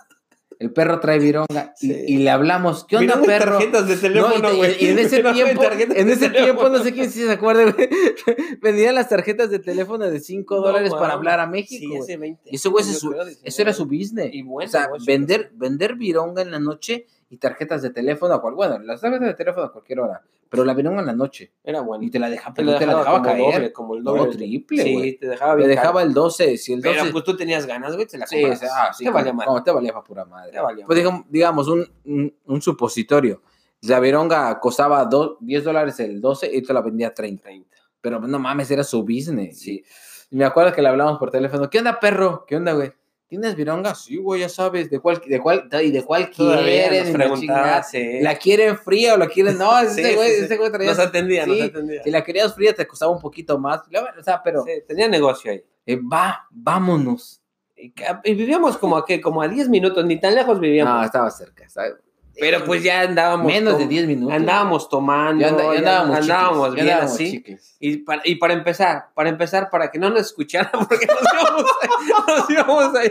El 0.60 0.72
perro 0.72 1.00
trae 1.00 1.20
vironga. 1.20 1.74
Y- 1.82 1.88
Sí. 1.88 2.04
Y, 2.08 2.18
le 2.18 2.30
hablamos, 2.30 2.86
¿qué 2.86 2.98
onda, 2.98 3.22
perro? 3.22 3.54
tarjetas 3.58 3.88
de 3.88 3.96
No, 3.96 4.02
teléfono, 4.02 4.54
y, 4.54 4.58
güey. 4.58 4.84
y 4.84 4.88
en 4.88 5.00
ese 5.00 5.22
tiempo, 5.34 5.64
en 5.64 6.10
ese 6.10 6.30
tiempo, 6.30 6.70
no 6.70 6.84
sé 6.84 6.94
quién 6.94 7.12
sí 7.12 7.24
se 7.24 7.32
acuerda, 7.32 7.72
güey. 7.72 7.90
Vendían 8.62 8.96
las 8.96 9.10
tarjetas 9.10 9.50
de 9.50 9.60
teléfono 9.60 10.10
de 10.10 10.20
5 10.20 10.56
No, 10.56 10.62
dólares 10.62 10.92
para 10.94 11.14
hablar 11.14 11.40
a 11.40 11.48
México. 11.48 11.80
Sí, 11.82 11.88
güey. 11.88 12.00
ese 12.00 12.18
20. 12.18 12.42
Y 12.52 12.56
ese 12.56 12.70
güey, 12.70 12.84
eso 12.84 13.10
19. 13.12 13.38
era 13.62 13.74
su 13.74 13.86
business. 13.86 14.30
Y 14.34 14.42
bueno, 14.44 14.68
o 14.68 14.72
sea, 14.72 14.84
negocio, 14.84 15.06
vender, 15.06 15.52
vender 15.54 15.96
vironga 15.96 16.42
en 16.42 16.52
la 16.52 16.60
noche 16.60 17.06
y 17.30 17.38
tarjetas 17.38 17.82
de 17.82 17.90
teléfono 17.90 18.34
a 18.34 18.42
cual, 18.42 18.54
bueno, 18.56 18.80
las 18.80 19.02
tarjetas 19.02 19.28
de 19.28 19.34
teléfono 19.34 19.66
a 19.66 19.72
cualquier 19.72 20.00
hora, 20.00 20.22
pero 20.50 20.64
la 20.64 20.74
vironga 20.74 21.02
en 21.02 21.08
la 21.08 21.14
noche. 21.14 21.54
Era 21.64 21.82
bueno. 21.82 22.04
Y 22.04 22.10
te 22.12 22.20
la 22.20 22.30
dejaba, 22.30 22.54
Te 22.54 22.62
pero 22.62 22.74
lo 22.74 22.80
te 22.80 22.86
la 22.86 22.96
dejaba 22.98 23.18
como 23.18 23.24
caer. 23.30 23.54
doble, 23.54 23.74
como 23.74 23.96
el 23.96 24.04
No, 24.04 24.16
doble. 24.16 24.36
triple, 24.36 24.84
Sí, 24.84 24.94
güey. 24.94 25.18
te 25.18 25.28
dejaba 25.28 25.52
Te 25.54 25.58
bien 25.58 25.70
dejaba 25.70 25.94
caro. 26.00 26.08
el 26.08 26.14
12, 26.14 26.58
si 26.58 26.74
el 26.74 26.82
12... 26.82 26.98
Pero 27.00 27.12
pues 27.12 27.24
tú 27.24 27.36
tenías 27.36 27.66
ganas, 27.66 27.96
güey, 27.96 28.08
te 28.08 28.18
la 28.18 28.26
compras. 28.26 28.60
sí, 28.60 28.66
ah, 28.72 28.92
sí, 28.94 29.04
Te 29.04 29.10
valía 29.10 29.34
madre. 29.34 29.48
como 29.48 29.64
te 29.64 29.72
valía 29.72 29.92
para 29.94 30.04
pura 30.04 30.26
madre. 30.26 30.52
Te 30.52 30.60
valía 30.60 30.86
Pues 30.86 30.98
digamos, 30.98 31.26
digamos 31.30 31.68
un, 31.68 31.88
un, 32.06 32.36
un 32.46 32.62
supositorio. 32.62 33.42
La 33.82 34.00
vironga 34.00 34.60
costaba 34.60 35.04
do- 35.06 35.38
10 35.42 35.64
dólares 35.64 36.00
el 36.00 36.22
12 36.22 36.50
y 36.56 36.62
te 36.62 36.74
la 36.74 36.82
vendía 36.82 37.14
30. 37.14 37.44
30. 37.44 37.78
Pero 38.02 38.20
no 38.20 38.40
mames, 38.40 38.70
era 38.72 38.84
su 38.84 39.02
business. 39.04 39.60
Sí. 39.60 39.84
Y 40.32 40.36
me 40.38 40.46
acuerdo 40.46 40.74
que 40.74 40.82
le 40.82 40.90
hablamos 40.90 41.18
por 41.20 41.30
teléfono. 41.32 41.70
¿Qué 41.70 41.80
onda, 41.80 42.00
perro? 42.00 42.46
¿Qué 42.48 42.56
onda, 42.56 42.74
güey? 42.74 42.92
¿Tienes 43.28 43.56
vironga? 43.56 43.96
Sí, 43.96 44.18
güey, 44.18 44.42
ya 44.42 44.50
sabes. 44.50 44.90
¿De 44.90 45.00
cuál, 45.00 45.20
de 45.26 45.40
cuál, 45.40 45.68
y 45.84 45.92
de 45.92 46.04
cuál 46.04 46.30
quieren? 46.30 47.12
la 47.12 47.18
preguntaba, 47.18 47.40
chingada. 47.40 47.84
sí. 47.84 48.20
¿La 48.22 48.36
quieren 48.36 48.78
fría 48.78 49.16
o 49.16 49.18
la 49.18 49.28
quieren? 49.28 49.58
No, 49.58 49.72
Sí, 49.90 50.02
ese 50.02 50.16
güey, 50.16 50.32
sí, 50.32 50.44
ese 50.46 50.58
güey 50.58 50.72
traía. 50.72 50.90
Nos 50.92 51.00
atendía, 51.00 51.46
nos 51.48 51.60
atendía. 51.62 52.04
Si 52.04 52.12
la 52.12 52.24
querías 52.24 52.54
fría 52.54 52.74
te 52.74 52.86
costaba 52.86 53.12
un 53.12 53.20
poquito 53.20 53.58
más. 53.58 53.82
O 54.20 54.24
sea, 54.24 54.42
pero 54.44 54.64
tenía 54.88 55.08
negocio 55.08 55.52
ahí. 55.52 55.64
eh, 55.86 56.00
va, 56.00 56.48
vámonos. 56.52 57.42
Y, 57.76 57.94
vivíamos 58.36 58.78
como 58.78 58.96
a, 58.98 59.06
¿qué? 59.06 59.20
como 59.20 59.42
a 59.42 59.48
10 59.48 59.70
minutos, 59.70 60.06
ni 60.06 60.20
tan 60.20 60.34
lejos 60.34 60.60
vivíamos. 60.60 60.94
No, 60.94 61.04
estaba 61.04 61.30
cerca. 61.30 61.68
¿sabes? 61.68 61.96
Pero 62.40 62.64
pues 62.66 62.84
ya 62.84 63.02
andábamos. 63.02 63.46
Menos 63.48 63.74
de 63.78 63.84
tom- 63.86 63.90
10 63.90 64.08
minutos. 64.08 64.36
Andábamos 64.36 64.90
tomando. 64.90 65.42
Ya, 65.42 65.50
anda- 65.50 65.64
ya 65.64 65.72
ya 65.74 65.78
andábamos, 65.80 66.18
andábamos 66.18 66.68
chicles, 66.70 66.76
ya 66.78 66.84
bien 66.84 66.94
andábamos 66.96 67.14
así. 67.16 67.78
Y 67.80 67.98
para, 67.98 68.22
y 68.26 68.36
para 68.36 68.54
empezar, 68.54 69.06
para 69.14 69.30
empezar, 69.30 69.70
para 69.70 69.92
que 69.92 70.00
no 70.00 70.10
nos 70.10 70.22
escucharan, 70.22 70.72
porque 70.90 71.06
nos 71.08 71.18
íbamos 71.34 71.66
a, 71.82 72.32
nos 72.38 72.50
íbamos 72.50 72.84
a, 72.86 73.04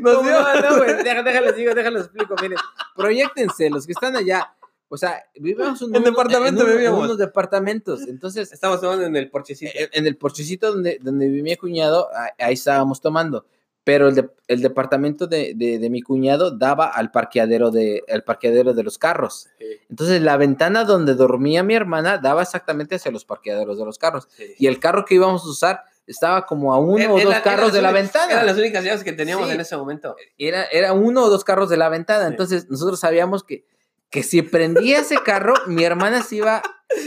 nos 0.00 0.22
No, 0.22 0.28
íbamos- 0.28 0.62
no, 0.62 0.76
güey, 0.78 1.02
deja- 1.04 1.22
déjales 1.22 1.56
digo, 1.56 1.74
déjales 1.74 2.02
explico, 2.02 2.34
miren, 2.42 2.58
proyectense, 2.94 3.70
los 3.70 3.86
que 3.86 3.92
están 3.92 4.16
allá, 4.16 4.52
o 4.88 4.96
sea, 4.96 5.22
vivimos 5.34 5.80
un, 5.82 5.94
En 5.96 6.04
departamento 6.04 6.60
en 6.60 6.66
un- 6.66 6.70
en 6.72 6.76
vivíamos. 6.78 7.04
unos 7.04 7.18
departamentos, 7.18 8.02
entonces, 8.08 8.52
Estamos 8.52 8.80
tomando 8.80 9.04
en 9.04 9.16
el 9.16 9.30
porchecito. 9.30 9.70
en, 9.74 9.88
en 9.92 10.06
el 10.06 10.16
porchecito 10.16 10.72
donde, 10.72 10.98
donde 11.02 11.26
vivía 11.28 11.42
mi 11.42 11.56
cuñado, 11.56 12.08
ahí 12.38 12.54
estábamos 12.54 13.00
tomando, 13.00 13.46
pero 13.86 14.08
el, 14.08 14.16
de- 14.16 14.28
el 14.48 14.62
departamento 14.62 15.28
de, 15.28 15.52
de- 15.54 15.78
de 15.78 15.90
mi 15.90 16.02
cuñado 16.02 16.50
daba 16.50 16.86
al 16.88 17.12
parqueadero 17.12 17.70
de, 17.70 18.02
al 18.12 18.24
parqueadero 18.24 18.74
de 18.74 18.82
los 18.82 18.98
carros, 18.98 19.46
entonces 19.88 20.20
la 20.22 20.36
ventana 20.36 20.82
donde 20.82 21.14
dormía 21.14 21.62
mi 21.62 21.74
hermana 21.76 22.18
daba 22.18 22.42
exactamente 22.42 22.96
hacia 22.96 23.12
los 23.12 23.24
parqueaderos 23.24 23.78
de 23.78 23.84
los 23.84 23.96
carros, 23.96 24.26
y 24.58 24.66
el 24.66 24.80
carro 24.80 25.04
que 25.04 25.14
íbamos 25.14 25.44
a 25.44 25.48
usar 25.48 25.80
estaba 26.04 26.46
como 26.46 26.74
a 26.74 26.78
uno 26.80 26.98
Era- 26.98 27.12
o 27.12 27.18
dos 27.20 27.30
era- 27.32 27.42
carros 27.42 27.72
de 27.72 27.80
la 27.80 27.90
únicas- 27.90 28.02
ventana. 28.12 28.32
Eran 28.32 28.46
las 28.46 28.58
únicas 28.58 28.82
llaves 28.84 29.04
que 29.04 29.12
teníamos 29.12 29.46
Sí. 29.48 29.54
en 29.54 29.60
ese 29.60 29.76
momento. 29.76 30.16
era, 30.36 30.64
era 30.64 30.92
uno 30.92 31.22
o 31.22 31.30
dos 31.30 31.44
carros 31.44 31.68
de 31.70 31.76
la 31.76 31.88
ventana. 31.88 32.24
Sí. 32.26 32.30
Entonces, 32.32 32.68
nosotros 32.68 32.98
sabíamos 32.98 33.44
que, 33.44 33.64
que 34.10 34.24
si 34.24 34.42
prendía 34.42 34.98
ese 35.00 35.16
carro, 35.24 35.54
mi 35.68 35.84
hermana 35.84 36.22
se 36.22 36.36
iba, 36.36 36.60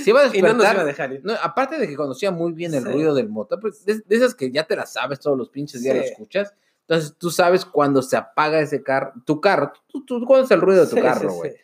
se 0.04 0.10
iba 0.12 0.22
a 0.22 0.24
Y 0.26 0.42
no 0.42 0.48
despertar. 0.50 0.56
nos 0.58 0.74
iba 0.74 0.82
a 0.82 0.86
dejar 0.86 1.14
ir. 1.14 1.22
No, 1.26 1.34
aparte 1.44 1.78
de 1.78 1.88
que 1.90 1.96
conocía 1.98 2.32
muy 2.32 2.52
bien 2.54 2.74
el 2.74 2.84
Sí. 2.84 2.90
ruido 2.90 3.14
del 3.14 3.28
motor, 3.30 3.60
pues, 3.62 3.84
de, 3.86 4.00
de 4.06 4.16
esas 4.18 4.34
que 4.36 4.50
ya 4.52 4.64
te 4.66 4.76
las 4.78 4.92
sabes 4.94 5.20
todos 5.22 5.38
los 5.38 5.50
pinches 5.50 5.82
días, 5.82 5.96
Sí. 5.96 6.00
lo 6.02 6.06
escuchas. 6.08 6.54
Entonces, 6.90 7.16
tú 7.20 7.30
sabes 7.30 7.66
cuando 7.66 8.02
se 8.02 8.18
apaga 8.18 8.60
ese 8.60 8.82
carro, 8.82 9.14
tu 9.24 9.40
carro, 9.40 9.72
tú, 9.86 10.04
tú 10.06 10.26
conoces 10.26 10.50
el 10.50 10.62
ruido 10.62 10.86
de 10.86 10.90
tu 10.90 10.96
Sí, 10.96 11.02
carro, 11.04 11.32
güey. 11.34 11.52
sí. 11.52 11.58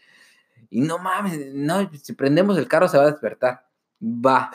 Y 0.70 0.82
no 0.82 1.00
mames, 1.00 1.52
no, 1.54 1.90
si 2.00 2.14
prendemos 2.14 2.60
el 2.60 2.68
carro 2.68 2.88
se 2.88 2.98
va 2.98 3.06
a 3.06 3.12
despertar. 3.12 3.66
Va. 4.04 4.52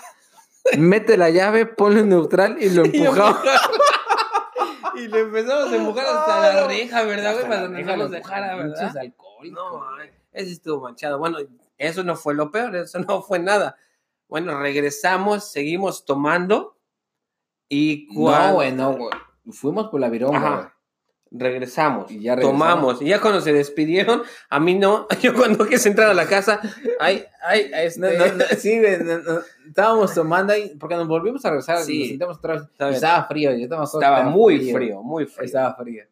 Mete 0.79 1.17
la 1.17 1.31
llave, 1.31 1.67
ponlo 1.67 1.99
en 2.01 2.11
neutral 2.11 2.57
y 2.63 2.71
lo 2.71 2.85
empujamos. 2.85 3.41
Y 4.97 5.09
le 5.09 5.21
empezamos 5.21 5.73
a 5.73 5.77
empujar 5.77 6.05
hasta 6.05 6.41
la 6.55 6.67
reja, 6.67 7.03
¿verdad, 7.05 7.33
güey? 7.35 7.49
Para 7.49 7.75
que 7.75 7.85
no 7.85 7.97
nos 7.97 8.11
dejara, 8.11 8.55
¿verdad? 8.57 8.97
alcohólicos, 8.99 9.59
No, 9.73 9.83
ese 10.33 10.53
estuvo 10.53 10.83
manchado. 10.83 11.19
Bueno, 11.19 11.39
eso 11.79 12.03
no 12.05 12.17
fue 12.17 12.35
lo 12.35 12.51
peor, 12.51 12.77
eso 12.77 12.99
no 12.99 13.23
fue 13.23 13.39
nada. 13.39 13.77
Bueno, 14.29 14.59
regresamos, 14.61 15.51
seguimos 15.51 16.05
tomando 16.05 16.77
y 17.69 18.09
No, 18.11 18.21
cuando 18.21 18.55
güey, 18.57 18.73
no, 18.73 18.93
güey. 18.93 19.11
Fuimos 19.53 19.89
por 19.89 20.01
la 20.01 20.09
vironga, 20.09 20.75
regresamos, 21.33 22.11
Y 22.11 22.21
ya 22.23 22.35
regresamos. 22.35 22.59
tomamos 22.61 23.03
y 23.03 23.07
ya 23.07 23.21
cuando 23.21 23.41
se 23.41 23.53
despidieron, 23.53 24.23
a 24.49 24.59
mí 24.61 24.75
no, 24.75 25.07
yo 25.23 25.33
cuando 25.35 25.65
quise 25.67 25.89
entrar 25.89 26.11
a 26.11 26.15
la 26.15 26.27
casa, 26.27 26.61
ay, 26.99 27.25
ay, 27.43 27.71
este, 27.73 28.19
No, 28.19 28.27
no, 28.35 28.45
sí, 28.59 28.81
estábamos 29.69 30.13
tomando 30.15 30.53
ahí, 30.53 30.75
porque 30.79 30.97
nos 30.97 31.07
volvimos 31.09 31.45
a 31.45 31.51
regresar, 31.51 31.79
Sí. 31.79 31.99
nos 32.01 32.09
sentamos 32.09 32.37
otra 32.39 32.55
vez. 32.55 32.63
Está 32.65 32.85
bien. 32.87 32.95
Estaba 32.97 33.25
frío, 33.27 33.51
yo 33.53 33.65
estaba, 33.65 33.85
estaba 33.85 34.23
muy 34.25 34.73
frío, 34.73 35.03
muy 35.03 35.27
frío. 35.27 35.47
Estaba 35.47 35.75
frío. 35.77 36.05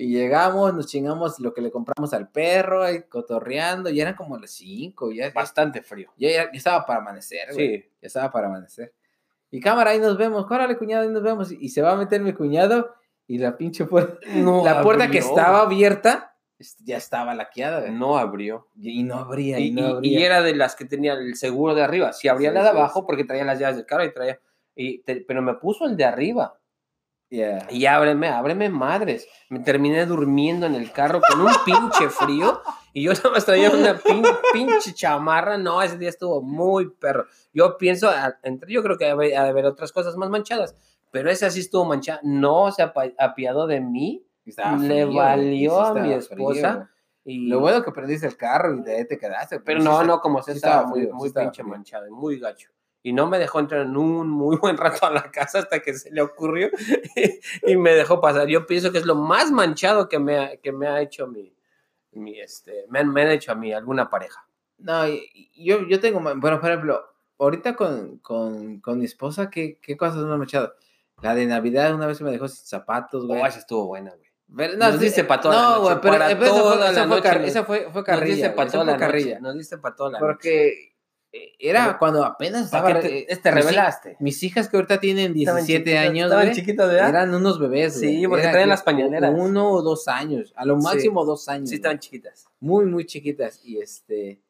Y 0.00 0.12
llegamos, 0.12 0.74
nos 0.74 0.86
chingamos 0.86 1.40
lo 1.40 1.52
que 1.52 1.60
le 1.60 1.72
compramos 1.72 2.12
al 2.14 2.28
perro, 2.28 2.84
ahí 2.84 3.02
cotorreando, 3.08 3.90
y 3.90 4.00
eran 4.00 4.14
como 4.14 4.38
las 4.38 4.52
5, 4.52 5.10
ya, 5.10 5.26
ya, 5.26 5.32
Bastante 5.32 5.82
frío. 5.82 6.10
ya, 6.16 6.30
ya 6.30 6.42
estaba 6.52 6.86
para 6.86 7.00
amanecer, 7.00 7.52
güey. 7.52 7.78
Sí. 7.78 7.84
Ya 8.00 8.06
estaba 8.06 8.30
para 8.30 8.46
amanecer. 8.46 8.92
Y 9.50 9.60
cámara, 9.60 9.90
ahí 9.92 9.98
nos 9.98 10.16
vemos, 10.18 10.46
córale, 10.46 10.76
cuñado, 10.76 11.04
ahí 11.04 11.08
nos 11.10 11.22
vemos. 11.22 11.50
Y 11.52 11.68
se 11.70 11.80
va 11.82 11.92
a 11.92 11.96
meter 11.96 12.20
mi 12.20 12.32
cuñado, 12.32 12.94
y 13.26 13.38
la 13.38 13.56
pinche 13.56 13.84
puerta, 13.86 14.18
No 14.34 14.64
la 14.64 14.82
puerta 14.82 15.10
que 15.10 15.18
estaba 15.18 15.60
abierta, 15.62 16.34
ya 16.84 16.96
estaba 16.96 17.34
laqueada, 17.34 17.88
no 17.90 18.18
abrió. 18.18 18.68
Y 18.76 19.00
y 19.00 19.02
no 19.04 19.14
abría, 19.16 19.58
y, 19.58 19.68
Y, 19.68 19.70
no 19.70 19.86
abría. 19.86 20.18
y 20.20 20.22
era 20.22 20.42
de 20.42 20.54
las 20.54 20.74
que 20.76 20.84
tenía 20.84 21.12
el 21.14 21.34
seguro 21.36 21.74
de 21.74 21.82
arriba. 21.82 22.12
Si 22.12 22.28
abría 22.28 22.50
Sí, 22.50 22.54
la 22.54 22.62
de 22.64 22.70
sí, 22.70 22.76
abajo, 22.76 23.00
sí. 23.00 23.04
porque 23.06 23.24
traía 23.24 23.44
las 23.44 23.58
llaves 23.58 23.76
del 23.76 23.86
carro 23.86 24.04
y 24.04 24.12
traía. 24.12 24.38
Y 24.74 24.98
te- 25.02 25.24
pero 25.26 25.40
me 25.42 25.54
puso 25.54 25.86
el 25.86 25.96
de 25.96 26.04
arriba. 26.04 26.58
Yeah. 27.30 27.66
Y 27.70 27.84
ábreme, 27.86 28.28
ábreme 28.28 28.70
madres. 28.70 29.28
Me 29.50 29.60
terminé 29.60 30.06
durmiendo 30.06 30.64
en 30.66 30.74
el 30.74 30.90
carro 30.92 31.20
con 31.28 31.40
un 31.42 31.52
pinche 31.64 32.08
frío. 32.08 32.62
Y 32.94 33.02
yo 33.02 33.12
nada 33.14 33.30
más 33.30 33.44
traía 33.44 33.70
una 33.70 33.98
pin- 34.00 34.24
pinche 34.52 34.94
chamarra. 34.94 35.58
No, 35.58 35.82
ese 35.82 35.98
día 35.98 36.08
estuvo 36.08 36.40
muy 36.40 36.88
perro. 36.90 37.26
Yo 37.52 37.76
pienso, 37.76 38.08
a- 38.08 38.38
entre, 38.42 38.72
yo 38.72 38.82
creo 38.82 38.96
que 38.96 39.04
de 39.14 39.36
haber 39.36 39.66
otras 39.66 39.92
cosas 39.92 40.16
más 40.16 40.30
manchadas. 40.30 40.74
Pero 41.10 41.30
esa 41.30 41.50
sí 41.50 41.60
estuvo 41.60 41.84
manchada. 41.84 42.20
No 42.22 42.70
se 42.72 42.82
apa- 42.82 43.12
apiadó 43.18 43.66
de 43.66 43.80
mí. 43.80 44.24
Estaba 44.46 44.76
Le 44.78 45.04
frío, 45.04 45.14
valió 45.18 45.80
a 45.80 45.94
mi 45.94 46.12
esposa. 46.14 46.90
Y, 47.24 47.48
Lo 47.48 47.60
bueno 47.60 47.82
que 47.82 47.92
prendiste 47.92 48.26
el 48.26 48.38
carro 48.38 48.74
y 48.74 48.82
de 48.82 48.96
ahí 48.96 49.06
te 49.06 49.18
quedaste. 49.18 49.60
pero 49.60 49.80
no, 49.82 50.02
no, 50.02 50.20
como 50.20 50.40
se 50.42 50.52
sí 50.52 50.56
estaba, 50.56 50.76
estaba 50.76 50.88
muy, 50.88 51.00
frío, 51.00 51.10
sí 51.10 51.16
muy 51.18 51.28
estaba 51.28 51.44
pinche 51.46 51.62
manchado, 51.62 52.06
y 52.06 52.10
muy 52.10 52.38
gacho. 52.38 52.70
Y 53.08 53.12
no 53.12 53.26
me 53.26 53.38
dejó 53.38 53.60
entrar 53.60 53.82
en 53.82 53.96
un 53.96 54.28
muy 54.28 54.56
buen 54.56 54.76
rato 54.76 55.06
a 55.06 55.10
la 55.10 55.30
casa 55.30 55.60
hasta 55.60 55.80
que 55.80 55.94
se 55.94 56.10
le 56.10 56.20
ocurrió 56.22 56.68
y 57.66 57.76
me 57.76 57.92
dejó 57.94 58.20
pasar. 58.20 58.46
Yo 58.48 58.66
pienso 58.66 58.92
que 58.92 58.98
es 58.98 59.06
lo 59.06 59.14
más 59.14 59.50
manchado 59.50 60.08
que 60.08 60.18
me 60.18 60.38
ha, 60.38 60.56
que 60.58 60.72
me 60.72 60.86
ha 60.86 61.00
hecho 61.00 61.26
mi, 61.26 61.54
mi 62.12 62.38
este, 62.40 62.84
me, 62.90 62.98
han- 63.00 63.12
me 63.12 63.22
han 63.22 63.30
hecho 63.30 63.52
a 63.52 63.54
mí 63.54 63.72
alguna 63.72 64.10
pareja. 64.10 64.46
No, 64.78 65.06
yo, 65.56 65.86
yo 65.88 66.00
tengo, 66.00 66.20
bueno, 66.20 66.60
por 66.60 66.70
ejemplo, 66.70 67.02
ahorita 67.38 67.74
con, 67.76 68.18
con, 68.18 68.80
con 68.80 68.98
mi 68.98 69.04
esposa, 69.06 69.50
¿qué, 69.50 69.78
¿qué 69.80 69.96
cosas 69.96 70.18
me 70.24 70.34
han 70.34 70.42
echado? 70.42 70.74
La 71.22 71.34
de 71.34 71.46
Navidad 71.46 71.94
una 71.94 72.06
vez 72.06 72.20
me 72.20 72.30
dejó 72.30 72.46
sin 72.46 72.64
zapatos, 72.66 73.26
güey. 73.26 73.40
Oh, 73.42 73.46
esa 73.46 73.58
estuvo 73.58 73.86
buena, 73.86 74.10
güey. 74.10 74.28
Pero, 74.56 74.76
nos 74.78 74.94
sí, 74.94 75.00
diste 75.00 75.24
pa' 75.24 75.40
toda 75.40 75.54
la 75.54 75.60
No, 75.62 75.68
noche, 75.70 75.80
güey, 75.82 76.00
pero, 76.00 76.12
para 76.12 76.28
pero 76.28 76.44
esa 76.44 76.52
fue- 76.54 76.74
esa 76.74 76.78
la 76.78 76.92
fue 76.92 77.06
noche 77.16 77.38
nos- 77.38 77.48
esa 77.48 77.64
fue, 77.64 77.80
fue 77.90 77.92
Nos 77.94 78.04
carrilla. 78.04 78.34
diste 78.34 78.46
güey, 78.48 78.56
para 78.56 78.70
toda 78.70 78.84
la 78.84 78.92
noche. 78.92 79.04
carrilla. 79.06 79.40
Nos 79.40 79.54
diste 79.58 79.78
para 79.78 79.96
toda 79.96 80.10
la 80.12 80.20
noche. 80.20 80.32
Porque 80.32 80.68
eh, 80.68 80.92
era 81.58 81.84
Pero- 81.86 81.98
cuando 81.98 82.24
apenas 82.24 82.64
estaba... 82.66 82.88
¿Para 82.88 83.00
qué 83.00 83.18
eh, 83.20 83.26
te, 83.28 83.36
te 83.36 83.52
mis 83.52 83.64
revelaste? 83.64 84.16
Mis 84.20 84.42
hijas 84.42 84.68
que 84.68 84.76
ahorita 84.76 84.98
tienen 85.00 85.36
Estaban 85.36 85.64
17 85.66 85.90
chiquitas- 85.90 86.08
años, 86.08 86.24
Estaban 86.26 86.44
de 86.88 86.96
edad. 86.96 87.08
eran 87.10 87.34
unos 87.34 87.58
bebés, 87.58 88.00
Sí, 88.00 88.26
porque 88.26 88.42
Era 88.44 88.52
traían 88.52 88.66
que 88.68 88.70
las 88.70 88.82
pañaleras. 88.82 89.34
Uno 89.36 89.70
o 89.70 89.82
dos 89.82 90.08
años, 90.08 90.52
a 90.56 90.64
lo 90.64 90.78
Sí. 90.78 90.84
máximo 90.84 91.24
dos 91.24 91.48
años. 91.48 91.68
Sí, 91.68 91.74
estaban 91.76 91.98
chiquitas. 91.98 92.46
muy, 92.60 92.86
muy 92.86 93.04
chiquitas. 93.06 93.60
Y 93.64 93.78
este. 93.80 94.40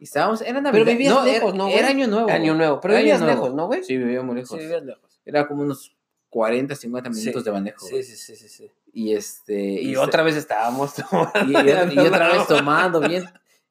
Y 0.00 0.04
estábamos. 0.04 0.40
Era 0.42 0.60
Navidad. 0.60 0.84
Pero 0.84 0.96
vivías 0.96 1.14
no, 1.14 1.24
lejos, 1.24 1.54
¿no, 1.54 1.64
güey? 1.64 1.76
Era 1.76 1.88
año 1.88 2.06
nuevo. 2.06 2.30
Año 2.30 2.54
nuevo. 2.54 2.80
Pero 2.80 2.94
vivías 2.94 3.20
nuevo. 3.20 3.34
lejos, 3.34 3.54
¿no, 3.54 3.66
güey? 3.66 3.82
Sí, 3.82 3.96
vivía 3.96 4.22
muy 4.22 4.36
lejos. 4.36 4.50
Sí, 4.50 4.58
vivías 4.58 4.84
lejos. 4.84 5.20
Era 5.26 5.48
como 5.48 5.62
unos 5.62 5.96
40, 6.30 6.76
50 6.76 7.10
minutos 7.10 7.42
Sí. 7.42 7.44
de 7.44 7.52
manejo. 7.52 7.84
Sí, 7.86 8.02
sí, 8.04 8.14
sí, 8.16 8.36
sí, 8.36 8.48
sí. 8.48 8.70
Y 8.92 9.14
este. 9.14 9.60
Y, 9.60 9.94
se- 9.94 9.98
otra 9.98 10.22
vez 10.22 10.36
estábamos 10.36 10.94
tomando. 10.94 11.30
Y, 11.46 11.52
y- 11.52 11.94
y 11.96 11.98
otra 12.06 12.32
vez 12.32 12.46
tomando 12.46 13.00
bien. 13.00 13.24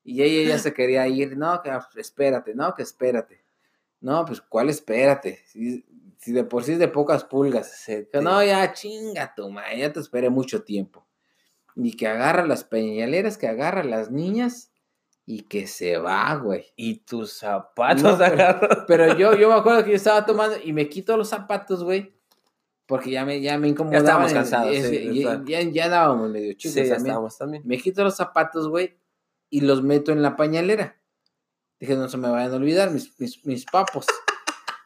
Y 0.10 0.22
ella 0.24 0.50
ya 0.52 0.58
se 0.60 0.74
quería 0.74 1.08
ir. 1.08 1.38
No, 1.38 1.62
que 1.62 1.70
ah, 1.70 1.86
espérate, 1.98 2.56
no, 2.56 2.74
que 2.74 2.84
espérate. 2.84 3.44
No, 4.00 4.24
pues, 4.26 4.42
¿cuál 4.42 4.70
espérate? 4.70 5.40
Sí, 5.48 5.84
Si 6.20 6.32
de 6.32 6.44
por 6.44 6.64
sí 6.64 6.74
es 6.74 6.80
de 6.80 6.88
pocas 6.88 7.24
pulgas. 7.26 7.70
Se 7.80 7.98
Que 8.06 8.20
te- 8.20 8.22
no, 8.22 8.44
ya 8.44 8.72
chinga 8.74 9.34
tu 9.36 9.50
madre, 9.50 9.80
ya 9.80 9.92
te 9.92 10.00
esperé 10.00 10.30
mucho 10.30 10.64
tiempo. 10.64 11.06
Y 11.76 11.96
que 11.98 12.08
agarra 12.08 12.46
las 12.46 12.64
pañaleras, 12.64 13.38
que 13.38 13.48
agarra 13.48 13.84
las 13.84 14.10
niñas 14.10 14.72
y 15.26 15.42
que 15.42 15.68
se 15.68 15.98
va, 15.98 16.34
güey. 16.36 16.68
Y 16.76 17.00
tus 17.00 17.34
zapatos 17.34 18.02
No, 18.04 18.18
pero- 18.18 18.34
agarran. 18.34 18.86
Pero 18.88 19.18
yo, 19.18 19.36
yo 19.36 19.50
me 19.50 19.56
acuerdo 19.60 19.84
que 19.84 19.90
yo 19.92 19.96
estaba 19.98 20.26
tomando 20.26 20.56
y 20.64 20.72
me 20.74 20.88
quito 20.90 21.18
los 21.18 21.28
zapatos, 21.30 21.84
güey. 21.84 22.16
Porque 22.86 23.12
ya 23.12 23.26
me, 23.26 23.42
ya 23.42 23.58
me 23.58 23.68
incomodaban. 23.68 24.06
estábamos 24.06 24.32
en- 24.32 24.38
cansados, 24.38 24.74
es- 24.74 24.88
sí, 24.90 25.24
ya, 25.46 25.62
ya 25.62 25.86
andábamos 25.86 26.30
medio 26.30 26.54
chicos 26.54 26.74
Sí, 26.76 26.80
ya 26.84 26.96
también. 26.96 27.08
estábamos 27.08 27.38
también. 27.38 27.64
Me 27.66 27.78
quito 27.78 28.04
los 28.04 28.16
zapatos, 28.16 28.70
güey, 28.70 28.96
y 29.50 29.62
los 29.62 29.84
meto 29.84 30.12
en 30.12 30.22
la 30.22 30.36
pañalera. 30.36 31.02
Dije, 31.80 31.96
no 31.96 32.10
se 32.10 32.18
me 32.18 32.30
vayan 32.30 32.54
a 32.54 32.56
olvidar 32.56 32.92
mis, 32.92 33.20
mis, 33.20 33.46
mis 33.46 33.66
papos. 33.66 34.06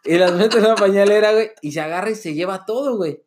y 0.04 0.18
los 0.18 0.34
meto 0.34 0.58
en 0.58 0.64
la 0.64 0.76
pañalera, 0.76 1.32
güey, 1.34 1.52
y 1.62 1.72
se 1.72 1.82
agarra 1.82 2.10
y 2.12 2.16
se 2.16 2.34
lleva 2.34 2.66
todo, 2.66 2.98
güey. 2.98 3.24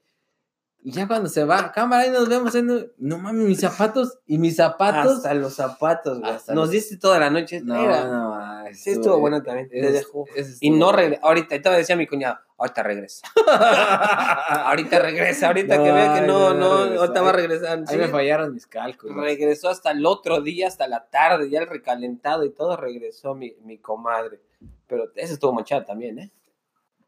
Y 0.86 0.92
ya 0.92 1.08
cuando 1.08 1.30
se 1.30 1.44
va, 1.44 1.72
cámara, 1.72 2.02
ahí 2.02 2.10
nos 2.10 2.28
vemos. 2.28 2.54
nos- 2.62 2.86
No 2.98 3.16
mames, 3.16 3.46
mis 3.46 3.60
zapatos 3.60 4.18
y 4.26 4.36
mis 4.36 4.56
zapatos. 4.56 5.16
Hasta 5.16 5.32
los 5.32 5.54
zapatos, 5.54 6.20
güey. 6.20 6.30
Hasta 6.30 6.52
Nos 6.52 6.64
los- 6.64 6.70
diste 6.72 6.98
toda 6.98 7.18
la 7.18 7.30
noche. 7.30 7.62
No, 7.62 7.82
Era- 7.82 8.04
no, 8.04 8.34
ay, 8.36 8.74
Sí, 8.74 8.90
estuvo 8.90 9.18
bueno 9.18 9.42
también. 9.42 9.70
Te 9.70 9.80
dejó. 9.90 10.26
Y 10.60 10.70
no 10.70 10.92
regresa. 10.92 11.22
Ahorita, 11.24 11.54
y 11.56 11.60
todavía 11.60 11.78
decía 11.78 11.96
mi 11.96 12.06
cuñado, 12.06 12.38
ahorita 12.58 12.82
regresa. 12.82 13.26
ahorita 14.66 14.98
regresa, 14.98 15.46
ahorita 15.46 15.76
que 15.82 15.90
vea 15.92 16.14
que 16.14 16.20
no, 16.26 16.52
no, 16.54 16.86
no, 16.86 17.00
ahorita 17.00 17.22
va 17.22 17.30
a 17.30 17.32
regresar. 17.32 17.78
Ahí 17.78 17.84
Sí, 17.86 17.96
me 17.96 18.08
fallaron 18.08 18.52
mis 18.52 18.66
cálculos. 18.66 19.16
regresó 19.16 19.70
hasta 19.70 19.90
el 19.90 20.04
otro 20.04 20.42
día, 20.42 20.68
hasta 20.68 20.86
la 20.86 21.06
tarde, 21.06 21.48
ya 21.50 21.60
el 21.60 21.66
recalentado 21.66 22.44
y 22.44 22.50
todo, 22.50 22.76
regresó 22.76 23.34
mi, 23.34 23.54
mi 23.64 23.78
comadre. 23.78 24.40
Pero 24.86 25.04
ese 25.16 25.32
estuvo 25.34 25.52
manchado 25.52 25.84
también, 25.84 26.18
¿eh? 26.18 26.30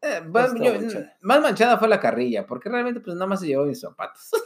Eh, 0.01 0.21
yo- 0.23 0.29
manchada. 0.31 1.17
más 1.21 1.41
manchada 1.41 1.77
fue 1.77 1.87
la 1.87 1.99
carrilla, 1.99 2.45
porque 2.45 2.69
realmente 2.69 2.99
pues 2.99 3.15
nada 3.15 3.27
más 3.27 3.39
se 3.39 3.47
llevó 3.47 3.65
mis 3.65 3.79
zapatos. 3.79 4.29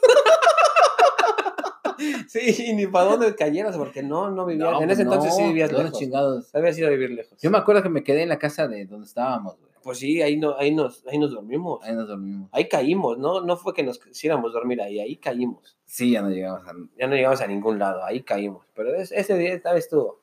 Sí, 2.27 2.65
y 2.65 2.73
ni 2.73 2.87
para 2.87 3.11
dónde 3.11 3.35
cayeras, 3.35 3.77
porque 3.77 4.01
no, 4.01 4.31
no 4.31 4.45
vivías. 4.45 4.71
No, 4.71 4.81
en 4.81 4.89
ese 4.89 5.05
pues, 5.05 5.15
entonces 5.17 5.35
sí 5.35 5.43
vivías 5.43 5.69
¿dónde 5.69 5.83
lejos. 5.85 5.99
chingados? 5.99 6.55
Habías 6.55 6.75
ido 6.77 6.87
a 6.87 6.91
vivir 6.91 7.11
lejos. 7.11 7.37
Yo 7.39 7.51
me 7.51 7.59
acuerdo 7.59 7.83
que 7.83 7.89
me 7.89 8.03
quedé 8.03 8.23
en 8.23 8.29
la 8.29 8.39
casa 8.39 8.67
de 8.67 8.85
donde 8.85 9.05
estábamos, 9.05 9.57
güey. 9.59 9.71
Pues 9.83 9.99
sí, 9.99 10.19
ahí, 10.21 10.37
no, 10.37 10.57
ahí, 10.57 10.73
nos, 10.73 11.05
ahí 11.07 11.19
nos 11.19 11.31
dormimos. 11.31 11.83
Ahí 11.83 11.93
nos 11.93 12.07
dormimos. 12.07 12.49
Ahí 12.53 12.67
caímos, 12.67 13.19
¿no? 13.19 13.41
No 13.41 13.55
fue 13.57 13.73
que 13.75 13.83
nos 13.83 13.99
quisiéramos 13.99 14.51
dormir 14.53 14.81
ahí, 14.81 14.99
ahí 14.99 15.17
caímos. 15.17 15.77
Sí, 15.85 16.11
ya 16.11 16.21
no 16.23 16.29
llegamos 16.29 16.67
a... 16.67 16.73
Ya 16.97 17.05
no 17.07 17.15
llegamos 17.15 17.41
a 17.41 17.47
ningún 17.47 17.77
lado, 17.77 18.03
ahí 18.03 18.21
caímos. 18.23 18.65
Pero 18.73 18.95
es- 18.95 19.11
ese 19.11 19.37
día 19.37 19.53
esta 19.53 19.73
vez 19.73 19.83
estuvo. 19.85 20.20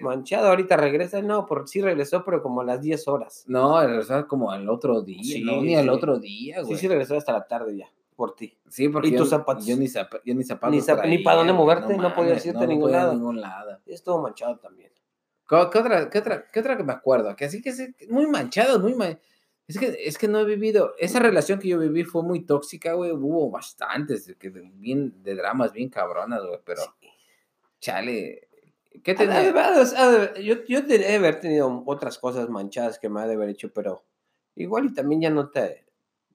Manchado. 0.00 0.48
Ahorita 0.48 0.76
regresa, 0.76 1.22
no, 1.22 1.46
por 1.46 1.68
sí 1.68 1.80
regresó, 1.80 2.24
pero 2.24 2.42
como 2.42 2.60
a 2.60 2.64
las 2.64 2.80
10 2.80 3.06
horas. 3.08 3.44
No, 3.46 3.80
regresar 3.86 4.26
como 4.26 4.50
al 4.50 4.68
otro 4.68 5.02
día, 5.02 5.22
Sí, 5.22 5.42
no, 5.44 5.60
ni 5.62 5.76
al 5.76 5.84
sí. 5.84 5.88
otro 5.90 6.18
día, 6.18 6.60
Sí, 6.60 6.64
güey. 6.66 6.78
sí 6.78 6.88
regresó 6.88 7.16
hasta 7.16 7.32
la 7.32 7.46
tarde 7.46 7.76
ya, 7.76 7.86
por 8.16 8.34
ti. 8.34 8.56
Sí, 8.68 8.88
porque 8.88 9.08
¿Y 9.08 9.12
yo, 9.12 9.18
tus 9.18 9.30
zapatos? 9.30 9.66
yo 9.66 9.76
ni, 9.76 9.86
zapa- 9.86 10.20
yo 10.24 10.34
ni 10.34 10.44
zapatos 10.44 10.74
Ni 10.74 10.80
zap- 10.80 10.96
ni 10.96 11.22
traía, 11.22 11.24
pa' 11.24 11.34
dónde 11.34 11.52
güey, 11.52 11.62
moverte, 11.64 11.96
no 11.96 12.14
podías 12.14 12.32
mames, 12.32 12.46
irte 12.46 12.58
no, 12.58 12.64
a 12.64 12.66
ningún 12.66 12.92
lado. 12.92 13.12
ningún 13.12 13.40
lado. 13.40 13.78
Estuvo 13.86 14.20
manchado 14.22 14.58
también. 14.58 14.90
¿Qué, 15.48 15.56
qué 15.72 15.78
otra, 15.78 16.08
qué, 16.10 16.18
otra, 16.18 16.46
¿Qué 16.52 16.60
otra 16.60 16.76
que 16.76 16.84
me 16.84 16.92
acuerdo? 16.92 17.34
Que 17.34 17.46
así 17.46 17.60
que 17.60 17.70
es 17.70 17.80
muy 18.08 18.26
manchado, 18.26 18.78
muy 18.78 18.94
man- 18.94 19.18
Es 19.66 19.78
que, 19.78 19.96
es 20.04 20.18
que 20.18 20.26
no 20.28 20.40
he 20.40 20.44
vivido. 20.44 20.94
Esa 20.98 21.20
relación 21.20 21.58
que 21.60 21.68
yo 21.68 21.78
viví 21.78 22.02
fue 22.04 22.22
muy 22.24 22.40
tóxica, 22.44 22.92
güey. 22.94 23.12
Hubo 23.12 23.50
bastantes, 23.50 24.34
que 24.38 24.48
bien, 24.50 25.22
de 25.22 25.34
dramas 25.36 25.72
bien 25.72 25.88
cabronas, 25.88 26.42
güey. 26.44 26.58
Pero, 26.64 26.82
chale. 27.80 28.48
¿Qué 29.04 29.14
de 29.14 29.24
ha 29.96 30.10
de 30.10 30.16
haber- 30.16 30.42
yo, 30.42 30.56
yo 30.68 30.82
de 30.82 30.98
de 30.98 31.14
haber 31.16 31.40
tenido 31.40 31.82
otras 31.86 32.18
cosas 32.18 32.48
manchadas 32.48 32.98
que 32.98 33.08
me 33.08 33.20
ha 33.20 33.26
de 33.26 33.34
haber 33.34 33.48
hecho, 33.50 33.72
pero 33.72 34.04
igual 34.56 34.86
y 34.86 34.94
también 34.94 35.20
ya 35.20 35.30
no 35.30 35.50
te, 35.50 35.86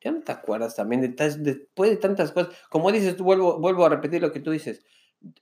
ya 0.02 0.12
no 0.12 0.22
te 0.22 0.32
acuerdas 0.32 0.76
también 0.76 1.02
de, 1.02 1.10
tas- 1.10 1.42
después 1.42 1.90
de 1.92 1.98
tantas 1.98 2.32
cosas. 2.32 2.56
Como 2.70 2.92
dices, 2.92 3.16
tú 3.18 3.24
vuelvo, 3.24 3.60
vuelvo 3.60 3.86
a 3.86 3.90
repetir 3.90 4.22
lo 4.22 4.32
que 4.32 4.40
tú 4.40 4.52
dices. 4.52 4.86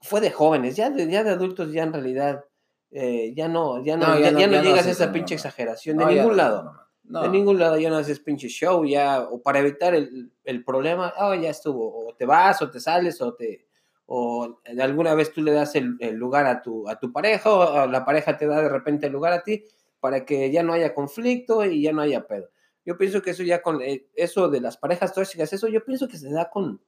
Fue 0.02 0.22
de 0.22 0.32
jóvenes, 0.32 0.76
ya 0.76 0.90
de, 0.90 1.08
ya 1.10 1.24
de 1.24 1.32
adultos, 1.32 1.72
ya 1.72 1.84
en 1.84 1.94
realidad, 1.94 2.46
eh, 2.92 3.34
ya 3.36 3.48
no, 3.48 3.84
ya 3.84 3.96
no, 3.98 4.08
No, 4.08 4.20
ya, 4.20 4.26
ya 4.28 4.32
no- 4.32 4.40
ya 4.40 4.48
no 4.48 4.54
llegas 4.64 4.88
a 4.88 4.92
esa 4.92 5.12
pinche 5.14 5.36
exageración 5.36 5.98
de 5.98 6.04
ningún 6.22 6.38
lado. 6.38 6.74
De 7.22 7.30
ningún 7.30 7.60
lado 7.60 7.78
ya 7.78 7.90
no 7.90 7.98
haces 7.98 8.20
pinche 8.20 8.48
show, 8.48 8.86
ya, 8.86 9.22
o 9.22 9.42
para 9.42 9.60
evitar 9.60 9.94
el, 9.94 10.32
el 10.46 10.64
problema, 10.64 11.14
oh, 11.20 11.36
ya 11.36 11.50
estuvo, 11.50 12.08
o 12.08 12.16
te 12.16 12.26
vas, 12.26 12.62
o 12.62 12.72
te 12.72 12.80
sales, 12.80 13.22
o 13.22 13.34
te, 13.34 13.68
o 14.06 14.60
de 14.66 14.82
alguna 14.84 15.14
vez 15.16 15.32
tú 15.34 15.42
le 15.42 15.52
das 15.54 15.76
el, 15.76 15.96
el 16.00 16.16
lugar 16.16 16.46
a 16.46 16.62
tu, 16.62 16.88
a 16.90 17.00
tu 17.00 17.12
pareja, 17.12 17.52
o 17.54 17.88
la 17.88 18.04
pareja 18.06 18.38
te 18.38 18.46
da 18.48 18.62
de 18.62 18.70
repente 18.70 19.08
el 19.08 19.14
lugar 19.14 19.34
a 19.34 19.44
ti, 19.44 19.64
para 20.00 20.26
que 20.26 20.52
ya 20.52 20.64
no 20.64 20.74
haya 20.74 20.94
conflicto 20.94 21.64
y 21.66 21.82
ya 21.82 21.94
no 21.94 22.02
haya 22.02 22.28
pedo. 22.28 22.50
Yo 22.86 22.98
pienso 22.98 23.22
que 23.22 23.30
eso 23.32 23.44
ya 23.44 23.62
con, 23.62 23.82
eh, 23.82 24.08
eso 24.16 24.50
de 24.50 24.60
las 24.60 24.76
parejas 24.78 25.14
tóxicas, 25.14 25.54
eso 25.54 25.68
yo 25.70 25.86
pienso 25.86 26.08
que 26.10 26.18
se 26.18 26.30
da 26.30 26.50
con, 26.50 26.82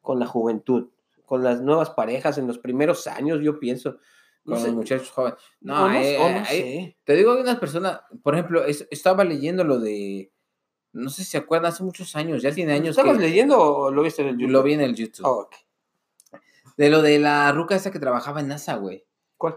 con 0.00 0.18
la 0.18 0.26
juventud, 0.26 0.88
con 1.24 1.44
las 1.44 1.60
nuevas 1.62 1.90
parejas 1.90 2.38
en 2.38 2.46
los 2.48 2.58
primeros 2.58 3.06
años, 3.06 3.40
yo 3.42 3.58
pienso. 3.60 3.98
No 4.44 4.54
Con 4.54 4.58
sé, 4.62 4.66
los 4.68 4.76
muchachos 4.76 5.10
jóvenes. 5.10 5.38
No, 5.60 5.88
no- 5.88 5.94
eh, 6.00 6.16
no 6.18 6.40
eh, 6.40 6.44
sé. 6.46 6.96
Te 7.04 7.14
digo, 7.14 7.32
hay 7.32 7.40
unas 7.42 7.58
personas, 7.58 8.00
por 8.22 8.34
ejemplo, 8.34 8.64
es- 8.64 8.86
estaba 8.90 9.24
leyendo 9.24 9.62
lo 9.64 9.78
de, 9.78 10.32
no 10.92 11.10
sé 11.10 11.22
si 11.24 11.30
se 11.32 11.38
acuerdan, 11.38 11.72
hace 11.72 11.82
muchos 11.84 12.14
años, 12.16 12.42
ya 12.42 12.52
tiene 12.52 12.72
años 12.72 12.96
¿Estabas 12.96 13.16
que 13.18 13.24
leyendo 13.24 13.60
o 13.60 13.90
lo 13.90 14.02
viste 14.02 14.22
en 14.22 14.28
el 14.28 14.38
YouTube? 14.38 14.50
lo 14.52 14.62
vi 14.62 14.72
en 14.74 14.80
el 14.80 14.94
YouTube. 14.94 15.26
Oh, 15.26 15.40
ok. 15.42 15.54
De 16.76 16.90
lo 16.90 17.02
de 17.02 17.18
la 17.18 17.50
ruca 17.52 17.74
esa 17.74 17.90
que 17.90 17.98
trabajaba 17.98 18.40
en 18.40 18.48
NASA, 18.48 18.76
güey. 18.76 19.04
¿Cuál? 19.36 19.56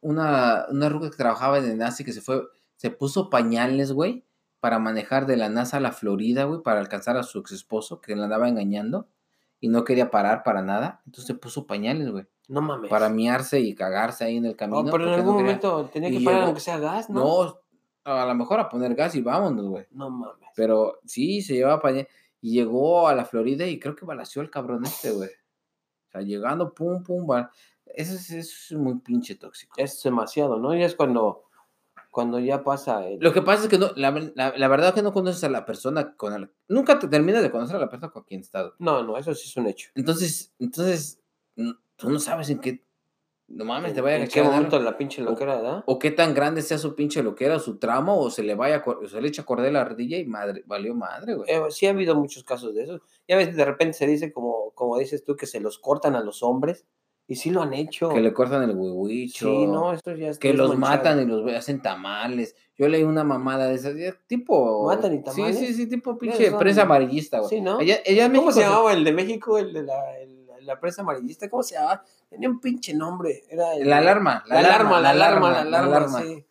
Una, 0.00 0.66
una 0.70 0.88
ruca 0.88 1.10
que 1.10 1.16
trabajaba 1.16 1.58
en 1.58 1.78
NASA 1.78 2.02
y 2.02 2.04
que 2.06 2.12
se 2.12 2.20
fue, 2.20 2.42
se 2.76 2.90
puso 2.90 3.30
pañales, 3.30 3.92
güey, 3.92 4.24
para 4.60 4.78
manejar 4.78 5.26
de 5.26 5.36
la 5.36 5.48
NASA 5.48 5.78
a 5.78 5.80
la 5.80 5.92
Florida, 5.92 6.44
güey, 6.44 6.62
para 6.62 6.80
alcanzar 6.80 7.16
a 7.16 7.22
su 7.22 7.38
ex 7.40 7.52
esposo 7.52 8.00
que 8.00 8.14
la 8.14 8.24
andaba 8.24 8.48
engañando 8.48 9.08
y 9.60 9.68
no 9.68 9.84
quería 9.84 10.10
parar 10.10 10.42
para 10.44 10.62
nada. 10.62 11.02
Entonces 11.06 11.26
se 11.26 11.34
puso 11.34 11.66
pañales, 11.66 12.10
güey, 12.10 12.26
No 12.48 12.60
mames. 12.60 12.90
para 12.90 13.08
miarse 13.08 13.60
y 13.60 13.74
cagarse 13.74 14.24
ahí 14.24 14.36
en 14.36 14.44
el 14.46 14.56
camino. 14.56 14.80
Oh, 14.80 14.90
pero 14.90 15.04
en 15.04 15.14
algún 15.14 15.34
no 15.34 15.40
momento 15.40 15.90
tenía 15.92 16.10
que 16.10 16.16
y 16.16 16.24
parar 16.24 16.44
aunque 16.44 16.60
sea 16.60 16.78
gas, 16.78 17.10
¿no? 17.10 17.20
No, 17.20 17.60
a 18.04 18.24
lo 18.26 18.34
mejor 18.34 18.60
a 18.60 18.68
poner 18.68 18.94
gas 18.94 19.14
y 19.14 19.20
vámonos, 19.22 19.66
güey. 19.66 19.86
No 19.90 20.10
mames. 20.10 20.48
Pero 20.54 21.00
sí, 21.04 21.42
se 21.42 21.54
llevaba 21.54 21.80
pañales. 21.80 22.08
Y 22.40 22.52
llegó 22.52 23.08
a 23.08 23.14
la 23.14 23.24
Florida 23.24 23.66
y 23.66 23.80
creo 23.80 23.96
que 23.96 24.04
balació 24.06 24.42
el 24.42 24.50
cabrón 24.50 24.84
este, 24.84 25.10
güey. 25.10 25.30
O 26.08 26.10
sea, 26.12 26.20
llegando, 26.22 26.72
pum, 26.74 27.02
pum, 27.02 27.26
bal- 27.26 27.50
Eso 27.86 28.14
es, 28.14 28.30
eso 28.30 28.74
es 28.74 28.80
muy 28.80 28.96
pinche 29.00 29.34
tóxico. 29.36 29.74
Es 29.76 30.02
demasiado, 30.02 30.58
¿no? 30.58 30.74
Y 30.74 30.82
es 30.82 30.94
cuando, 30.94 31.44
cuando 32.10 32.38
ya 32.38 32.62
pasa 32.64 33.06
el... 33.06 33.18
Lo 33.20 33.32
que 33.32 33.42
pasa 33.42 33.64
es 33.64 33.68
que 33.68 33.78
no, 33.78 33.90
la, 33.96 34.10
la- 34.34 34.56
la 34.56 34.68
verdad 34.68 34.88
es 34.88 34.94
que 34.94 35.02
no 35.02 35.12
conoces 35.12 35.44
a 35.44 35.48
la 35.50 35.64
persona 35.64 36.14
con 36.16 36.38
la... 36.40 36.50
Nunca 36.68 36.98
te 36.98 37.08
terminas 37.08 37.42
de 37.42 37.50
conocer 37.50 37.76
a 37.76 37.80
la 37.80 37.88
persona 37.90 38.10
con 38.12 38.24
quien 38.24 38.40
estás. 38.40 38.72
No, 38.78 39.02
no, 39.02 39.16
eso 39.18 39.34
sí 39.34 39.48
es 39.48 39.56
un 39.56 39.66
hecho. 39.66 39.90
Entonces, 39.94 40.52
entonces, 40.58 41.20
tú 41.96 42.10
no 42.10 42.18
sabes 42.18 42.48
en 42.50 42.58
qué... 42.60 42.84
No 43.48 43.64
mames, 43.64 43.94
te 43.94 44.02
vaya 44.02 44.16
a 44.16 44.20
¿En 44.20 44.28
qué 44.28 44.42
momento 44.42 44.78
la 44.78 44.98
pinche 44.98 45.22
loquera, 45.22 45.56
¿verdad? 45.56 45.84
O 45.86 45.98
qué 45.98 46.10
tan 46.10 46.34
grande 46.34 46.60
sea 46.60 46.76
su 46.76 46.94
pinche 46.94 47.22
loquera 47.22 47.56
o 47.56 47.58
su 47.58 47.78
tramo, 47.78 48.20
o 48.20 48.30
se 48.30 48.42
le 48.42 48.54
vaya, 48.54 48.82
a 48.84 48.90
o 48.90 49.08
se 49.08 49.20
le 49.22 49.28
echa 49.28 49.42
a 49.42 49.46
corder 49.46 49.72
la 49.72 49.80
ardilla 49.80 50.18
y 50.18 50.26
madre, 50.26 50.62
valió 50.66 50.94
madre, 50.94 51.34
güey. 51.34 51.50
Eh, 51.50 51.60
sí 51.70 51.86
ha 51.86 51.90
habido 51.90 52.14
muchos 52.14 52.44
casos 52.44 52.74
de 52.74 52.84
eso. 52.84 53.00
Ya 53.26 53.36
ves, 53.38 53.56
de 53.56 53.64
repente 53.64 53.94
se 53.94 54.06
dice, 54.06 54.32
como, 54.32 54.72
como 54.74 54.98
dices 54.98 55.24
tú, 55.24 55.34
que 55.34 55.46
se 55.46 55.60
los 55.60 55.78
cortan 55.78 56.14
a 56.14 56.20
los 56.20 56.42
hombres. 56.42 56.84
Y 57.30 57.36
sí 57.36 57.50
lo 57.50 57.60
han 57.60 57.74
hecho. 57.74 58.08
Que 58.08 58.20
le 58.20 58.32
cortan 58.32 58.62
el 58.62 58.74
huehuicho. 58.74 59.46
Sí, 59.46 59.66
no, 59.66 59.92
eso 59.92 60.14
ya 60.14 60.32
que 60.38 60.54
los 60.54 60.76
manchado. 60.76 60.96
matan 60.96 61.22
y 61.22 61.26
los 61.26 61.52
hacen 61.54 61.82
tamales. 61.82 62.56
Yo 62.74 62.88
leí 62.88 63.02
una 63.02 63.22
mamada 63.22 63.66
de 63.66 63.74
esas, 63.74 63.94
tipo... 64.26 64.86
¿Matan 64.86 65.14
y 65.14 65.22
tamales? 65.22 65.58
Sí, 65.58 65.66
sí, 65.66 65.74
sí, 65.74 65.88
tipo 65.88 66.16
pinche 66.16 66.52
prensa 66.52 66.82
amarillista, 66.82 67.40
güey. 67.40 67.50
Sí, 67.50 67.60
¿no? 67.60 67.78
Allá, 67.78 67.98
allá 68.06 68.24
en 68.24 68.32
¿Cómo 68.32 68.46
México 68.46 68.52
se 68.52 68.60
llamaba 68.60 68.92
el 68.94 69.04
de 69.04 69.12
México? 69.12 69.58
El 69.58 69.72
de 69.74 69.82
la, 69.82 70.18
el- 70.20 70.27
la 70.62 70.78
prensa 70.80 71.02
amarillista. 71.02 71.48
¿Cómo 71.48 71.62
se 71.62 71.74
llamaba? 71.74 72.02
Tenía 72.28 72.48
un 72.48 72.60
pinche 72.60 72.94
nombre. 72.94 73.44
Era 73.50 73.74
el- 73.74 73.88
La 73.88 73.98
alarma, 73.98 74.42
La 74.46 74.58
alarma, 74.60 75.00
la 75.00 75.10
alarma, 75.10 75.64
la 75.64 75.78
alarma, 75.80 76.22
sí. 76.22 76.46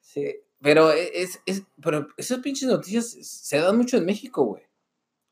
Sí. 0.00 0.36
Pero 0.60 0.92
e, 0.92 1.22
es, 1.22 1.40
es, 1.46 1.64
pero 1.82 2.06
esas 2.16 2.38
pinches 2.38 2.68
noticias 2.68 3.10
se 3.10 3.58
dan 3.58 3.76
mucho 3.76 3.96
en 3.96 4.06
México, 4.06 4.44
güey. 4.44 4.62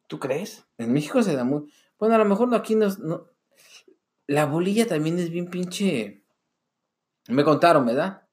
¿Tú 0.08 0.18
crees? 0.18 0.64
En 0.78 0.92
México 0.92 1.22
se 1.22 1.36
da 1.36 1.44
muy... 1.44 1.72
Bueno, 1.98 2.16
a 2.16 2.18
lo 2.18 2.24
mejor 2.24 2.48
no 2.48 2.56
aquí 2.56 2.74
no, 2.74 2.88
no- 2.98 3.28
La 4.26 4.46
bolilla 4.46 4.86
también 4.88 5.18
es 5.18 5.30
bien 5.30 5.48
pinche... 5.50 6.24
Me 7.28 7.44
contaron, 7.44 7.86
¿verdad? 7.86 8.26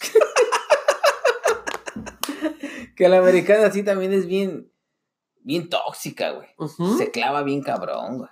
que 2.96 3.08
la 3.08 3.18
americana 3.18 3.70
sí 3.70 3.82
también 3.82 4.12
es 4.12 4.26
bien... 4.26 4.70
Bien 5.40 5.68
tóxica, 5.70 6.32
güey. 6.32 6.48
Se 6.98 7.10
clava 7.10 7.42
bien 7.42 7.62
cabrón, 7.62 8.18
güey. 8.18 8.30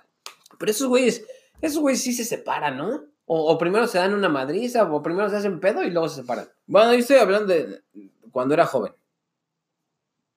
Pero 0.57 0.71
esos 0.71 0.87
güeyes, 0.87 1.25
esos 1.61 1.79
güeyes 1.81 2.01
sí 2.01 2.13
se 2.13 2.25
separan, 2.25 2.77
¿no? 2.77 3.03
O, 3.25 3.57
primero 3.57 3.87
se 3.87 3.97
dan 3.97 4.13
una 4.13 4.29
madriza, 4.29 4.89
o 4.89 5.03
primero 5.03 5.29
se 5.29 5.35
hacen 5.35 5.59
pedo 5.59 5.83
y 5.83 5.91
luego 5.91 6.07
se 6.07 6.21
separan. 6.21 6.47
Bueno, 6.65 6.93
yo 6.93 6.99
estoy 6.99 7.17
hablando 7.17 7.53
de 7.53 7.81
cuando 8.31 8.53
era 8.53 8.65
joven. 8.65 8.93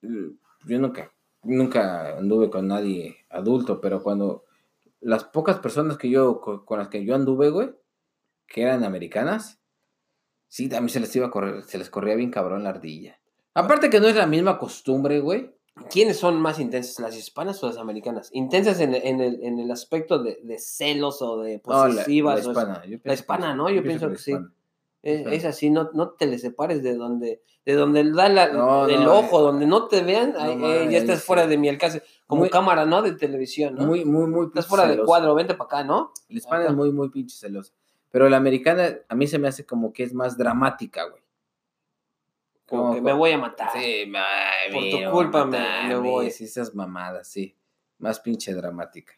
Yo 0.03 0.79
nunca, 0.79 1.13
nunca 1.43 2.17
anduve 2.19 2.51
con 2.51 2.67
nadie 2.69 3.19
adulto, 3.31 3.81
pero 3.81 4.03
cuando 4.03 4.45
las 5.01 5.25
pocas 5.25 5.59
personas 5.59 5.97
que 5.99 6.11
yo, 6.11 6.41
co- 6.41 6.65
con 6.65 6.79
las 6.79 6.89
que 6.89 7.05
yo 7.05 7.15
anduve, 7.15 7.51
güey, 7.51 7.71
que 8.47 8.63
eran 8.63 8.85
americanas, 8.85 9.61
sí, 10.49 10.69
también 10.69 10.89
se 10.91 11.01
les 11.01 11.15
iba 11.17 11.27
a 11.27 11.31
correr, 11.31 11.63
se 11.65 11.79
les 11.79 11.91
corría 11.91 12.17
bien 12.17 12.31
cabrón 12.31 12.65
la 12.65 12.71
ardilla. 12.71 13.21
Aparte 13.55 13.89
que 13.91 14.01
no 14.01 14.09
es 14.09 14.17
la 14.17 14.27
misma 14.27 14.59
costumbre, 14.59 15.21
güey. 15.21 15.55
¿Quiénes 15.91 16.19
son 16.19 16.41
más 16.41 16.59
intensas, 16.59 16.99
las 17.01 17.17
hispanas 17.17 17.63
o 17.63 17.67
las 17.69 17.77
americanas? 17.79 18.31
Intensas 18.33 18.81
en, 18.81 18.95
en 18.95 19.21
el, 19.21 19.43
en 19.43 19.59
el 19.59 19.71
aspecto 19.71 20.23
de, 20.23 20.41
de 20.43 20.59
celos 20.59 21.23
o 21.23 21.39
de 21.41 21.61
No, 21.67 21.73
la, 21.73 21.89
la 21.89 21.93
posesivas. 21.95 22.37
o 22.37 22.39
eso. 22.41 22.51
hispana. 22.51 22.75
yo 22.85 22.89
pienso 22.89 23.03
que 23.05 23.13
hispana, 23.15 23.49
la- 23.49 23.55
¿no? 23.55 23.71
Yo 23.71 23.83
pienso 23.83 24.07
la 24.07 24.13
que 24.13 24.19
sí. 24.19 24.31
hispana. 24.33 24.53
Es, 25.03 25.27
es 25.29 25.45
así, 25.47 25.71
no, 25.71 25.91
no 25.95 26.11
te 26.11 26.27
le 26.27 26.39
separes 26.39 26.83
de 26.83 26.95
donde, 26.95 27.43
de 27.65 27.73
donde 27.75 28.05
da 28.13 28.29
la, 28.29 28.49
No, 28.53 28.83
ojo, 29.19 29.41
eh, 29.41 29.43
donde 29.45 29.67
no 29.67 29.89
te 29.89 30.03
vean, 30.03 30.35
eh, 30.39 30.89
ya 30.91 30.99
estás 30.99 31.23
fuera 31.25 31.47
de 31.47 31.57
mi 31.57 31.71
alcance. 31.71 32.03
Como 32.27 32.41
Muy- 32.43 32.51
cámara, 32.51 32.85
¿no? 32.85 33.01
De 33.01 33.13
televisión, 33.13 33.77
¿no? 33.77 33.87
Muy, 33.87 34.05
muy, 34.05 34.27
muy. 34.27 34.47
estás 34.49 34.67
fuera 34.67 34.85
de 34.85 34.91
celosa. 34.93 35.07
cuadro, 35.07 35.35
vente 35.35 35.55
para 35.55 35.65
acá, 35.67 35.85
¿no? 35.85 36.13
La 36.29 36.37
hispana 36.37 36.67
es 36.67 36.75
muy, 36.75 36.93
muy 36.93 37.09
pinche 37.09 37.35
celosa. 37.37 37.73
Pero 38.11 38.29
la 38.29 38.37
americana 38.37 38.99
a 39.09 39.15
mí 39.15 39.27
se 39.27 39.39
me 39.39 39.49
hace 39.49 39.65
como 39.65 39.93
que 39.93 40.03
es 40.03 40.13
más 40.13 40.37
dramática, 40.37 41.05
güey. 41.09 41.23
Como 42.71 42.83
Como 42.85 42.95
que 42.95 43.01
me 43.03 43.13
voy 43.13 43.33
a 43.33 43.39
matar. 43.39 43.71
Sí, 43.73 44.11
ay, 44.15 44.73
Por 44.73 44.83
tu 45.05 45.11
culpa 45.11 45.45
me- 45.45 45.59
matar, 45.59 45.89
me 45.89 45.97
voy. 45.97 46.31
Sí, 46.31 46.45
esas 46.45 46.75
mamadas, 46.75 47.29
sí. 47.29 47.57
Más 47.99 48.21
pinche 48.21 48.55
dramática. 48.55 49.13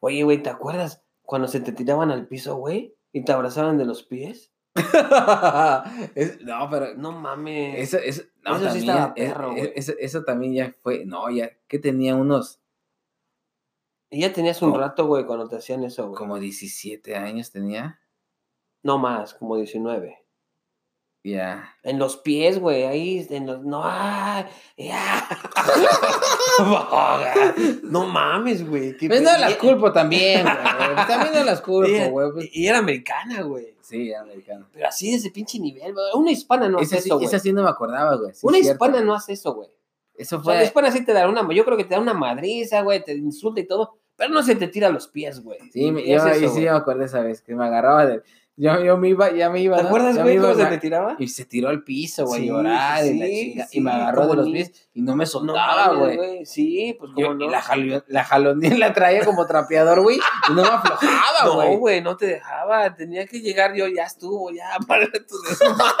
Oye, 0.00 0.22
güey, 0.22 0.42
¿te 0.42 0.50
acuerdas 0.50 1.02
cuando 1.22 1.48
se 1.48 1.60
te 1.60 1.72
tiraban 1.72 2.10
al 2.10 2.28
piso, 2.28 2.56
güey? 2.56 2.94
Y 3.12 3.24
te 3.24 3.32
abrazaban 3.32 3.78
de 3.78 3.84
los 3.86 4.02
pies. 4.04 4.52
Es- 6.14 6.40
no, 6.42 6.68
pero 6.70 6.94
No 6.94 7.12
mames. 7.12 7.78
eso, 7.78 7.98
eso, 7.98 8.22
no, 8.42 8.56
Eso 8.56 8.70
sí 8.70 8.86
también, 8.86 8.88
estaba 8.90 9.12
es- 9.16 9.32
perro, 9.32 9.50
es- 9.52 9.56
güey. 9.56 9.72
eso, 9.76 9.92
eso 9.98 10.24
también 10.24 10.54
ya 10.54 10.74
fue, 10.82 11.04
no, 11.04 11.30
ya, 11.30 11.50
que 11.68 11.78
tenía 11.78 12.14
unos 12.14 12.60
Y 14.10 14.20
ya 14.20 14.32
tenías 14.32 14.60
un 14.62 14.74
rato, 14.78 15.06
güey, 15.06 15.24
cuando 15.24 15.48
te 15.48 15.56
hacían 15.56 15.84
eso, 15.84 16.06
güey. 16.08 16.18
como 16.18 16.38
17 16.38 17.16
años 17.16 17.50
tenía, 17.50 17.98
No 18.82 18.98
más, 18.98 19.32
como 19.34 19.56
19. 19.56 20.21
Ya. 21.24 21.74
En 21.82 21.98
los 21.98 22.16
pies, 22.16 22.58
güey, 22.58 22.84
ahí, 22.84 23.26
en 23.30 23.46
los... 23.46 23.62
No, 23.62 23.82
ay, 23.84 24.44
ya. 24.76 25.28
no 27.82 28.06
mames, 28.06 28.68
güey. 28.68 28.94
Pues 28.96 29.22
no 29.22 29.30
las 29.38 29.54
culpo 29.56 29.92
también, 29.92 30.42
güey. 30.44 31.06
También 31.06 31.34
no 31.34 31.44
las 31.44 31.60
culpo, 31.60 32.10
güey. 32.10 32.32
pues. 32.32 32.48
Y 32.52 32.66
era 32.66 32.78
americana, 32.78 33.42
güey. 33.42 33.74
Sí, 33.80 34.10
era 34.10 34.20
americano. 34.22 34.66
Pero 34.72 34.88
así 34.88 35.10
de 35.10 35.16
ese 35.16 35.30
pinche 35.30 35.58
nivel, 35.58 35.92
güey. 35.92 36.06
Una 36.14 36.30
hispana 36.30 36.68
no 36.68 36.78
hace 36.78 37.00
sí, 37.00 37.08
eso, 37.08 37.16
güey. 37.16 37.26
esa 37.26 37.38
sí 37.38 37.52
no 37.52 37.62
me 37.62 37.68
acordaba, 37.70 38.16
güey. 38.16 38.32
sí, 38.34 38.46
Una 38.46 38.58
hispana 38.58 39.00
no 39.00 39.14
hace 39.14 39.32
eso, 39.34 39.54
güey. 39.54 39.68
Eso 40.14 40.38
O 40.38 40.44
sea, 40.44 40.54
la 40.54 40.60
fue. 40.60 40.66
hispana 40.66 40.90
sí 40.92 41.04
te 41.04 41.12
da 41.12 41.28
una... 41.28 41.46
Yo 41.52 41.64
creo 41.64 41.76
que 41.76 41.84
te 41.84 41.94
da 41.94 42.00
una 42.00 42.14
madriza, 42.14 42.82
güey, 42.82 43.02
te 43.04 43.14
insulta 43.14 43.60
y 43.60 43.66
todo. 43.66 43.96
Pero 44.16 44.30
no 44.32 44.42
se 44.42 44.54
te 44.54 44.68
tira 44.68 44.88
a 44.88 44.90
los 44.90 45.08
pies, 45.08 45.42
güey. 45.42 45.58
Sí, 45.72 45.90
me- 45.90 46.02
yo, 46.02 46.08
y 46.08 46.12
eso, 46.12 46.28
sí 46.34 46.46
güey. 46.46 46.64
me 46.64 46.68
acordé 46.70 47.06
esa 47.06 47.20
vez 47.22 47.40
que 47.42 47.54
me 47.54 47.64
agarraba 47.64 48.06
de. 48.06 48.22
Yo, 48.54 48.84
yo 48.84 48.98
me 48.98 49.08
iba, 49.08 49.32
ya 49.32 49.48
me 49.48 49.60
iba. 49.62 49.78
¿Te 49.78 49.86
acuerdas, 49.86 50.18
güey, 50.22 50.36
cómo 50.36 50.54
se 50.54 50.66
te 50.66 50.78
tiraba? 50.78 51.16
Y 51.18 51.28
se 51.28 51.46
tiró 51.46 51.70
al 51.70 51.82
piso, 51.84 52.26
güey, 52.26 52.42
Sí, 52.42 52.46
llorar 52.48 53.04
y 53.06 53.18
la 53.18 53.26
chinga. 53.26 53.66
sí, 53.66 53.78
y 53.78 53.80
me 53.80 53.90
agarró 53.92 54.26
de 54.28 54.36
los 54.36 54.50
pies 54.50 54.90
y 54.92 55.00
no 55.00 55.16
me 55.16 55.24
soltaba, 55.24 55.94
güey. 55.94 56.16
güey. 56.16 56.46
Sí, 56.46 56.94
pues 56.98 57.12
Yo- 57.16 57.28
como 57.28 57.38
no. 57.38 57.44
y 57.46 57.48
la, 57.48 57.62
jalo- 57.62 58.04
la 58.08 58.24
jaloneé, 58.24 58.76
la 58.76 58.92
traía 58.92 59.24
como 59.24 59.46
trapeador, 59.46 60.02
güey, 60.02 60.18
y 60.18 60.52
no 60.52 60.62
me 60.62 60.68
aflojaba, 60.68 61.44
No, 61.46 61.54
güey. 61.54 61.76
güey, 61.76 62.00
no 62.02 62.16
te 62.18 62.26
dejaba. 62.26 62.94
Tenía 62.94 63.26
que 63.26 63.40
llegar 63.40 63.74
yo, 63.74 63.88
ya 63.88 64.04
estuvo, 64.04 64.50
ya, 64.50 64.68
para 64.86 65.06
tu 65.06 65.36
desmadre. 65.48 65.94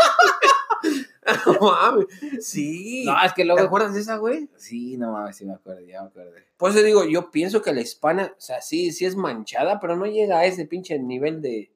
No 1.46 1.54
mames. 1.70 2.06
Sí. 2.40 3.04
No, 3.06 3.14
es 3.24 3.32
que 3.32 3.42
¿Te 3.42 3.46
luego. 3.46 3.62
acuerdas 3.62 3.94
de 3.94 4.00
esa, 4.00 4.16
güey? 4.16 4.48
Sí, 4.56 4.96
no 4.96 5.12
mames, 5.12 5.36
sí 5.36 5.44
me 5.46 5.54
acuerdo, 5.54 5.80
ya 5.86 6.02
me 6.02 6.08
acuerdo. 6.08 6.32
Por 6.56 6.70
eso 6.72 6.82
digo, 6.82 7.04
yo 7.04 7.30
pienso 7.30 7.62
que 7.62 7.72
la 7.72 7.80
hispana, 7.80 8.32
o 8.36 8.40
sea, 8.40 8.60
sí, 8.60 8.90
sí 8.90 9.04
es 9.06 9.14
manchada, 9.14 9.78
pero 9.78 9.94
no 9.96 10.06
llega 10.06 10.38
a 10.40 10.44
ese 10.44 10.66
pinche 10.66 10.98
nivel 10.98 11.40
de. 11.40 11.72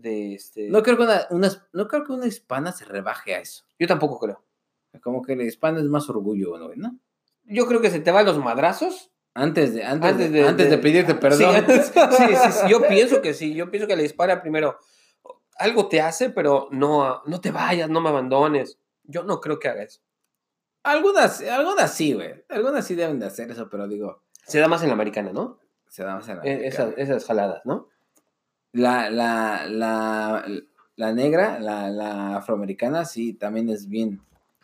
De 0.00 0.34
este. 0.34 0.68
No 0.68 0.82
creo 0.82 0.96
que 0.96 1.02
una, 1.04 1.26
una- 1.30 1.68
no 1.72 1.88
creo 1.88 2.04
que 2.04 2.12
una 2.12 2.26
hispana 2.26 2.72
se 2.72 2.84
rebaje 2.84 3.34
a 3.34 3.40
eso. 3.40 3.64
Yo 3.78 3.86
tampoco 3.86 4.18
creo. 4.18 4.42
Como 5.02 5.22
que 5.22 5.36
la 5.36 5.44
hispana 5.44 5.78
es 5.80 5.84
más 5.86 6.08
orgullo, 6.08 6.56
¿no? 6.58 6.70
¿no? 6.74 6.98
Yo 7.44 7.66
creo 7.66 7.80
que 7.80 7.90
se 7.90 8.00
te 8.00 8.10
van 8.10 8.26
los 8.26 8.38
madrazos. 8.38 9.10
Antes 9.34 9.72
de, 9.74 9.84
antes, 9.84 10.10
Antes 10.12 10.32
de, 10.32 10.40
de- 10.42 10.48
antes 10.48 10.70
de 10.70 10.76
de- 10.76 10.82
pedirte 10.82 11.14
perdón. 11.14 11.64
sí, 11.68 11.82
sí, 11.92 12.52
sí, 12.52 12.68
yo 12.68 12.82
pienso 12.88 13.22
que 13.22 13.34
sí. 13.34 13.54
Yo 13.54 13.70
pienso 13.70 13.86
que 13.86 13.96
la 13.96 14.02
hispana 14.02 14.40
primero 14.42 14.78
algo 15.58 15.88
te 15.88 16.00
hace, 16.00 16.30
pero 16.30 16.68
no, 16.72 17.22
no 17.26 17.40
te 17.40 17.50
vayas, 17.50 17.88
no 17.90 18.00
me 18.00 18.08
abandones. 18.08 18.78
Yo 19.04 19.22
no 19.24 19.40
creo 19.40 19.58
que 19.58 19.68
haga 19.68 19.82
eso. 19.84 20.00
Algunas, 20.82 21.40
algunas 21.42 21.92
sí, 21.92 22.14
güey. 22.14 22.44
Algunas 22.48 22.86
sí 22.86 22.94
deben 22.94 23.18
de 23.18 23.26
hacer 23.26 23.50
eso, 23.50 23.68
pero 23.68 23.86
digo, 23.88 24.22
Se 24.46 24.58
da 24.58 24.68
más 24.68 24.82
en 24.82 24.88
la 24.88 24.94
americana, 24.94 25.32
¿no? 25.32 25.58
se 25.88 26.04
da 26.04 26.14
más 26.16 26.28
en 26.28 26.36
la 26.38 26.42
Eh, 26.44 26.54
americana. 26.54 26.90
Esas, 26.90 26.98
esas 26.98 27.24
jaladas, 27.24 27.62
¿no? 27.64 27.88
La, 28.72 29.10
la, 29.10 29.66
la, 29.68 30.46
la 30.96 31.12
negra, 31.12 31.58
la, 31.58 31.90
la 31.90 32.36
afroamericana, 32.36 33.04
sí, 33.04 33.32
también 33.34 33.68
es 33.70 33.88
bien, 33.88 34.20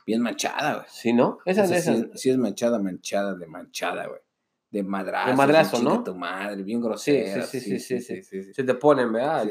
bien 0.06 0.20
manchada, 0.20 0.74
güey. 0.74 0.86
Sí, 0.88 1.12
¿no? 1.12 1.38
Esa 1.44 1.64
esas. 1.64 1.98
sí, 1.98 2.10
sí 2.14 2.30
es 2.30 2.36
manchada, 2.38 2.78
manchada, 2.78 3.34
de 3.34 3.46
manchada, 3.46 4.06
güey. 4.06 4.20
De 4.70 4.82
madrazo. 4.82 5.30
De 5.30 5.36
madrazo, 5.36 5.82
¿no? 5.82 6.02
tu 6.04 6.14
madre, 6.14 6.62
bien 6.62 6.80
grosera. 6.80 7.46
sí, 7.46 7.60
sí, 7.60 7.78
sí, 7.78 8.00
sí, 8.00 8.22
sí, 8.22 8.42
sí. 8.42 8.54
Se 8.54 8.64
te 8.64 8.74
ponen, 8.74 9.12
¿verdad? 9.12 9.46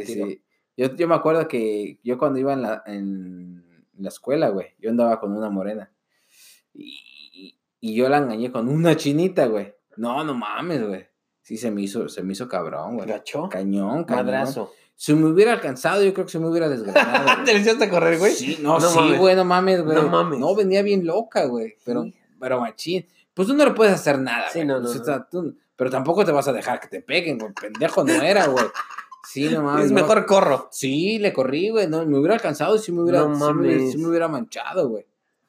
Yo, 0.76 0.96
yo 0.96 1.08
me 1.08 1.16
acuerdo 1.16 1.48
que 1.48 2.00
yo 2.04 2.18
cuando 2.18 2.40
iba 2.40 2.54
en 2.54 2.62
la, 2.62 2.84
en 2.88 3.86
la 3.98 4.10
escuela, 4.10 4.50
güey, 4.50 4.68
yo 4.80 4.90
andaba 4.90 5.20
con 5.20 5.32
una 5.36 5.50
morena. 5.50 5.92
Y- 6.74 7.60
y 7.80 7.96
yo 7.96 8.08
la 8.08 8.18
engañé 8.20 8.50
con 8.50 8.70
una 8.70 8.96
chinita, 8.96 9.46
güey. 9.48 9.74
No, 9.98 10.24
no 10.24 10.34
mames, 10.34 10.88
güey. 10.88 11.06
Sí, 11.44 11.58
se 11.58 11.70
me 11.70 11.82
hizo, 11.82 12.10
se 12.10 12.24
me 12.24 12.34
hizo 12.34 12.48
cabrón, 12.48 12.96
güey. 12.96 13.08
¿Gacho? 13.08 13.48
Cañón, 13.50 14.06
cañón. 14.06 14.26
Madrazo. 14.26 14.72
Si 14.96 15.14
me 15.14 15.28
hubiera 15.28 15.54
alcanzado, 15.54 16.04
yo 16.04 16.14
creo 16.14 16.26
que 16.26 16.32
se 16.32 16.40
me 16.40 16.48
hubiera 16.48 16.70
desgranado. 16.70 17.26
güey. 17.46 17.64
¿Te 17.64 17.86
a 17.86 17.90
correr, 17.90 18.18
güey? 18.18 18.32
Sí, 18.34 18.58
no, 18.62 18.80
No 18.80 18.90
sí, 18.90 18.98
mames. 18.98 19.20
güey, 19.20 19.36
no 19.36 19.44
mames, 19.46 19.84
güey. 19.84 19.96
No 19.98 20.08
mames. 20.08 20.40
No, 20.40 20.56
venía 20.56 20.82
bien 20.82 21.06
loca, 21.06 21.46
güey. 21.46 21.76
Pero, 21.86 22.04
Sí. 22.04 22.14
pero 22.40 22.60
machín. 22.62 23.06
Pues 23.34 23.48
tú 23.48 23.54
no 23.56 23.66
le 23.66 23.72
puedes 23.72 23.94
hacer 23.94 24.20
nada, 24.20 24.48
Sí, 24.50 24.60
güey. 24.60 24.68
no, 24.68 24.80
no, 24.80 24.90
O 24.90 24.94
sea, 24.94 25.18
no. 25.18 25.26
tú- 25.30 25.58
pero 25.76 25.90
tampoco 25.90 26.24
te 26.24 26.32
vas 26.32 26.48
a 26.48 26.54
dejar 26.54 26.80
que 26.80 26.88
te 26.88 27.02
peguen, 27.02 27.38
güey. 27.40 27.52
Pendejo 27.54 28.04
no 28.04 28.14
era, 28.14 28.48
güey. 28.48 28.66
Sí, 29.28 29.50
no 29.50 29.64
mames. 29.64 29.86
Es 29.86 29.92
no. 29.92 29.96
mejor 30.02 30.26
corro. 30.26 30.70
Sí, 30.72 31.18
le 31.20 31.34
corrí, 31.34 31.70
güey. 31.70 31.88
No, 31.88 32.06
me 32.06 32.18
hubiera 32.20 32.36
alcanzado 32.36 32.76
y 32.76 32.80
sí 32.80 32.92
me 32.92 33.02
hubiera, 33.02 33.22
No 33.22 33.36
sí 33.36 33.42
me 33.42 33.52
hubiera, 33.62 33.78
mames. 33.80 33.92
sí 33.92 33.98
me 33.98 34.08
hubiera 34.08 34.28
manchado, 34.28 34.88
güey. 34.90 35.06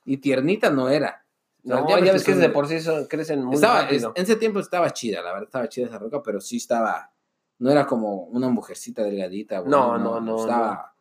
Y 0.07 0.16
tiernita 0.16 0.70
no 0.70 0.88
era. 0.88 1.24
No, 1.65 1.89
ya 1.89 2.12
ves 2.12 2.25
que 2.25 2.35
de 2.35 2.49
por 2.51 2.69
sí 2.69 2.81
son- 2.81 3.07
crecen 3.07 3.43
muy 3.45 3.55
estaba, 3.55 3.83
rápido. 3.83 4.12
en 4.15 4.23
ese 4.23 4.37
tiempo 4.37 4.61
estaba 4.61 4.91
chida, 4.93 5.23
la 5.23 5.33
verdad 5.33 5.45
estaba 5.45 5.69
chida 5.69 5.87
esa 5.87 5.99
roca, 5.99 6.23
pero 6.23 6.41
sí 6.41 6.59
estaba, 6.59 7.12
no 7.59 7.71
era 7.71 7.87
como 7.87 8.25
una 8.27 8.49
mujercita 8.49 9.03
delgadita, 9.03 9.61
güey. 9.61 9.71
No, 9.71 9.97
no, 9.99 10.21
no, 10.21 10.41
Estaba, 10.41 10.95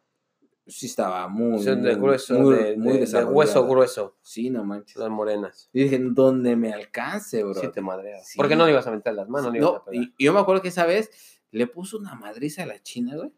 sí 0.66 0.86
estaba 0.86 1.28
muy, 1.28 1.62
de 1.64 1.96
grueso, 1.96 2.40
muy, 2.40 2.56
de, 2.56 2.78
muy 2.78 2.88
de- 2.88 2.94
de 2.94 3.00
desarrollada. 3.02 3.36
hueso 3.36 3.68
grueso, 3.68 4.18
Sí, 4.22 4.50
no 4.50 4.64
manches. 4.64 4.96
las 4.96 5.10
morenas. 5.10 5.70
Y 5.74 5.84
dije, 5.84 6.00
donde 6.00 6.56
me 6.56 6.72
alcance, 6.72 7.44
bro. 7.44 7.54
Sí 7.56 7.68
te 7.74 7.82
madrea. 7.82 8.24
Sí. 8.24 8.38
¿Por 8.38 8.48
qué 8.48 8.56
no 8.56 8.66
le 8.66 8.72
ibas 8.72 8.88
a 8.88 8.92
meter 8.92 9.14
las 9.14 9.28
manos? 9.28 9.48
No, 9.48 9.52
le 9.52 9.60
ibas 9.60 9.82
a 9.82 9.84
pegar. 9.84 10.04
y, 10.06 10.14
y 10.18 10.24
yo 10.26 10.32
me 10.34 10.40
acuerdo 10.40 10.62
que 10.62 10.70
esa 10.70 10.86
vez 10.86 11.10
le 11.52 11.68
puso 11.68 11.98
una 11.98 12.16
madriza 12.16 12.64
a 12.64 12.66
la 12.68 12.82
china, 12.82 13.18
güey. 13.18 13.34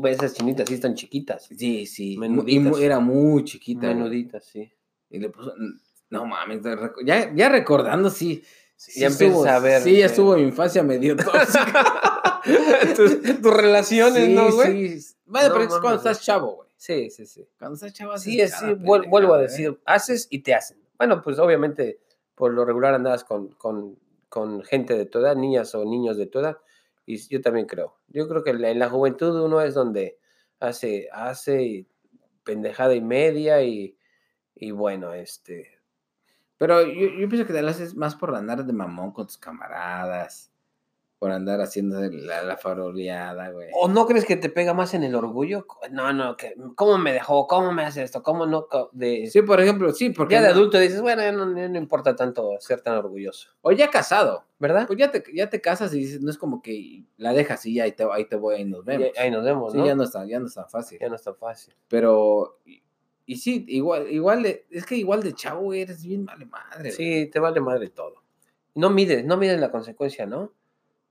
Ve, 0.00 0.12
esas 0.12 0.32
chinitas 0.34 0.68
sí 0.68 0.74
están 0.74 0.94
chiquitas. 0.94 1.46
Sí, 1.46 1.84
sí. 1.86 2.14
y 2.14 2.18
Menuditas. 2.18 2.64
mu- 2.64 2.76
era 2.78 2.98
muy 3.00 3.44
chiquita. 3.44 3.80
güey. 3.88 3.94
Menuditas, 3.96 4.44
sí. 4.46 4.72
Y 5.10 5.18
le 5.18 5.28
puso, 5.28 5.52
no 6.10 6.24
mames, 6.26 6.60
ya, 7.04 7.32
ya 7.34 7.48
recordando, 7.48 8.10
sí. 8.10 8.44
sí 8.76 9.00
ya 9.00 9.08
estuvo- 9.08 9.44
a 9.46 9.58
ver, 9.58 9.82
Sí, 9.82 9.96
ya 9.96 10.04
eh. 10.04 10.06
estuvo 10.06 10.36
mi 10.36 10.42
infancia 10.42 10.82
medio 10.82 11.16
tóxica. 11.16 12.40
tus, 12.96 13.20
tus 13.42 13.54
relaciones, 13.56 14.24
sí, 14.26 14.34
¿no, 14.34 14.52
güey? 14.52 14.98
sí. 15.00 15.14
No 15.26 15.32
pero 15.40 15.62
es 15.62 15.68
cuando 15.68 15.96
estás 15.96 16.20
chavo, 16.22 16.56
güey. 16.56 16.68
Sí, 16.76 17.10
sí, 17.10 17.26
sí. 17.26 17.48
Cuando 17.58 17.74
estás 17.74 17.92
chavo, 17.92 18.16
Sí, 18.18 18.40
es, 18.40 18.52
sí, 18.54 18.64
vuel- 18.66 18.76
pendejada, 18.76 19.10
vuelvo 19.10 19.34
a 19.34 19.38
¿eh? 19.40 19.42
decir, 19.42 19.80
haces 19.86 20.28
y 20.30 20.40
te 20.40 20.54
hacen. 20.54 20.78
Bueno, 20.98 21.20
pues 21.22 21.38
obviamente 21.38 22.00
por 22.34 22.52
lo 22.52 22.64
regular 22.64 22.94
andabas 22.94 23.24
con, 23.24 23.48
con, 23.54 23.98
con 24.28 24.62
gente 24.62 24.94
de 24.96 25.06
tu 25.06 25.18
edad, 25.20 25.34
niñas 25.36 25.74
o 25.74 25.84
niños 25.84 26.16
de 26.18 26.26
tu 26.26 26.38
edad, 26.40 26.58
y 27.06 27.16
yo 27.28 27.40
también 27.40 27.66
creo. 27.66 27.96
Yo 28.08 28.28
creo 28.28 28.44
que 28.44 28.50
en 28.50 28.60
la, 28.62 28.70
en 28.70 28.78
la 28.78 28.90
juventud 28.90 29.40
uno 29.40 29.60
es 29.62 29.72
donde 29.74 30.18
hace, 30.60 31.08
hace 31.12 31.62
y 31.62 31.88
pendejada 32.44 32.94
y 32.94 33.00
media 33.00 33.62
y, 33.62 33.96
y 34.54 34.70
bueno, 34.70 35.12
este... 35.14 35.75
Pero 36.58 36.82
yo, 36.82 37.08
yo 37.18 37.28
pienso 37.28 37.46
que 37.46 37.52
te 37.52 37.62
lo 37.62 37.68
haces 37.68 37.94
más 37.96 38.14
por 38.14 38.34
andar 38.34 38.64
de 38.64 38.72
mamón 38.72 39.12
con 39.12 39.26
tus 39.26 39.38
camaradas. 39.38 40.50
Por 41.18 41.30
andar 41.30 41.62
haciendo 41.62 41.98
la, 41.98 42.42
la 42.42 42.58
faroleada, 42.58 43.48
güey. 43.50 43.68
¿O 43.72 43.88
no 43.88 44.04
crees 44.04 44.26
que 44.26 44.36
te 44.36 44.50
pega 44.50 44.74
más 44.74 44.92
en 44.92 45.02
el 45.02 45.14
orgullo? 45.14 45.66
No, 45.90 46.12
no, 46.12 46.36
que 46.36 46.54
¿cómo 46.74 46.98
me 46.98 47.14
dejó? 47.14 47.46
¿Cómo 47.46 47.72
me 47.72 47.84
hace 47.84 48.02
esto? 48.02 48.22
¿Cómo 48.22 48.44
no? 48.44 48.66
De, 48.92 49.26
Sí, 49.30 49.40
por 49.40 49.58
ejemplo, 49.62 49.90
sí, 49.94 50.10
porque. 50.10 50.34
ya 50.34 50.42
de 50.42 50.48
no- 50.48 50.52
adulto 50.54 50.78
dices, 50.78 51.00
bueno, 51.00 51.22
ya 51.22 51.32
no, 51.32 51.56
ya 51.56 51.70
no 51.70 51.78
importa 51.78 52.14
tanto 52.14 52.50
ser 52.60 52.82
tan 52.82 52.96
orgulloso, 52.98 53.48
O 53.62 53.72
ya 53.72 53.88
casado. 53.90 54.44
¿verdad? 54.58 54.86
Pues 54.86 54.98
ya 54.98 55.10
te, 55.10 55.24
ya 55.34 55.48
te 55.48 55.62
casas 55.62 55.92
y 55.94 55.98
dices, 56.00 56.20
no 56.20 56.30
es 56.30 56.36
como 56.36 56.60
que 56.60 57.04
la 57.16 57.32
dejas 57.32 57.64
y 57.64 57.74
ya 57.76 57.84
ahí 57.84 57.92
te, 57.92 58.04
ahí 58.12 58.26
te 58.26 58.36
voy 58.36 58.56
y 58.56 58.64
nos 58.66 58.84
vemos. 58.84 59.08
Y 59.14 59.18
ahí 59.18 59.30
nos 59.30 59.42
vemos, 59.44 59.72
Sí, 59.72 59.78
¿no? 59.78 59.86
ya 59.86 59.94
no 59.94 60.02
está, 60.04 60.26
ya 60.26 60.38
no 60.38 60.46
es 60.46 60.54
tan 60.54 60.68
fácil. 60.68 60.98
Ya 61.00 61.08
no 61.08 61.14
es 61.16 61.22
tan 61.22 61.36
fácil. 61.36 61.74
Pero, 61.88 62.58
y, 63.26 63.36
sí, 63.36 63.64
igual, 63.68 64.10
igual 64.10 64.42
de, 64.42 64.66
es 64.70 64.86
que 64.86 64.96
igual 64.96 65.22
de 65.22 65.32
chavo 65.34 65.74
eres 65.74 66.04
bien 66.04 66.24
vale 66.24 66.46
madre. 66.46 66.90
Sí, 66.92 67.26
te 67.32 67.38
vale 67.40 67.60
madre 67.60 67.88
todo. 67.90 68.22
No 68.74 68.90
mides, 68.90 69.24
no 69.24 69.36
mides 69.36 69.58
la 69.60 69.70
consecuencia, 69.70 70.26
¿no? 70.26 70.52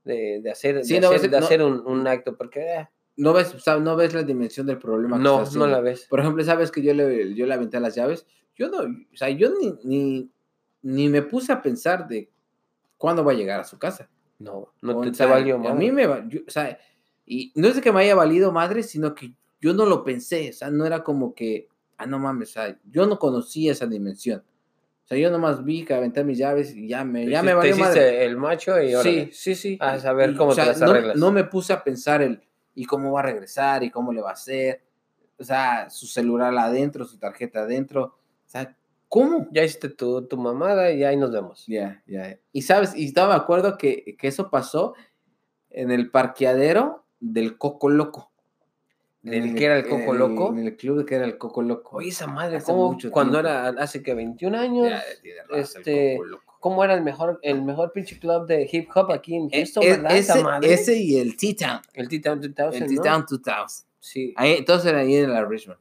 De, 0.03 0.39
de 0.41 0.51
hacer, 0.51 0.75
de 0.75 0.83
Sí, 0.83 0.99
no, 0.99 1.07
hacer, 1.07 1.21
ves- 1.21 1.31
de 1.31 1.39
no- 1.39 1.45
hacer 1.45 1.61
un, 1.63 1.83
un 1.85 2.07
acto, 2.07 2.35
porque 2.37 2.59
eh, 2.61 2.89
No 3.17 3.33
ves, 3.33 3.53
o 3.55 3.59
sea, 3.59 3.77
no 3.77 3.95
ves 3.95 4.13
la 4.13 4.23
dimensión 4.23 4.67
del 4.67 4.77
problema. 4.77 5.17
que 5.17 5.23
no, 5.23 5.39
estás 5.41 5.55
no 5.55 5.67
la 5.67 5.81
ves. 5.81 6.05
Por 6.09 6.19
ejemplo, 6.19 6.43
sabes 6.43 6.71
que 6.71 6.81
yo 6.81 6.93
le, 6.93 7.33
yo 7.33 7.45
le 7.45 7.53
aventé 7.53 7.79
las 7.79 7.95
llaves. 7.95 8.25
Yo 8.55 8.69
no, 8.69 8.79
o 8.81 9.17
sea, 9.17 9.29
yo 9.29 9.49
ni, 9.59 9.73
ni, 9.83 10.29
ni 10.83 11.09
me 11.09 11.21
puse 11.23 11.51
a 11.51 11.61
pensar 11.61 12.07
de 12.07 12.29
cuándo 12.97 13.23
va 13.25 13.31
a 13.31 13.35
llegar 13.35 13.59
a 13.59 13.63
su 13.65 13.77
casa. 13.79 14.09
No, 14.39 14.69
no 14.81 14.97
O 14.99 15.01
te, 15.01 15.09
te 15.09 15.15
sea, 15.17 15.25
valió 15.27 15.55
A 15.55 15.57
madre. 15.59 15.73
mí 15.75 15.91
me 15.91 16.05
va- 16.07 16.23
yo- 16.27 16.41
o 16.47 16.51
sea, 16.51 16.77
y 17.25 17.51
no 17.55 17.67
es 17.67 17.81
que 17.81 17.91
me 17.91 18.01
haya 18.01 18.13
valido 18.15 18.51
madre, 18.51 18.83
sino 18.83 19.15
que 19.15 19.33
yo 19.59 19.73
no 19.73 19.85
lo 19.85 20.03
pensé, 20.03 20.49
o 20.49 20.53
sea, 20.53 20.69
no 20.69 20.85
era 20.85 21.03
como 21.03 21.33
que, 21.33 21.67
ah, 21.97 22.05
no 22.05 22.19
mames, 22.19 22.49
o 22.49 22.53
sea, 22.53 22.79
yo 22.89 23.05
no 23.05 23.19
conocía 23.19 23.71
esa 23.71 23.85
dimensión. 23.85 24.43
O 25.03 25.07
sea, 25.07 25.17
yo 25.19 25.29
nomás 25.29 25.63
vi 25.63 25.85
que 25.85 25.93
aventé 25.93 26.23
mis 26.23 26.37
llaves 26.39 26.75
y 26.75 26.87
ya 26.87 27.03
me, 27.03 27.29
ya 27.29 27.41
Te 27.41 27.45
me 27.45 27.53
valió 27.53 27.77
madre. 27.77 28.25
el 28.25 28.37
macho 28.37 28.81
y 28.81 28.93
ahora. 28.93 29.09
Sí, 29.09 29.29
sí, 29.31 29.53
sí. 29.55 29.77
A 29.79 29.99
saber 29.99 30.31
Y, 30.31 30.35
cómo 30.35 30.49
te 30.49 30.55
sea, 30.55 30.65
las 30.65 30.81
arreglas. 30.81 31.15
No, 31.17 31.31
me 31.31 31.43
puse 31.43 31.73
a 31.73 31.83
pensar 31.83 32.23
el, 32.23 32.41
y 32.73 32.85
cómo 32.85 33.11
va 33.11 33.19
a 33.19 33.23
regresar, 33.23 33.83
y 33.83 33.91
cómo 33.91 34.11
le 34.11 34.21
va 34.21 34.31
a 34.31 34.33
hacer, 34.33 34.83
o 35.37 35.43
sea, 35.43 35.89
su 35.89 36.07
celular 36.07 36.57
adentro, 36.57 37.05
su 37.05 37.19
tarjeta 37.19 37.59
adentro, 37.61 38.03
o 38.45 38.49
sea, 38.49 38.75
¿cómo? 39.07 39.47
Ya 39.51 39.63
hiciste 39.63 39.89
tu, 39.89 40.27
tu 40.27 40.37
mamada 40.37 40.91
y 40.91 41.03
ahí 41.03 41.17
nos 41.17 41.31
vemos. 41.31 41.65
Ya, 41.67 42.01
ya. 42.07 42.39
Y 42.51 42.63
sabes, 42.63 42.95
y 42.95 43.05
estaba 43.05 43.35
de 43.35 43.41
acuerdo 43.41 43.77
que, 43.77 44.15
que 44.17 44.27
eso 44.27 44.49
pasó 44.49 44.95
en 45.69 45.91
el 45.91 46.09
parqueadero 46.09 47.05
del 47.19 47.57
Coco 47.59 47.89
Loco. 47.89 48.31
¿Del 49.25 49.45
En 49.45 49.55
que 49.55 49.65
era 49.65 49.77
el 49.77 49.87
Coco 49.87 50.13
Loco? 50.13 50.49
En 50.53 50.59
el 50.59 50.75
club 50.77 51.05
que 51.05 51.15
era 51.15 51.25
el 51.25 51.37
Coco 51.37 51.61
Loco. 51.61 51.97
Oye, 51.97 52.09
esa 52.09 52.27
madre, 52.27 52.57
Hace 52.57 52.65
¿cómo? 52.71 52.91
mucho 52.93 53.09
Cuando 53.11 53.33
tiempo. 53.41 53.49
era, 53.49 53.69
hace 53.81 54.01
que 54.03 54.13
21 54.13 54.55
años, 54.57 54.87
Ya, 54.89 55.03
raza, 55.49 55.79
el 55.79 55.81
este, 55.81 56.13
Coco 56.17 56.25
Loco. 56.29 56.43
¿cómo 56.59 56.83
era 56.83 56.93
el 56.93 57.01
mejor, 57.03 57.39
el 57.41 57.61
mejor 57.63 57.91
pinche 57.91 58.19
club 58.19 58.45
de 58.47 58.67
hip 58.71 58.89
hop 58.95 59.11
aquí 59.11 59.35
en 59.35 59.49
E- 59.51 59.57
Houston, 59.57 59.83
e- 59.83 59.89
verdad? 59.91 60.15
Esa 60.15 60.33
ese, 60.35 60.43
madre. 60.43 60.73
ese 60.73 60.95
y 60.97 61.17
el 61.19 61.35
T-Town. 61.37 61.81
El 61.93 62.07
T-Town 62.07 62.39
2000, 62.41 62.83
El 62.83 62.95
¿no? 62.95 63.01
T-Town 63.01 63.25
2000. 63.29 63.85
Sí. 63.99 64.33
Ahí, 64.37 64.53
entonces 64.53 64.87
era 64.91 64.99
ahí 64.99 65.15
en 65.15 65.31
la 65.31 65.43
Richmond. 65.45 65.79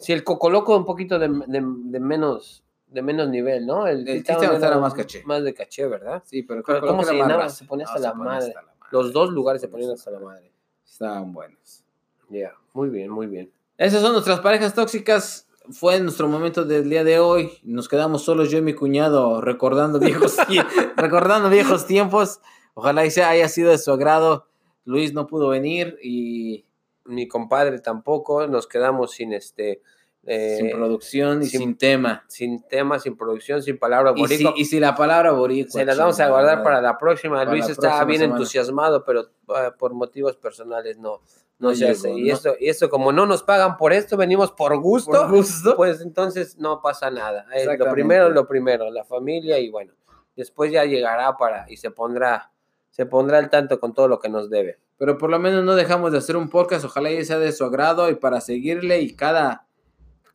Sí, 0.00 0.12
el 0.12 0.22
Coco 0.24 0.50
Loco 0.50 0.76
un 0.76 0.84
poquito 0.84 1.18
de, 1.18 1.28
de- 1.28 1.62
de 1.64 2.00
menos 2.00 2.62
de 2.88 3.00
menos 3.00 3.30
nivel, 3.30 3.64
¿no? 3.64 3.86
El, 3.86 4.06
El 4.06 4.22
T-Town 4.22 4.62
era 4.62 4.76
más 4.78 4.92
caché. 4.92 5.22
Más 5.24 5.42
de 5.42 5.54
caché, 5.54 5.86
¿verdad? 5.86 6.22
Sí, 6.26 6.42
pero, 6.42 6.62
Pero 6.62 6.86
¿cómo 6.86 7.02
se 7.04 7.14
llenaba? 7.14 7.48
Se 7.48 7.64
ponía 7.64 7.86
hasta 7.86 7.98
No, 7.98 8.04
la 8.04 8.10
se 8.12 8.16
madre. 8.18 8.48
hasta 8.48 8.60
la 8.60 8.66
madre. 8.66 8.88
Los 8.90 9.12
dos 9.14 9.30
lugares 9.30 9.62
se 9.62 9.68
ponían 9.68 9.88
ponía 9.88 9.94
hasta 9.98 10.10
la 10.10 10.18
madre. 10.20 10.52
Estaban 10.84 11.32
buenos. 11.32 11.84
Ya, 12.28 12.52
muy 12.72 12.88
bien, 12.88 13.10
muy 13.10 13.26
bien. 13.26 13.50
Esas 13.78 14.00
son 14.02 14.12
nuestras 14.12 14.40
parejas 14.40 14.74
tóxicas. 14.74 15.48
Fue 15.70 15.98
nuestro 16.00 16.28
momento 16.28 16.64
del 16.64 16.88
día 16.90 17.04
de 17.04 17.20
hoy. 17.20 17.52
Nos 17.62 17.88
quedamos 17.88 18.22
solos 18.24 18.50
yo 18.50 18.58
y 18.58 18.62
mi 18.62 18.74
cuñado 18.74 19.40
recordando 19.40 19.98
viejos, 20.00 20.36
recordando 20.96 21.48
viejos 21.50 21.86
tiempos. 21.86 22.40
Ojalá 22.74 23.04
y 23.06 23.10
sea, 23.10 23.28
haya 23.30 23.48
sido 23.48 23.70
de 23.70 23.78
su 23.78 23.92
agrado. 23.92 24.46
Luis 24.84 25.12
no 25.12 25.26
pudo 25.26 25.48
venir 25.48 25.98
y 26.02 26.64
Mi 27.04 27.26
compadre 27.28 27.80
tampoco, 27.80 28.46
nos 28.46 28.66
quedamos 28.68 29.12
sin 29.12 29.32
este 29.32 29.82
eh, 30.24 30.56
sin 30.60 30.70
producción 30.70 31.42
y 31.42 31.46
sin- 31.46 31.60
sin, 31.60 31.76
tema. 31.76 32.24
sin 32.28 32.62
tema, 32.68 33.00
sin 33.00 33.16
producción, 33.16 33.60
sin 33.60 33.76
palabra 33.76 34.12
Y 34.14 34.24
si, 34.28 34.34
boricua. 34.44 34.54
y 34.56 34.64
si 34.66 34.78
la 34.80 34.94
palabra 34.94 35.32
boricua. 35.32 35.72
Se 35.72 35.84
las 35.84 35.98
vamos 35.98 36.20
a 36.20 36.28
guardar 36.28 36.62
para 36.62 36.80
la 36.80 36.96
próxima. 36.98 37.36
Para 37.38 37.50
Luis 37.50 37.64
la 37.66 37.72
está 37.72 37.80
próxima 37.88 38.04
bien 38.04 38.20
semana. 38.20 38.36
entusiasmado, 38.38 39.04
pero 39.04 39.30
ah, 39.48 39.74
por 39.76 39.94
motivos 39.94 40.36
personales 40.36 40.96
no, 40.98 41.20
no, 41.62 41.68
No 41.70 41.74
se 41.74 41.80
llegó, 41.86 41.92
hace. 41.92 42.10
Y, 42.10 42.24
no. 42.28 42.34
esto, 42.34 42.54
y 42.60 42.68
esto, 42.68 42.90
como 42.90 43.12
no 43.12 43.24
nos 43.24 43.42
pagan 43.42 43.76
por 43.78 43.92
esto, 43.92 44.16
venimos 44.18 44.52
por 44.52 44.76
gusto, 44.78 45.12
Por 45.12 45.30
gusto. 45.30 45.76
pues 45.76 46.00
entonces 46.02 46.58
no 46.58 46.82
pasa 46.82 47.10
nada. 47.10 47.46
Eh, 47.54 47.64
lo 47.78 47.90
primero, 47.92 48.28
lo 48.28 48.46
primero, 48.46 48.90
la 48.90 49.04
familia 49.04 49.58
y 49.58 49.70
bueno, 49.70 49.94
después 50.36 50.70
ya 50.72 50.84
llegará 50.84 51.36
para 51.36 51.64
y 51.70 51.76
se 51.78 51.90
pondrá, 51.90 52.50
se 52.90 53.06
pondrá 53.06 53.38
al 53.38 53.48
tanto 53.48 53.80
con 53.80 53.94
todo 53.94 54.08
lo 54.08 54.18
que 54.20 54.28
nos 54.28 54.50
debe. 54.50 54.78
Pero 54.98 55.18
por 55.18 55.30
lo 55.30 55.38
menos 55.38 55.64
no 55.64 55.74
dejamos 55.74 56.12
de 56.12 56.18
hacer 56.18 56.36
un 56.36 56.48
podcast. 56.50 56.84
Ojalá 56.84 57.10
y 57.10 57.24
sea 57.24 57.38
de 57.38 57.50
su 57.52 57.64
agrado 57.64 58.08
y 58.10 58.14
para 58.14 58.40
seguirle. 58.40 59.00
Y 59.00 59.16
cada, 59.16 59.66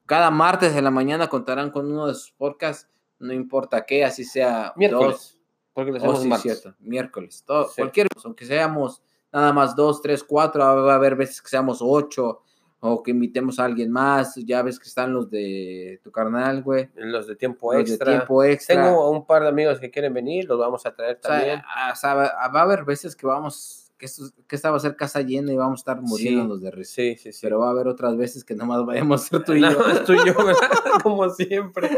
cada 0.06 0.30
martes 0.32 0.76
de 0.76 0.82
la 0.82 0.92
mañana 0.92 1.28
contarán 1.30 1.72
con 1.72 1.90
uno 1.92 2.08
de 2.08 2.16
sus 2.16 2.32
podcasts. 2.32 2.90
No 3.20 3.32
importa 3.34 3.86
qué, 3.86 4.04
así 4.04 4.24
sea 4.26 4.74
Miércoles, 4.76 5.12
dos. 5.14 5.40
porque 5.74 5.92
lo 5.94 6.04
Oh, 6.04 6.16
sí, 6.18 6.28
martes. 6.28 6.60
cierto, 6.62 6.78
miércoles. 6.80 7.44
Todo, 7.46 7.68
Sí. 7.70 7.76
Cualquier, 7.78 8.08
aunque 8.26 8.46
seamos 8.46 9.02
nada 9.32 9.54
más 9.54 9.76
dos, 9.76 10.02
tres, 10.02 10.24
cuatro, 10.24 10.62
va 10.64 10.92
a 10.94 10.96
haber 10.96 11.16
veces 11.16 11.42
que 11.42 11.50
seamos 11.50 11.80
ocho 11.82 12.42
o 12.80 13.02
que 13.02 13.12
invitemos 13.12 13.60
a 13.60 13.66
alguien 13.66 13.92
más. 13.92 14.36
Ya 14.36 14.62
ves 14.62 14.80
que 14.80 14.88
están 14.88 15.12
los 15.14 15.30
de 15.30 16.00
tu 16.04 16.12
carnal, 16.12 16.62
güey. 16.64 16.90
Los 16.96 17.28
de 17.28 17.36
tiempo 17.36 17.74
Los 17.74 17.86
de 17.86 17.92
extra. 17.92 18.12
tiempo 18.12 18.44
extra. 18.44 18.76
Tengo 18.86 19.10
un 19.10 19.26
par 19.26 19.42
de 19.44 19.50
amigos 19.50 19.80
que 19.80 19.90
quieren 19.90 20.14
venir, 20.14 20.46
los 20.46 20.60
vamos 20.60 20.86
a 20.86 20.94
traer 20.96 21.20
O 21.24 21.28
sea, 21.28 21.38
también. 21.38 21.62
a- 21.76 21.92
o 21.92 21.96
sea, 21.96 22.14
va 22.14 22.26
va 22.54 22.60
a 22.60 22.64
haber 22.64 22.86
veces 22.86 23.16
que 23.16 23.26
vamos, 23.26 23.87
que, 23.98 24.06
esto, 24.06 24.24
que 24.48 24.56
esta 24.56 24.72
va 24.72 24.78
a 24.78 24.80
ser 24.80 24.96
casa 24.96 25.22
llena 25.22 25.52
y 25.52 25.58
vamos 25.58 25.80
a 25.80 25.82
estar 25.82 26.02
muriéndonos 26.02 26.62
de 26.62 26.72
risa. 26.72 26.96
Sí, 26.96 27.18
sí, 27.18 27.34
sí. 27.34 27.40
Pero 27.42 27.60
va 27.60 27.68
a 27.68 27.72
haber 27.72 27.88
otras 27.88 28.16
veces 28.16 28.44
que 28.44 28.56
nomás 28.56 28.86
vayamos 28.86 29.24
a 29.24 29.28
ser 29.28 29.44
tú 29.44 29.54
y 29.54 29.62
yo. 29.62 29.88
es 29.88 30.04
tú 30.04 30.14
y 30.14 30.18
yo, 30.18 30.46
¿verdad? 30.46 30.70
Como 31.04 31.30
siempre. 31.30 31.90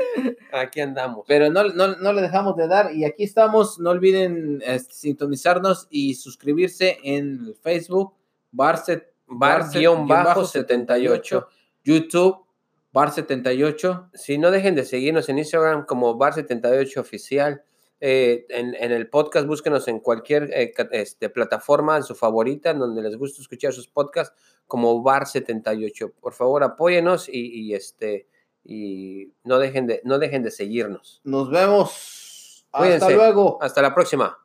Aquí 0.51 0.81
andamos. 0.81 1.25
Pero 1.27 1.49
no, 1.49 1.63
no, 1.65 1.95
no 1.97 2.13
le 2.13 2.21
dejamos 2.21 2.55
de 2.55 2.67
dar. 2.67 2.95
Y 2.95 3.05
aquí 3.05 3.23
estamos. 3.23 3.79
No 3.79 3.89
olviden 3.89 4.61
este, 4.65 4.93
sintonizarnos 4.93 5.87
y 5.89 6.15
suscribirse 6.15 6.99
en 7.03 7.55
Facebook, 7.61 8.13
Barset, 8.51 9.13
Bar-78. 9.27 11.45
YouTube, 11.83 12.45
Bar78. 12.93 14.09
Si 14.13 14.37
no 14.37 14.51
dejen 14.51 14.75
de 14.75 14.85
seguirnos 14.85 15.29
en 15.29 15.39
Instagram 15.39 15.85
como 15.85 16.17
Bar78 16.17 16.97
Oficial. 16.97 17.63
Eh, 18.01 18.45
en, 18.49 18.75
en 18.75 18.91
el 18.91 19.09
podcast, 19.09 19.45
búsquenos 19.45 19.87
en 19.89 19.99
cualquier 19.99 20.49
eh, 20.53 20.73
este, 20.91 21.29
plataforma, 21.29 21.97
en 21.97 22.03
su 22.03 22.15
favorita, 22.15 22.69
en 22.69 22.79
donde 22.79 23.01
les 23.01 23.17
guste 23.17 23.41
escuchar 23.41 23.73
sus 23.73 23.87
podcasts, 23.87 24.35
como 24.67 25.03
Bar78. 25.03 26.13
Por 26.19 26.33
favor, 26.33 26.63
apóyenos 26.63 27.27
y, 27.27 27.47
y, 27.61 27.73
este, 27.73 28.27
y 28.63 29.33
no, 29.43 29.59
dejen 29.59 29.87
de, 29.87 30.01
no 30.05 30.17
dejen 30.17 30.43
de 30.43 30.51
seguirnos. 30.51 31.19
Nos 31.23 31.49
vemos. 31.49 32.65
Cuídense. 32.71 33.05
Hasta 33.05 33.15
luego. 33.15 33.57
Hasta 33.61 33.81
la 33.81 33.93
próxima. 33.93 34.37